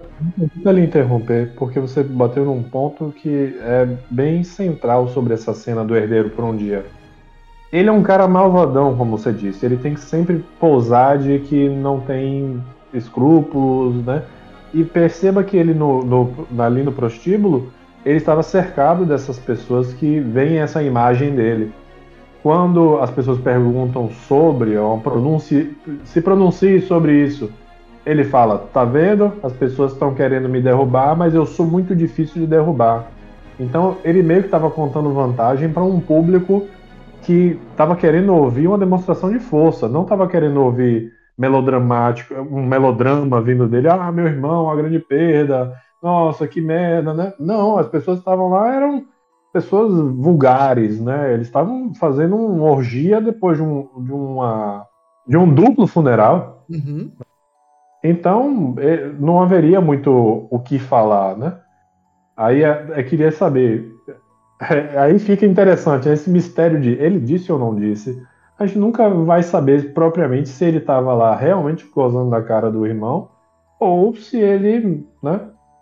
Não 0.64 0.72
lhe 0.72 0.82
interromper, 0.84 1.54
porque 1.56 1.80
você 1.80 2.04
bateu 2.04 2.46
num 2.46 2.64
ponto 2.64 3.14
que 3.22 3.58
é 3.62 3.88
bem 4.10 4.44
central 4.44 5.08
sobre 5.10 5.34
essa 5.34 5.54
cena 5.54 5.84
do 5.84 5.96
herdeiro 5.96 6.30
por 6.30 6.44
um 6.44 6.56
dia. 6.56 6.86
Ele 7.72 7.90
é 7.90 7.92
um 7.92 8.04
cara 8.04 8.28
malvadão, 8.28 8.96
como 8.96 9.18
você 9.18 9.34
disse. 9.34 9.66
Ele 9.66 9.78
tem 9.78 9.94
que 9.94 10.00
sempre 10.00 10.44
pousar 10.60 11.18
de 11.18 11.40
que 11.40 11.68
não 11.68 12.00
tem 12.00 12.62
escrúpulos, 12.94 14.04
né? 14.06 14.24
E 14.74 14.84
perceba 14.84 15.44
que 15.44 15.58
ele 15.58 15.74
no, 15.74 16.04
no, 16.04 16.48
ali 16.62 16.84
no 16.84 16.92
prostíbulo, 16.92 17.72
ele 18.06 18.18
estava 18.18 18.44
cercado 18.44 19.06
dessas 19.06 19.40
pessoas 19.40 19.94
que 19.94 20.20
veem 20.20 20.60
essa 20.60 20.84
imagem 20.84 21.34
dele. 21.34 21.74
Quando 22.44 23.00
as 23.00 23.10
pessoas 23.10 23.40
perguntam 23.40 24.10
sobre, 24.28 24.78
ou 24.78 25.02
se 26.04 26.22
pronuncie 26.22 26.82
sobre 26.82 27.24
isso, 27.24 27.52
ele 28.06 28.24
fala: 28.24 28.60
tá 28.72 28.86
vendo? 28.86 29.34
As 29.42 29.54
pessoas 29.54 29.94
estão 29.94 30.14
querendo 30.14 30.48
me 30.48 30.62
derrubar, 30.62 31.16
mas 31.16 31.34
eu 31.34 31.46
sou 31.46 31.66
muito 31.66 31.96
difícil 31.96 32.42
de 32.42 32.48
derrubar. 32.48 33.08
Então 33.60 33.98
ele 34.04 34.22
meio 34.22 34.42
que 34.42 34.48
estava 34.48 34.70
contando 34.70 35.14
vantagem 35.14 35.70
para 35.72 35.84
um 35.84 36.00
público 36.00 36.68
que 37.24 37.60
estava 37.72 37.96
querendo 37.96 38.34
ouvir 38.36 38.68
uma 38.68 38.78
demonstração 38.78 39.32
de 39.32 39.40
força, 39.40 39.88
não 39.90 40.04
estava 40.04 40.28
querendo 40.28 40.62
ouvir 40.62 41.12
melodramático, 41.38 42.34
um 42.36 42.66
melodrama 42.66 43.42
vindo 43.42 43.68
dele, 43.68 43.90
ah, 43.90 44.12
meu 44.12 44.28
irmão, 44.28 44.70
a 44.70 44.76
grande 44.76 45.00
perda, 45.00 45.74
nossa, 46.02 46.48
que 46.48 46.62
merda, 46.62 47.14
né? 47.14 47.34
Não, 47.40 47.78
as 47.78 47.88
pessoas 47.88 48.20
estavam 48.20 48.50
lá 48.50 48.74
eram 48.74 49.06
pessoas 49.52 49.92
vulgares, 50.18 51.00
né? 51.02 51.34
Eles 51.34 51.48
estavam 51.48 51.94
fazendo 51.96 52.36
uma 52.36 52.70
orgia 52.70 53.20
depois 53.20 53.58
de, 53.58 53.64
um, 53.64 53.88
de, 54.04 54.12
uma, 54.12 54.86
de 55.28 55.38
um 55.38 55.52
duplo 55.52 55.88
funeral. 55.88 56.66
Uhum. 56.70 57.10
Então, 58.10 58.76
é, 58.78 59.08
não 59.20 59.42
haveria 59.42 59.82
muito 59.82 60.48
o 60.50 60.60
que 60.60 60.80
falar, 60.80 61.38
né? 61.38 61.58
Aí 62.36 62.62
eu 62.62 62.68
é, 62.68 62.86
é, 63.00 63.04
queria 63.04 63.32
saber. 63.32 63.94
Aí 64.98 65.20
fica 65.20 65.46
interessante 65.46 66.08
esse 66.10 66.30
mistério 66.30 66.80
de 66.80 66.92
ele 66.92 67.20
disse 67.20 67.52
ou 67.52 67.60
não 67.60 67.76
disse 67.76 68.18
a 68.58 68.66
gente 68.66 68.80
nunca 68.80 69.10
vai 69.10 69.44
saber 69.44 69.94
propriamente 69.94 70.50
se 70.50 70.64
ele 70.64 70.78
estava 70.78 71.14
lá 71.14 71.36
realmente 71.36 71.86
gozando 71.94 72.30
da 72.30 72.42
cara 72.42 72.72
do 72.72 72.86
irmão 72.86 73.30
ou 73.80 74.16
se 74.16 74.38
ele 74.38 75.06
né, 75.22 75.42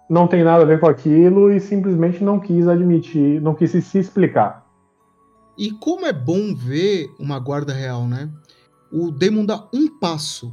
não 0.10 0.28
tem 0.28 0.44
nada 0.44 0.64
a 0.64 0.66
ver 0.66 0.80
com 0.80 0.88
aquilo 0.88 1.52
e 1.52 1.60
simplesmente 1.60 2.24
não 2.24 2.40
quis 2.40 2.68
admitir, 2.68 3.40
não 3.42 3.54
quis 3.54 3.72
se 3.72 4.00
explicar. 4.00 4.66
E 5.56 5.72
como 5.72 6.06
é 6.06 6.12
bom 6.12 6.56
ver 6.56 7.08
uma 7.20 7.40
guarda 7.40 7.72
real, 7.72 8.08
né? 8.08 8.28
O 8.92 9.12
Damon 9.12 9.46
dá 9.46 9.68
um 9.72 9.88
passo. 10.00 10.52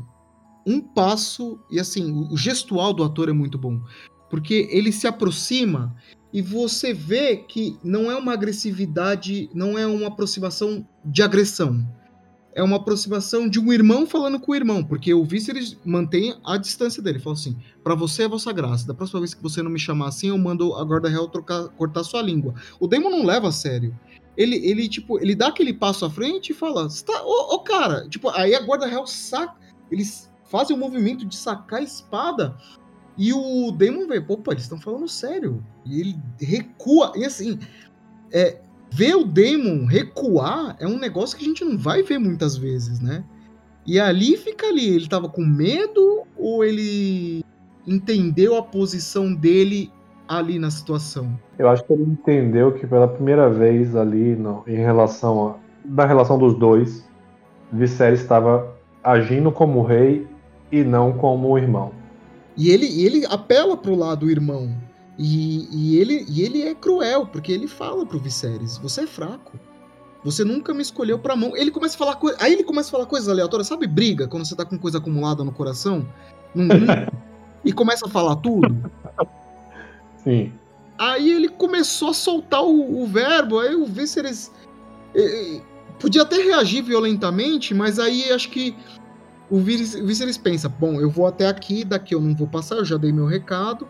Um 0.66 0.81
passo, 0.81 1.59
e 1.70 1.81
assim, 1.81 2.28
o 2.31 2.37
gestual 2.37 2.93
do 2.93 3.03
ator 3.03 3.28
é 3.28 3.32
muito 3.32 3.59
bom. 3.59 3.81
Porque 4.28 4.69
ele 4.70 4.93
se 4.93 5.07
aproxima 5.07 5.95
e 6.32 6.41
você 6.41 6.95
vê 6.95 7.37
que 7.37 7.77
não 7.82 8.11
é 8.11 8.16
uma 8.16 8.32
agressividade, 8.32 9.51
não 9.53 9.77
é 9.77 9.87
uma 9.87 10.09
aproximação 10.09 10.87
de 11.05 11.23
agressão 11.23 11.85
é 12.55 12.62
uma 12.62 12.77
aproximação 12.77 13.49
de 13.49 13.61
um 13.61 13.73
irmão 13.73 14.07
falando 14.07 14.39
com 14.39 14.53
o 14.53 14.55
irmão, 14.55 14.82
porque 14.82 15.15
o 15.15 15.24
vice 15.24 15.51
ele 15.51 15.78
mantém 15.85 16.37
a 16.45 16.57
distância 16.57 17.03
dele. 17.03 17.19
Fala 17.19 17.35
assim: 17.35 17.57
para 17.82 17.95
você 17.95 18.24
é 18.24 18.28
vossa 18.28 18.53
graça. 18.53 18.87
Da 18.87 18.95
próxima 18.95 19.20
vez 19.20 19.35
que 19.35 19.43
você 19.43 19.62
não 19.62 19.70
me 19.70 19.78
chamar 19.78 20.09
assim, 20.09 20.28
eu 20.28 20.39
mando 20.39 20.74
a 20.74 20.85
guarda 20.85 21.09
real 21.09 21.28
trocar, 21.28 21.69
cortar 21.70 22.05
sua 22.05 22.23
língua. 22.23 22.55
O 22.78 22.87
Damon 22.87 23.11
não 23.11 23.24
leva 23.24 23.49
a 23.49 23.53
sério. 23.53 23.97
Ele, 24.37 24.57
ele 24.57 24.89
tipo, 24.89 25.19
ele 25.20 25.35
dá 25.35 25.49
aquele 25.49 25.73
passo 25.73 26.05
à 26.05 26.11
frente 26.11 26.51
e 26.51 26.55
fala: 26.55 26.89
tá, 26.89 27.23
ô, 27.24 27.55
ô 27.55 27.61
cara, 27.61 28.09
tipo, 28.09 28.28
aí 28.31 28.55
a 28.55 28.61
guarda 28.61 28.87
real 28.87 29.07
saca, 29.07 29.55
eles 29.91 30.30
fazem 30.51 30.77
o 30.77 30.79
movimento 30.79 31.25
de 31.25 31.37
sacar 31.37 31.81
a 31.81 31.83
espada. 31.83 32.57
E 33.17 33.33
o 33.33 33.71
Damon 33.71 34.07
vê, 34.07 34.23
opa, 34.29 34.53
eles 34.53 34.65
estão 34.65 34.81
falando 34.81 35.09
sério. 35.09 35.65
E 35.87 36.01
ele 36.01 36.19
recua. 36.41 37.13
E 37.17 37.25
assim, 37.25 37.59
é, 38.33 38.61
ver 38.91 39.15
o 39.15 39.25
Demon 39.25 39.87
recuar 39.87 40.77
é 40.81 40.87
um 40.87 40.99
negócio 40.99 41.37
que 41.37 41.45
a 41.45 41.49
gente 41.49 41.65
não 41.65 41.79
vai 41.79 42.03
ver 42.03 42.19
muitas 42.19 42.57
vezes, 42.57 43.01
né? 43.01 43.25
E 43.87 43.99
ali 43.99 44.37
fica 44.37 44.67
ali, 44.67 44.89
ele 44.89 45.09
tava 45.09 45.29
com 45.29 45.43
medo 45.43 46.25
ou 46.37 46.65
ele 46.65 47.45
entendeu 47.87 48.57
a 48.57 48.63
posição 48.63 49.35
dele 49.35 49.91
ali 50.29 50.59
na 50.59 50.71
situação? 50.71 51.39
Eu 51.59 51.69
acho 51.69 51.85
que 51.85 51.93
ele 51.93 52.05
entendeu 52.05 52.73
que 52.73 52.87
pela 52.87 53.09
primeira 53.09 53.51
vez 53.51 53.97
ali, 53.97 54.37
no, 54.37 54.63
em 54.67 54.77
relação 54.77 55.49
a, 55.49 55.55
na 55.85 56.07
relação 56.07 56.39
dos 56.39 56.55
dois, 56.55 57.05
Viserys 57.73 58.21
estava 58.21 58.73
agindo 59.03 59.51
como 59.51 59.83
rei 59.83 60.27
e 60.71 60.83
não 60.83 61.13
como 61.13 61.57
irmão. 61.59 61.93
E 62.57 62.71
ele, 62.71 63.03
ele 63.03 63.27
apela 63.27 63.77
pro 63.77 63.95
lado 63.95 64.31
irmão. 64.31 64.75
E, 65.19 65.69
e, 65.71 65.99
ele, 65.99 66.25
e 66.29 66.43
ele 66.43 66.63
é 66.63 66.75
cruel, 66.75 67.27
porque 67.27 67.53
ele 67.53 67.67
fala 67.67 68.07
pro 68.07 68.19
Viserys: 68.19 68.79
você 68.79 69.03
é 69.03 69.07
fraco. 69.07 69.59
Você 70.25 70.45
nunca 70.45 70.75
me 70.75 70.83
escolheu 70.83 71.19
pra 71.19 71.35
mão. 71.35 71.57
Ele 71.57 71.71
começa 71.71 71.95
a 71.95 71.99
falar 71.99 72.17
co... 72.17 72.31
Aí 72.39 72.53
ele 72.53 72.65
começa 72.65 72.89
a 72.89 72.93
falar 72.93 73.07
coisas 73.07 73.29
aleatórias, 73.29 73.67
sabe? 73.67 73.87
Briga, 73.87 74.29
quando 74.29 74.47
você 74.47 74.55
tá 74.55 74.65
com 74.65 74.79
coisa 74.79 74.99
acumulada 74.99 75.43
no 75.43 75.53
coração. 75.53 76.07
Num... 76.55 76.69
e 77.65 77.73
começa 77.73 78.07
a 78.07 78.09
falar 78.11 78.37
tudo. 78.37 78.91
Sim. 80.23 80.53
Aí 80.99 81.31
ele 81.31 81.49
começou 81.49 82.11
a 82.11 82.15
soltar 82.15 82.63
o, 82.63 83.03
o 83.03 83.07
verbo, 83.07 83.59
aí 83.59 83.75
o 83.75 83.87
Viserys. 83.87 84.53
Eh, 85.15 85.63
podia 85.99 86.23
até 86.23 86.37
reagir 86.37 86.83
violentamente, 86.83 87.73
mas 87.73 87.99
aí 87.99 88.31
acho 88.31 88.51
que 88.51 88.77
o 89.51 89.59
Viserys 89.59 90.39
pensa: 90.39 90.69
bom, 90.69 91.01
eu 91.01 91.11
vou 91.11 91.27
até 91.27 91.49
aqui, 91.49 91.85
daqui 91.85 92.15
eu 92.15 92.21
não 92.21 92.35
vou 92.35 92.47
passar, 92.47 92.77
eu 92.77 92.85
já 92.85 92.97
dei 92.97 93.13
meu 93.13 93.27
recado 93.27 93.89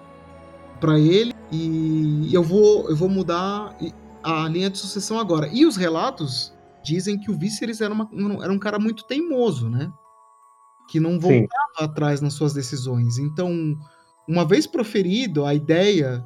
para 0.81 0.99
ele 0.99 1.35
e 1.53 2.31
eu 2.33 2.43
vou, 2.43 2.89
eu 2.89 2.97
vou 2.97 3.09
mudar 3.09 3.77
a 4.23 4.49
linha 4.49 4.71
de 4.71 4.79
sucessão 4.79 5.19
agora. 5.19 5.49
E 5.53 5.67
os 5.67 5.77
relatos 5.77 6.55
dizem 6.83 7.19
que 7.19 7.31
o 7.31 7.39
Viserys 7.39 7.81
era, 7.81 7.93
uma, 7.93 8.09
era 8.43 8.53
um 8.53 8.59
cara 8.59 8.79
muito 8.79 9.05
teimoso, 9.05 9.69
né? 9.69 9.93
Que 10.89 10.99
não 10.99 11.21
voltava 11.21 11.79
Sim. 11.79 11.85
atrás 11.85 12.21
nas 12.21 12.33
suas 12.33 12.55
decisões. 12.55 13.19
Então, 13.19 13.77
uma 14.27 14.45
vez 14.47 14.67
proferido 14.67 15.45
a 15.45 15.55
ideia, 15.55 16.25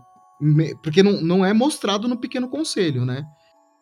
porque 0.82 1.02
não, 1.02 1.20
não 1.20 1.44
é 1.44 1.52
mostrado 1.52 2.06
no 2.06 2.16
Pequeno 2.16 2.48
Conselho, 2.48 3.04
né? 3.04 3.24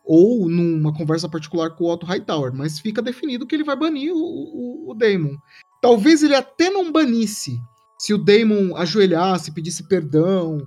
Ou 0.05 0.49
numa 0.49 0.93
conversa 0.93 1.29
particular 1.29 1.70
com 1.70 1.85
o 1.85 1.93
Otto 1.93 2.07
Hightower, 2.07 2.53
mas 2.53 2.79
fica 2.79 3.01
definido 3.01 3.47
que 3.47 3.55
ele 3.55 3.65
vai 3.65 3.77
banir 3.77 4.12
o, 4.12 4.19
o, 4.19 4.91
o 4.91 4.95
Daemon. 4.95 5.37
Talvez 5.81 6.23
ele 6.23 6.35
até 6.35 6.70
não 6.70 6.91
banisse 6.91 7.59
se 7.99 8.12
o 8.12 8.19
Daemon 8.19 8.74
ajoelhasse, 8.77 9.53
pedisse 9.53 9.87
perdão, 9.87 10.59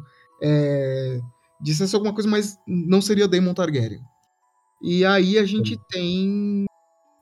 é, 0.41 1.20
dissesse 1.60 1.94
alguma 1.94 2.14
coisa, 2.14 2.30
mas 2.30 2.57
não 2.66 3.02
seria 3.02 3.28
Daemon 3.28 3.53
Targaryen. 3.53 4.02
E 4.82 5.03
aí 5.03 5.38
a 5.38 5.45
gente 5.45 5.78
tem 5.90 6.66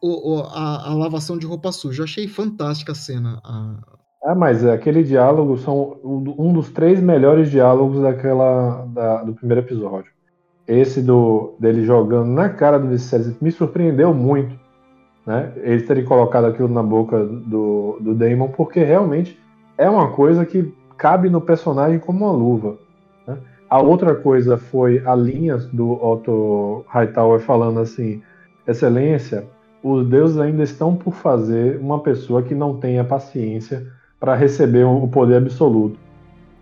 o, 0.01 0.33
o, 0.33 0.39
a, 0.43 0.89
a, 0.89 0.93
lavação 0.93 1.37
de 1.37 1.47
roupa 1.47 1.71
suja. 1.71 2.01
Eu 2.01 2.03
achei 2.03 2.27
fantástica 2.27 2.91
a 2.91 2.95
cena. 2.95 3.39
A... 3.43 3.79
Ah, 4.25 4.35
mas 4.35 4.65
aquele 4.65 5.03
diálogo 5.03 5.57
são 5.57 5.99
um 6.03 6.53
dos 6.53 6.69
três 6.69 7.01
melhores 7.01 7.49
diálogos 7.49 8.01
daquela 8.01 8.85
da, 8.87 9.23
do 9.23 9.33
primeiro 9.33 9.61
episódio. 9.61 10.11
Esse 10.67 11.01
do 11.01 11.55
dele 11.59 11.83
jogando 11.83 12.29
na 12.29 12.49
cara 12.49 12.79
do 12.79 12.87
Viserys 12.87 13.35
me 13.41 13.51
surpreendeu 13.51 14.13
muito, 14.13 14.57
né? 15.25 15.51
Ele 15.57 15.81
ter 15.81 16.03
colocado 16.05 16.45
aquilo 16.45 16.69
na 16.69 16.81
boca 16.81 17.25
do, 17.25 17.97
do 17.99 18.15
Daemon, 18.15 18.49
porque 18.49 18.83
realmente 18.83 19.37
é 19.77 19.89
uma 19.89 20.11
coisa 20.11 20.45
que 20.45 20.73
cabe 20.97 21.29
no 21.29 21.41
personagem 21.41 21.99
como 21.99 22.25
uma 22.25 22.31
luva. 22.31 22.77
Né? 23.27 23.37
A 23.69 23.81
outra 23.81 24.15
coisa 24.15 24.57
foi 24.57 25.01
a 25.05 25.15
linha 25.15 25.57
do 25.57 25.91
Otto 25.91 26.85
Hightower 26.87 27.39
falando 27.39 27.79
assim: 27.79 28.21
Excelência, 28.65 29.45
os 29.83 30.07
deuses 30.07 30.37
ainda 30.37 30.63
estão 30.63 30.95
por 30.95 31.13
fazer 31.13 31.77
uma 31.81 31.99
pessoa 31.99 32.41
que 32.41 32.55
não 32.55 32.77
tenha 32.77 33.03
paciência 33.03 33.85
para 34.17 34.35
receber 34.35 34.85
o 34.85 35.05
poder 35.09 35.37
absoluto. 35.37 35.99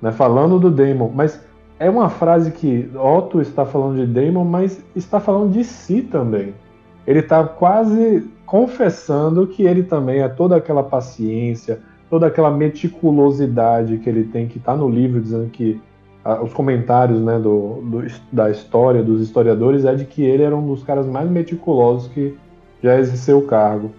Né? 0.02 0.12
Falando 0.12 0.60
do 0.60 0.72
Daemon, 0.72 1.12
mas 1.14 1.46
é 1.82 1.90
uma 1.90 2.10
frase 2.10 2.52
que 2.52 2.88
Otto 2.96 3.42
está 3.42 3.66
falando 3.66 4.06
de 4.06 4.06
Daemon, 4.06 4.46
mas 4.46 4.86
está 4.96 5.20
falando 5.20 5.52
de 5.52 5.64
si 5.64 6.04
também. 6.04 6.54
Ele 7.08 7.22
está 7.22 7.44
quase 7.44 8.30
confessando 8.46 9.48
que 9.48 9.64
ele 9.64 9.82
também 9.82 10.20
é 10.20 10.30
toda 10.30 10.56
aquela 10.56 10.84
paciência, 10.84 11.80
toda 12.08 12.28
aquela 12.28 12.52
meticulosidade 12.52 13.98
que 13.98 14.08
ele 14.08 14.26
tem, 14.26 14.48
que 14.48 14.60
está 14.60 14.76
no 14.76 14.88
livro, 14.88 15.20
dizendo 15.20 15.50
que 15.50 15.82
ah, 16.24 16.44
os 16.44 16.54
comentários 16.54 17.20
né, 17.20 17.40
do, 17.40 17.82
do, 17.82 18.06
da 18.32 18.52
história, 18.52 19.02
dos 19.02 19.20
historiadores, 19.20 19.84
é 19.84 19.96
de 19.96 20.06
que 20.06 20.22
ele 20.22 20.44
era 20.44 20.56
um 20.56 20.68
dos 20.68 20.84
caras 20.84 21.08
mais 21.08 21.28
meticulosos 21.32 22.08
que 22.10 22.38
já 22.84 23.00
exerceu 23.00 23.40
o 23.40 23.48
cargo. 23.48 23.90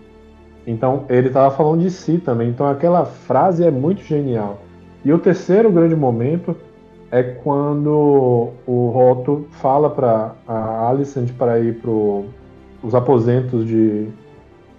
Então, 0.64 1.04
ele 1.08 1.26
estava 1.26 1.50
falando 1.50 1.80
de 1.80 1.90
si 1.90 2.18
também. 2.18 2.48
Então, 2.48 2.68
aquela 2.68 3.04
frase 3.04 3.64
é 3.64 3.72
muito 3.72 4.04
genial. 4.04 4.60
E 5.04 5.12
o 5.12 5.18
terceiro 5.18 5.72
grande 5.72 5.96
momento 5.96 6.54
é 7.12 7.22
quando 7.22 8.54
o 8.66 8.88
Roto 8.88 9.46
fala 9.50 9.90
para 9.90 10.32
a 10.48 10.88
Alicent 10.88 11.30
para 11.34 11.60
ir 11.60 11.74
para 11.74 11.90
os 11.90 12.94
aposentos 12.94 13.66
de, 13.66 14.08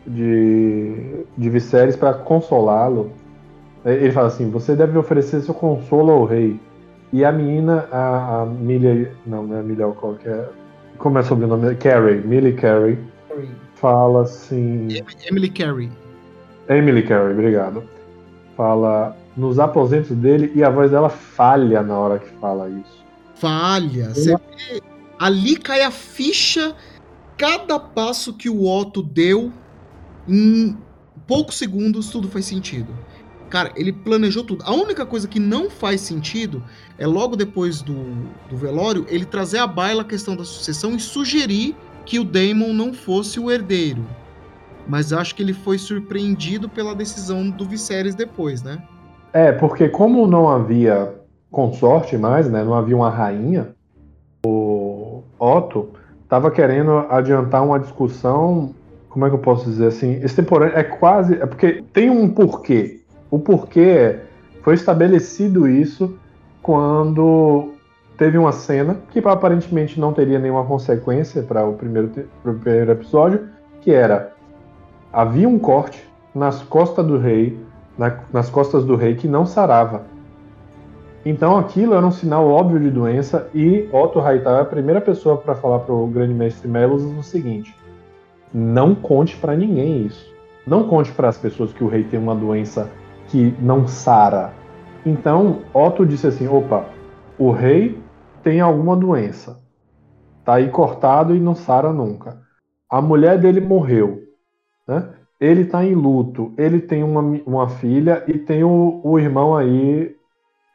de, 0.05 1.26
de 1.38 1.49
Viserys 1.51 1.95
para 1.95 2.15
consolá-lo 2.15 3.11
Ele 3.85 4.11
fala 4.11 4.27
assim: 4.27 4.49
você 4.49 4.76
deve 4.76 4.97
oferecer 4.97 5.41
seu 5.41 5.53
consolo 5.53 6.11
ao 6.11 6.26
rei. 6.26 6.60
E 7.14 7.23
a 7.23 7.31
menina, 7.31 7.88
a, 7.91 8.41
a 8.41 8.45
Millie. 8.47 9.10
Não, 9.27 9.43
não 9.43 9.57
é 9.60 9.61
Millie 9.61 9.84
Alcock, 9.84 10.27
é. 10.27 10.49
Como 10.97 11.19
é 11.19 11.22
o 11.22 11.23
sobrenome? 11.23 11.76
Carrie, 11.76 12.22
Millie 12.26 12.53
Carrie. 12.53 12.97
Fala 13.76 14.23
assim. 14.23 14.88
Emily 15.30 15.49
Carey. 15.49 15.91
Emily 16.68 17.03
Carey, 17.03 17.34
obrigado. 17.34 17.84
Fala 18.57 19.15
nos 19.35 19.60
aposentos 19.60 20.15
dele 20.15 20.51
e 20.55 20.64
a 20.64 20.69
voz 20.69 20.91
dela 20.91 21.10
falha 21.10 21.81
na 21.81 21.97
hora 21.97 22.19
que 22.19 22.30
fala 22.39 22.69
isso. 22.69 23.03
Falha. 23.35 24.14
Você 24.14 24.35
vê, 24.35 24.81
ali 25.19 25.55
cai 25.55 25.81
a 25.81 25.91
ficha. 25.91 26.76
Cada 27.38 27.80
passo 27.80 28.34
que 28.34 28.49
o 28.49 28.65
Otto 28.65 29.01
deu, 29.01 29.51
em 30.27 30.77
poucos 31.26 31.57
segundos, 31.57 32.10
tudo 32.10 32.27
faz 32.27 32.45
sentido. 32.45 32.93
Cara, 33.49 33.72
ele 33.76 33.91
planejou 33.91 34.43
tudo. 34.43 34.64
A 34.65 34.73
única 34.73 35.05
coisa 35.05 35.27
que 35.27 35.39
não 35.39 35.69
faz 35.69 36.01
sentido 36.01 36.64
é 36.97 37.05
logo 37.05 37.35
depois 37.35 37.81
do, 37.81 37.93
do 38.49 38.57
velório 38.57 39.05
ele 39.10 39.26
trazer 39.26 39.60
à 39.60 39.68
baila 39.68 40.01
a 40.01 40.05
questão 40.05 40.35
da 40.35 40.43
sucessão 40.43 40.95
e 40.95 40.99
sugerir 40.99 41.76
que 42.05 42.19
o 42.19 42.23
Daemon 42.23 42.73
não 42.73 42.93
fosse 42.93 43.39
o 43.39 43.51
herdeiro. 43.51 44.05
Mas 44.88 45.14
acho 45.14 45.35
que 45.35 45.41
ele 45.41 45.53
foi 45.53 45.77
surpreendido 45.77 46.68
pela 46.68 46.95
decisão 46.95 47.49
do 47.49 47.65
Viserys 47.65 48.15
depois, 48.15 48.61
né? 48.61 48.81
É, 49.34 49.51
porque 49.51 49.89
como 49.89 50.27
não 50.27 50.47
havia 50.47 51.11
consorte 51.51 52.18
mais, 52.18 52.49
né? 52.49 52.64
Não 52.64 52.76
havia 52.76 52.95
uma 52.95 53.10
rainha, 53.10 53.69
o 54.45 55.23
Otto 55.39 55.89
estava 56.23 56.49
querendo 56.49 57.05
adiantar 57.10 57.64
uma 57.64 57.80
discussão, 57.80 58.73
como 59.10 59.26
é 59.26 59.30
que 59.30 59.35
eu 59.35 59.39
posso 59.39 59.65
dizer 59.65 59.88
assim, 59.88 60.14
extemporânea, 60.23 60.77
é 60.77 60.84
quase, 60.84 61.35
é 61.35 61.45
porque 61.45 61.84
tem 61.93 62.10
um 62.10 62.27
porquê. 62.30 63.01
O 63.30 63.38
porquê 63.38 63.80
é, 63.80 64.23
foi 64.64 64.73
estabelecido 64.73 65.68
isso 65.68 66.18
quando 66.61 67.73
teve 68.18 68.38
uma 68.38 68.51
cena 68.51 68.97
que 69.11 69.19
aparentemente 69.19 69.99
não 69.99 70.14
teria 70.14 70.39
nenhuma 70.39 70.65
consequência 70.65 71.43
para 71.43 71.65
o 71.65 71.73
primeiro, 71.73 72.10
primeiro 72.41 72.91
episódio, 72.91 73.49
que 73.81 73.91
era 73.91 74.31
havia 75.11 75.47
um 75.47 75.60
corte 75.60 76.03
nas 76.34 76.64
costas 76.64 77.05
do 77.05 77.19
rei, 77.19 77.60
na, 77.98 78.20
nas 78.32 78.49
costas 78.49 78.86
do 78.86 78.95
rei 78.95 79.15
que 79.15 79.28
não 79.28 79.45
sarava. 79.45 80.03
Então 81.26 81.57
aquilo 81.57 81.94
era 81.94 82.06
um 82.06 82.11
sinal 82.11 82.48
óbvio 82.48 82.80
de 82.80 82.90
doença 82.90 83.49
e 83.53 83.88
Otto 83.94 84.20
Hightower 84.20 84.60
é 84.60 84.61
a 84.61 84.65
primeira 84.65 84.99
pessoa 84.99 85.38
para 85.38 85.56
falar 85.56 85.80
para 85.80 85.94
o 85.94 86.07
grande 86.07 86.34
mestre 86.34 86.68
Melos 86.68 87.03
o 87.03 87.24
seguinte: 87.24 87.74
não 88.53 88.94
conte 88.94 89.38
para 89.38 89.56
ninguém 89.56 90.06
isso. 90.06 90.32
Não 90.65 90.88
conte 90.88 91.11
para 91.11 91.30
as 91.30 91.38
pessoas 91.38 91.74
que 91.74 91.84
o 91.84 91.88
rei 91.88 92.03
tem 92.03 92.20
uma 92.20 92.36
doença 92.36 92.90
que 93.28 93.56
não 93.60 93.88
sara. 93.88 94.53
Então 95.06 95.61
Otto 95.74 96.06
disse 96.06 96.28
assim: 96.28 96.48
opa, 96.48 96.86
o 97.38 97.52
rei 97.52 98.02
tem 98.44 98.60
alguma 98.60 98.95
doença. 98.95 99.61
Tá 100.44 100.56
aí 100.56 100.70
cortado 100.70 101.34
e 101.34 101.40
não 101.40 101.56
sara 101.56 101.94
nunca. 101.94 102.41
A 102.90 103.02
mulher 103.02 103.40
dele 103.40 103.61
morreu. 103.61 104.24
Né? 104.86 105.10
Ele 105.39 105.61
está 105.61 105.84
em 105.84 105.95
luto. 105.95 106.53
Ele 106.57 106.80
tem 106.80 107.03
uma, 107.03 107.22
uma 107.45 107.69
filha 107.69 108.23
e 108.27 108.38
tem 108.38 108.64
o, 108.64 109.01
o 109.03 109.19
irmão 109.19 109.55
aí 109.55 110.15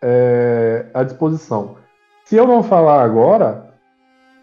é, 0.02 0.86
à 0.92 1.02
disposição. 1.02 1.76
Se 2.24 2.36
eu 2.36 2.46
não 2.46 2.62
falar 2.62 3.02
agora, 3.02 3.72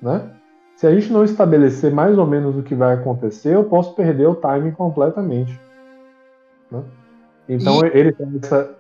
né? 0.02 0.32
Se 0.76 0.86
a 0.86 0.94
gente 0.94 1.12
não 1.12 1.24
estabelecer 1.24 1.92
mais 1.92 2.18
ou 2.18 2.28
menos 2.28 2.58
o 2.58 2.64
que 2.64 2.76
vai 2.76 2.96
acontecer, 2.96 3.56
eu 3.56 3.64
posso 3.64 3.96
perder 3.96 4.28
o 4.28 4.36
timing 4.36 4.72
completamente. 4.72 5.58
Né? 6.70 6.84
Então 7.48 7.86
e... 7.86 7.92
ele 7.94 8.12
tem 8.12 8.40
essa, 8.44 8.76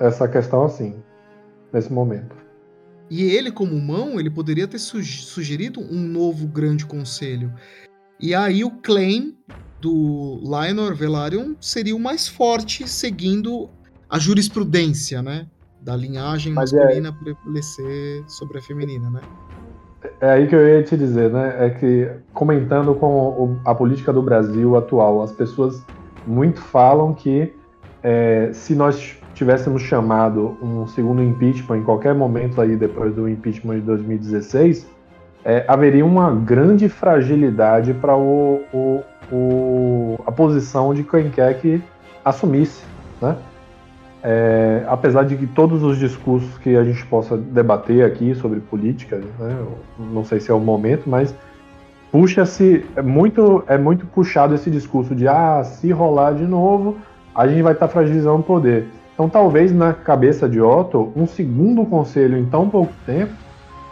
essa 0.00 0.28
questão 0.28 0.64
assim, 0.64 0.96
nesse 1.72 1.92
momento. 1.92 2.34
E 3.10 3.22
ele, 3.22 3.50
como 3.50 3.78
mão, 3.80 4.18
ele 4.18 4.28
poderia 4.28 4.66
ter 4.68 4.78
sugerido 4.78 5.80
um 5.80 6.00
novo 6.00 6.46
grande 6.46 6.84
conselho. 6.84 7.52
E 8.20 8.34
aí 8.34 8.64
o 8.64 8.70
claim 8.70 9.36
do 9.80 10.40
Lionel 10.42 10.94
Velaryon 10.94 11.54
seria 11.60 11.94
o 11.94 12.00
mais 12.00 12.26
forte, 12.26 12.88
seguindo 12.88 13.68
a 14.10 14.18
jurisprudência, 14.18 15.22
né? 15.22 15.46
Da 15.80 15.94
linhagem 15.94 16.52
Mas 16.52 16.72
é 16.72 16.76
masculina 16.76 17.08
é... 17.08 17.24
prevalecer 17.24 18.24
sobre 18.26 18.58
a 18.58 18.62
feminina, 18.62 19.08
né? 19.10 19.20
É 20.20 20.30
aí 20.30 20.46
que 20.48 20.54
eu 20.54 20.66
ia 20.66 20.82
te 20.82 20.96
dizer, 20.96 21.30
né? 21.30 21.66
É 21.66 21.70
que 21.70 22.10
comentando 22.32 22.94
com 22.94 23.58
a 23.64 23.74
política 23.74 24.12
do 24.12 24.22
Brasil 24.22 24.76
atual, 24.76 25.22
as 25.22 25.32
pessoas 25.32 25.82
muito 26.26 26.60
falam 26.60 27.14
que 27.14 27.52
é, 28.02 28.50
se 28.52 28.74
nós 28.74 29.16
tivéssemos 29.34 29.82
chamado 29.82 30.56
um 30.60 30.86
segundo 30.88 31.22
impeachment 31.22 31.78
em 31.78 31.84
qualquer 31.84 32.14
momento 32.14 32.60
aí 32.60 32.76
depois 32.76 33.14
do 33.14 33.28
impeachment 33.28 33.76
de 33.76 33.82
2016, 33.82 34.86
é, 35.44 35.64
haveria 35.66 36.04
uma 36.04 36.30
grande 36.32 36.88
fragilidade 36.88 37.94
para 37.94 38.16
o, 38.16 38.62
o, 38.72 39.02
o, 39.32 40.20
a 40.26 40.32
posição 40.32 40.92
de 40.92 41.02
quem 41.02 41.30
quer 41.30 41.58
que 41.60 41.82
assumisse, 42.24 42.84
né? 43.20 43.36
É, 44.20 44.82
apesar 44.88 45.24
de 45.24 45.36
que 45.36 45.46
todos 45.46 45.82
os 45.84 45.96
discursos 45.96 46.58
que 46.58 46.76
a 46.76 46.82
gente 46.82 47.06
possa 47.06 47.36
debater 47.36 48.04
aqui 48.04 48.34
sobre 48.34 48.58
política, 48.58 49.16
né, 49.38 49.64
não 49.96 50.24
sei 50.24 50.40
se 50.40 50.50
é 50.50 50.54
o 50.54 50.58
momento, 50.58 51.08
mas 51.08 51.32
puxa-se 52.10 52.84
é 52.96 53.02
muito 53.02 53.62
é 53.68 53.78
muito 53.78 54.06
puxado 54.06 54.56
esse 54.56 54.70
discurso 54.70 55.14
de 55.14 55.28
ah 55.28 55.62
se 55.62 55.92
rolar 55.92 56.32
de 56.32 56.44
novo 56.44 56.96
a 57.32 57.46
gente 57.46 57.62
vai 57.62 57.74
estar 57.74 57.86
tá 57.86 57.92
fragilizando 57.92 58.40
o 58.40 58.42
poder. 58.42 58.88
Então, 59.14 59.28
talvez 59.28 59.72
na 59.72 59.92
cabeça 59.92 60.48
de 60.48 60.60
Otto, 60.60 61.12
um 61.14 61.26
segundo 61.26 61.84
conselho 61.84 62.36
em 62.36 62.44
tão 62.44 62.68
pouco 62.68 62.92
tempo 63.06 63.32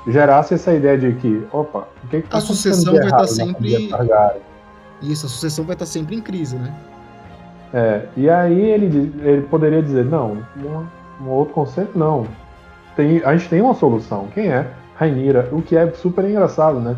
gerasse 0.07 0.55
essa 0.55 0.73
ideia 0.73 0.97
de 0.97 1.13
que, 1.15 1.47
opa, 1.53 1.89
o 2.05 2.09
que, 2.09 2.23
que 2.23 2.29
tá 2.29 2.39
a 2.39 2.41
sucessão 2.41 2.95
vai 2.95 3.05
estar 3.05 3.17
tá 3.17 3.27
sempre 3.27 3.91
isso, 5.03 5.27
a 5.27 5.29
sucessão 5.29 5.65
vai 5.65 5.75
estar 5.75 5.85
tá 5.85 5.91
sempre 5.91 6.17
em 6.17 6.21
crise, 6.21 6.57
né? 6.57 6.75
É, 7.75 8.07
e 8.17 8.31
aí 8.31 8.59
ele, 8.59 9.13
ele 9.23 9.43
poderia 9.43 9.83
dizer, 9.83 10.05
não, 10.05 10.43
um, 10.57 10.87
um 11.25 11.29
outro 11.29 11.53
conceito 11.53 11.99
não. 11.99 12.27
Tem, 12.95 13.23
a 13.23 13.37
gente 13.37 13.51
tem 13.51 13.61
uma 13.61 13.75
solução. 13.75 14.29
Quem 14.33 14.49
é? 14.49 14.71
Rainira, 14.95 15.49
o 15.53 15.61
que 15.61 15.77
é 15.77 15.91
super 15.93 16.25
engraçado, 16.25 16.81
né? 16.81 16.97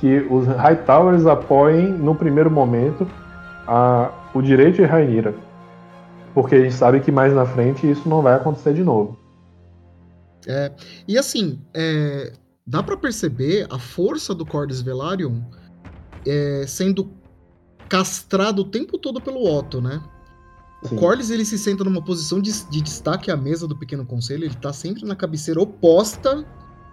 Que 0.00 0.26
os 0.28 0.46
Hightowers 0.46 1.24
apoiem 1.26 1.86
no 1.86 2.14
primeiro 2.14 2.50
momento 2.50 3.06
a, 3.68 4.10
o 4.34 4.42
direito 4.42 4.76
de 4.76 4.84
Rainira 4.84 5.32
porque 6.36 6.54
a 6.54 6.60
gente 6.60 6.74
sabe 6.74 7.00
que 7.00 7.10
mais 7.10 7.32
na 7.32 7.46
frente 7.46 7.90
isso 7.90 8.06
não 8.06 8.20
vai 8.20 8.34
acontecer 8.34 8.74
de 8.74 8.84
novo. 8.84 9.18
É, 10.46 10.70
e 11.08 11.16
assim, 11.16 11.58
é, 11.72 12.30
dá 12.66 12.82
para 12.82 12.96
perceber 12.96 13.66
a 13.70 13.78
força 13.78 14.34
do 14.34 14.44
Cordes 14.44 14.80
Velaryon 14.80 15.40
é, 16.26 16.64
sendo 16.66 17.12
castrado 17.88 18.62
o 18.62 18.64
tempo 18.64 18.98
todo 18.98 19.20
pelo 19.20 19.44
Otto, 19.46 19.80
né? 19.80 20.02
O 20.82 20.88
Sim. 20.88 20.96
Corlys 20.96 21.30
ele 21.30 21.44
se 21.44 21.58
senta 21.58 21.84
numa 21.84 22.02
posição 22.02 22.40
de, 22.40 22.52
de, 22.68 22.82
destaque 22.82 23.30
à 23.30 23.36
mesa 23.36 23.66
do 23.66 23.76
pequeno 23.76 24.04
conselho, 24.04 24.44
ele 24.44 24.54
tá 24.54 24.72
sempre 24.72 25.04
na 25.04 25.14
cabeceira 25.14 25.60
oposta. 25.60 26.44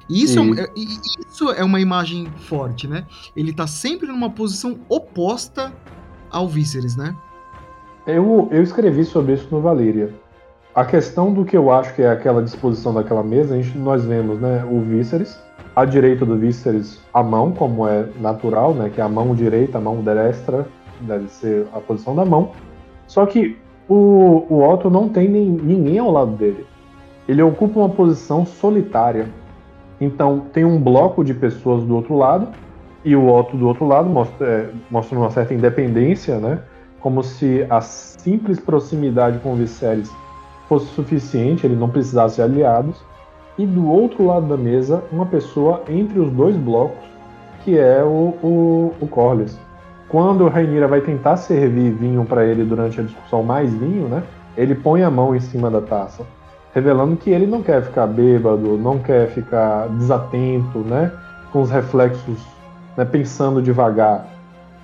E 0.10 0.24
isso, 0.24 0.40
é, 0.40 0.64
é, 0.64 0.74
isso 0.76 1.52
é 1.52 1.64
uma 1.64 1.80
imagem 1.80 2.32
forte, 2.38 2.88
né? 2.88 3.06
Ele 3.36 3.54
tá 3.54 3.66
sempre 3.66 4.08
numa 4.08 4.30
posição 4.30 4.80
oposta 4.90 5.74
ao 6.30 6.48
Viserys, 6.48 6.96
né? 6.96 7.16
Eu, 8.06 8.50
eu 8.52 8.62
escrevi 8.62 9.06
sobre 9.06 9.34
isso 9.34 9.48
no 9.50 9.62
Valyria. 9.62 10.14
A 10.76 10.84
questão 10.84 11.34
do 11.34 11.46
que 11.46 11.56
eu 11.56 11.72
acho 11.72 11.94
que 11.96 12.02
é 12.02 12.10
aquela 12.10 12.42
disposição 12.42 12.94
daquela 12.94 13.24
mesa, 13.24 13.54
a 13.54 13.62
gente, 13.62 13.78
nós 13.78 14.04
vemos 14.04 14.40
né, 14.40 14.66
o 14.66 14.82
Víceres, 14.82 15.38
à 15.76 15.86
direita 15.86 16.26
do 16.26 16.38
Víceres 16.38 17.02
a 17.14 17.24
mão, 17.24 17.52
como 17.52 17.88
é 17.88 18.06
natural, 18.20 18.74
né, 18.74 18.90
que 18.90 19.02
é 19.02 19.04
a 19.04 19.10
mão 19.10 19.34
direita, 19.34 19.78
a 19.78 19.82
mão 19.82 20.02
destra, 20.02 20.68
deve 21.02 21.28
ser 21.28 21.68
a 21.74 21.80
posição 21.80 22.16
da 22.16 22.26
mão. 22.26 22.52
Só 23.08 23.26
que 23.26 23.58
o, 23.88 24.46
o 24.50 24.64
Otto 24.64 24.90
não 24.90 25.10
tem 25.10 25.28
nem, 25.28 25.46
ninguém 25.50 26.00
ao 26.00 26.12
lado 26.12 26.32
dele. 26.32 26.66
Ele 27.28 27.42
ocupa 27.42 27.80
uma 27.80 27.90
posição 27.90 28.46
solitária. 28.46 29.28
Então 30.00 30.42
tem 30.52 30.66
um 30.66 30.80
bloco 30.80 31.24
de 31.24 31.34
pessoas 31.34 31.84
do 31.84 31.96
outro 31.96 32.16
lado 32.16 32.48
e 33.04 33.16
o 33.16 33.28
Otto 33.34 33.58
do 33.58 33.68
outro 33.68 33.86
lado 33.86 34.10
mostra, 34.10 34.48
é, 34.48 34.70
mostra 34.90 35.18
uma 35.18 35.30
certa 35.30 35.54
independência, 35.54 36.38
né? 36.40 36.60
como 37.04 37.22
se 37.22 37.68
a 37.70 37.82
simples 37.82 38.62
proximidade 38.62 39.38
com 39.40 39.52
o 39.52 39.56
Viserys 39.58 40.10
fosse 40.70 40.86
suficiente, 40.94 41.68
ele 41.68 41.76
não 41.76 41.90
precisasse 41.90 42.38
de 42.38 42.42
aliados, 42.42 43.04
e 43.58 43.66
do 43.66 43.88
outro 43.90 44.26
lado 44.26 44.48
da 44.48 44.58
mesa, 44.58 45.04
uma 45.12 45.26
pessoa 45.26 45.84
entre 45.88 46.20
os 46.20 46.32
dois 46.32 46.56
blocos, 46.56 47.04
que 47.64 47.78
é 47.78 48.04
o, 48.04 48.36
o, 48.44 48.94
o 49.00 49.08
Corlys. 49.08 49.58
Quando 50.10 50.48
Rainira 50.48 50.88
vai 50.88 51.02
tentar 51.02 51.38
servir 51.38 51.92
vinho 51.92 52.26
para 52.26 52.46
ele 52.46 52.64
durante 52.64 53.00
a 53.00 53.04
discussão 53.04 53.44
mais 53.44 53.74
vinho, 53.74 54.08
né, 54.08 54.24
ele 54.56 54.76
põe 54.76 55.04
a 55.04 55.10
mão 55.10 55.36
em 55.36 55.40
cima 55.40 55.70
da 55.70 55.82
taça, 55.82 56.24
revelando 56.74 57.16
que 57.16 57.30
ele 57.30 57.48
não 57.48 57.62
quer 57.62 57.82
ficar 57.84 58.08
bêbado, 58.08 58.78
não 58.78 59.00
quer 59.00 59.28
ficar 59.30 59.88
desatento, 59.90 60.80
né, 60.80 61.12
com 61.52 61.62
os 61.62 61.72
reflexos, 61.72 62.40
né, 62.98 63.06
pensando 63.06 63.62
devagar. 63.62 64.28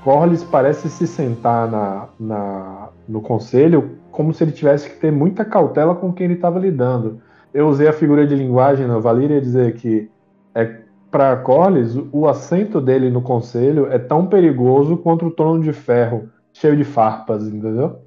Corlys 0.04 0.44
parece 0.44 0.90
se 0.90 1.06
sentar 1.06 1.70
na, 1.70 2.06
na, 2.20 2.90
no 3.08 3.22
conselho 3.22 3.98
como 4.12 4.34
se 4.34 4.44
ele 4.44 4.52
tivesse 4.52 4.90
que 4.90 4.96
ter 4.96 5.12
muita 5.12 5.44
cautela 5.44 5.94
com 5.94 6.12
quem 6.12 6.26
ele 6.26 6.34
estava 6.36 6.58
lidando. 6.58 7.22
Eu 7.54 7.68
usei 7.68 7.88
a 7.88 7.94
figura 7.94 8.26
de 8.28 8.36
linguagem 8.36 8.88
na 8.88 9.00
Valíria 9.00 9.42
dizer 9.42 9.76
que 9.76 10.10
é 10.54 10.82
para 11.10 11.36
Corlys 11.38 11.96
o 12.12 12.28
assento 12.28 12.80
dele 12.80 13.10
no 13.10 13.22
conselho 13.22 13.88
é 13.88 13.98
tão 13.98 14.28
perigoso 14.28 14.98
quanto 14.98 15.26
o 15.26 15.32
trono 15.32 15.64
de 15.64 15.74
ferro 15.74 16.30
cheio 16.54 16.78
de 16.78 16.84
farpas, 16.84 17.48
entendeu? 17.48 18.00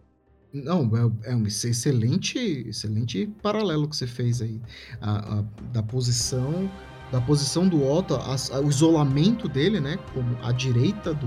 Não, 0.53 0.91
é, 1.25 1.33
é 1.33 1.35
um 1.35 1.47
excelente, 1.47 2.39
excelente 2.69 3.27
paralelo 3.43 3.89
que 3.89 3.97
você 3.97 4.07
fez 4.07 4.43
aí. 4.43 4.61
A, 5.01 5.39
a, 5.39 5.45
da 5.73 5.83
posição 5.83 6.71
da 7.13 7.21
posição 7.21 7.69
do 7.69 7.87
Otto, 7.87 8.15
a, 8.15 8.61
o 8.61 8.71
isolamento 8.71 9.47
dele, 9.47 9.79
né, 9.79 9.99
como 10.15 10.35
a 10.43 10.51
direita 10.51 11.13
do, 11.13 11.27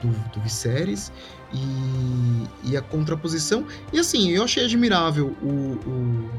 do, 0.00 0.30
do 0.30 0.40
Viserys 0.40 1.12
e, 1.52 2.70
e, 2.70 2.76
a 2.76 2.80
contraposição. 2.80 3.66
E 3.92 3.98
assim, 3.98 4.30
eu 4.30 4.42
achei 4.42 4.64
admirável 4.64 5.36
o, 5.42 5.78
o 5.86 6.30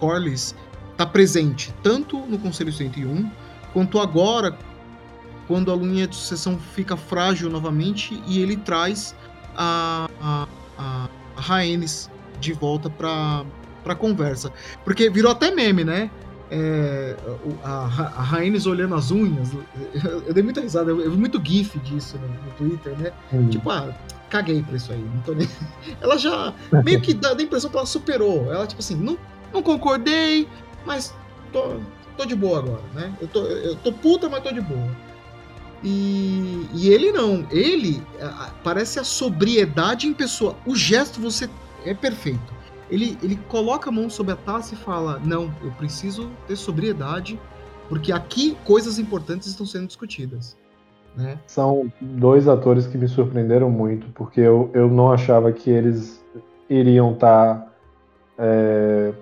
Corlys 0.00 0.54
tá 0.96 1.06
presente 1.06 1.72
tanto 1.82 2.18
no 2.18 2.38
Conselho 2.38 2.72
101 2.72 3.30
quanto 3.72 4.00
agora 4.00 4.56
quando 5.46 5.72
a 5.72 5.76
linha 5.76 6.06
de 6.06 6.16
sucessão 6.16 6.58
fica 6.58 6.96
frágil 6.96 7.50
novamente 7.50 8.22
e 8.26 8.40
ele 8.40 8.56
traz 8.56 9.14
a, 9.56 10.08
a, 10.20 10.48
a, 10.78 11.08
a 11.36 11.40
Rhaenys 11.40 12.10
de 12.40 12.52
volta 12.52 12.88
para 12.88 13.44
para 13.82 13.94
conversa. 13.94 14.52
Porque 14.84 15.08
virou 15.10 15.32
até 15.32 15.50
meme, 15.50 15.84
né? 15.84 16.10
É, 16.50 17.16
a, 17.62 17.84
a 18.16 18.22
Rhaenys 18.22 18.66
olhando 18.66 18.94
as 18.94 19.10
unhas. 19.10 19.50
Eu, 20.04 20.22
eu 20.26 20.34
dei 20.34 20.42
muita 20.42 20.60
risada, 20.60 20.90
eu, 20.90 21.00
eu 21.00 21.10
vi 21.12 21.16
muito 21.16 21.40
gif 21.42 21.78
disso 21.78 22.18
no, 22.18 22.28
no 22.28 22.50
Twitter, 22.58 22.96
né? 22.98 23.12
Hum. 23.32 23.48
Tipo, 23.48 23.70
ah, 23.70 23.94
caguei 24.28 24.62
pra 24.62 24.76
isso 24.76 24.92
aí. 24.92 24.98
Não 25.14 25.22
tô 25.22 25.32
nem... 25.32 25.48
Ela 26.00 26.18
já 26.18 26.52
meio 26.84 27.00
que 27.00 27.14
dá 27.14 27.30
a 27.30 27.42
impressão 27.42 27.70
que 27.70 27.76
ela 27.76 27.86
superou. 27.86 28.52
Ela, 28.52 28.66
tipo 28.66 28.80
assim, 28.80 28.96
não, 28.96 29.16
não 29.52 29.62
concordei, 29.62 30.48
mas 30.84 31.14
tô, 31.52 31.76
tô 32.16 32.24
de 32.24 32.34
boa 32.34 32.58
agora, 32.58 32.82
né? 32.94 33.12
Eu 33.20 33.28
tô, 33.28 33.40
eu 33.46 33.76
tô 33.76 33.92
puta, 33.92 34.28
mas 34.28 34.42
tô 34.42 34.52
de 34.52 34.60
boa. 34.60 34.88
E, 35.82 36.66
e 36.74 36.88
ele 36.88 37.10
não. 37.10 37.46
Ele 37.50 38.02
parece 38.62 38.98
a 38.98 39.04
sobriedade 39.04 40.06
em 40.06 40.12
pessoa. 40.12 40.54
O 40.66 40.76
gesto 40.76 41.20
você 41.20 41.48
é 41.84 41.94
perfeito. 41.94 42.60
Ele, 42.90 43.16
ele 43.22 43.36
coloca 43.48 43.88
a 43.88 43.92
mão 43.92 44.10
sobre 44.10 44.32
a 44.32 44.36
taça 44.36 44.74
e 44.74 44.76
fala: 44.76 45.20
Não, 45.24 45.52
eu 45.62 45.70
preciso 45.72 46.30
ter 46.46 46.56
sobriedade, 46.56 47.40
porque 47.88 48.12
aqui 48.12 48.56
coisas 48.64 48.98
importantes 48.98 49.48
estão 49.48 49.64
sendo 49.64 49.86
discutidas. 49.86 50.56
Né? 51.16 51.38
São 51.46 51.92
dois 52.00 52.46
atores 52.46 52.86
que 52.86 52.96
me 52.96 53.08
surpreenderam 53.08 53.70
muito, 53.70 54.06
porque 54.14 54.40
eu, 54.40 54.70
eu 54.72 54.88
não 54.88 55.10
achava 55.10 55.50
que 55.52 55.68
eles 55.68 56.22
iriam 56.68 57.12
estar 57.12 57.56
tá, 57.56 57.72
é, 58.38 59.12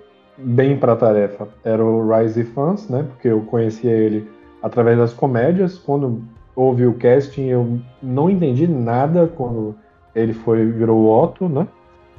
bem 0.41 0.77
para 0.77 0.93
a 0.93 0.95
tarefa. 0.95 1.47
Era 1.63 1.83
o 1.83 2.09
Rise 2.09 2.43
Fans, 2.43 2.87
né? 2.89 3.05
Porque 3.09 3.27
eu 3.27 3.41
conhecia 3.41 3.91
ele 3.91 4.29
através 4.61 4.97
das 4.97 5.13
comédias. 5.13 5.77
Quando 5.77 6.21
houve 6.55 6.85
o 6.85 6.93
casting, 6.93 7.45
eu 7.45 7.79
não 8.01 8.29
entendi 8.29 8.67
nada 8.67 9.27
quando 9.27 9.75
ele 10.15 10.33
foi 10.33 10.65
virou 10.65 10.99
o 10.99 11.23
Otto, 11.23 11.47
né? 11.47 11.67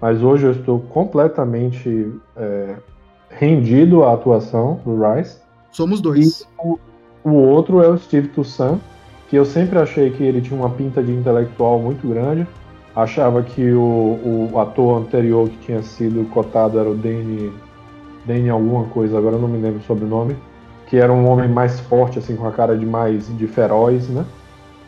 Mas 0.01 0.23
hoje 0.23 0.47
eu 0.47 0.53
estou 0.53 0.81
completamente 0.81 2.11
é, 2.37 2.77
rendido 3.29 4.05
à 4.05 4.15
atuação 4.15 4.81
do 4.85 4.97
Rice. 5.03 5.39
Somos 5.71 6.01
dois. 6.01 6.41
E 6.41 6.47
o, 6.59 6.79
o 7.25 7.33
outro 7.33 7.83
é 7.83 7.89
o 7.89 7.99
Steve 7.99 8.29
Toussaint, 8.29 8.81
que 9.29 9.37
eu 9.37 9.45
sempre 9.45 9.79
achei 9.79 10.11
que 10.11 10.23
ele 10.25 10.41
tinha 10.41 10.59
uma 10.59 10.71
pinta 10.71 11.03
de 11.03 11.13
intelectual 11.13 11.79
muito 11.79 12.09
grande. 12.09 12.47
Achava 12.97 13.43
que 13.43 13.73
o, 13.73 14.49
o 14.53 14.59
ator 14.59 15.03
anterior 15.03 15.49
que 15.49 15.59
tinha 15.59 15.83
sido 15.83 16.29
cotado 16.31 16.79
era 16.79 16.91
o 16.91 16.95
Danny, 16.95 17.53
Danny 18.31 18.49
alguma 18.49 18.85
coisa, 18.85 19.19
agora 19.19 19.35
eu 19.35 19.41
não 19.41 19.49
me 19.49 19.59
lembro 19.59 19.83
sobre 19.83 20.05
o 20.05 20.09
nome, 20.09 20.37
que 20.87 20.97
era 20.97 21.13
um 21.13 21.27
homem 21.29 21.49
mais 21.49 21.81
forte, 21.81 22.19
assim, 22.19 22.37
com 22.37 22.47
a 22.47 22.53
cara 22.53 22.77
de 22.77 22.87
mais 22.87 23.27
de 23.37 23.47
feroz, 23.47 24.09
né? 24.09 24.25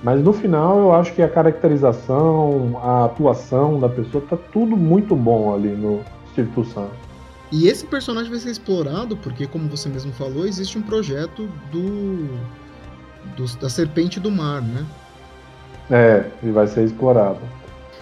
Mas 0.03 0.21
no 0.23 0.33
final 0.33 0.79
eu 0.79 0.93
acho 0.93 1.13
que 1.15 1.23
a 1.23 1.29
caracterização, 1.29 2.81
a 2.83 3.05
atuação 3.05 3.79
da 3.79 3.89
pessoa 3.89 4.25
tá 4.29 4.37
tudo 4.53 4.77
muito 4.77 5.15
bom 5.15 5.55
ali 5.55 5.69
no 5.69 6.01
Steve 6.33 6.51
Toussaint. 6.53 6.91
E 7.53 7.69
esse 7.69 7.85
personagem 7.87 8.31
vai 8.31 8.41
ser 8.41 8.51
explorado 8.51 9.17
porque, 9.17 9.47
como 9.47 9.69
você 9.69 9.89
mesmo 9.89 10.13
falou, 10.13 10.47
existe 10.47 10.79
um 10.79 10.83
projeto 10.83 11.49
do, 11.71 12.27
do 13.37 13.57
da 13.61 13.69
Serpente 13.69 14.19
do 14.19 14.31
Mar, 14.31 14.63
né? 14.63 14.85
É, 15.91 16.25
ele 16.43 16.53
vai 16.53 16.67
ser 16.67 16.85
explorado. 16.85 17.41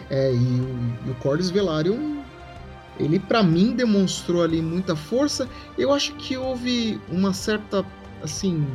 É, 0.09 0.33
e 0.33 0.37
o, 0.37 1.09
e 1.09 1.11
o 1.11 1.15
Corlys 1.17 1.51
Velaryon, 1.51 2.20
ele 3.01 3.19
para 3.19 3.43
mim 3.43 3.73
demonstrou 3.73 4.43
ali 4.43 4.61
muita 4.61 4.95
força. 4.95 5.49
Eu 5.77 5.93
acho 5.93 6.15
que 6.15 6.37
houve 6.37 7.01
uma 7.11 7.33
certa, 7.33 7.85
assim, 8.23 8.67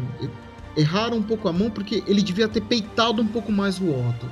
erraram 0.75 1.17
um 1.17 1.23
pouco 1.23 1.47
a 1.47 1.53
mão 1.53 1.69
porque 1.69 2.03
ele 2.07 2.21
devia 2.21 2.47
ter 2.47 2.61
peitado 2.61 3.21
um 3.21 3.27
pouco 3.27 3.51
mais 3.51 3.79
o 3.79 3.89
Otto. 3.89 4.29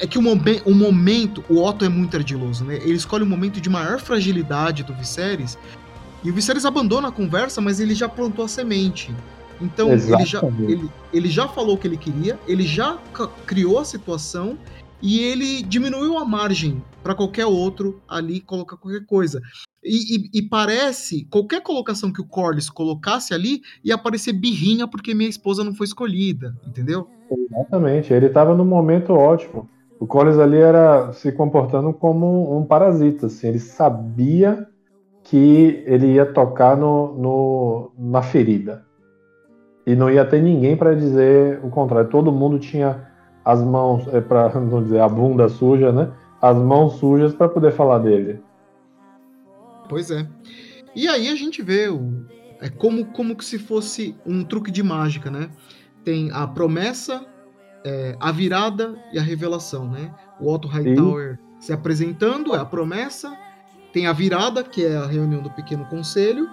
É 0.00 0.06
que 0.06 0.18
o, 0.18 0.22
momen 0.22 0.60
o 0.66 0.74
momento, 0.74 1.42
o 1.48 1.62
Otto 1.62 1.84
é 1.84 1.88
muito 1.88 2.16
ardiloso, 2.16 2.64
né? 2.64 2.76
Ele 2.76 2.94
escolhe 2.94 3.22
o 3.22 3.26
momento 3.26 3.60
de 3.60 3.70
maior 3.70 3.98
fragilidade 4.00 4.82
do 4.82 4.92
Viserys 4.92 5.56
e 6.22 6.30
o 6.30 6.34
Viserys 6.34 6.64
abandona 6.64 7.08
a 7.08 7.12
conversa, 7.12 7.60
mas 7.60 7.80
ele 7.80 7.94
já 7.94 8.08
plantou 8.08 8.44
a 8.44 8.48
semente. 8.48 9.14
Então 9.60 9.92
ele 9.92 10.24
já, 10.24 10.40
ele, 10.60 10.90
ele 11.12 11.28
já 11.28 11.48
falou 11.48 11.74
o 11.74 11.78
que 11.78 11.86
ele 11.86 11.96
queria, 11.96 12.38
ele 12.46 12.64
já 12.64 12.98
criou 13.46 13.78
a 13.78 13.84
situação 13.84 14.56
e 15.00 15.20
ele 15.20 15.62
diminuiu 15.62 16.18
a 16.18 16.24
margem 16.24 16.82
para 17.02 17.14
qualquer 17.14 17.46
outro 17.46 18.00
ali 18.08 18.40
colocar 18.40 18.76
qualquer 18.76 19.04
coisa. 19.06 19.40
E, 19.82 20.16
e, 20.16 20.30
e, 20.34 20.42
parece, 20.42 21.24
qualquer 21.30 21.62
colocação 21.62 22.12
que 22.12 22.20
o 22.20 22.26
Corlys 22.26 22.68
colocasse 22.68 23.32
ali, 23.32 23.62
ia 23.84 23.94
aparecer 23.94 24.32
birrinha 24.32 24.88
porque 24.88 25.14
minha 25.14 25.30
esposa 25.30 25.62
não 25.62 25.74
foi 25.74 25.86
escolhida, 25.86 26.54
entendeu? 26.66 27.08
Exatamente, 27.30 28.12
ele 28.12 28.26
estava 28.26 28.54
no 28.54 28.64
momento 28.64 29.12
ótimo. 29.12 29.68
O 30.00 30.06
Corlys 30.06 30.38
ali 30.38 30.58
era 30.58 31.12
se 31.12 31.32
comportando 31.32 31.92
como 31.92 32.56
um 32.56 32.64
parasita, 32.64 33.26
assim, 33.26 33.48
ele 33.48 33.58
sabia 33.58 34.66
que 35.22 35.82
ele 35.86 36.14
ia 36.14 36.26
tocar 36.26 36.76
no, 36.76 37.14
no 37.14 37.92
na 37.98 38.22
ferida. 38.22 38.84
E 39.86 39.94
não 39.94 40.10
ia 40.10 40.24
ter 40.24 40.42
ninguém 40.42 40.76
para 40.76 40.94
dizer 40.94 41.60
o 41.62 41.70
contrário. 41.70 42.10
Todo 42.10 42.32
mundo 42.32 42.58
tinha 42.58 43.07
as 43.48 43.62
mãos, 43.64 44.06
é, 44.08 44.20
para 44.20 44.60
não 44.60 44.82
dizer 44.84 45.00
a 45.00 45.08
bunda 45.08 45.48
suja, 45.48 45.90
né? 45.90 46.12
As 46.40 46.56
mãos 46.56 46.96
sujas 46.98 47.34
para 47.34 47.48
poder 47.48 47.72
falar 47.72 47.98
dele. 47.98 48.40
Pois 49.88 50.10
é. 50.10 50.28
E 50.94 51.08
aí 51.08 51.28
a 51.28 51.34
gente 51.34 51.62
vê 51.62 51.88
o, 51.88 52.26
é 52.60 52.68
como, 52.68 53.06
como 53.06 53.34
que 53.34 53.44
se 53.44 53.58
fosse 53.58 54.14
um 54.26 54.44
truque 54.44 54.70
de 54.70 54.82
mágica, 54.82 55.30
né? 55.30 55.48
Tem 56.04 56.30
a 56.30 56.46
promessa, 56.46 57.24
é, 57.84 58.14
a 58.20 58.30
virada 58.30 58.94
e 59.14 59.18
a 59.18 59.22
revelação, 59.22 59.88
né? 59.88 60.14
O 60.38 60.52
Otto 60.52 60.68
Hightower 60.68 61.36
Sim. 61.36 61.42
se 61.58 61.72
apresentando 61.72 62.54
é 62.54 62.58
a 62.58 62.66
promessa, 62.66 63.34
tem 63.94 64.06
a 64.06 64.12
virada, 64.12 64.62
que 64.62 64.84
é 64.84 64.94
a 64.94 65.06
reunião 65.06 65.42
do 65.42 65.50
pequeno 65.50 65.86
conselho, 65.86 66.46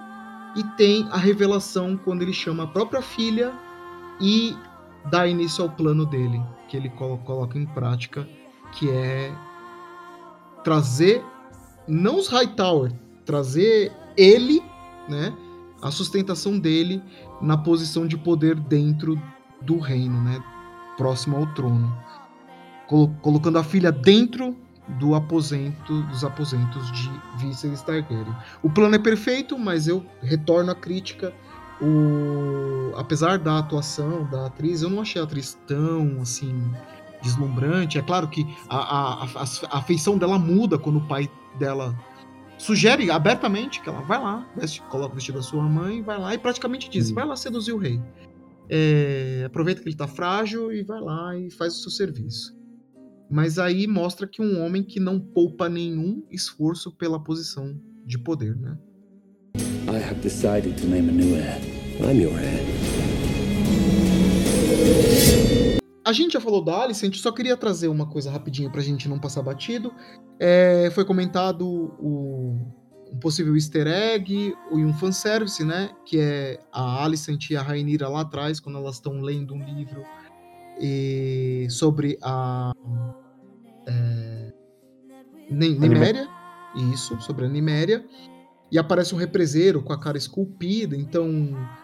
e 0.56 0.64
tem 0.78 1.06
a 1.10 1.18
revelação 1.18 1.94
quando 2.02 2.22
ele 2.22 2.32
chama 2.32 2.64
a 2.64 2.66
própria 2.66 3.02
filha 3.02 3.52
e 4.18 4.56
dá 5.10 5.26
início 5.26 5.62
ao 5.62 5.70
plano 5.70 6.06
dele, 6.06 6.42
que 6.68 6.76
ele 6.76 6.88
coloca 6.88 7.58
em 7.58 7.66
prática, 7.66 8.28
que 8.72 8.90
é 8.90 9.32
trazer 10.64 11.24
não 11.86 12.18
os 12.18 12.28
Hightower, 12.28 12.92
trazer 13.24 13.92
ele, 14.16 14.62
né, 15.08 15.32
a 15.80 15.90
sustentação 15.90 16.58
dele 16.58 17.02
na 17.40 17.56
posição 17.56 18.06
de 18.06 18.16
poder 18.16 18.56
dentro 18.56 19.20
do 19.62 19.78
reino, 19.78 20.20
né, 20.22 20.42
próximo 20.96 21.36
ao 21.36 21.46
trono, 21.54 21.96
Col 22.88 23.14
colocando 23.20 23.58
a 23.58 23.64
filha 23.64 23.90
dentro 23.90 24.56
do 25.00 25.14
aposento 25.14 26.02
dos 26.02 26.24
aposentos 26.24 26.90
de 26.92 27.10
Viserys 27.38 27.82
Targaryen. 27.82 28.34
O 28.62 28.70
plano 28.70 28.94
é 28.94 28.98
perfeito, 28.98 29.58
mas 29.58 29.88
eu 29.88 30.04
retorno 30.22 30.70
à 30.70 30.74
crítica. 30.74 31.34
O... 31.80 32.94
apesar 32.96 33.38
da 33.38 33.58
atuação 33.58 34.24
da 34.30 34.46
atriz, 34.46 34.82
eu 34.82 34.90
não 34.90 35.00
achei 35.00 35.20
a 35.20 35.24
atriz 35.24 35.58
tão 35.66 36.20
assim 36.20 36.54
deslumbrante. 37.22 37.98
É 37.98 38.02
claro 38.02 38.28
que 38.28 38.46
a, 38.68 38.76
a, 38.76 39.24
a, 39.24 39.78
afeição 39.78 40.16
dela 40.16 40.38
muda 40.38 40.78
quando 40.78 40.98
o 40.98 41.06
pai 41.06 41.30
dela 41.58 41.94
sugere 42.58 43.10
abertamente 43.10 43.80
que 43.82 43.88
ela 43.88 44.00
vai 44.00 44.18
lá, 44.18 44.48
veste, 44.56 44.80
coloca 44.82 45.12
o 45.12 45.14
vestido 45.14 45.36
da 45.36 45.42
sua 45.42 45.62
mãe, 45.62 46.02
vai 46.02 46.18
lá 46.18 46.34
e 46.34 46.38
praticamente 46.38 46.88
diz: 46.88 47.10
vai 47.10 47.26
lá 47.26 47.36
seduzir 47.36 47.72
o 47.72 47.78
rei. 47.78 48.00
É, 48.68 49.44
aproveita 49.46 49.82
que 49.82 49.88
ele 49.88 49.96
tá 49.96 50.08
frágil 50.08 50.72
e 50.72 50.82
vai 50.82 51.00
lá 51.00 51.36
e 51.36 51.50
faz 51.50 51.74
o 51.74 51.82
seu 51.82 51.90
serviço. 51.90 52.56
Mas 53.30 53.58
aí 53.58 53.86
mostra 53.86 54.26
que 54.26 54.40
um 54.40 54.64
homem 54.64 54.82
que 54.82 55.00
não 55.00 55.18
poupa 55.18 55.68
nenhum 55.68 56.24
esforço 56.30 56.92
pela 56.92 57.22
posição 57.22 57.78
de 58.04 58.18
poder, 58.18 58.56
né? 58.56 58.78
I 59.88 59.98
have 59.98 60.20
decided 60.20 60.76
to 60.78 60.86
name 60.86 61.08
a 61.08 61.12
new 61.12 61.36
heir. 61.36 61.60
I'm 62.00 62.20
your 62.20 62.38
heir. 62.38 62.76
a 66.06 66.12
gente 66.12 66.34
já 66.34 66.40
falou 66.40 66.62
da 66.62 66.82
Alice, 66.82 67.04
a 67.04 67.08
gente 67.08 67.18
só 67.18 67.32
queria 67.32 67.56
trazer 67.56 67.88
uma 67.88 68.06
coisa 68.06 68.30
rapidinho 68.30 68.70
pra 68.70 68.80
gente 68.80 69.08
não 69.08 69.18
passar 69.18 69.42
batido. 69.42 69.92
É, 70.38 70.88
foi 70.94 71.04
comentado 71.04 71.66
o, 71.98 72.56
um 73.12 73.18
possível 73.18 73.56
easter 73.56 73.88
egg 73.88 74.32
e 74.32 74.54
um 74.72 74.92
fanservice, 74.94 75.64
né? 75.64 75.90
Que 76.04 76.20
é 76.20 76.60
a 76.72 77.04
Alicent 77.04 77.50
e 77.50 77.56
a 77.56 77.62
Rainira 77.62 78.08
lá 78.08 78.20
atrás, 78.20 78.60
quando 78.60 78.78
elas 78.78 78.96
estão 78.96 79.20
lendo 79.20 79.52
um 79.52 79.64
livro 79.64 80.04
e, 80.80 81.66
sobre 81.70 82.16
a 82.22 82.72
é, 83.88 84.52
Niméria. 85.50 86.28
Isso, 86.92 87.20
sobre 87.20 87.46
a 87.46 87.48
Niméria. 87.48 88.04
E 88.70 88.78
aparece 88.78 89.14
um 89.14 89.18
represeiro 89.18 89.82
com 89.82 89.92
a 89.92 90.00
cara 90.00 90.18
esculpida, 90.18 90.96
então 90.96 91.28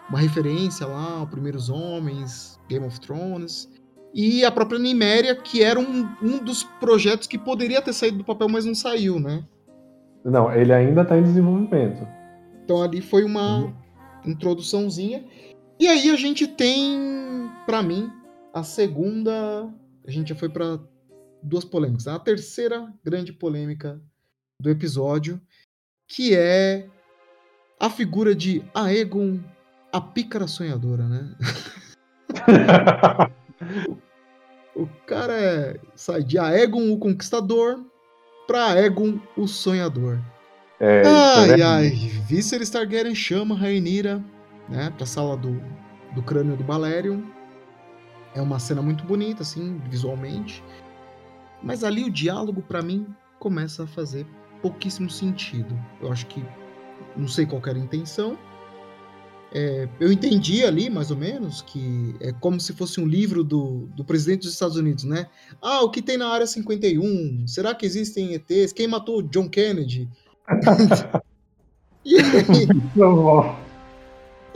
uma 0.09 0.19
referência 0.19 0.85
lá 0.85 1.19
aos 1.19 1.29
Primeiros 1.29 1.69
Homens, 1.69 2.59
Game 2.67 2.85
of 2.85 2.99
Thrones. 2.99 3.69
E 4.13 4.43
a 4.43 4.51
própria 4.51 4.77
Niméria, 4.77 5.35
que 5.35 5.63
era 5.63 5.79
um, 5.79 6.07
um 6.21 6.43
dos 6.43 6.63
projetos 6.63 7.27
que 7.27 7.37
poderia 7.37 7.81
ter 7.81 7.93
saído 7.93 8.17
do 8.17 8.23
papel, 8.23 8.47
mas 8.49 8.65
não 8.65 8.75
saiu, 8.75 9.19
né? 9.19 9.43
Não, 10.23 10.53
ele 10.53 10.71
ainda 10.71 11.01
está 11.01 11.17
em 11.17 11.23
desenvolvimento. 11.23 12.07
Então 12.63 12.81
ali 12.81 13.01
foi 13.01 13.23
uma 13.23 13.59
uhum. 13.59 13.73
introduçãozinha. 14.25 15.25
E 15.79 15.87
aí 15.87 16.09
a 16.09 16.15
gente 16.15 16.47
tem, 16.47 17.49
para 17.65 17.81
mim, 17.81 18.09
a 18.53 18.63
segunda. 18.63 19.67
A 20.05 20.11
gente 20.11 20.29
já 20.29 20.35
foi 20.35 20.49
para 20.49 20.79
duas 21.41 21.65
polêmicas. 21.65 22.07
A 22.07 22.19
terceira 22.19 22.93
grande 23.03 23.33
polêmica 23.33 24.01
do 24.59 24.69
episódio, 24.69 25.41
que 26.13 26.35
é 26.35 26.85
a 27.79 27.89
figura 27.89 28.35
de 28.35 28.63
Aegon, 28.75 29.39
a 29.91 29.99
pícara 29.99 30.45
sonhadora, 30.45 31.07
né? 31.07 31.35
o, 34.75 34.83
o, 34.83 34.87
cara 35.07 35.33
é, 35.33 35.79
sai 35.95 36.23
de 36.23 36.37
Aegon, 36.37 36.93
o 36.93 36.99
conquistador, 36.99 37.83
pra 38.45 38.79
Egon, 38.79 39.19
o 39.35 39.47
sonhador. 39.47 40.19
É, 40.79 41.01
ai, 41.03 41.61
é 41.61 41.63
ai, 41.63 41.89
Visser 42.27 42.69
Targaryen 42.69 43.15
chama 43.15 43.55
Rhaenyra, 43.55 44.23
né, 44.69 44.93
pra 44.95 45.07
sala 45.07 45.35
do, 45.35 45.59
do 46.13 46.21
crânio 46.21 46.55
do 46.55 46.63
Balerion. 46.63 47.23
É 48.35 48.41
uma 48.41 48.59
cena 48.59 48.83
muito 48.83 49.03
bonita, 49.03 49.41
assim, 49.41 49.81
visualmente. 49.89 50.63
Mas 51.63 51.83
ali 51.83 52.03
o 52.03 52.11
diálogo, 52.11 52.61
para 52.61 52.83
mim, 52.83 53.07
começa 53.39 53.85
a 53.85 53.87
fazer 53.87 54.27
pouquíssimo 54.63 55.09
sentido. 55.09 55.77
Eu 56.01 56.11
acho 56.11 56.25
que 56.25 56.43
não 57.15 57.27
sei 57.27 57.45
qual 57.45 57.61
era 57.67 57.77
a 57.77 57.81
intenção, 57.81 58.35
é, 59.55 59.87
eu 59.99 60.11
entendi 60.11 60.65
ali, 60.65 60.89
mais 60.89 61.11
ou 61.11 61.17
menos, 61.17 61.61
que 61.61 62.15
é 62.19 62.31
como 62.31 62.59
se 62.59 62.73
fosse 62.73 62.99
um 62.99 63.05
livro 63.05 63.43
do, 63.43 63.87
do 63.95 64.03
presidente 64.03 64.41
dos 64.41 64.53
Estados 64.53 64.77
Unidos, 64.77 65.03
né? 65.03 65.27
Ah, 65.61 65.83
o 65.83 65.91
que 65.91 66.01
tem 66.01 66.17
na 66.17 66.27
área 66.27 66.47
51? 66.47 67.47
Será 67.47 67.75
que 67.75 67.85
existem 67.85 68.33
ETs? 68.33 68.73
Quem 68.73 68.87
matou 68.87 69.21
John 69.21 69.47
Kennedy? 69.47 70.09
e, 72.03 72.17
aí, 72.17 72.67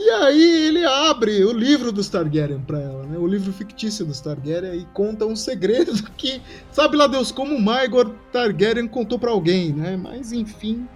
e 0.00 0.10
aí 0.10 0.66
ele 0.68 0.84
abre 0.84 1.44
o 1.44 1.52
livro 1.52 1.90
dos 1.90 2.08
Targaryen 2.08 2.60
para 2.60 2.80
ela, 2.80 3.02
né? 3.04 3.18
O 3.18 3.26
livro 3.26 3.52
fictício 3.52 4.06
dos 4.06 4.20
Targaryen 4.20 4.74
e 4.74 4.84
conta 4.94 5.26
um 5.26 5.36
segredo 5.36 5.92
que 6.16 6.40
sabe 6.70 6.96
lá 6.96 7.06
Deus 7.06 7.32
como 7.32 7.54
o 7.54 7.60
Maegor 7.60 8.10
Targaryen 8.32 8.86
contou 8.86 9.18
para 9.18 9.30
alguém, 9.30 9.72
né? 9.72 9.96
Mas 9.96 10.32
enfim. 10.32 10.86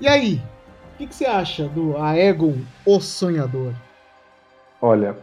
E 0.00 0.06
aí, 0.06 0.40
que, 0.98 1.06
que 1.06 1.14
você 1.14 1.26
acha 1.26 1.68
do 1.68 1.96
Aegon, 1.96 2.56
o 2.84 3.00
Sonhador? 3.00 3.72
Olha, 4.82 5.16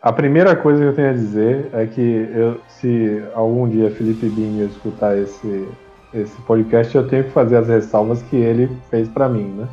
a 0.00 0.12
primeira 0.12 0.54
coisa 0.54 0.80
que 0.80 0.86
eu 0.86 0.94
tenho 0.94 1.10
a 1.10 1.12
dizer 1.12 1.68
é 1.72 1.86
que 1.86 2.00
eu, 2.00 2.60
se 2.68 3.22
algum 3.34 3.68
dia 3.68 3.90
Felipe 3.90 4.28
Binho 4.28 4.66
escutar 4.66 5.18
esse, 5.18 5.68
esse 6.14 6.40
podcast, 6.42 6.94
eu 6.94 7.08
tenho 7.08 7.24
que 7.24 7.30
fazer 7.30 7.56
as 7.56 7.68
ressalvas 7.68 8.22
que 8.22 8.36
ele 8.36 8.70
fez 8.88 9.08
para 9.08 9.28
mim, 9.28 9.48
né? 9.48 9.68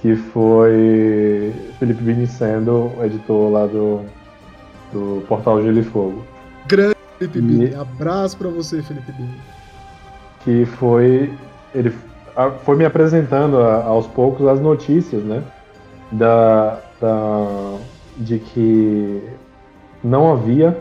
Que 0.00 0.14
foi 0.16 1.52
Felipe 1.78 2.02
Binho 2.02 2.26
sendo 2.26 2.92
o 2.96 3.04
editor 3.04 3.50
lá 3.50 3.66
do, 3.66 4.00
do 4.92 5.24
Portal 5.26 5.62
Gelo 5.62 5.78
e 5.78 5.84
Fogo. 5.84 6.24
Grande 6.66 6.96
Felipe 7.18 7.40
Binho. 7.40 7.80
Abraço 7.80 8.36
para 8.36 8.48
você, 8.48 8.82
Felipe 8.82 9.12
Binho. 9.12 9.34
Que 10.44 10.64
foi. 10.66 11.32
Ele 11.74 11.92
foi 12.64 12.76
me 12.76 12.84
apresentando 12.84 13.58
aos 13.58 14.06
poucos 14.06 14.46
as 14.46 14.60
notícias, 14.60 15.22
né? 15.24 15.42
Da, 16.12 16.78
da, 17.00 17.78
de 18.18 18.38
que 18.38 19.22
não 20.04 20.32
havia, 20.32 20.78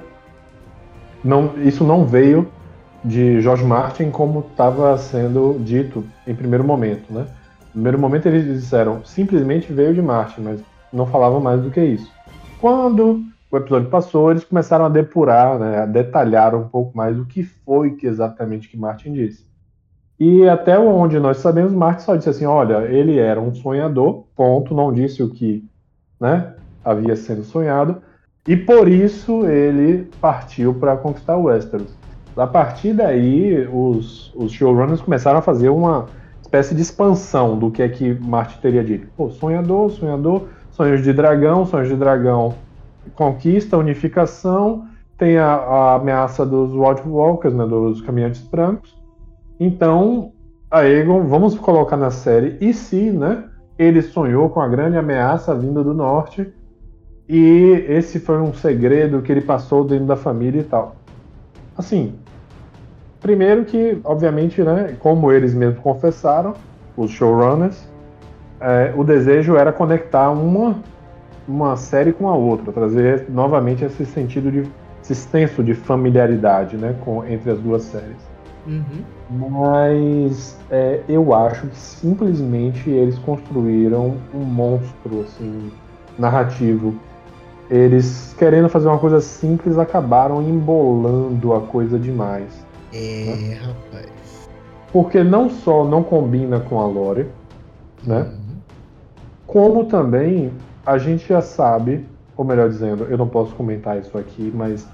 não, 1.24 1.54
isso 1.64 1.84
não 1.84 2.06
veio 2.06 2.48
de 3.04 3.42
George 3.42 3.64
Martin 3.64 4.12
como 4.12 4.46
estava 4.52 4.98
sendo 4.98 5.58
dito 5.60 6.04
em 6.28 6.36
primeiro 6.36 6.64
momento, 6.64 7.12
né? 7.12 7.26
Primeiro 7.76 8.00
momento 8.00 8.26
eles 8.28 8.46
disseram 8.46 9.04
simplesmente 9.04 9.74
veio 9.74 9.94
de 9.94 10.02
Martin, 10.02 10.40
mas 10.40 10.62
não 10.94 11.06
falavam 11.06 11.42
mais 11.42 11.62
do 11.62 11.70
que 11.70 11.84
isso. 11.84 12.10
Quando 12.62 13.22
o 13.52 13.58
episódio 13.58 13.90
passou, 13.90 14.32
eles 14.32 14.46
começaram 14.46 14.86
a 14.86 14.90
depurar, 14.90 15.60
né, 15.60 15.80
a 15.80 15.86
detalhar 15.86 16.56
um 16.56 16.70
pouco 16.70 16.96
mais 16.96 17.20
o 17.20 17.26
que 17.26 17.44
foi 17.44 17.92
que 17.92 18.08
exatamente 18.08 18.70
que 18.70 18.78
Martin 18.78 19.12
disse. 19.12 19.46
E 20.18 20.48
até 20.48 20.80
onde 20.80 21.20
nós 21.20 21.40
sabemos, 21.40 21.74
Marx 21.74 22.04
só 22.04 22.16
disse 22.16 22.30
assim: 22.30 22.46
olha, 22.46 22.86
ele 22.86 23.20
era 23.20 23.42
um 23.42 23.54
sonhador, 23.54 24.24
ponto, 24.34 24.74
não 24.74 24.94
disse 24.94 25.22
o 25.22 25.30
que 25.30 25.68
né, 26.18 26.54
havia 26.82 27.18
sendo 27.18 27.44
sonhado, 27.44 28.02
e 28.48 28.56
por 28.56 28.88
isso 28.88 29.46
ele 29.48 30.10
partiu 30.22 30.74
para 30.74 30.96
conquistar 30.96 31.36
Westeros. 31.36 31.94
A 32.38 32.48
partir 32.48 32.94
daí, 32.94 33.68
os, 33.68 34.34
os 34.34 34.54
showrunners 34.54 35.02
começaram 35.02 35.40
a 35.40 35.42
fazer 35.42 35.68
uma 35.68 36.06
espécie 36.56 36.76
de 36.76 36.82
expansão 36.82 37.57
do 37.57 37.69
que 37.69 37.82
é 37.82 37.90
que 37.90 38.14
Marte 38.14 38.60
teria 38.60 38.84
dito. 38.84 39.07
Pô, 39.18 39.30
sonhador, 39.30 39.90
sonhador, 39.91 40.44
sonhos 40.72 41.03
de 41.03 41.11
dragão, 41.11 41.65
sonhos 41.65 41.90
de 41.90 41.95
dragão, 41.95 42.56
conquista, 43.15 43.77
unificação, 43.77 44.88
tem 45.18 45.38
a, 45.38 45.53
a 45.53 45.95
ameaça 45.95 46.45
dos 46.45 46.72
White 46.73 47.07
Walkers, 47.07 47.53
né, 47.53 47.65
dos 47.65 48.02
caminhantes 48.02 48.41
brancos, 48.41 48.95
então, 49.60 50.32
a 50.69 50.86
Egon, 50.86 51.23
vamos 51.26 51.57
colocar 51.57 51.95
na 51.95 52.11
série, 52.11 52.57
e 52.60 52.73
se, 52.73 53.11
né? 53.11 53.45
Ele 53.77 54.02
sonhou 54.02 54.49
com 54.49 54.61
a 54.61 54.68
grande 54.68 54.98
ameaça 54.98 55.56
vinda 55.56 55.84
do 55.84 55.94
norte, 55.94 56.53
e 57.27 57.86
esse 57.88 58.19
foi 58.19 58.40
um 58.40 58.53
segredo 58.53 59.22
que 59.22 59.32
ele 59.32 59.41
passou 59.41 59.84
dentro 59.84 60.06
da 60.06 60.15
família 60.15 60.61
e 60.61 60.64
tal. 60.64 60.95
Assim, 61.77 62.14
primeiro 63.26 63.66
que, 63.66 64.00
obviamente, 64.04 64.62
né, 64.62 64.96
como 65.00 65.32
eles 65.32 65.52
mesmos 65.52 65.80
confessaram, 65.80 66.54
os 66.96 67.10
showrunners, 67.10 67.76
é, 68.60 68.94
o 68.96 69.04
desejo 69.04 69.56
era 69.56 69.74
conectar 69.74 70.30
uma, 70.30 70.76
uma 71.48 71.76
série 71.76 72.14
com 72.14 72.30
a 72.30 72.36
outra, 72.36 72.72
trazer 72.72 73.26
novamente 73.28 73.84
esse 73.84 74.06
sentido 74.06 74.52
de 74.52 74.70
esse 75.02 75.16
senso 75.16 75.64
de 75.64 75.74
familiaridade 75.74 76.78
né, 76.78 76.96
com, 77.04 77.26
entre 77.26 77.50
as 77.50 77.60
duas 77.60 77.82
séries. 77.82 78.18
Uhum. 78.68 79.50
Mas 79.50 80.60
é, 80.70 81.02
eu 81.10 81.34
acho 81.34 81.66
que 81.66 81.78
simplesmente 81.78 82.92
eles 82.92 83.18
construíram 83.20 84.18
um 84.36 84.40
monstro 84.40 85.22
assim, 85.22 85.72
narrativo. 86.18 86.94
Eles, 87.72 88.36
querendo 88.38 88.70
fazer 88.70 88.88
uma 88.88 89.00
coisa 89.00 89.20
simples, 89.20 89.80
acabaram 89.80 90.44
embolando 90.44 91.54
a 91.56 91.62
coisa 91.62 91.98
demais. 91.98 92.65
É, 92.96 93.58
rapaz. 93.62 94.50
Porque 94.92 95.24
não 95.24 95.50
só 95.50 95.84
não 95.84 96.02
combina 96.02 96.60
com 96.62 96.80
a 96.80 96.86
lore, 96.86 97.28
né? 98.04 98.22
Uhum. 98.22 98.56
Como 99.46 99.86
também 99.86 100.52
a 100.86 100.98
gente 100.98 101.28
já 101.28 101.42
sabe, 101.42 102.06
ou 102.38 102.46
melhor 102.46 102.70
dizendo, 102.70 103.06
eu 103.06 103.18
não 103.18 103.28
posso 103.28 103.54
comentar 103.56 104.00
isso 104.00 104.18
aqui, 104.18 104.52
mas 104.56 104.88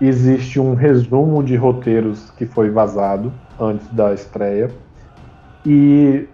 existe 0.00 0.58
um 0.58 0.74
resumo 0.74 1.42
de 1.42 1.56
roteiros 1.56 2.30
que 2.30 2.46
foi 2.46 2.70
vazado 2.70 3.32
antes 3.60 3.86
da 3.88 4.14
estreia. 4.14 4.70
E 5.66 6.26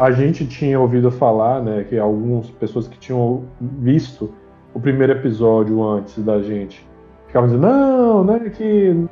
a 0.00 0.10
gente 0.10 0.46
tinha 0.46 0.78
ouvido 0.78 1.10
falar, 1.10 1.62
né, 1.62 1.84
que 1.88 1.98
algumas 1.98 2.50
pessoas 2.50 2.88
que 2.88 2.98
tinham 2.98 3.44
visto 3.60 4.34
o 4.74 4.80
primeiro 4.80 5.12
episódio 5.12 5.82
antes 5.82 6.22
da 6.22 6.42
gente 6.42 6.86
ficavam 7.26 7.48
dizendo, 7.48 7.66
não, 7.66 8.24
né, 8.24 8.50
que 8.50 9.06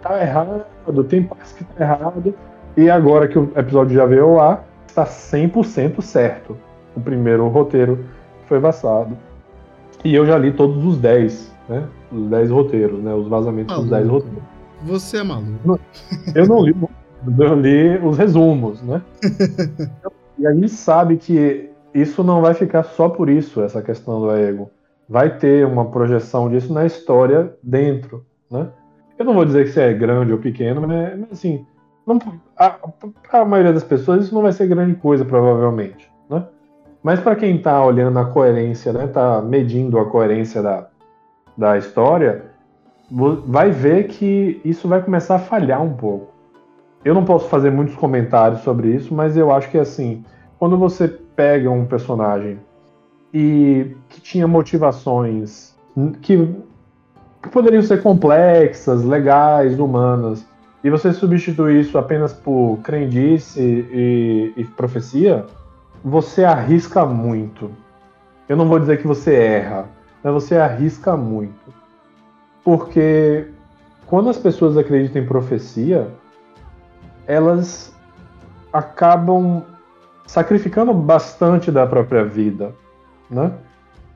tá 0.00 0.20
errado, 0.20 0.64
tem 1.08 1.22
partes 1.22 1.52
que 1.52 1.64
tá 1.64 1.84
errado. 1.84 2.34
E 2.76 2.90
agora 2.90 3.28
que 3.28 3.38
o 3.38 3.52
episódio 3.56 3.94
já 3.94 4.06
veio 4.06 4.34
lá, 4.34 4.64
está 4.86 5.04
100% 5.04 6.00
certo. 6.00 6.56
O 6.96 7.00
primeiro 7.00 7.48
roteiro 7.48 8.04
foi 8.46 8.58
vazado. 8.58 9.16
E 10.04 10.14
eu 10.14 10.26
já 10.26 10.36
li 10.36 10.52
todos 10.52 10.84
os 10.84 10.98
10 10.98 11.52
né? 11.68 11.88
Os 12.10 12.28
10 12.28 12.50
roteiros, 12.50 13.02
né? 13.02 13.14
Os 13.14 13.28
vazamentos 13.28 13.72
maluco. 13.72 13.88
dos 13.88 13.98
10 13.98 14.08
roteiros. 14.08 14.42
Você 14.82 15.16
é 15.18 15.22
maluco. 15.22 15.80
Eu 16.34 16.46
não 16.46 16.64
li, 16.64 16.74
eu 17.38 17.54
li 17.54 17.98
os 17.98 18.18
resumos, 18.18 18.82
né? 18.82 19.02
e 20.38 20.46
a 20.46 20.52
gente 20.52 20.70
sabe 20.70 21.16
que 21.16 21.70
isso 21.94 22.24
não 22.24 22.40
vai 22.40 22.54
ficar 22.54 22.82
só 22.82 23.08
por 23.08 23.28
isso, 23.28 23.62
essa 23.62 23.82
questão 23.82 24.20
do 24.20 24.30
ego. 24.30 24.70
vai 25.08 25.36
ter 25.36 25.66
uma 25.66 25.86
projeção 25.86 26.48
disso 26.50 26.72
na 26.72 26.84
história 26.86 27.54
dentro, 27.62 28.24
né? 28.50 28.68
Eu 29.18 29.24
não 29.24 29.34
vou 29.34 29.44
dizer 29.44 29.64
que 29.64 29.70
isso 29.70 29.80
é 29.80 29.92
grande 29.92 30.32
ou 30.32 30.38
pequeno, 30.38 30.80
mas, 30.80 31.18
mas 31.18 31.32
assim, 31.32 31.66
para 32.56 33.40
a 33.40 33.44
maioria 33.44 33.72
das 33.72 33.84
pessoas 33.84 34.24
isso 34.24 34.34
não 34.34 34.42
vai 34.42 34.52
ser 34.52 34.66
grande 34.66 34.94
coisa, 34.96 35.24
provavelmente, 35.24 36.10
né? 36.28 36.44
Mas 37.02 37.20
para 37.20 37.34
quem 37.34 37.56
está 37.56 37.84
olhando 37.84 38.18
a 38.18 38.24
coerência, 38.24 38.92
né, 38.92 39.06
tá 39.08 39.42
medindo 39.42 39.98
a 39.98 40.04
coerência 40.04 40.62
da, 40.62 40.86
da 41.56 41.76
história, 41.76 42.44
vai 43.10 43.70
ver 43.70 44.06
que 44.06 44.60
isso 44.64 44.86
vai 44.88 45.02
começar 45.02 45.34
a 45.34 45.40
falhar 45.40 45.82
um 45.82 45.94
pouco. 45.94 46.28
Eu 47.04 47.14
não 47.14 47.24
posso 47.24 47.48
fazer 47.48 47.70
muitos 47.70 47.96
comentários 47.96 48.60
sobre 48.60 48.94
isso, 48.94 49.12
mas 49.12 49.36
eu 49.36 49.52
acho 49.52 49.68
que 49.70 49.78
assim, 49.78 50.24
quando 50.58 50.78
você 50.78 51.08
pega 51.08 51.68
um 51.68 51.84
personagem 51.84 52.60
e 53.34 53.96
que 54.08 54.20
tinha 54.20 54.46
motivações 54.46 55.74
que, 56.20 56.54
que 57.42 57.48
poderiam 57.48 57.82
ser 57.82 58.02
complexas, 58.02 59.02
legais, 59.04 59.78
humanas, 59.78 60.46
e 60.84 60.90
você 60.90 61.12
substitui 61.12 61.80
isso 61.80 61.98
apenas 61.98 62.32
por 62.32 62.78
crendice 62.82 63.60
e, 63.60 64.52
e 64.56 64.64
profecia, 64.64 65.44
você 66.04 66.44
arrisca 66.44 67.04
muito. 67.04 67.70
Eu 68.48 68.56
não 68.56 68.68
vou 68.68 68.78
dizer 68.78 68.98
que 69.00 69.06
você 69.06 69.34
erra, 69.34 69.86
mas 70.22 70.32
você 70.32 70.56
arrisca 70.56 71.16
muito. 71.16 71.72
Porque 72.64 73.48
quando 74.06 74.30
as 74.30 74.36
pessoas 74.36 74.76
acreditam 74.76 75.22
em 75.22 75.26
profecia, 75.26 76.08
elas 77.26 77.94
acabam 78.72 79.62
sacrificando 80.26 80.92
bastante 80.92 81.70
da 81.70 81.86
própria 81.86 82.24
vida, 82.24 82.74
né? 83.30 83.52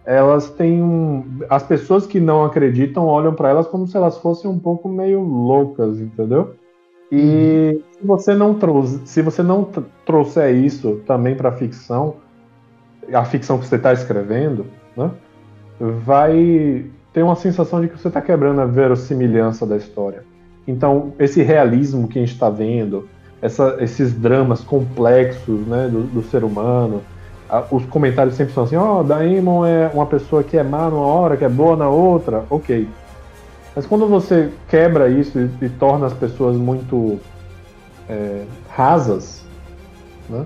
Elas 0.07 0.49
têm 0.51 0.81
um... 0.81 1.25
as 1.51 1.65
pessoas 1.65 2.07
que 2.07 2.21
não 2.21 2.45
acreditam 2.45 3.05
olham 3.07 3.35
para 3.35 3.49
elas 3.49 3.67
como 3.67 3.89
se 3.89 3.97
elas 3.97 4.17
fossem 4.19 4.49
um 4.49 4.59
pouco 4.59 4.89
meio 4.89 5.21
loucas, 5.21 5.99
entendeu? 5.99 6.55
E 7.11 7.73
uhum. 7.75 7.83
se 7.93 8.07
você 8.07 8.35
não 8.35 8.55
trouxe, 8.55 9.01
se 9.05 9.21
você 9.21 9.43
não 9.43 9.69
trouxer 10.05 10.55
isso 10.55 11.01
também 11.07 11.35
para 11.35 11.49
a 11.49 11.53
ficção, 11.53 12.17
a 13.13 13.25
ficção 13.25 13.59
que 13.59 13.67
você 13.67 13.77
está 13.77 13.93
escrevendo, 13.93 14.67
né, 14.97 15.11
vai 15.79 16.87
ter 17.13 17.23
uma 17.23 17.37
sensação 17.37 17.81
de 17.81 17.89
que 17.89 17.99
você 17.99 18.09
está 18.09 18.21
quebrando 18.21 18.61
a 18.61 18.65
verossimilhança 18.67 19.67
da 19.67 19.77
história. 19.77 20.25
Então, 20.67 21.13
esse 21.19 21.43
realismo 21.43 22.09
que 22.09 22.19
a 22.19 22.23
gente 22.23 22.33
está 22.33 22.51
vendo, 22.51 23.09
essa, 23.41 23.77
esses 23.81 24.13
dramas 24.13 24.63
complexos 24.63 25.67
né, 25.67 25.89
do, 25.89 26.03
do 26.03 26.23
ser 26.23 26.43
humano, 26.43 27.03
os 27.71 27.85
comentários 27.87 28.35
sempre 28.35 28.55
são 28.55 28.65
assim: 28.65 28.77
ó, 28.77 29.01
oh, 29.01 29.03
Daemon 29.05 29.65
é 29.65 29.91
uma 29.93 30.07
pessoa 30.07 30.43
que 30.43 30.57
é 30.57 30.63
má 30.63 30.89
numa 30.91 31.07
hora, 31.07 31.37
que 31.37 31.45
é 31.45 31.49
boa 31.49 31.77
na 31.77 31.89
outra, 31.89 32.45
ok. 32.51 32.89
Mas 33.75 33.87
quando 33.87 34.07
você 34.09 34.51
quebra 34.69 35.09
isso 35.09 35.39
e, 35.39 35.67
e 35.67 35.69
torna 35.69 36.07
as 36.07 36.15
pessoas 36.15 36.57
muito 36.57 37.21
é, 38.09 38.45
rasas, 38.69 39.45
né? 40.29 40.45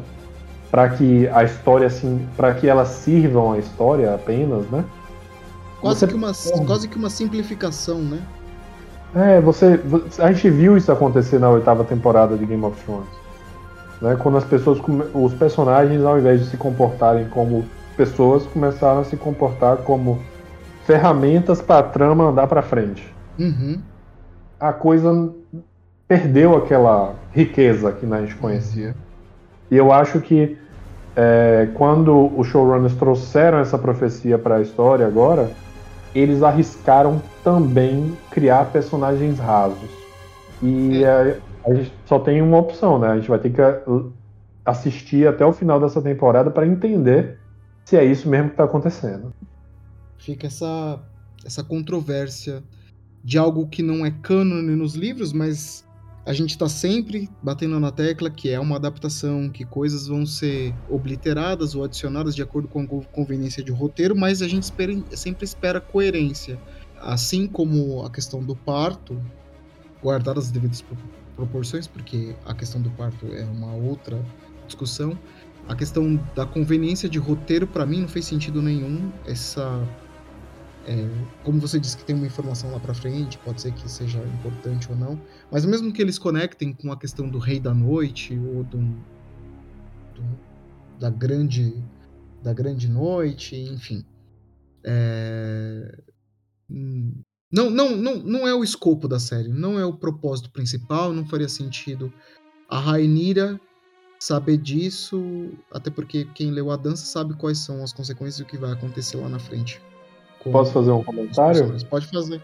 para 0.70 0.88
que 0.90 1.28
a 1.28 1.42
história 1.42 1.86
assim, 1.86 2.26
para 2.36 2.54
que 2.54 2.68
elas 2.68 2.88
sirvam 2.88 3.52
a 3.52 3.58
história 3.58 4.14
apenas, 4.14 4.66
né? 4.70 4.84
Quase, 5.80 6.06
que 6.06 6.14
uma, 6.14 6.32
quase 6.66 6.88
que 6.88 6.96
uma 6.96 7.10
simplificação, 7.10 7.98
né? 7.98 8.20
É, 9.14 9.40
você. 9.40 9.80
A 10.18 10.30
gente 10.32 10.50
viu 10.50 10.76
isso 10.76 10.92
acontecer 10.92 11.40
na 11.40 11.48
oitava 11.48 11.82
temporada 11.84 12.36
de 12.36 12.46
Game 12.46 12.64
of 12.64 12.80
Thrones. 12.84 13.08
Né? 14.00 14.16
Quando 14.18 14.38
as 14.38 14.44
pessoas. 14.44 14.80
Os 15.14 15.34
personagens, 15.34 16.04
ao 16.04 16.18
invés 16.18 16.40
de 16.40 16.46
se 16.46 16.56
comportarem 16.56 17.28
como 17.28 17.64
pessoas, 17.96 18.46
começaram 18.46 19.00
a 19.00 19.04
se 19.04 19.16
comportar 19.16 19.78
como 19.78 20.18
ferramentas 20.86 21.60
para 21.60 21.80
a 21.80 21.82
trama 21.82 22.24
andar 22.24 22.46
para 22.46 22.62
frente. 22.62 23.14
Uhum. 23.38 23.80
A 24.58 24.72
coisa 24.72 25.32
perdeu 26.08 26.56
aquela 26.56 27.14
riqueza 27.32 27.92
que 27.92 28.06
a 28.12 28.20
gente 28.20 28.34
conhecia. 28.36 28.94
E 29.70 29.76
eu 29.76 29.92
acho 29.92 30.20
que 30.20 30.58
é, 31.14 31.68
quando 31.74 32.32
os 32.36 32.46
showrunners 32.48 32.94
trouxeram 32.94 33.58
essa 33.58 33.78
profecia 33.78 34.38
para 34.38 34.56
a 34.56 34.60
história 34.60 35.06
agora, 35.06 35.50
eles 36.14 36.42
arriscaram 36.42 37.22
também 37.44 38.16
criar 38.30 38.66
personagens 38.66 39.38
rasos. 39.38 39.90
E 40.62 41.04
é. 41.04 41.38
A, 41.64 41.74
gente 41.74 41.92
só 42.06 42.18
tem 42.18 42.40
uma 42.42 42.58
opção, 42.58 42.98
né? 42.98 43.08
A 43.08 43.16
gente 43.16 43.28
vai 43.28 43.38
ter 43.38 43.50
que 43.50 43.60
assistir 44.64 45.26
até 45.26 45.44
o 45.44 45.52
final 45.52 45.80
dessa 45.80 46.00
temporada 46.00 46.50
para 46.50 46.66
entender 46.66 47.38
se 47.84 47.96
é 47.96 48.04
isso 48.04 48.28
mesmo 48.28 48.48
que 48.48 48.54
está 48.54 48.64
acontecendo. 48.64 49.32
Fica 50.18 50.46
essa, 50.46 51.00
essa 51.44 51.64
controvérsia 51.64 52.62
de 53.22 53.38
algo 53.38 53.66
que 53.66 53.82
não 53.82 54.04
é 54.04 54.10
cânone 54.10 54.74
nos 54.76 54.94
livros, 54.94 55.32
mas 55.32 55.84
a 56.24 56.32
gente 56.32 56.50
está 56.50 56.68
sempre 56.68 57.28
batendo 57.42 57.80
na 57.80 57.90
tecla 57.90 58.30
que 58.30 58.50
é 58.50 58.60
uma 58.60 58.76
adaptação, 58.76 59.48
que 59.48 59.64
coisas 59.64 60.06
vão 60.06 60.26
ser 60.26 60.74
obliteradas 60.88 61.74
ou 61.74 61.82
adicionadas 61.82 62.36
de 62.36 62.42
acordo 62.42 62.68
com 62.68 62.82
a 62.82 63.04
conveniência 63.12 63.64
de 63.64 63.72
roteiro, 63.72 64.14
mas 64.14 64.42
a 64.42 64.48
gente 64.48 64.64
espera, 64.64 64.92
sempre 65.12 65.44
espera 65.44 65.80
coerência. 65.80 66.58
Assim 67.00 67.46
como 67.46 68.04
a 68.04 68.10
questão 68.10 68.44
do 68.44 68.54
parto, 68.54 69.18
guardadas 70.02 70.46
as 70.46 70.50
devidas 70.50 70.84
proporções, 71.40 71.86
porque 71.86 72.34
a 72.44 72.54
questão 72.54 72.82
do 72.82 72.90
parto 72.90 73.26
é 73.32 73.44
uma 73.44 73.72
outra 73.72 74.22
discussão. 74.66 75.18
A 75.66 75.74
questão 75.74 76.16
da 76.34 76.44
conveniência 76.44 77.08
de 77.08 77.18
roteiro, 77.18 77.66
para 77.66 77.86
mim, 77.86 78.02
não 78.02 78.08
fez 78.08 78.26
sentido 78.26 78.60
nenhum. 78.60 79.10
Essa 79.26 79.82
é, 80.86 81.08
como 81.44 81.60
você 81.60 81.78
disse 81.78 81.96
que 81.96 82.04
tem 82.04 82.14
uma 82.16 82.26
informação 82.26 82.72
lá 82.72 82.80
para 82.80 82.92
frente, 82.92 83.38
pode 83.38 83.60
ser 83.62 83.72
que 83.72 83.90
seja 83.90 84.18
importante 84.18 84.90
ou 84.90 84.96
não, 84.96 85.20
mas 85.50 85.64
mesmo 85.64 85.92
que 85.92 86.00
eles 86.02 86.18
conectem 86.18 86.72
com 86.72 86.90
a 86.90 86.96
questão 86.96 87.28
do 87.28 87.38
Rei 87.38 87.60
da 87.60 87.74
Noite 87.74 88.38
ou 88.38 88.64
do, 88.64 88.78
do 90.14 90.50
da 90.98 91.10
grande 91.10 91.74
da 92.42 92.54
grande 92.54 92.88
noite, 92.88 93.54
enfim, 93.54 94.02
é, 94.82 95.98
não, 97.52 97.68
não, 97.68 97.96
não, 97.96 98.16
não 98.16 98.48
é 98.48 98.54
o 98.54 98.62
escopo 98.62 99.08
da 99.08 99.18
série, 99.18 99.48
não 99.48 99.78
é 99.78 99.84
o 99.84 99.92
propósito 99.92 100.50
principal, 100.50 101.12
não 101.12 101.26
faria 101.26 101.48
sentido 101.48 102.12
a 102.68 102.78
Rainira 102.78 103.60
saber 104.18 104.58
disso, 104.58 105.50
até 105.72 105.90
porque 105.90 106.26
quem 106.34 106.50
leu 106.50 106.70
a 106.70 106.76
dança 106.76 107.06
sabe 107.06 107.34
quais 107.34 107.58
são 107.58 107.82
as 107.82 107.92
consequências 107.92 108.38
e 108.38 108.42
o 108.42 108.46
que 108.46 108.58
vai 108.58 108.72
acontecer 108.72 109.16
lá 109.16 109.28
na 109.28 109.38
frente. 109.38 109.80
Posso 110.52 110.72
fazer 110.72 110.90
um 110.90 111.02
comentário? 111.02 111.76
Pode 111.88 112.06
fazer. 112.06 112.40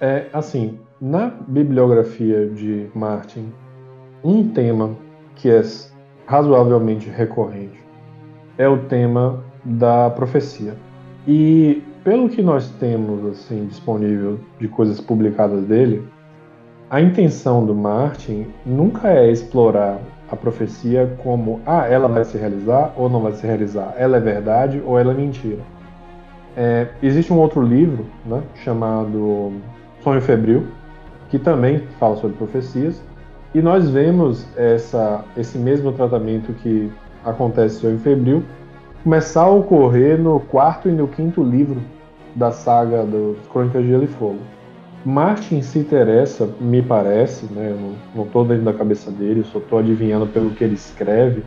É 0.00 0.28
assim, 0.32 0.78
na 1.00 1.28
bibliografia 1.28 2.48
de 2.48 2.90
Martin, 2.94 3.52
um 4.24 4.48
tema 4.48 4.96
que 5.36 5.50
é 5.50 5.62
razoavelmente 6.26 7.08
recorrente 7.08 7.78
é 8.56 8.68
o 8.68 8.78
tema 8.86 9.44
da 9.64 10.10
profecia. 10.10 10.76
E 11.32 11.80
pelo 12.02 12.28
que 12.28 12.42
nós 12.42 12.68
temos 12.80 13.24
assim 13.24 13.64
disponível 13.66 14.40
de 14.58 14.66
coisas 14.66 15.00
publicadas 15.00 15.64
dele, 15.64 16.02
a 16.90 17.00
intenção 17.00 17.64
do 17.64 17.72
Martin 17.72 18.48
nunca 18.66 19.10
é 19.10 19.30
explorar 19.30 20.00
a 20.28 20.34
profecia 20.34 21.16
como 21.22 21.60
ah, 21.64 21.86
ela 21.86 22.08
vai 22.08 22.24
se 22.24 22.36
realizar 22.36 22.92
ou 22.96 23.08
não 23.08 23.20
vai 23.20 23.30
se 23.30 23.46
realizar, 23.46 23.94
ela 23.96 24.16
é 24.16 24.20
verdade 24.20 24.82
ou 24.84 24.98
ela 24.98 25.12
é 25.12 25.14
mentira. 25.14 25.60
É, 26.56 26.88
existe 27.00 27.32
um 27.32 27.38
outro 27.38 27.62
livro 27.62 28.04
né, 28.26 28.42
chamado 28.64 29.52
Sonho 30.02 30.20
Febril, 30.20 30.66
que 31.28 31.38
também 31.38 31.84
fala 32.00 32.16
sobre 32.16 32.36
profecias, 32.38 33.00
e 33.54 33.62
nós 33.62 33.88
vemos 33.88 34.48
essa, 34.56 35.24
esse 35.36 35.56
mesmo 35.56 35.92
tratamento 35.92 36.52
que 36.54 36.90
acontece 37.24 37.76
em 37.76 37.80
Sonho 37.82 37.98
Febril 38.00 38.42
começar 39.02 39.42
a 39.42 39.50
ocorrer 39.50 40.18
no 40.18 40.40
quarto 40.40 40.88
e 40.88 40.92
no 40.92 41.08
quinto 41.08 41.42
livro 41.42 41.80
da 42.34 42.50
saga 42.50 43.02
dos 43.02 43.38
Crônicas 43.48 43.82
de 43.82 43.88
Gelo 43.88 44.04
e 44.04 44.06
Fogo. 44.06 44.38
Martin 45.04 45.62
se 45.62 45.78
interessa, 45.78 46.48
me 46.60 46.82
parece, 46.82 47.46
né, 47.46 47.74
não 48.14 48.24
estou 48.24 48.44
dentro 48.44 48.64
da 48.64 48.74
cabeça 48.74 49.10
dele, 49.10 49.42
só 49.44 49.58
estou 49.58 49.78
adivinhando 49.78 50.26
pelo 50.26 50.50
que 50.50 50.62
ele 50.62 50.74
escreve, 50.74 51.42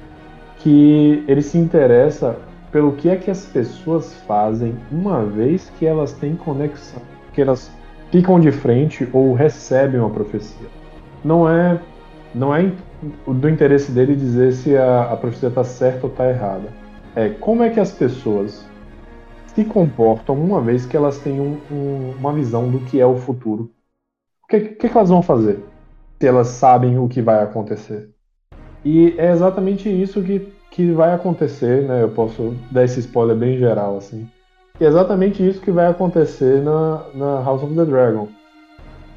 que 0.57 1.23
ele 1.27 1.41
se 1.41 1.57
interessa 1.57 2.35
pelo 2.71 2.93
que 2.93 3.07
é 3.07 3.15
que 3.15 3.29
as 3.29 3.45
pessoas 3.45 4.15
fazem 4.27 4.75
uma 4.91 5.23
vez 5.23 5.71
que 5.77 5.85
elas 5.85 6.13
têm 6.13 6.35
conexão, 6.35 7.01
que 7.31 7.41
elas 7.41 7.71
ficam 8.11 8.39
de 8.39 8.51
frente 8.51 9.07
ou 9.13 9.33
recebem 9.33 9.99
uma 9.99 10.09
profecia. 10.09 10.67
Não 11.23 11.47
é 11.47 11.79
não 12.33 12.55
é 12.55 12.71
do 13.27 13.47
interesse 13.47 13.91
dele 13.91 14.15
dizer 14.15 14.53
se 14.53 14.75
a, 14.75 15.11
a 15.11 15.15
profecia 15.15 15.49
está 15.49 15.63
certa 15.63 16.07
ou 16.07 16.11
está 16.11 16.27
errada. 16.27 16.82
É 17.15 17.29
como 17.29 17.63
é 17.63 17.69
que 17.69 17.79
as 17.79 17.91
pessoas 17.91 18.65
se 19.47 19.63
comportam 19.63 20.35
uma 20.35 20.61
vez 20.61 20.85
que 20.85 20.97
elas 20.97 21.19
têm 21.19 21.39
um, 21.39 21.59
um, 21.71 22.11
uma 22.17 22.33
visão 22.33 22.69
do 22.69 22.79
que 22.79 22.99
é 22.99 23.05
o 23.05 23.17
futuro. 23.17 23.71
O 24.43 24.47
que, 24.47 24.59
que, 24.59 24.89
que 24.89 24.97
elas 24.97 25.09
vão 25.09 25.21
fazer 25.21 25.63
se 26.19 26.27
elas 26.27 26.47
sabem 26.47 26.97
o 26.97 27.07
que 27.07 27.21
vai 27.21 27.43
acontecer? 27.43 28.09
E 28.83 29.13
é 29.17 29.31
exatamente 29.31 29.89
isso 29.89 30.21
que 30.23 30.53
que 30.73 30.91
vai 30.91 31.13
acontecer, 31.13 31.83
né? 31.83 32.01
Eu 32.01 32.09
posso 32.09 32.55
dar 32.71 32.83
esse 32.83 32.99
spoiler 32.99 33.37
bem 33.37 33.59
geral, 33.59 33.95
assim. 33.97 34.27
é 34.79 34.85
exatamente 34.85 35.47
isso 35.47 35.61
que 35.61 35.69
vai 35.69 35.85
acontecer 35.85 36.63
na, 36.63 37.05
na 37.13 37.43
House 37.43 37.61
of 37.61 37.75
the 37.75 37.85
Dragon. 37.85 38.27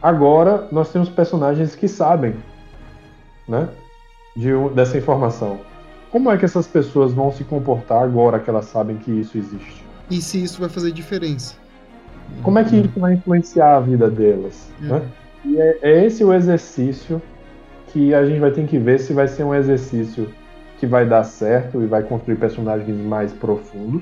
Agora 0.02 0.68
nós 0.70 0.92
temos 0.92 1.08
personagens 1.08 1.74
que 1.74 1.88
sabem, 1.88 2.34
né, 3.48 3.70
de, 4.36 4.50
dessa 4.74 4.98
informação. 4.98 5.58
Como 6.16 6.30
é 6.30 6.38
que 6.38 6.46
essas 6.46 6.66
pessoas 6.66 7.12
vão 7.12 7.30
se 7.30 7.44
comportar 7.44 8.02
agora 8.02 8.40
que 8.40 8.48
elas 8.48 8.64
sabem 8.64 8.96
que 8.96 9.10
isso 9.10 9.36
existe? 9.36 9.84
E 10.10 10.22
se 10.22 10.42
isso 10.42 10.58
vai 10.58 10.70
fazer 10.70 10.90
diferença? 10.90 11.54
Como 12.42 12.58
é 12.58 12.64
que 12.64 12.74
isso 12.74 12.98
vai 12.98 13.12
influenciar 13.12 13.76
a 13.76 13.80
vida 13.80 14.08
delas? 14.08 14.66
Uhum. 14.80 14.88
Né? 14.88 15.02
E 15.44 15.60
é, 15.60 15.78
é 15.82 16.06
esse 16.06 16.24
o 16.24 16.32
exercício 16.32 17.20
que 17.88 18.14
a 18.14 18.24
gente 18.24 18.40
vai 18.40 18.50
ter 18.50 18.66
que 18.66 18.78
ver 18.78 18.98
se 18.98 19.12
vai 19.12 19.28
ser 19.28 19.44
um 19.44 19.54
exercício 19.54 20.30
que 20.80 20.86
vai 20.86 21.04
dar 21.04 21.22
certo 21.22 21.82
e 21.82 21.86
vai 21.86 22.02
construir 22.02 22.36
personagens 22.36 22.96
mais 22.96 23.30
profundos, 23.34 24.00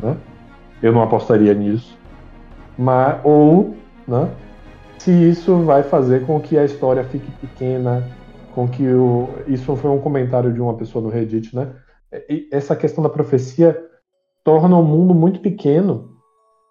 né? 0.00 0.16
Eu 0.82 0.90
não 0.90 1.02
apostaria 1.02 1.52
nisso. 1.52 1.98
Mas, 2.78 3.20
ou, 3.22 3.76
né? 4.08 4.30
Se 4.96 5.10
isso 5.10 5.58
vai 5.58 5.82
fazer 5.82 6.24
com 6.24 6.40
que 6.40 6.56
a 6.56 6.64
história 6.64 7.04
fique 7.04 7.30
pequena, 7.32 8.08
com 8.56 8.66
que 8.66 8.88
o. 8.88 9.28
Isso 9.46 9.76
foi 9.76 9.90
um 9.90 10.00
comentário 10.00 10.50
de 10.50 10.62
uma 10.62 10.74
pessoa 10.74 11.04
no 11.04 11.10
Reddit, 11.10 11.54
né? 11.54 11.74
E 12.26 12.48
essa 12.50 12.74
questão 12.74 13.04
da 13.04 13.10
profecia 13.10 13.78
torna 14.42 14.78
o 14.78 14.82
mundo 14.82 15.14
muito 15.14 15.40
pequeno. 15.40 16.16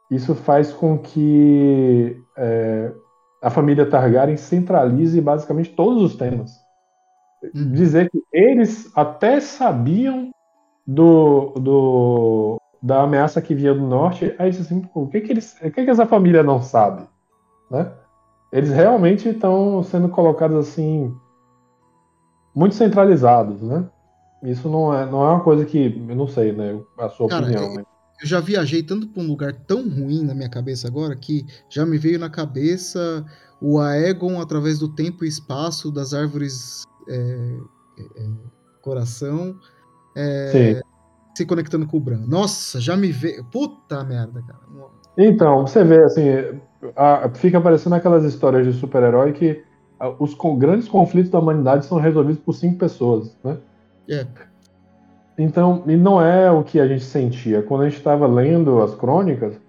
Isso 0.10 0.34
faz 0.34 0.74
com 0.74 0.98
que 0.98 2.20
é, 2.36 2.92
a 3.40 3.52
família 3.52 3.86
Targaryen 3.86 4.36
centralize 4.36 5.22
basicamente 5.22 5.76
todos 5.76 6.02
os 6.02 6.16
temas. 6.16 6.52
Uhum. 7.44 7.72
Dizer 7.74 8.10
que 8.10 8.20
eles 8.34 8.92
até 8.96 9.40
sabiam 9.40 10.32
do, 10.88 11.54
do, 11.60 12.62
da 12.82 13.04
ameaça 13.04 13.40
que 13.44 13.54
vinha 13.54 13.76
do 13.76 13.86
norte, 13.86 14.34
aí 14.40 14.50
assim, 14.50 14.90
o 14.96 15.08
que 15.08 15.22
que, 15.22 15.34
eles, 15.34 15.56
o 15.62 15.70
que 15.70 15.86
que 15.86 15.90
essa 15.92 16.08
família 16.08 16.42
não 16.42 16.64
sabe? 16.64 17.04
Né? 17.70 17.92
Eles 18.52 18.72
realmente 18.72 19.30
estão 19.30 19.84
sendo 19.84 20.10
colocados 20.10 20.58
assim, 20.58 21.16
muito 22.56 22.76
centralizados, 22.76 23.62
né? 23.62 23.86
Isso 24.42 24.70
não 24.70 24.94
é, 24.94 25.06
não 25.06 25.24
é 25.26 25.32
uma 25.32 25.44
coisa 25.44 25.66
que, 25.66 26.04
eu 26.08 26.16
não 26.16 26.28
sei, 26.28 26.52
né, 26.52 26.80
a 26.98 27.10
sua 27.10 27.28
Cara, 27.28 27.44
opinião. 27.44 27.74
Eu, 27.74 27.80
eu 27.80 28.28
já 28.28 28.40
viajei 28.40 28.82
tanto 28.82 29.08
para 29.08 29.22
um 29.22 29.28
lugar 29.28 29.54
tão 29.54 29.90
ruim 29.90 30.24
na 30.24 30.34
minha 30.34 30.50
cabeça 30.50 30.88
agora 30.88 31.16
que 31.16 31.46
já 31.70 31.86
me 31.86 31.98
veio 31.98 32.20
na 32.20 32.30
cabeça 32.30 33.26
o 33.62 33.80
Aegon 33.80 34.40
através 34.40 34.80
do 34.80 34.88
tempo 34.88 35.26
e 35.26 35.28
espaço 35.28 35.92
das 35.92 36.14
árvores 36.14 36.84
é, 37.10 37.16
é, 37.98 38.24
é 38.24 38.30
coração 38.82 39.58
é, 40.16 40.82
se 41.36 41.46
conectando 41.46 41.86
com 41.86 41.98
o 41.98 42.00
Bran. 42.00 42.26
Nossa, 42.28 42.80
já 42.80 42.96
me 42.96 43.12
veio. 43.12 43.44
Puta 43.46 44.04
merda, 44.04 44.42
cara. 44.42 44.60
Então, 45.18 45.66
você 45.66 45.84
vê 45.84 46.04
assim, 46.04 46.24
a, 46.96 47.30
fica 47.34 47.58
aparecendo 47.58 47.94
aquelas 47.94 48.24
histórias 48.24 48.66
de 48.66 48.74
super-herói 48.80 49.34
que 49.34 49.64
os 50.20 50.36
grandes 50.58 50.88
conflitos 50.88 51.32
da 51.32 51.40
humanidade 51.40 51.86
são 51.86 51.98
resolvidos 51.98 52.42
por 52.42 52.54
cinco 52.54 52.78
pessoas, 52.78 53.36
né? 53.44 53.58
É. 54.10 54.26
Então, 55.38 55.84
e 55.88 55.96
não 55.96 56.22
é 56.22 56.50
o 56.50 56.64
que 56.64 56.80
a 56.80 56.88
gente 56.88 57.04
sentia. 57.04 57.62
Quando 57.62 57.82
a 57.82 57.90
gente 57.90 57.98
estava 57.98 58.26
lendo 58.26 58.82
as 58.82 58.96
crônicas, 58.96 59.60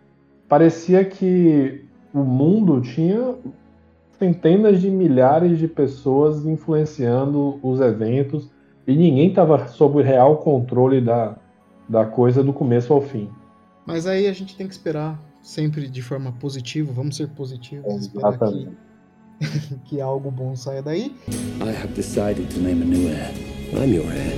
parecia 0.48 1.04
que 1.04 1.84
o 2.14 2.20
mundo 2.20 2.80
tinha 2.80 3.34
centenas 4.18 4.80
de 4.80 4.90
milhares 4.90 5.58
de 5.58 5.68
pessoas 5.68 6.46
influenciando 6.46 7.58
os 7.62 7.80
eventos 7.80 8.48
e 8.86 8.94
ninguém 8.94 9.28
estava 9.28 9.66
sob 9.68 9.98
o 9.98 10.02
real 10.02 10.36
controle 10.38 11.00
da, 11.00 11.36
da 11.88 12.04
coisa 12.04 12.42
do 12.42 12.52
começo 12.52 12.92
ao 12.92 13.00
fim. 13.00 13.28
Mas 13.84 14.06
aí 14.06 14.26
a 14.26 14.32
gente 14.32 14.56
tem 14.56 14.66
que 14.66 14.72
esperar 14.72 15.20
sempre 15.42 15.88
de 15.88 16.02
forma 16.02 16.32
positiva, 16.32 16.92
vamos 16.92 17.16
ser 17.16 17.28
positivos, 17.28 17.94
esperar 18.02 18.38
que, 18.38 18.68
que 19.84 20.00
algo 20.00 20.30
bom 20.30 20.56
saia 20.56 20.82
daí. 20.82 21.14
I 21.60 21.70
have 21.70 21.94
decided 21.94 22.48
to 22.50 22.60
name 22.60 22.82
a 22.82 22.84
new 22.84 23.08
heir. 23.08 23.32
I'm 23.72 23.92
your 23.92 24.10
heir. 24.12 24.36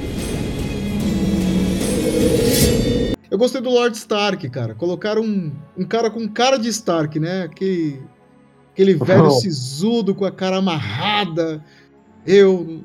Eu 3.31 3.37
gostei 3.37 3.61
do 3.61 3.69
Lord 3.69 3.97
Stark, 3.97 4.49
cara. 4.49 4.75
Colocaram 4.75 5.23
um, 5.23 5.53
um 5.77 5.85
cara 5.85 6.11
com 6.11 6.27
cara 6.27 6.57
de 6.57 6.69
Stark, 6.70 7.20
né? 7.20 7.43
Aquele, 7.43 8.03
aquele 8.73 8.95
velho 8.95 9.27
oh. 9.27 9.31
sisudo 9.39 10.15
com 10.15 10.25
a 10.25 10.33
cara 10.33 10.57
amarrada. 10.57 11.62
Eu. 12.27 12.83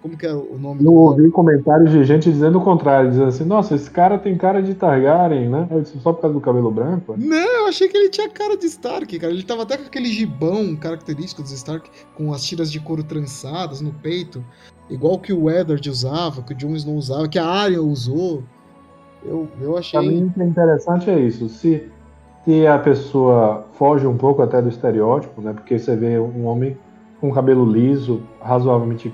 Como 0.00 0.16
que 0.16 0.26
é 0.26 0.32
o 0.32 0.56
nome? 0.58 0.84
Eu 0.84 0.94
ouvi 0.94 1.28
comentários 1.30 1.90
de 1.90 2.04
gente 2.04 2.30
dizendo 2.30 2.58
o 2.58 2.62
contrário, 2.62 3.10
dizendo 3.10 3.28
assim, 3.28 3.44
nossa, 3.44 3.74
esse 3.74 3.90
cara 3.90 4.16
tem 4.16 4.36
cara 4.36 4.62
de 4.62 4.74
Targaryen, 4.74 5.48
né? 5.48 5.68
Só 6.00 6.12
por 6.12 6.22
causa 6.22 6.34
do 6.34 6.40
cabelo 6.40 6.70
branco? 6.70 7.14
Não, 7.16 7.62
eu 7.62 7.66
achei 7.66 7.88
que 7.88 7.96
ele 7.96 8.08
tinha 8.08 8.28
cara 8.28 8.56
de 8.56 8.66
Stark, 8.66 9.18
cara. 9.18 9.32
Ele 9.32 9.42
tava 9.42 9.62
até 9.62 9.76
com 9.76 9.84
aquele 9.84 10.06
gibão 10.06 10.76
característico 10.76 11.42
dos 11.42 11.50
Stark, 11.50 11.90
com 12.14 12.32
as 12.32 12.44
tiras 12.44 12.70
de 12.70 12.78
couro 12.78 13.02
trançadas 13.02 13.80
no 13.80 13.92
peito, 13.92 14.44
igual 14.88 15.18
que 15.18 15.32
o 15.32 15.50
Eddard 15.50 15.90
usava, 15.90 16.42
que 16.42 16.52
o 16.52 16.56
Jon 16.56 16.76
Snow 16.76 16.94
usava, 16.94 17.28
que 17.28 17.38
a 17.38 17.46
Arya 17.46 17.82
usou. 17.82 18.44
Eu, 19.24 19.48
eu 19.60 19.76
achei. 19.76 19.98
Pra 19.98 20.08
mim, 20.08 20.32
o 20.36 20.42
interessante 20.44 21.10
é 21.10 21.18
isso. 21.18 21.48
Se, 21.48 21.88
se 22.44 22.66
a 22.68 22.78
pessoa 22.78 23.66
foge 23.72 24.06
um 24.06 24.16
pouco 24.16 24.42
até 24.42 24.62
do 24.62 24.68
estereótipo, 24.68 25.42
né? 25.42 25.52
Porque 25.52 25.76
você 25.76 25.96
vê 25.96 26.20
um 26.20 26.46
homem 26.46 26.78
com 27.20 27.32
cabelo 27.32 27.64
liso, 27.64 28.22
razoavelmente 28.40 29.12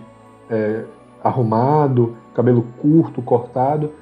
é, 0.51 0.85
arrumado, 1.23 2.17
cabelo 2.35 2.67
curto, 2.81 3.23
cortado. 3.23 3.93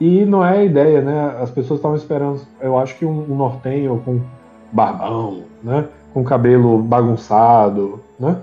E 0.00 0.24
não 0.24 0.44
é 0.44 0.58
a 0.58 0.64
ideia, 0.64 1.00
né? 1.00 1.36
As 1.40 1.50
pessoas 1.50 1.78
estavam 1.78 1.96
esperando, 1.96 2.40
eu 2.60 2.78
acho 2.78 2.96
que 2.96 3.04
um, 3.04 3.32
um 3.32 3.36
nortenho 3.36 4.00
com 4.04 4.20
barbão, 4.72 5.44
né? 5.62 5.88
Com 6.14 6.22
cabelo 6.22 6.78
bagunçado, 6.78 8.00
né? 8.18 8.40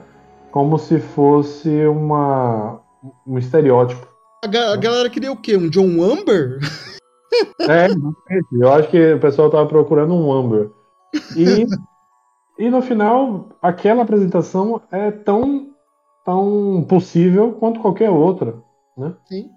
Como 0.52 0.78
se 0.78 1.00
fosse 1.00 1.86
uma, 1.88 2.80
um 3.26 3.38
estereótipo. 3.38 4.08
A, 4.44 4.48
ga 4.48 4.74
a 4.74 4.78
galera 4.78 5.10
queria 5.10 5.32
o 5.32 5.38
quê? 5.38 5.56
Um 5.56 5.70
John 5.70 6.04
Amber? 6.04 6.60
É, 7.68 7.88
eu 8.54 8.72
acho 8.72 8.90
que 8.90 9.14
o 9.14 9.20
pessoal 9.20 9.50
tava 9.50 9.66
procurando 9.66 10.14
um 10.14 10.32
Amber. 10.32 10.70
E, 11.36 11.66
e 12.58 12.70
no 12.70 12.82
final, 12.82 13.50
aquela 13.62 14.04
apresentação 14.04 14.82
é 14.92 15.12
tão, 15.12 15.70
tão 16.26 16.84
possível 16.90 17.54
quanto 17.54 17.80
qualquer 17.80 18.10
outra, 18.10 18.62
né? 18.98 19.16
Sim. 19.28 19.52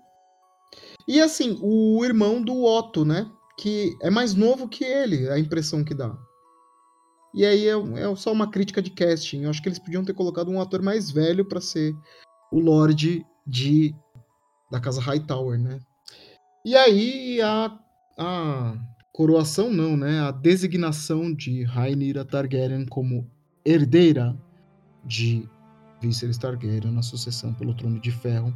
E 1.08 1.20
assim, 1.20 1.58
o 1.62 2.04
irmão 2.04 2.42
do 2.42 2.62
Otto, 2.62 3.04
né? 3.04 3.28
Que 3.56 3.96
é 4.02 4.10
mais 4.10 4.34
novo 4.34 4.68
que 4.68 4.84
ele, 4.84 5.28
a 5.30 5.38
impressão 5.38 5.82
que 5.82 5.94
dá. 5.94 6.16
E 7.34 7.44
aí 7.44 7.66
é, 7.66 7.72
é 7.72 8.16
só 8.16 8.30
uma 8.30 8.50
crítica 8.50 8.82
de 8.82 8.90
casting. 8.90 9.42
Eu 9.42 9.50
acho 9.50 9.62
que 9.62 9.68
eles 9.68 9.78
podiam 9.78 10.04
ter 10.04 10.12
colocado 10.12 10.50
um 10.50 10.60
ator 10.60 10.82
mais 10.82 11.10
velho 11.10 11.44
para 11.44 11.60
ser 11.60 11.96
o 12.52 12.60
Lorde 12.60 13.24
de 13.46 13.94
da 14.70 14.78
casa 14.78 15.00
Hightower, 15.00 15.58
né? 15.58 15.80
E 16.64 16.76
aí 16.76 17.40
a, 17.40 17.78
a 18.18 18.76
coroação 19.12 19.70
não, 19.70 19.96
né? 19.96 20.20
A 20.20 20.30
designação 20.30 21.32
de 21.32 21.64
Rhaenyra 21.64 22.24
Targaryen 22.24 22.84
como 22.86 23.30
herdeira 23.64 24.38
de 25.04 25.48
Viserys 26.00 26.38
Targaryen 26.38 26.92
na 26.92 27.02
sucessão 27.02 27.52
pelo 27.52 27.74
Trono 27.74 27.98
de 27.98 28.10
Ferro. 28.10 28.54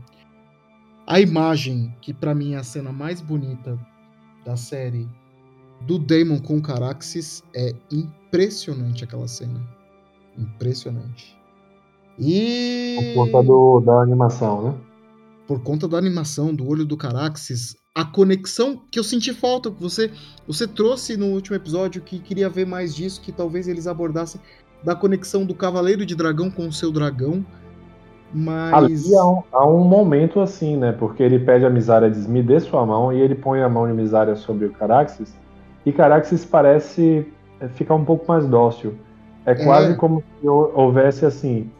A 1.07 1.21
imagem, 1.21 1.95
que 2.01 2.15
para 2.15 2.35
mim 2.35 2.55
é 2.55 2.59
a 2.59 2.63
cena 2.63 2.93
mais 2.93 3.21
bonita 3.21 3.79
da 4.45 4.57
série, 4.57 5.09
do 5.83 5.99
Daemon 5.99 6.39
com 6.39 6.61
Caraxes, 6.61 7.43
é 7.55 7.75
impressionante 7.91 9.05
aquela 9.05 9.27
cena. 9.27 9.61
Impressionante. 10.39 11.37
E. 12.19 13.15
Por 13.15 13.27
conta 13.27 13.43
do, 13.47 13.81
da 13.81 14.01
animação, 14.01 14.63
né? 14.63 14.79
Por 15.47 15.61
conta 15.63 15.89
da 15.89 15.99
animação, 15.99 16.55
do 16.55 16.67
olho 16.67 16.85
do 16.85 16.97
Caraxes, 16.97 17.77
a 17.95 18.05
conexão 18.05 18.83
que 18.91 18.99
eu 18.99 19.05
senti 19.05 19.35
falta, 19.35 19.69
você 19.69 20.11
você 20.47 20.67
trouxe 20.67 21.17
no 21.17 21.27
último 21.27 21.57
episódio 21.57 22.01
que 22.01 22.19
queria 22.19 22.49
ver 22.49 22.67
mais 22.67 22.95
disso, 22.95 23.21
que 23.21 23.33
talvez 23.33 23.69
eles 23.69 23.87
abordassem 23.87 24.41
da 24.85 24.95
conexão 24.95 25.45
do 25.45 25.55
Cavaleiro 25.55 26.05
de 26.05 26.15
Dragão 26.15 26.51
com 26.51 26.67
o 26.67 26.73
seu 26.73 26.91
dragão. 26.91 27.45
Mas. 28.33 28.73
Ali 28.73 29.17
há 29.17 29.27
um, 29.27 29.43
há 29.53 29.67
um 29.67 29.85
momento 29.85 30.41
assim, 30.41 30.77
né? 30.77 30.93
Porque 30.93 31.23
ele 31.23 31.39
pede 31.39 31.65
a 31.65 31.71
Misária 31.71 32.11
diz: 32.11 32.27
me 32.27 32.43
dê 32.43 32.59
sua 32.61 32.85
mão, 32.87 33.13
e 33.13 33.21
ele 33.21 33.35
põe 33.35 33.63
a 33.63 33.69
mão 33.69 33.87
de 33.87 33.93
Misária 33.93 34.35
sobre 34.37 34.67
o 34.67 34.73
Caraxes, 34.73 35.35
e 35.85 35.93
Caraxes 35.93 36.45
parece 36.45 37.27
é, 37.61 37.69
ficar 37.69 37.95
um 37.95 38.05
pouco 38.05 38.25
mais 38.27 38.47
dócil. 38.47 38.95
É 39.45 39.55
quase 39.55 39.93
é. 39.93 39.95
como 39.95 40.23
se 40.41 40.49
houvesse 40.49 41.27
assim. 41.27 41.71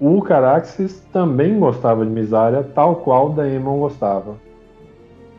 O 0.00 0.22
Caraxes 0.22 1.02
também 1.12 1.60
gostava 1.60 2.04
de 2.04 2.10
Misária, 2.10 2.62
tal 2.74 2.96
qual 2.96 3.30
Daemon 3.30 3.80
gostava. 3.80 4.36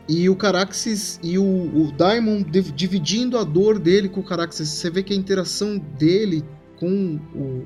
E 0.08 0.28
o 0.28 0.36
Caraxes 0.36 1.18
e 1.22 1.38
o, 1.38 1.42
o 1.44 1.92
Daimon 1.96 2.42
dividindo 2.42 3.38
a 3.38 3.44
dor 3.44 3.78
dele 3.78 4.08
com 4.08 4.20
o 4.20 4.24
Caraxes. 4.24 4.68
Você 4.68 4.90
vê 4.90 5.02
que 5.02 5.12
a 5.12 5.16
interação 5.16 5.78
dele 5.78 6.44
com 6.82 7.20
o, 7.32 7.64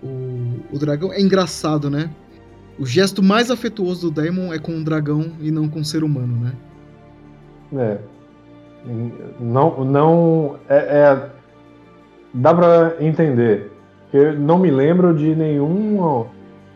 o, 0.00 0.76
o 0.76 0.78
dragão 0.78 1.12
é 1.12 1.20
engraçado, 1.20 1.90
né? 1.90 2.08
O 2.78 2.86
gesto 2.86 3.20
mais 3.20 3.50
afetuoso 3.50 4.08
do 4.08 4.14
Daimon 4.14 4.52
é 4.52 4.60
com 4.60 4.76
o 4.76 4.84
dragão 4.84 5.32
e 5.40 5.50
não 5.50 5.68
com 5.68 5.80
o 5.80 5.84
ser 5.84 6.04
humano, 6.04 6.36
né? 6.36 6.52
É. 7.76 7.98
Não, 9.40 9.84
não 9.84 10.56
é, 10.68 10.76
é 10.76 11.30
dá 12.32 12.54
para 12.54 12.96
entender. 13.00 13.72
Eu 14.12 14.38
não 14.38 14.58
me 14.58 14.70
lembro 14.70 15.14
de 15.14 15.34
nenhuma, 15.34 16.26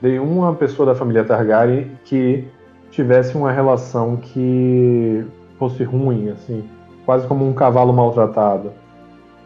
nenhuma 0.03 0.53
pessoa 0.55 0.87
da 0.87 0.95
família 0.95 1.25
Targaryen 1.25 1.93
que 2.05 2.49
tivesse 2.91 3.37
uma 3.37 3.53
relação 3.53 4.17
que 4.17 5.25
fosse 5.59 5.85
ruim, 5.85 6.31
assim, 6.31 6.65
quase 7.05 7.27
como 7.27 7.49
um 7.49 7.53
cavalo 7.53 7.93
maltratado. 7.93 8.73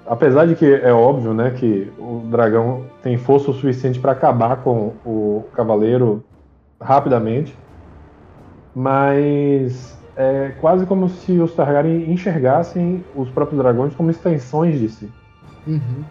Apesar 0.06 0.46
de 0.46 0.54
que 0.54 0.66
é 0.66 0.92
óbvio, 0.92 1.32
né, 1.32 1.50
que 1.50 1.92
o 1.98 2.22
dragão 2.30 2.84
tem 3.02 3.16
força 3.16 3.50
o 3.50 3.54
suficiente 3.54 4.00
para 4.00 4.12
acabar 4.12 4.56
com 4.62 4.94
o 5.04 5.44
cavaleiro 5.54 6.24
rapidamente, 6.80 7.56
mas 8.74 9.96
é 10.16 10.52
quase 10.60 10.86
como 10.86 11.08
se 11.08 11.38
os 11.38 11.54
Targaryen 11.54 12.10
enxergassem 12.10 13.04
os 13.14 13.28
próprios 13.30 13.60
dragões 13.60 13.94
como 13.94 14.10
extensões 14.10 14.78
de 14.78 14.88
si. 14.88 15.12
Uhum. 15.66 16.04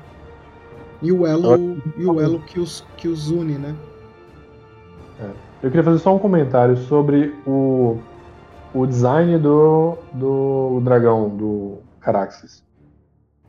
E 1.01 1.11
o 1.11 1.25
elo, 1.25 1.81
e 1.97 2.05
o 2.05 2.19
elo 2.19 2.39
que, 2.41 2.59
os, 2.59 2.85
que 2.97 3.07
os 3.07 3.31
une, 3.31 3.57
né? 3.57 3.75
É. 5.21 5.29
Eu 5.63 5.69
queria 5.69 5.83
fazer 5.83 5.99
só 5.99 6.15
um 6.15 6.19
comentário 6.19 6.75
sobre 6.77 7.35
o, 7.45 7.97
o 8.73 8.85
design 8.85 9.37
do, 9.37 9.97
do 10.13 10.81
dragão, 10.83 11.29
do 11.29 11.77
Caraxes. 11.99 12.63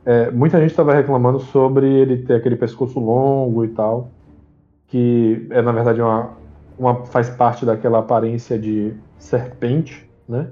É, 0.05 0.31
muita 0.31 0.59
gente 0.59 0.71
estava 0.71 0.93
reclamando 0.93 1.39
sobre 1.39 1.87
ele 1.87 2.17
ter 2.17 2.35
aquele 2.35 2.55
pescoço 2.55 2.99
longo 2.99 3.63
e 3.63 3.69
tal, 3.69 4.09
que 4.87 5.47
é 5.51 5.61
na 5.61 5.71
verdade 5.71 6.01
uma, 6.01 6.31
uma 6.77 7.05
faz 7.05 7.29
parte 7.29 7.65
daquela 7.65 7.99
aparência 7.99 8.57
de 8.57 8.93
serpente, 9.17 10.09
né? 10.27 10.49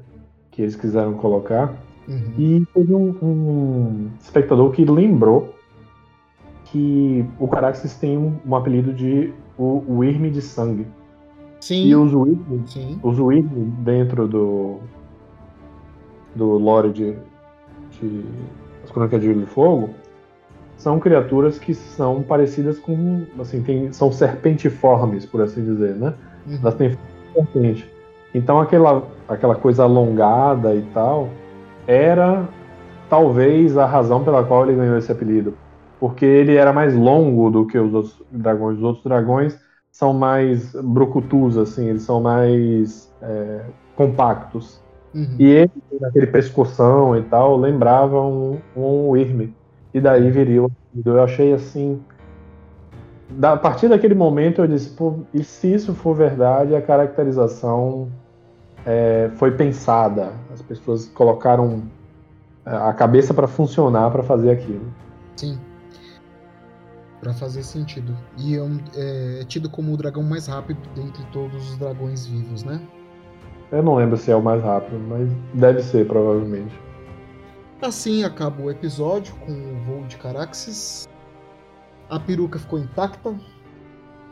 Que 0.52 0.62
eles 0.62 0.76
quiseram 0.76 1.14
colocar. 1.14 1.74
Uhum. 2.08 2.34
E 2.38 2.66
teve 2.74 2.94
um, 2.94 3.16
um, 3.22 4.10
espectador 4.20 4.72
que 4.72 4.86
lembrou 4.86 5.54
que 6.66 7.26
o 7.40 7.48
Caraxes 7.48 7.96
tem 7.96 8.18
um, 8.18 8.36
um 8.46 8.56
apelido 8.56 8.94
de 8.94 9.34
o, 9.58 9.84
o 9.88 10.04
Irme 10.04 10.30
de 10.30 10.42
Sangue. 10.42 10.86
Sim. 11.60 11.88
E 11.88 11.96
os 11.96 12.14
Wyrm, 12.14 12.64
os 13.04 13.20
Wyrm 13.20 13.70
dentro 13.84 14.28
do 14.28 14.78
do 16.36 16.58
lore 16.58 16.92
de, 16.92 17.16
de 18.00 18.24
As 18.90 18.94
Crônicas 18.94 19.22
de 19.22 19.28
Gelo 19.28 19.44
e 19.44 19.46
Fogo 19.46 19.92
são 20.76 21.00
criaturas 21.00 21.60
que 21.60 21.76
são 21.76 22.24
parecidas 22.24 22.80
com, 22.80 23.24
assim, 23.40 23.62
tem, 23.62 23.94
são 23.94 24.12
serpentiformes, 24.12 25.26
por 25.26 25.42
assim 25.42 25.64
dizer, 25.64 25.96
né? 25.96 26.16
Uhum. 26.48 26.58
Elas 26.62 26.74
têm 26.74 26.98
serpente. 27.34 27.88
Então 28.34 28.60
aquela, 28.60 29.04
aquela 29.28 29.56
coisa 29.56 29.84
alongada 29.84 30.74
e 30.74 30.82
tal 30.94 31.30
era 31.86 32.48
talvez 33.10 33.78
a 33.78 33.86
razão 33.86 34.24
pela 34.24 34.44
qual 34.44 34.66
ele 34.66 34.76
ganhou 34.76 34.98
esse 34.98 35.12
apelido. 35.12 35.54
Porque 36.00 36.26
ele 36.26 36.56
era 36.56 36.74
mais 36.74 36.96
longo 36.96 37.52
do 37.52 37.68
que 37.68 37.78
os 37.78 37.94
outros 37.94 38.24
dragões. 38.32 38.78
Os 38.78 38.84
outros 38.84 39.04
dragões 39.04 39.60
são 39.92 40.14
mais 40.14 40.74
brucutus, 40.74 41.58
assim, 41.58 41.90
eles 41.90 42.04
são 42.04 42.22
mais 42.22 43.14
é, 43.22 43.66
compactos. 43.96 44.82
Uhum. 45.14 45.36
E 45.40 45.46
ele, 45.46 45.72
naquele 46.00 46.28
pescoção 46.28 47.18
e 47.18 47.24
tal, 47.24 47.58
lembrava 47.58 48.22
um, 48.22 48.60
um 48.76 49.18
Irme. 49.18 49.54
E 49.94 50.00
daí 50.00 50.30
viria 50.30 50.64
o 50.64 50.72
Eu 51.06 51.24
achei 51.24 51.54
assim. 51.54 52.00
Da, 53.32 53.54
a 53.54 53.58
partir 53.58 53.88
daquele 53.88 54.16
momento 54.16 54.62
eu 54.62 54.68
disse, 54.68 54.90
pô, 54.92 55.20
e 55.34 55.44
se 55.44 55.74
isso 55.74 55.94
for 55.94 56.16
verdade, 56.16 56.76
a 56.76 56.82
caracterização 56.82 58.08
é, 58.86 59.30
foi 59.36 59.52
pensada. 59.52 60.34
As 60.54 60.62
pessoas 60.62 61.08
colocaram 61.08 61.84
é, 62.66 62.76
a 62.76 62.94
cabeça 62.94 63.34
para 63.34 63.48
funcionar 63.48 64.12
para 64.12 64.24
fazer 64.24 64.52
aquilo. 64.52 64.92
Sim 65.36 65.60
para 67.20 67.34
fazer 67.34 67.64
sentido. 67.64 68.18
E 68.38 68.56
é, 68.56 68.64
um, 68.64 68.80
é, 68.96 69.40
é, 69.42 69.44
tido 69.44 69.70
como 69.70 69.94
o 69.94 69.98
dragão 69.98 70.24
mais 70.24 70.48
rápido 70.48 70.80
dentre 70.96 71.24
todos 71.32 71.72
os 71.72 71.78
dragões 71.78 72.26
vivos, 72.26 72.64
né? 72.64 72.82
Eu 73.72 73.84
não 73.84 73.96
lembro 73.96 74.18
se 74.18 74.32
é 74.32 74.36
o 74.36 74.42
mais 74.42 74.64
rápido, 74.64 75.00
mas 75.08 75.30
deve 75.54 75.82
ser, 75.84 76.08
provavelmente. 76.08 76.74
Assim 77.82 78.24
acaba 78.24 78.62
o 78.62 78.72
episódio 78.72 79.36
com 79.46 79.52
o 79.52 79.76
voo 79.86 80.04
de 80.08 80.18
Caraxes. 80.18 81.08
A 82.10 82.20
peruca 82.20 82.58
ficou 82.58 82.80
intacta. 82.80 83.40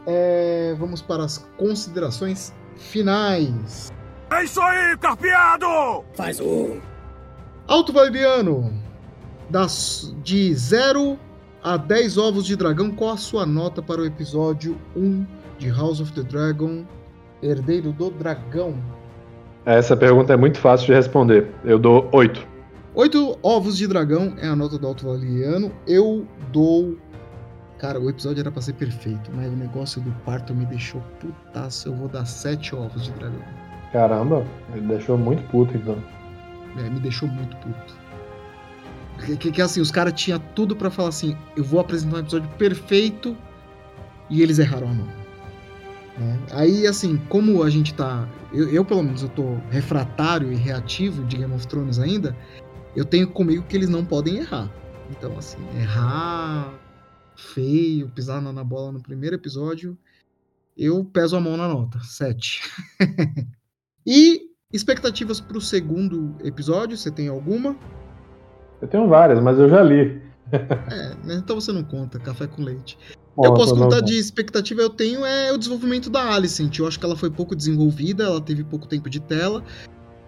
É, 0.07 0.76
vamos 0.80 1.01
para 1.01 1.23
as 1.23 1.38
considerações 1.57 2.53
finais. 2.77 3.91
É 4.31 4.43
isso 4.43 4.59
aí, 4.59 4.97
carpeado! 4.97 6.03
Faz 6.14 6.39
um. 6.39 6.80
Alto 7.68 7.93
Valeriano, 7.93 8.73
das, 9.49 10.15
de 10.23 10.53
0 10.53 11.18
a 11.64 11.77
10 11.77 12.18
ovos 12.18 12.45
de 12.45 12.55
dragão, 12.55 12.91
qual 12.91 13.11
a 13.11 13.18
sua 13.18 13.45
nota 13.45 13.81
para 13.81 14.01
o 14.01 14.05
episódio 14.05 14.77
1 14.95 15.26
de 15.57 15.69
House 15.69 15.99
of 15.99 16.11
the 16.14 16.23
Dragon, 16.23 16.85
Herdeiro 17.41 17.91
do 17.91 18.09
Dragão? 18.09 18.76
Essa 19.68 19.98
pergunta 19.98 20.31
é 20.31 20.38
muito 20.38 20.57
fácil 20.60 20.88
de 20.88 20.94
responder. 20.94 21.45
Eu 21.65 21.77
dou 21.77 22.07
8. 22.14 22.48
8 22.95 23.39
ovos 23.44 23.77
de 23.77 23.85
dragão 23.85 24.34
é 24.38 24.48
a 24.48 24.56
nota 24.56 24.77
do 24.77 24.88
Alto 24.88 25.06
Valiano. 25.06 25.73
Eu 25.85 26.26
dou. 26.53 26.98
Cara, 27.77 27.99
o 27.99 28.10
episódio 28.10 28.39
era 28.39 28.49
pra 28.49 28.61
ser 28.61 28.73
perfeito, 28.73 29.30
mas 29.35 29.52
o 29.52 29.56
negócio 29.57 29.99
do 29.99 30.10
parto 30.23 30.56
me 30.56 30.65
deixou 30.68 31.02
putaço. 31.19 31.89
Eu 31.89 31.95
vou 31.95 32.07
dar 32.07 32.23
7 32.23 32.76
ovos 32.76 33.03
de 33.03 33.11
dragão. 33.11 33.41
Caramba, 33.91 34.45
ele 34.73 34.88
deixou 34.88 35.18
muito 35.18 35.44
puto 35.49 35.76
então. 35.76 36.02
É, 36.77 36.89
me 36.89 37.02
deixou 37.02 37.27
muito 37.27 37.57
puto. 37.57 37.94
Que, 39.38 39.52
que, 39.52 39.61
assim, 39.61 39.81
os 39.81 39.91
caras 39.91 40.14
tinham 40.14 40.39
tudo 40.56 40.77
para 40.77 40.89
falar 40.89 41.10
assim: 41.10 41.35
eu 41.57 41.65
vou 41.65 41.81
apresentar 41.81 42.15
um 42.15 42.19
episódio 42.19 42.49
perfeito 42.57 43.35
e 44.30 44.41
eles 44.41 44.60
erraram 44.60 44.88
a 44.88 44.94
mão. 44.94 45.07
Né? 46.18 46.39
Aí, 46.53 46.88
assim, 46.88 47.18
como 47.27 47.64
a 47.64 47.69
gente 47.69 47.94
tá. 47.94 48.26
Eu, 48.53 48.69
eu, 48.69 48.86
pelo 48.86 49.03
menos, 49.03 49.24
eu 49.24 49.30
tô 49.30 49.56
refratário 49.69 50.52
e 50.52 50.56
reativo 50.56 51.24
de 51.26 51.38
Game 51.38 51.53
of 51.53 51.68
Thrones 51.68 51.99
ainda, 51.99 52.36
eu 52.95 53.03
tenho 53.03 53.28
comigo 53.28 53.64
que 53.64 53.76
eles 53.76 53.90
não 53.90 54.06
podem 54.06 54.38
errar. 54.38 54.72
Então, 55.10 55.38
assim, 55.38 55.57
errar 55.78 56.74
feio, 57.36 58.10
pisar 58.10 58.41
na, 58.41 58.52
na 58.52 58.64
bola 58.64 58.91
no 58.91 59.02
primeiro 59.02 59.36
episódio, 59.36 59.98
eu 60.78 61.03
peso 61.03 61.36
a 61.36 61.40
mão 61.40 61.57
na 61.57 61.68
nota. 61.68 61.99
7. 61.99 62.61
e 64.06 64.52
expectativas 64.72 65.40
pro 65.40 65.61
segundo 65.61 66.36
episódio, 66.44 66.98
você 66.98 67.11
tem 67.11 67.28
alguma? 67.28 67.76
Eu 68.82 68.88
tenho 68.88 69.07
várias, 69.07 69.41
mas 69.41 69.60
eu 69.60 69.69
já 69.69 69.82
li. 69.82 70.22
é, 70.52 71.36
então 71.36 71.60
você 71.60 71.72
não 71.72 71.84
conta, 71.84 72.19
café 72.19 72.48
com 72.48 72.64
leite. 72.64 72.98
Eu 73.45 73.53
posso 73.53 73.76
contar 73.76 74.01
de 74.01 74.18
expectativa, 74.18 74.81
eu 74.81 74.89
tenho 74.89 75.26
é 75.26 75.51
o 75.51 75.57
desenvolvimento 75.57 76.09
da 76.09 76.34
Alicent. 76.34 76.80
Eu 76.80 76.88
acho 76.88 76.99
que 76.99 77.05
ela 77.05 77.15
foi 77.15 77.30
pouco 77.30 77.55
desenvolvida, 77.55 78.23
ela 78.23 78.41
teve 78.41 78.64
pouco 78.64 78.88
tempo 78.88 79.09
de 79.09 79.19
tela. 79.19 79.64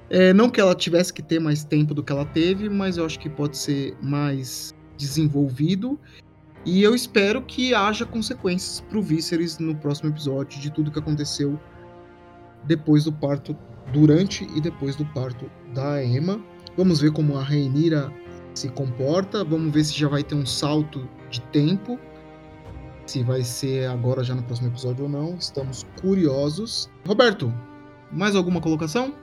É, 0.10 0.34
não 0.34 0.49
que 0.49 0.60
ela 0.60 0.73
tivesse 0.73 1.14
que 1.14 1.22
ter 1.22 1.40
mais 1.40 1.64
tempo 1.64 1.94
do 1.94 2.03
que 2.03 2.11
ela 2.11 2.26
teve, 2.26 2.69
mas 2.69 2.98
eu 2.98 3.06
acho 3.06 3.19
que 3.19 3.30
pode 3.30 3.57
ser 3.57 3.95
mais 4.02 4.73
desenvolvido. 4.98 5.99
E 6.65 6.84
eu 6.84 6.94
espero 6.94 7.41
que 7.41 7.73
haja 7.73 8.06
consequências 8.06 8.81
pro 8.90 9.02
Viserys 9.02 9.60
no 9.60 9.76
próximo 9.76 10.10
episódio 10.10 10.60
de 10.60 10.69
tudo 10.69 10.91
que 10.91 10.99
aconteceu 10.99 11.60
depois 12.65 13.06
do 13.06 13.14
parto, 13.14 13.56
durante 13.94 14.48
e 14.56 14.60
depois 14.60 14.95
do 14.95 15.06
parto 15.06 15.49
da 15.73 16.03
Emma. 16.03 16.40
Vamos 16.76 17.02
ver 17.02 17.11
como 17.11 17.38
a 17.38 17.44
Rhaenyra 17.44 18.11
se 18.53 18.68
comporta. 18.69 19.44
Vamos 19.44 19.73
ver 19.73 19.84
se 19.84 19.98
já 19.98 20.07
vai 20.07 20.23
ter 20.23 20.36
um 20.36 20.45
salto 20.45 21.07
de 21.30 21.41
tempo. 21.41 21.98
Se 23.10 23.23
vai 23.23 23.41
ser 23.41 23.88
agora 23.88 24.23
já 24.23 24.36
no 24.36 24.44
próximo 24.44 24.68
episódio 24.68 25.06
ou 25.06 25.10
não. 25.10 25.34
Estamos 25.34 25.84
curiosos. 25.99 26.88
Roberto, 27.07 27.52
mais 28.11 28.36
alguma 28.36 28.61
colocação? 28.61 29.15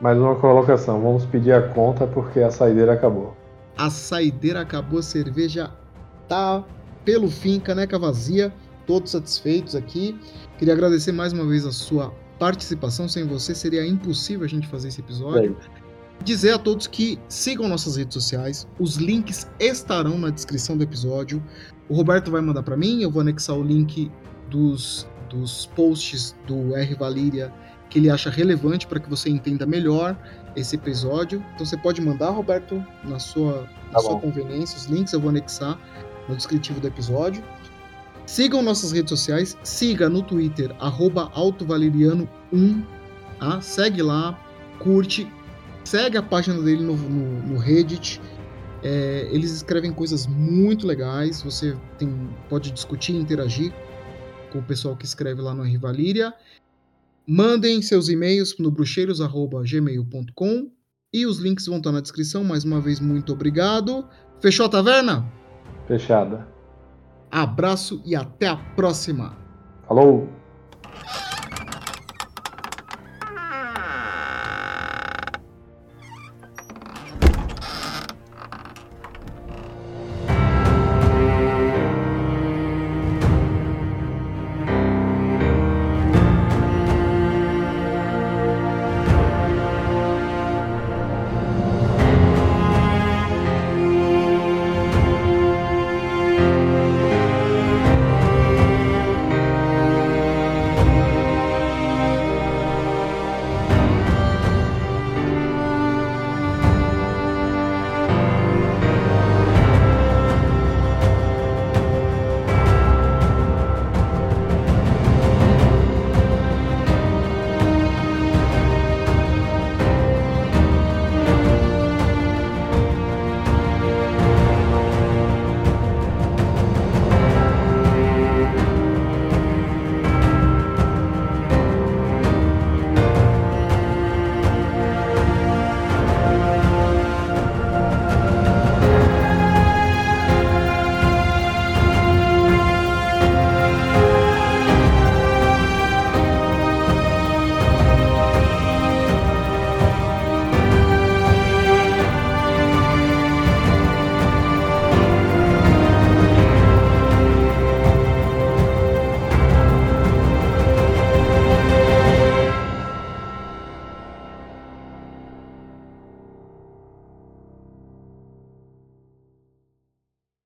Mais 0.00 0.18
uma 0.18 0.34
colocação. 0.34 1.00
Vamos 1.00 1.24
pedir 1.26 1.52
a 1.52 1.68
conta 1.68 2.04
porque 2.04 2.40
a 2.40 2.50
saideira 2.50 2.94
acabou. 2.94 3.36
A 3.78 3.88
saideira 3.90 4.62
acabou, 4.62 4.98
a 4.98 5.02
cerveja 5.04 5.70
tá 6.26 6.64
pelo 7.04 7.30
fim, 7.30 7.60
caneca 7.60 7.96
vazia. 7.96 8.52
Todos 8.88 9.12
satisfeitos 9.12 9.76
aqui. 9.76 10.18
Queria 10.58 10.74
agradecer 10.74 11.12
mais 11.12 11.32
uma 11.32 11.46
vez 11.46 11.64
a 11.64 11.70
sua 11.70 12.12
participação. 12.40 13.08
Sem 13.08 13.24
você 13.24 13.54
seria 13.54 13.86
impossível 13.86 14.44
a 14.44 14.48
gente 14.48 14.66
fazer 14.66 14.88
esse 14.88 15.00
episódio. 15.00 15.56
É 15.78 15.81
dizer 16.22 16.52
a 16.52 16.58
todos 16.58 16.86
que 16.86 17.18
sigam 17.28 17.68
nossas 17.68 17.96
redes 17.96 18.14
sociais, 18.14 18.66
os 18.78 18.96
links 18.96 19.46
estarão 19.58 20.18
na 20.18 20.30
descrição 20.30 20.76
do 20.76 20.82
episódio. 20.82 21.42
O 21.88 21.94
Roberto 21.94 22.30
vai 22.30 22.40
mandar 22.40 22.62
para 22.62 22.76
mim, 22.76 23.02
eu 23.02 23.10
vou 23.10 23.20
anexar 23.20 23.56
o 23.56 23.62
link 23.62 24.10
dos, 24.48 25.06
dos 25.28 25.66
posts 25.74 26.36
do 26.46 26.74
R 26.76 26.94
Valíria 26.94 27.52
que 27.92 27.98
ele 27.98 28.08
acha 28.08 28.30
relevante 28.30 28.86
para 28.86 28.98
que 28.98 29.10
você 29.10 29.28
entenda 29.28 29.66
melhor 29.66 30.16
esse 30.56 30.76
episódio. 30.76 31.44
Então 31.54 31.66
você 31.66 31.76
pode 31.76 32.00
mandar, 32.00 32.30
Roberto, 32.30 32.82
na 33.04 33.18
sua, 33.18 33.68
na 33.88 33.92
tá 33.92 34.00
sua 34.00 34.18
conveniência, 34.18 34.78
os 34.78 34.86
links 34.86 35.12
eu 35.12 35.20
vou 35.20 35.28
anexar 35.28 35.78
no 36.26 36.34
descritivo 36.34 36.80
do 36.80 36.88
episódio. 36.88 37.44
Sigam 38.24 38.62
nossas 38.62 38.92
redes 38.92 39.10
sociais, 39.10 39.58
siga 39.62 40.08
no 40.08 40.22
Twitter, 40.22 40.74
arroba 40.78 41.30
altovaleriano1, 41.32 42.82
tá? 43.38 43.60
segue 43.60 44.00
lá, 44.00 44.38
curte, 44.78 45.30
Segue 45.84 46.16
a 46.16 46.22
página 46.22 46.60
dele 46.60 46.82
no, 46.82 46.96
no, 46.96 47.42
no 47.42 47.58
Reddit. 47.58 48.20
É, 48.82 49.28
eles 49.30 49.52
escrevem 49.52 49.92
coisas 49.92 50.26
muito 50.26 50.86
legais. 50.86 51.42
Você 51.42 51.76
tem, 51.98 52.28
pode 52.48 52.72
discutir, 52.72 53.14
interagir 53.14 53.72
com 54.50 54.58
o 54.58 54.62
pessoal 54.62 54.96
que 54.96 55.04
escreve 55.04 55.40
lá 55.40 55.54
no 55.54 55.62
Rivalíria. 55.62 56.34
Mandem 57.26 57.80
seus 57.80 58.08
e-mails 58.08 58.56
no 58.58 58.70
bruxeiros.gmail.com 58.70 60.70
e 61.12 61.26
os 61.26 61.38
links 61.38 61.66
vão 61.66 61.78
estar 61.78 61.92
na 61.92 62.00
descrição. 62.00 62.42
Mais 62.42 62.64
uma 62.64 62.80
vez, 62.80 62.98
muito 62.98 63.32
obrigado. 63.32 64.04
Fechou 64.40 64.66
a 64.66 64.68
taverna? 64.68 65.30
Fechada. 65.86 66.48
Abraço 67.30 68.02
e 68.04 68.14
até 68.14 68.48
a 68.48 68.56
próxima. 68.56 69.36
Falou! 69.86 70.41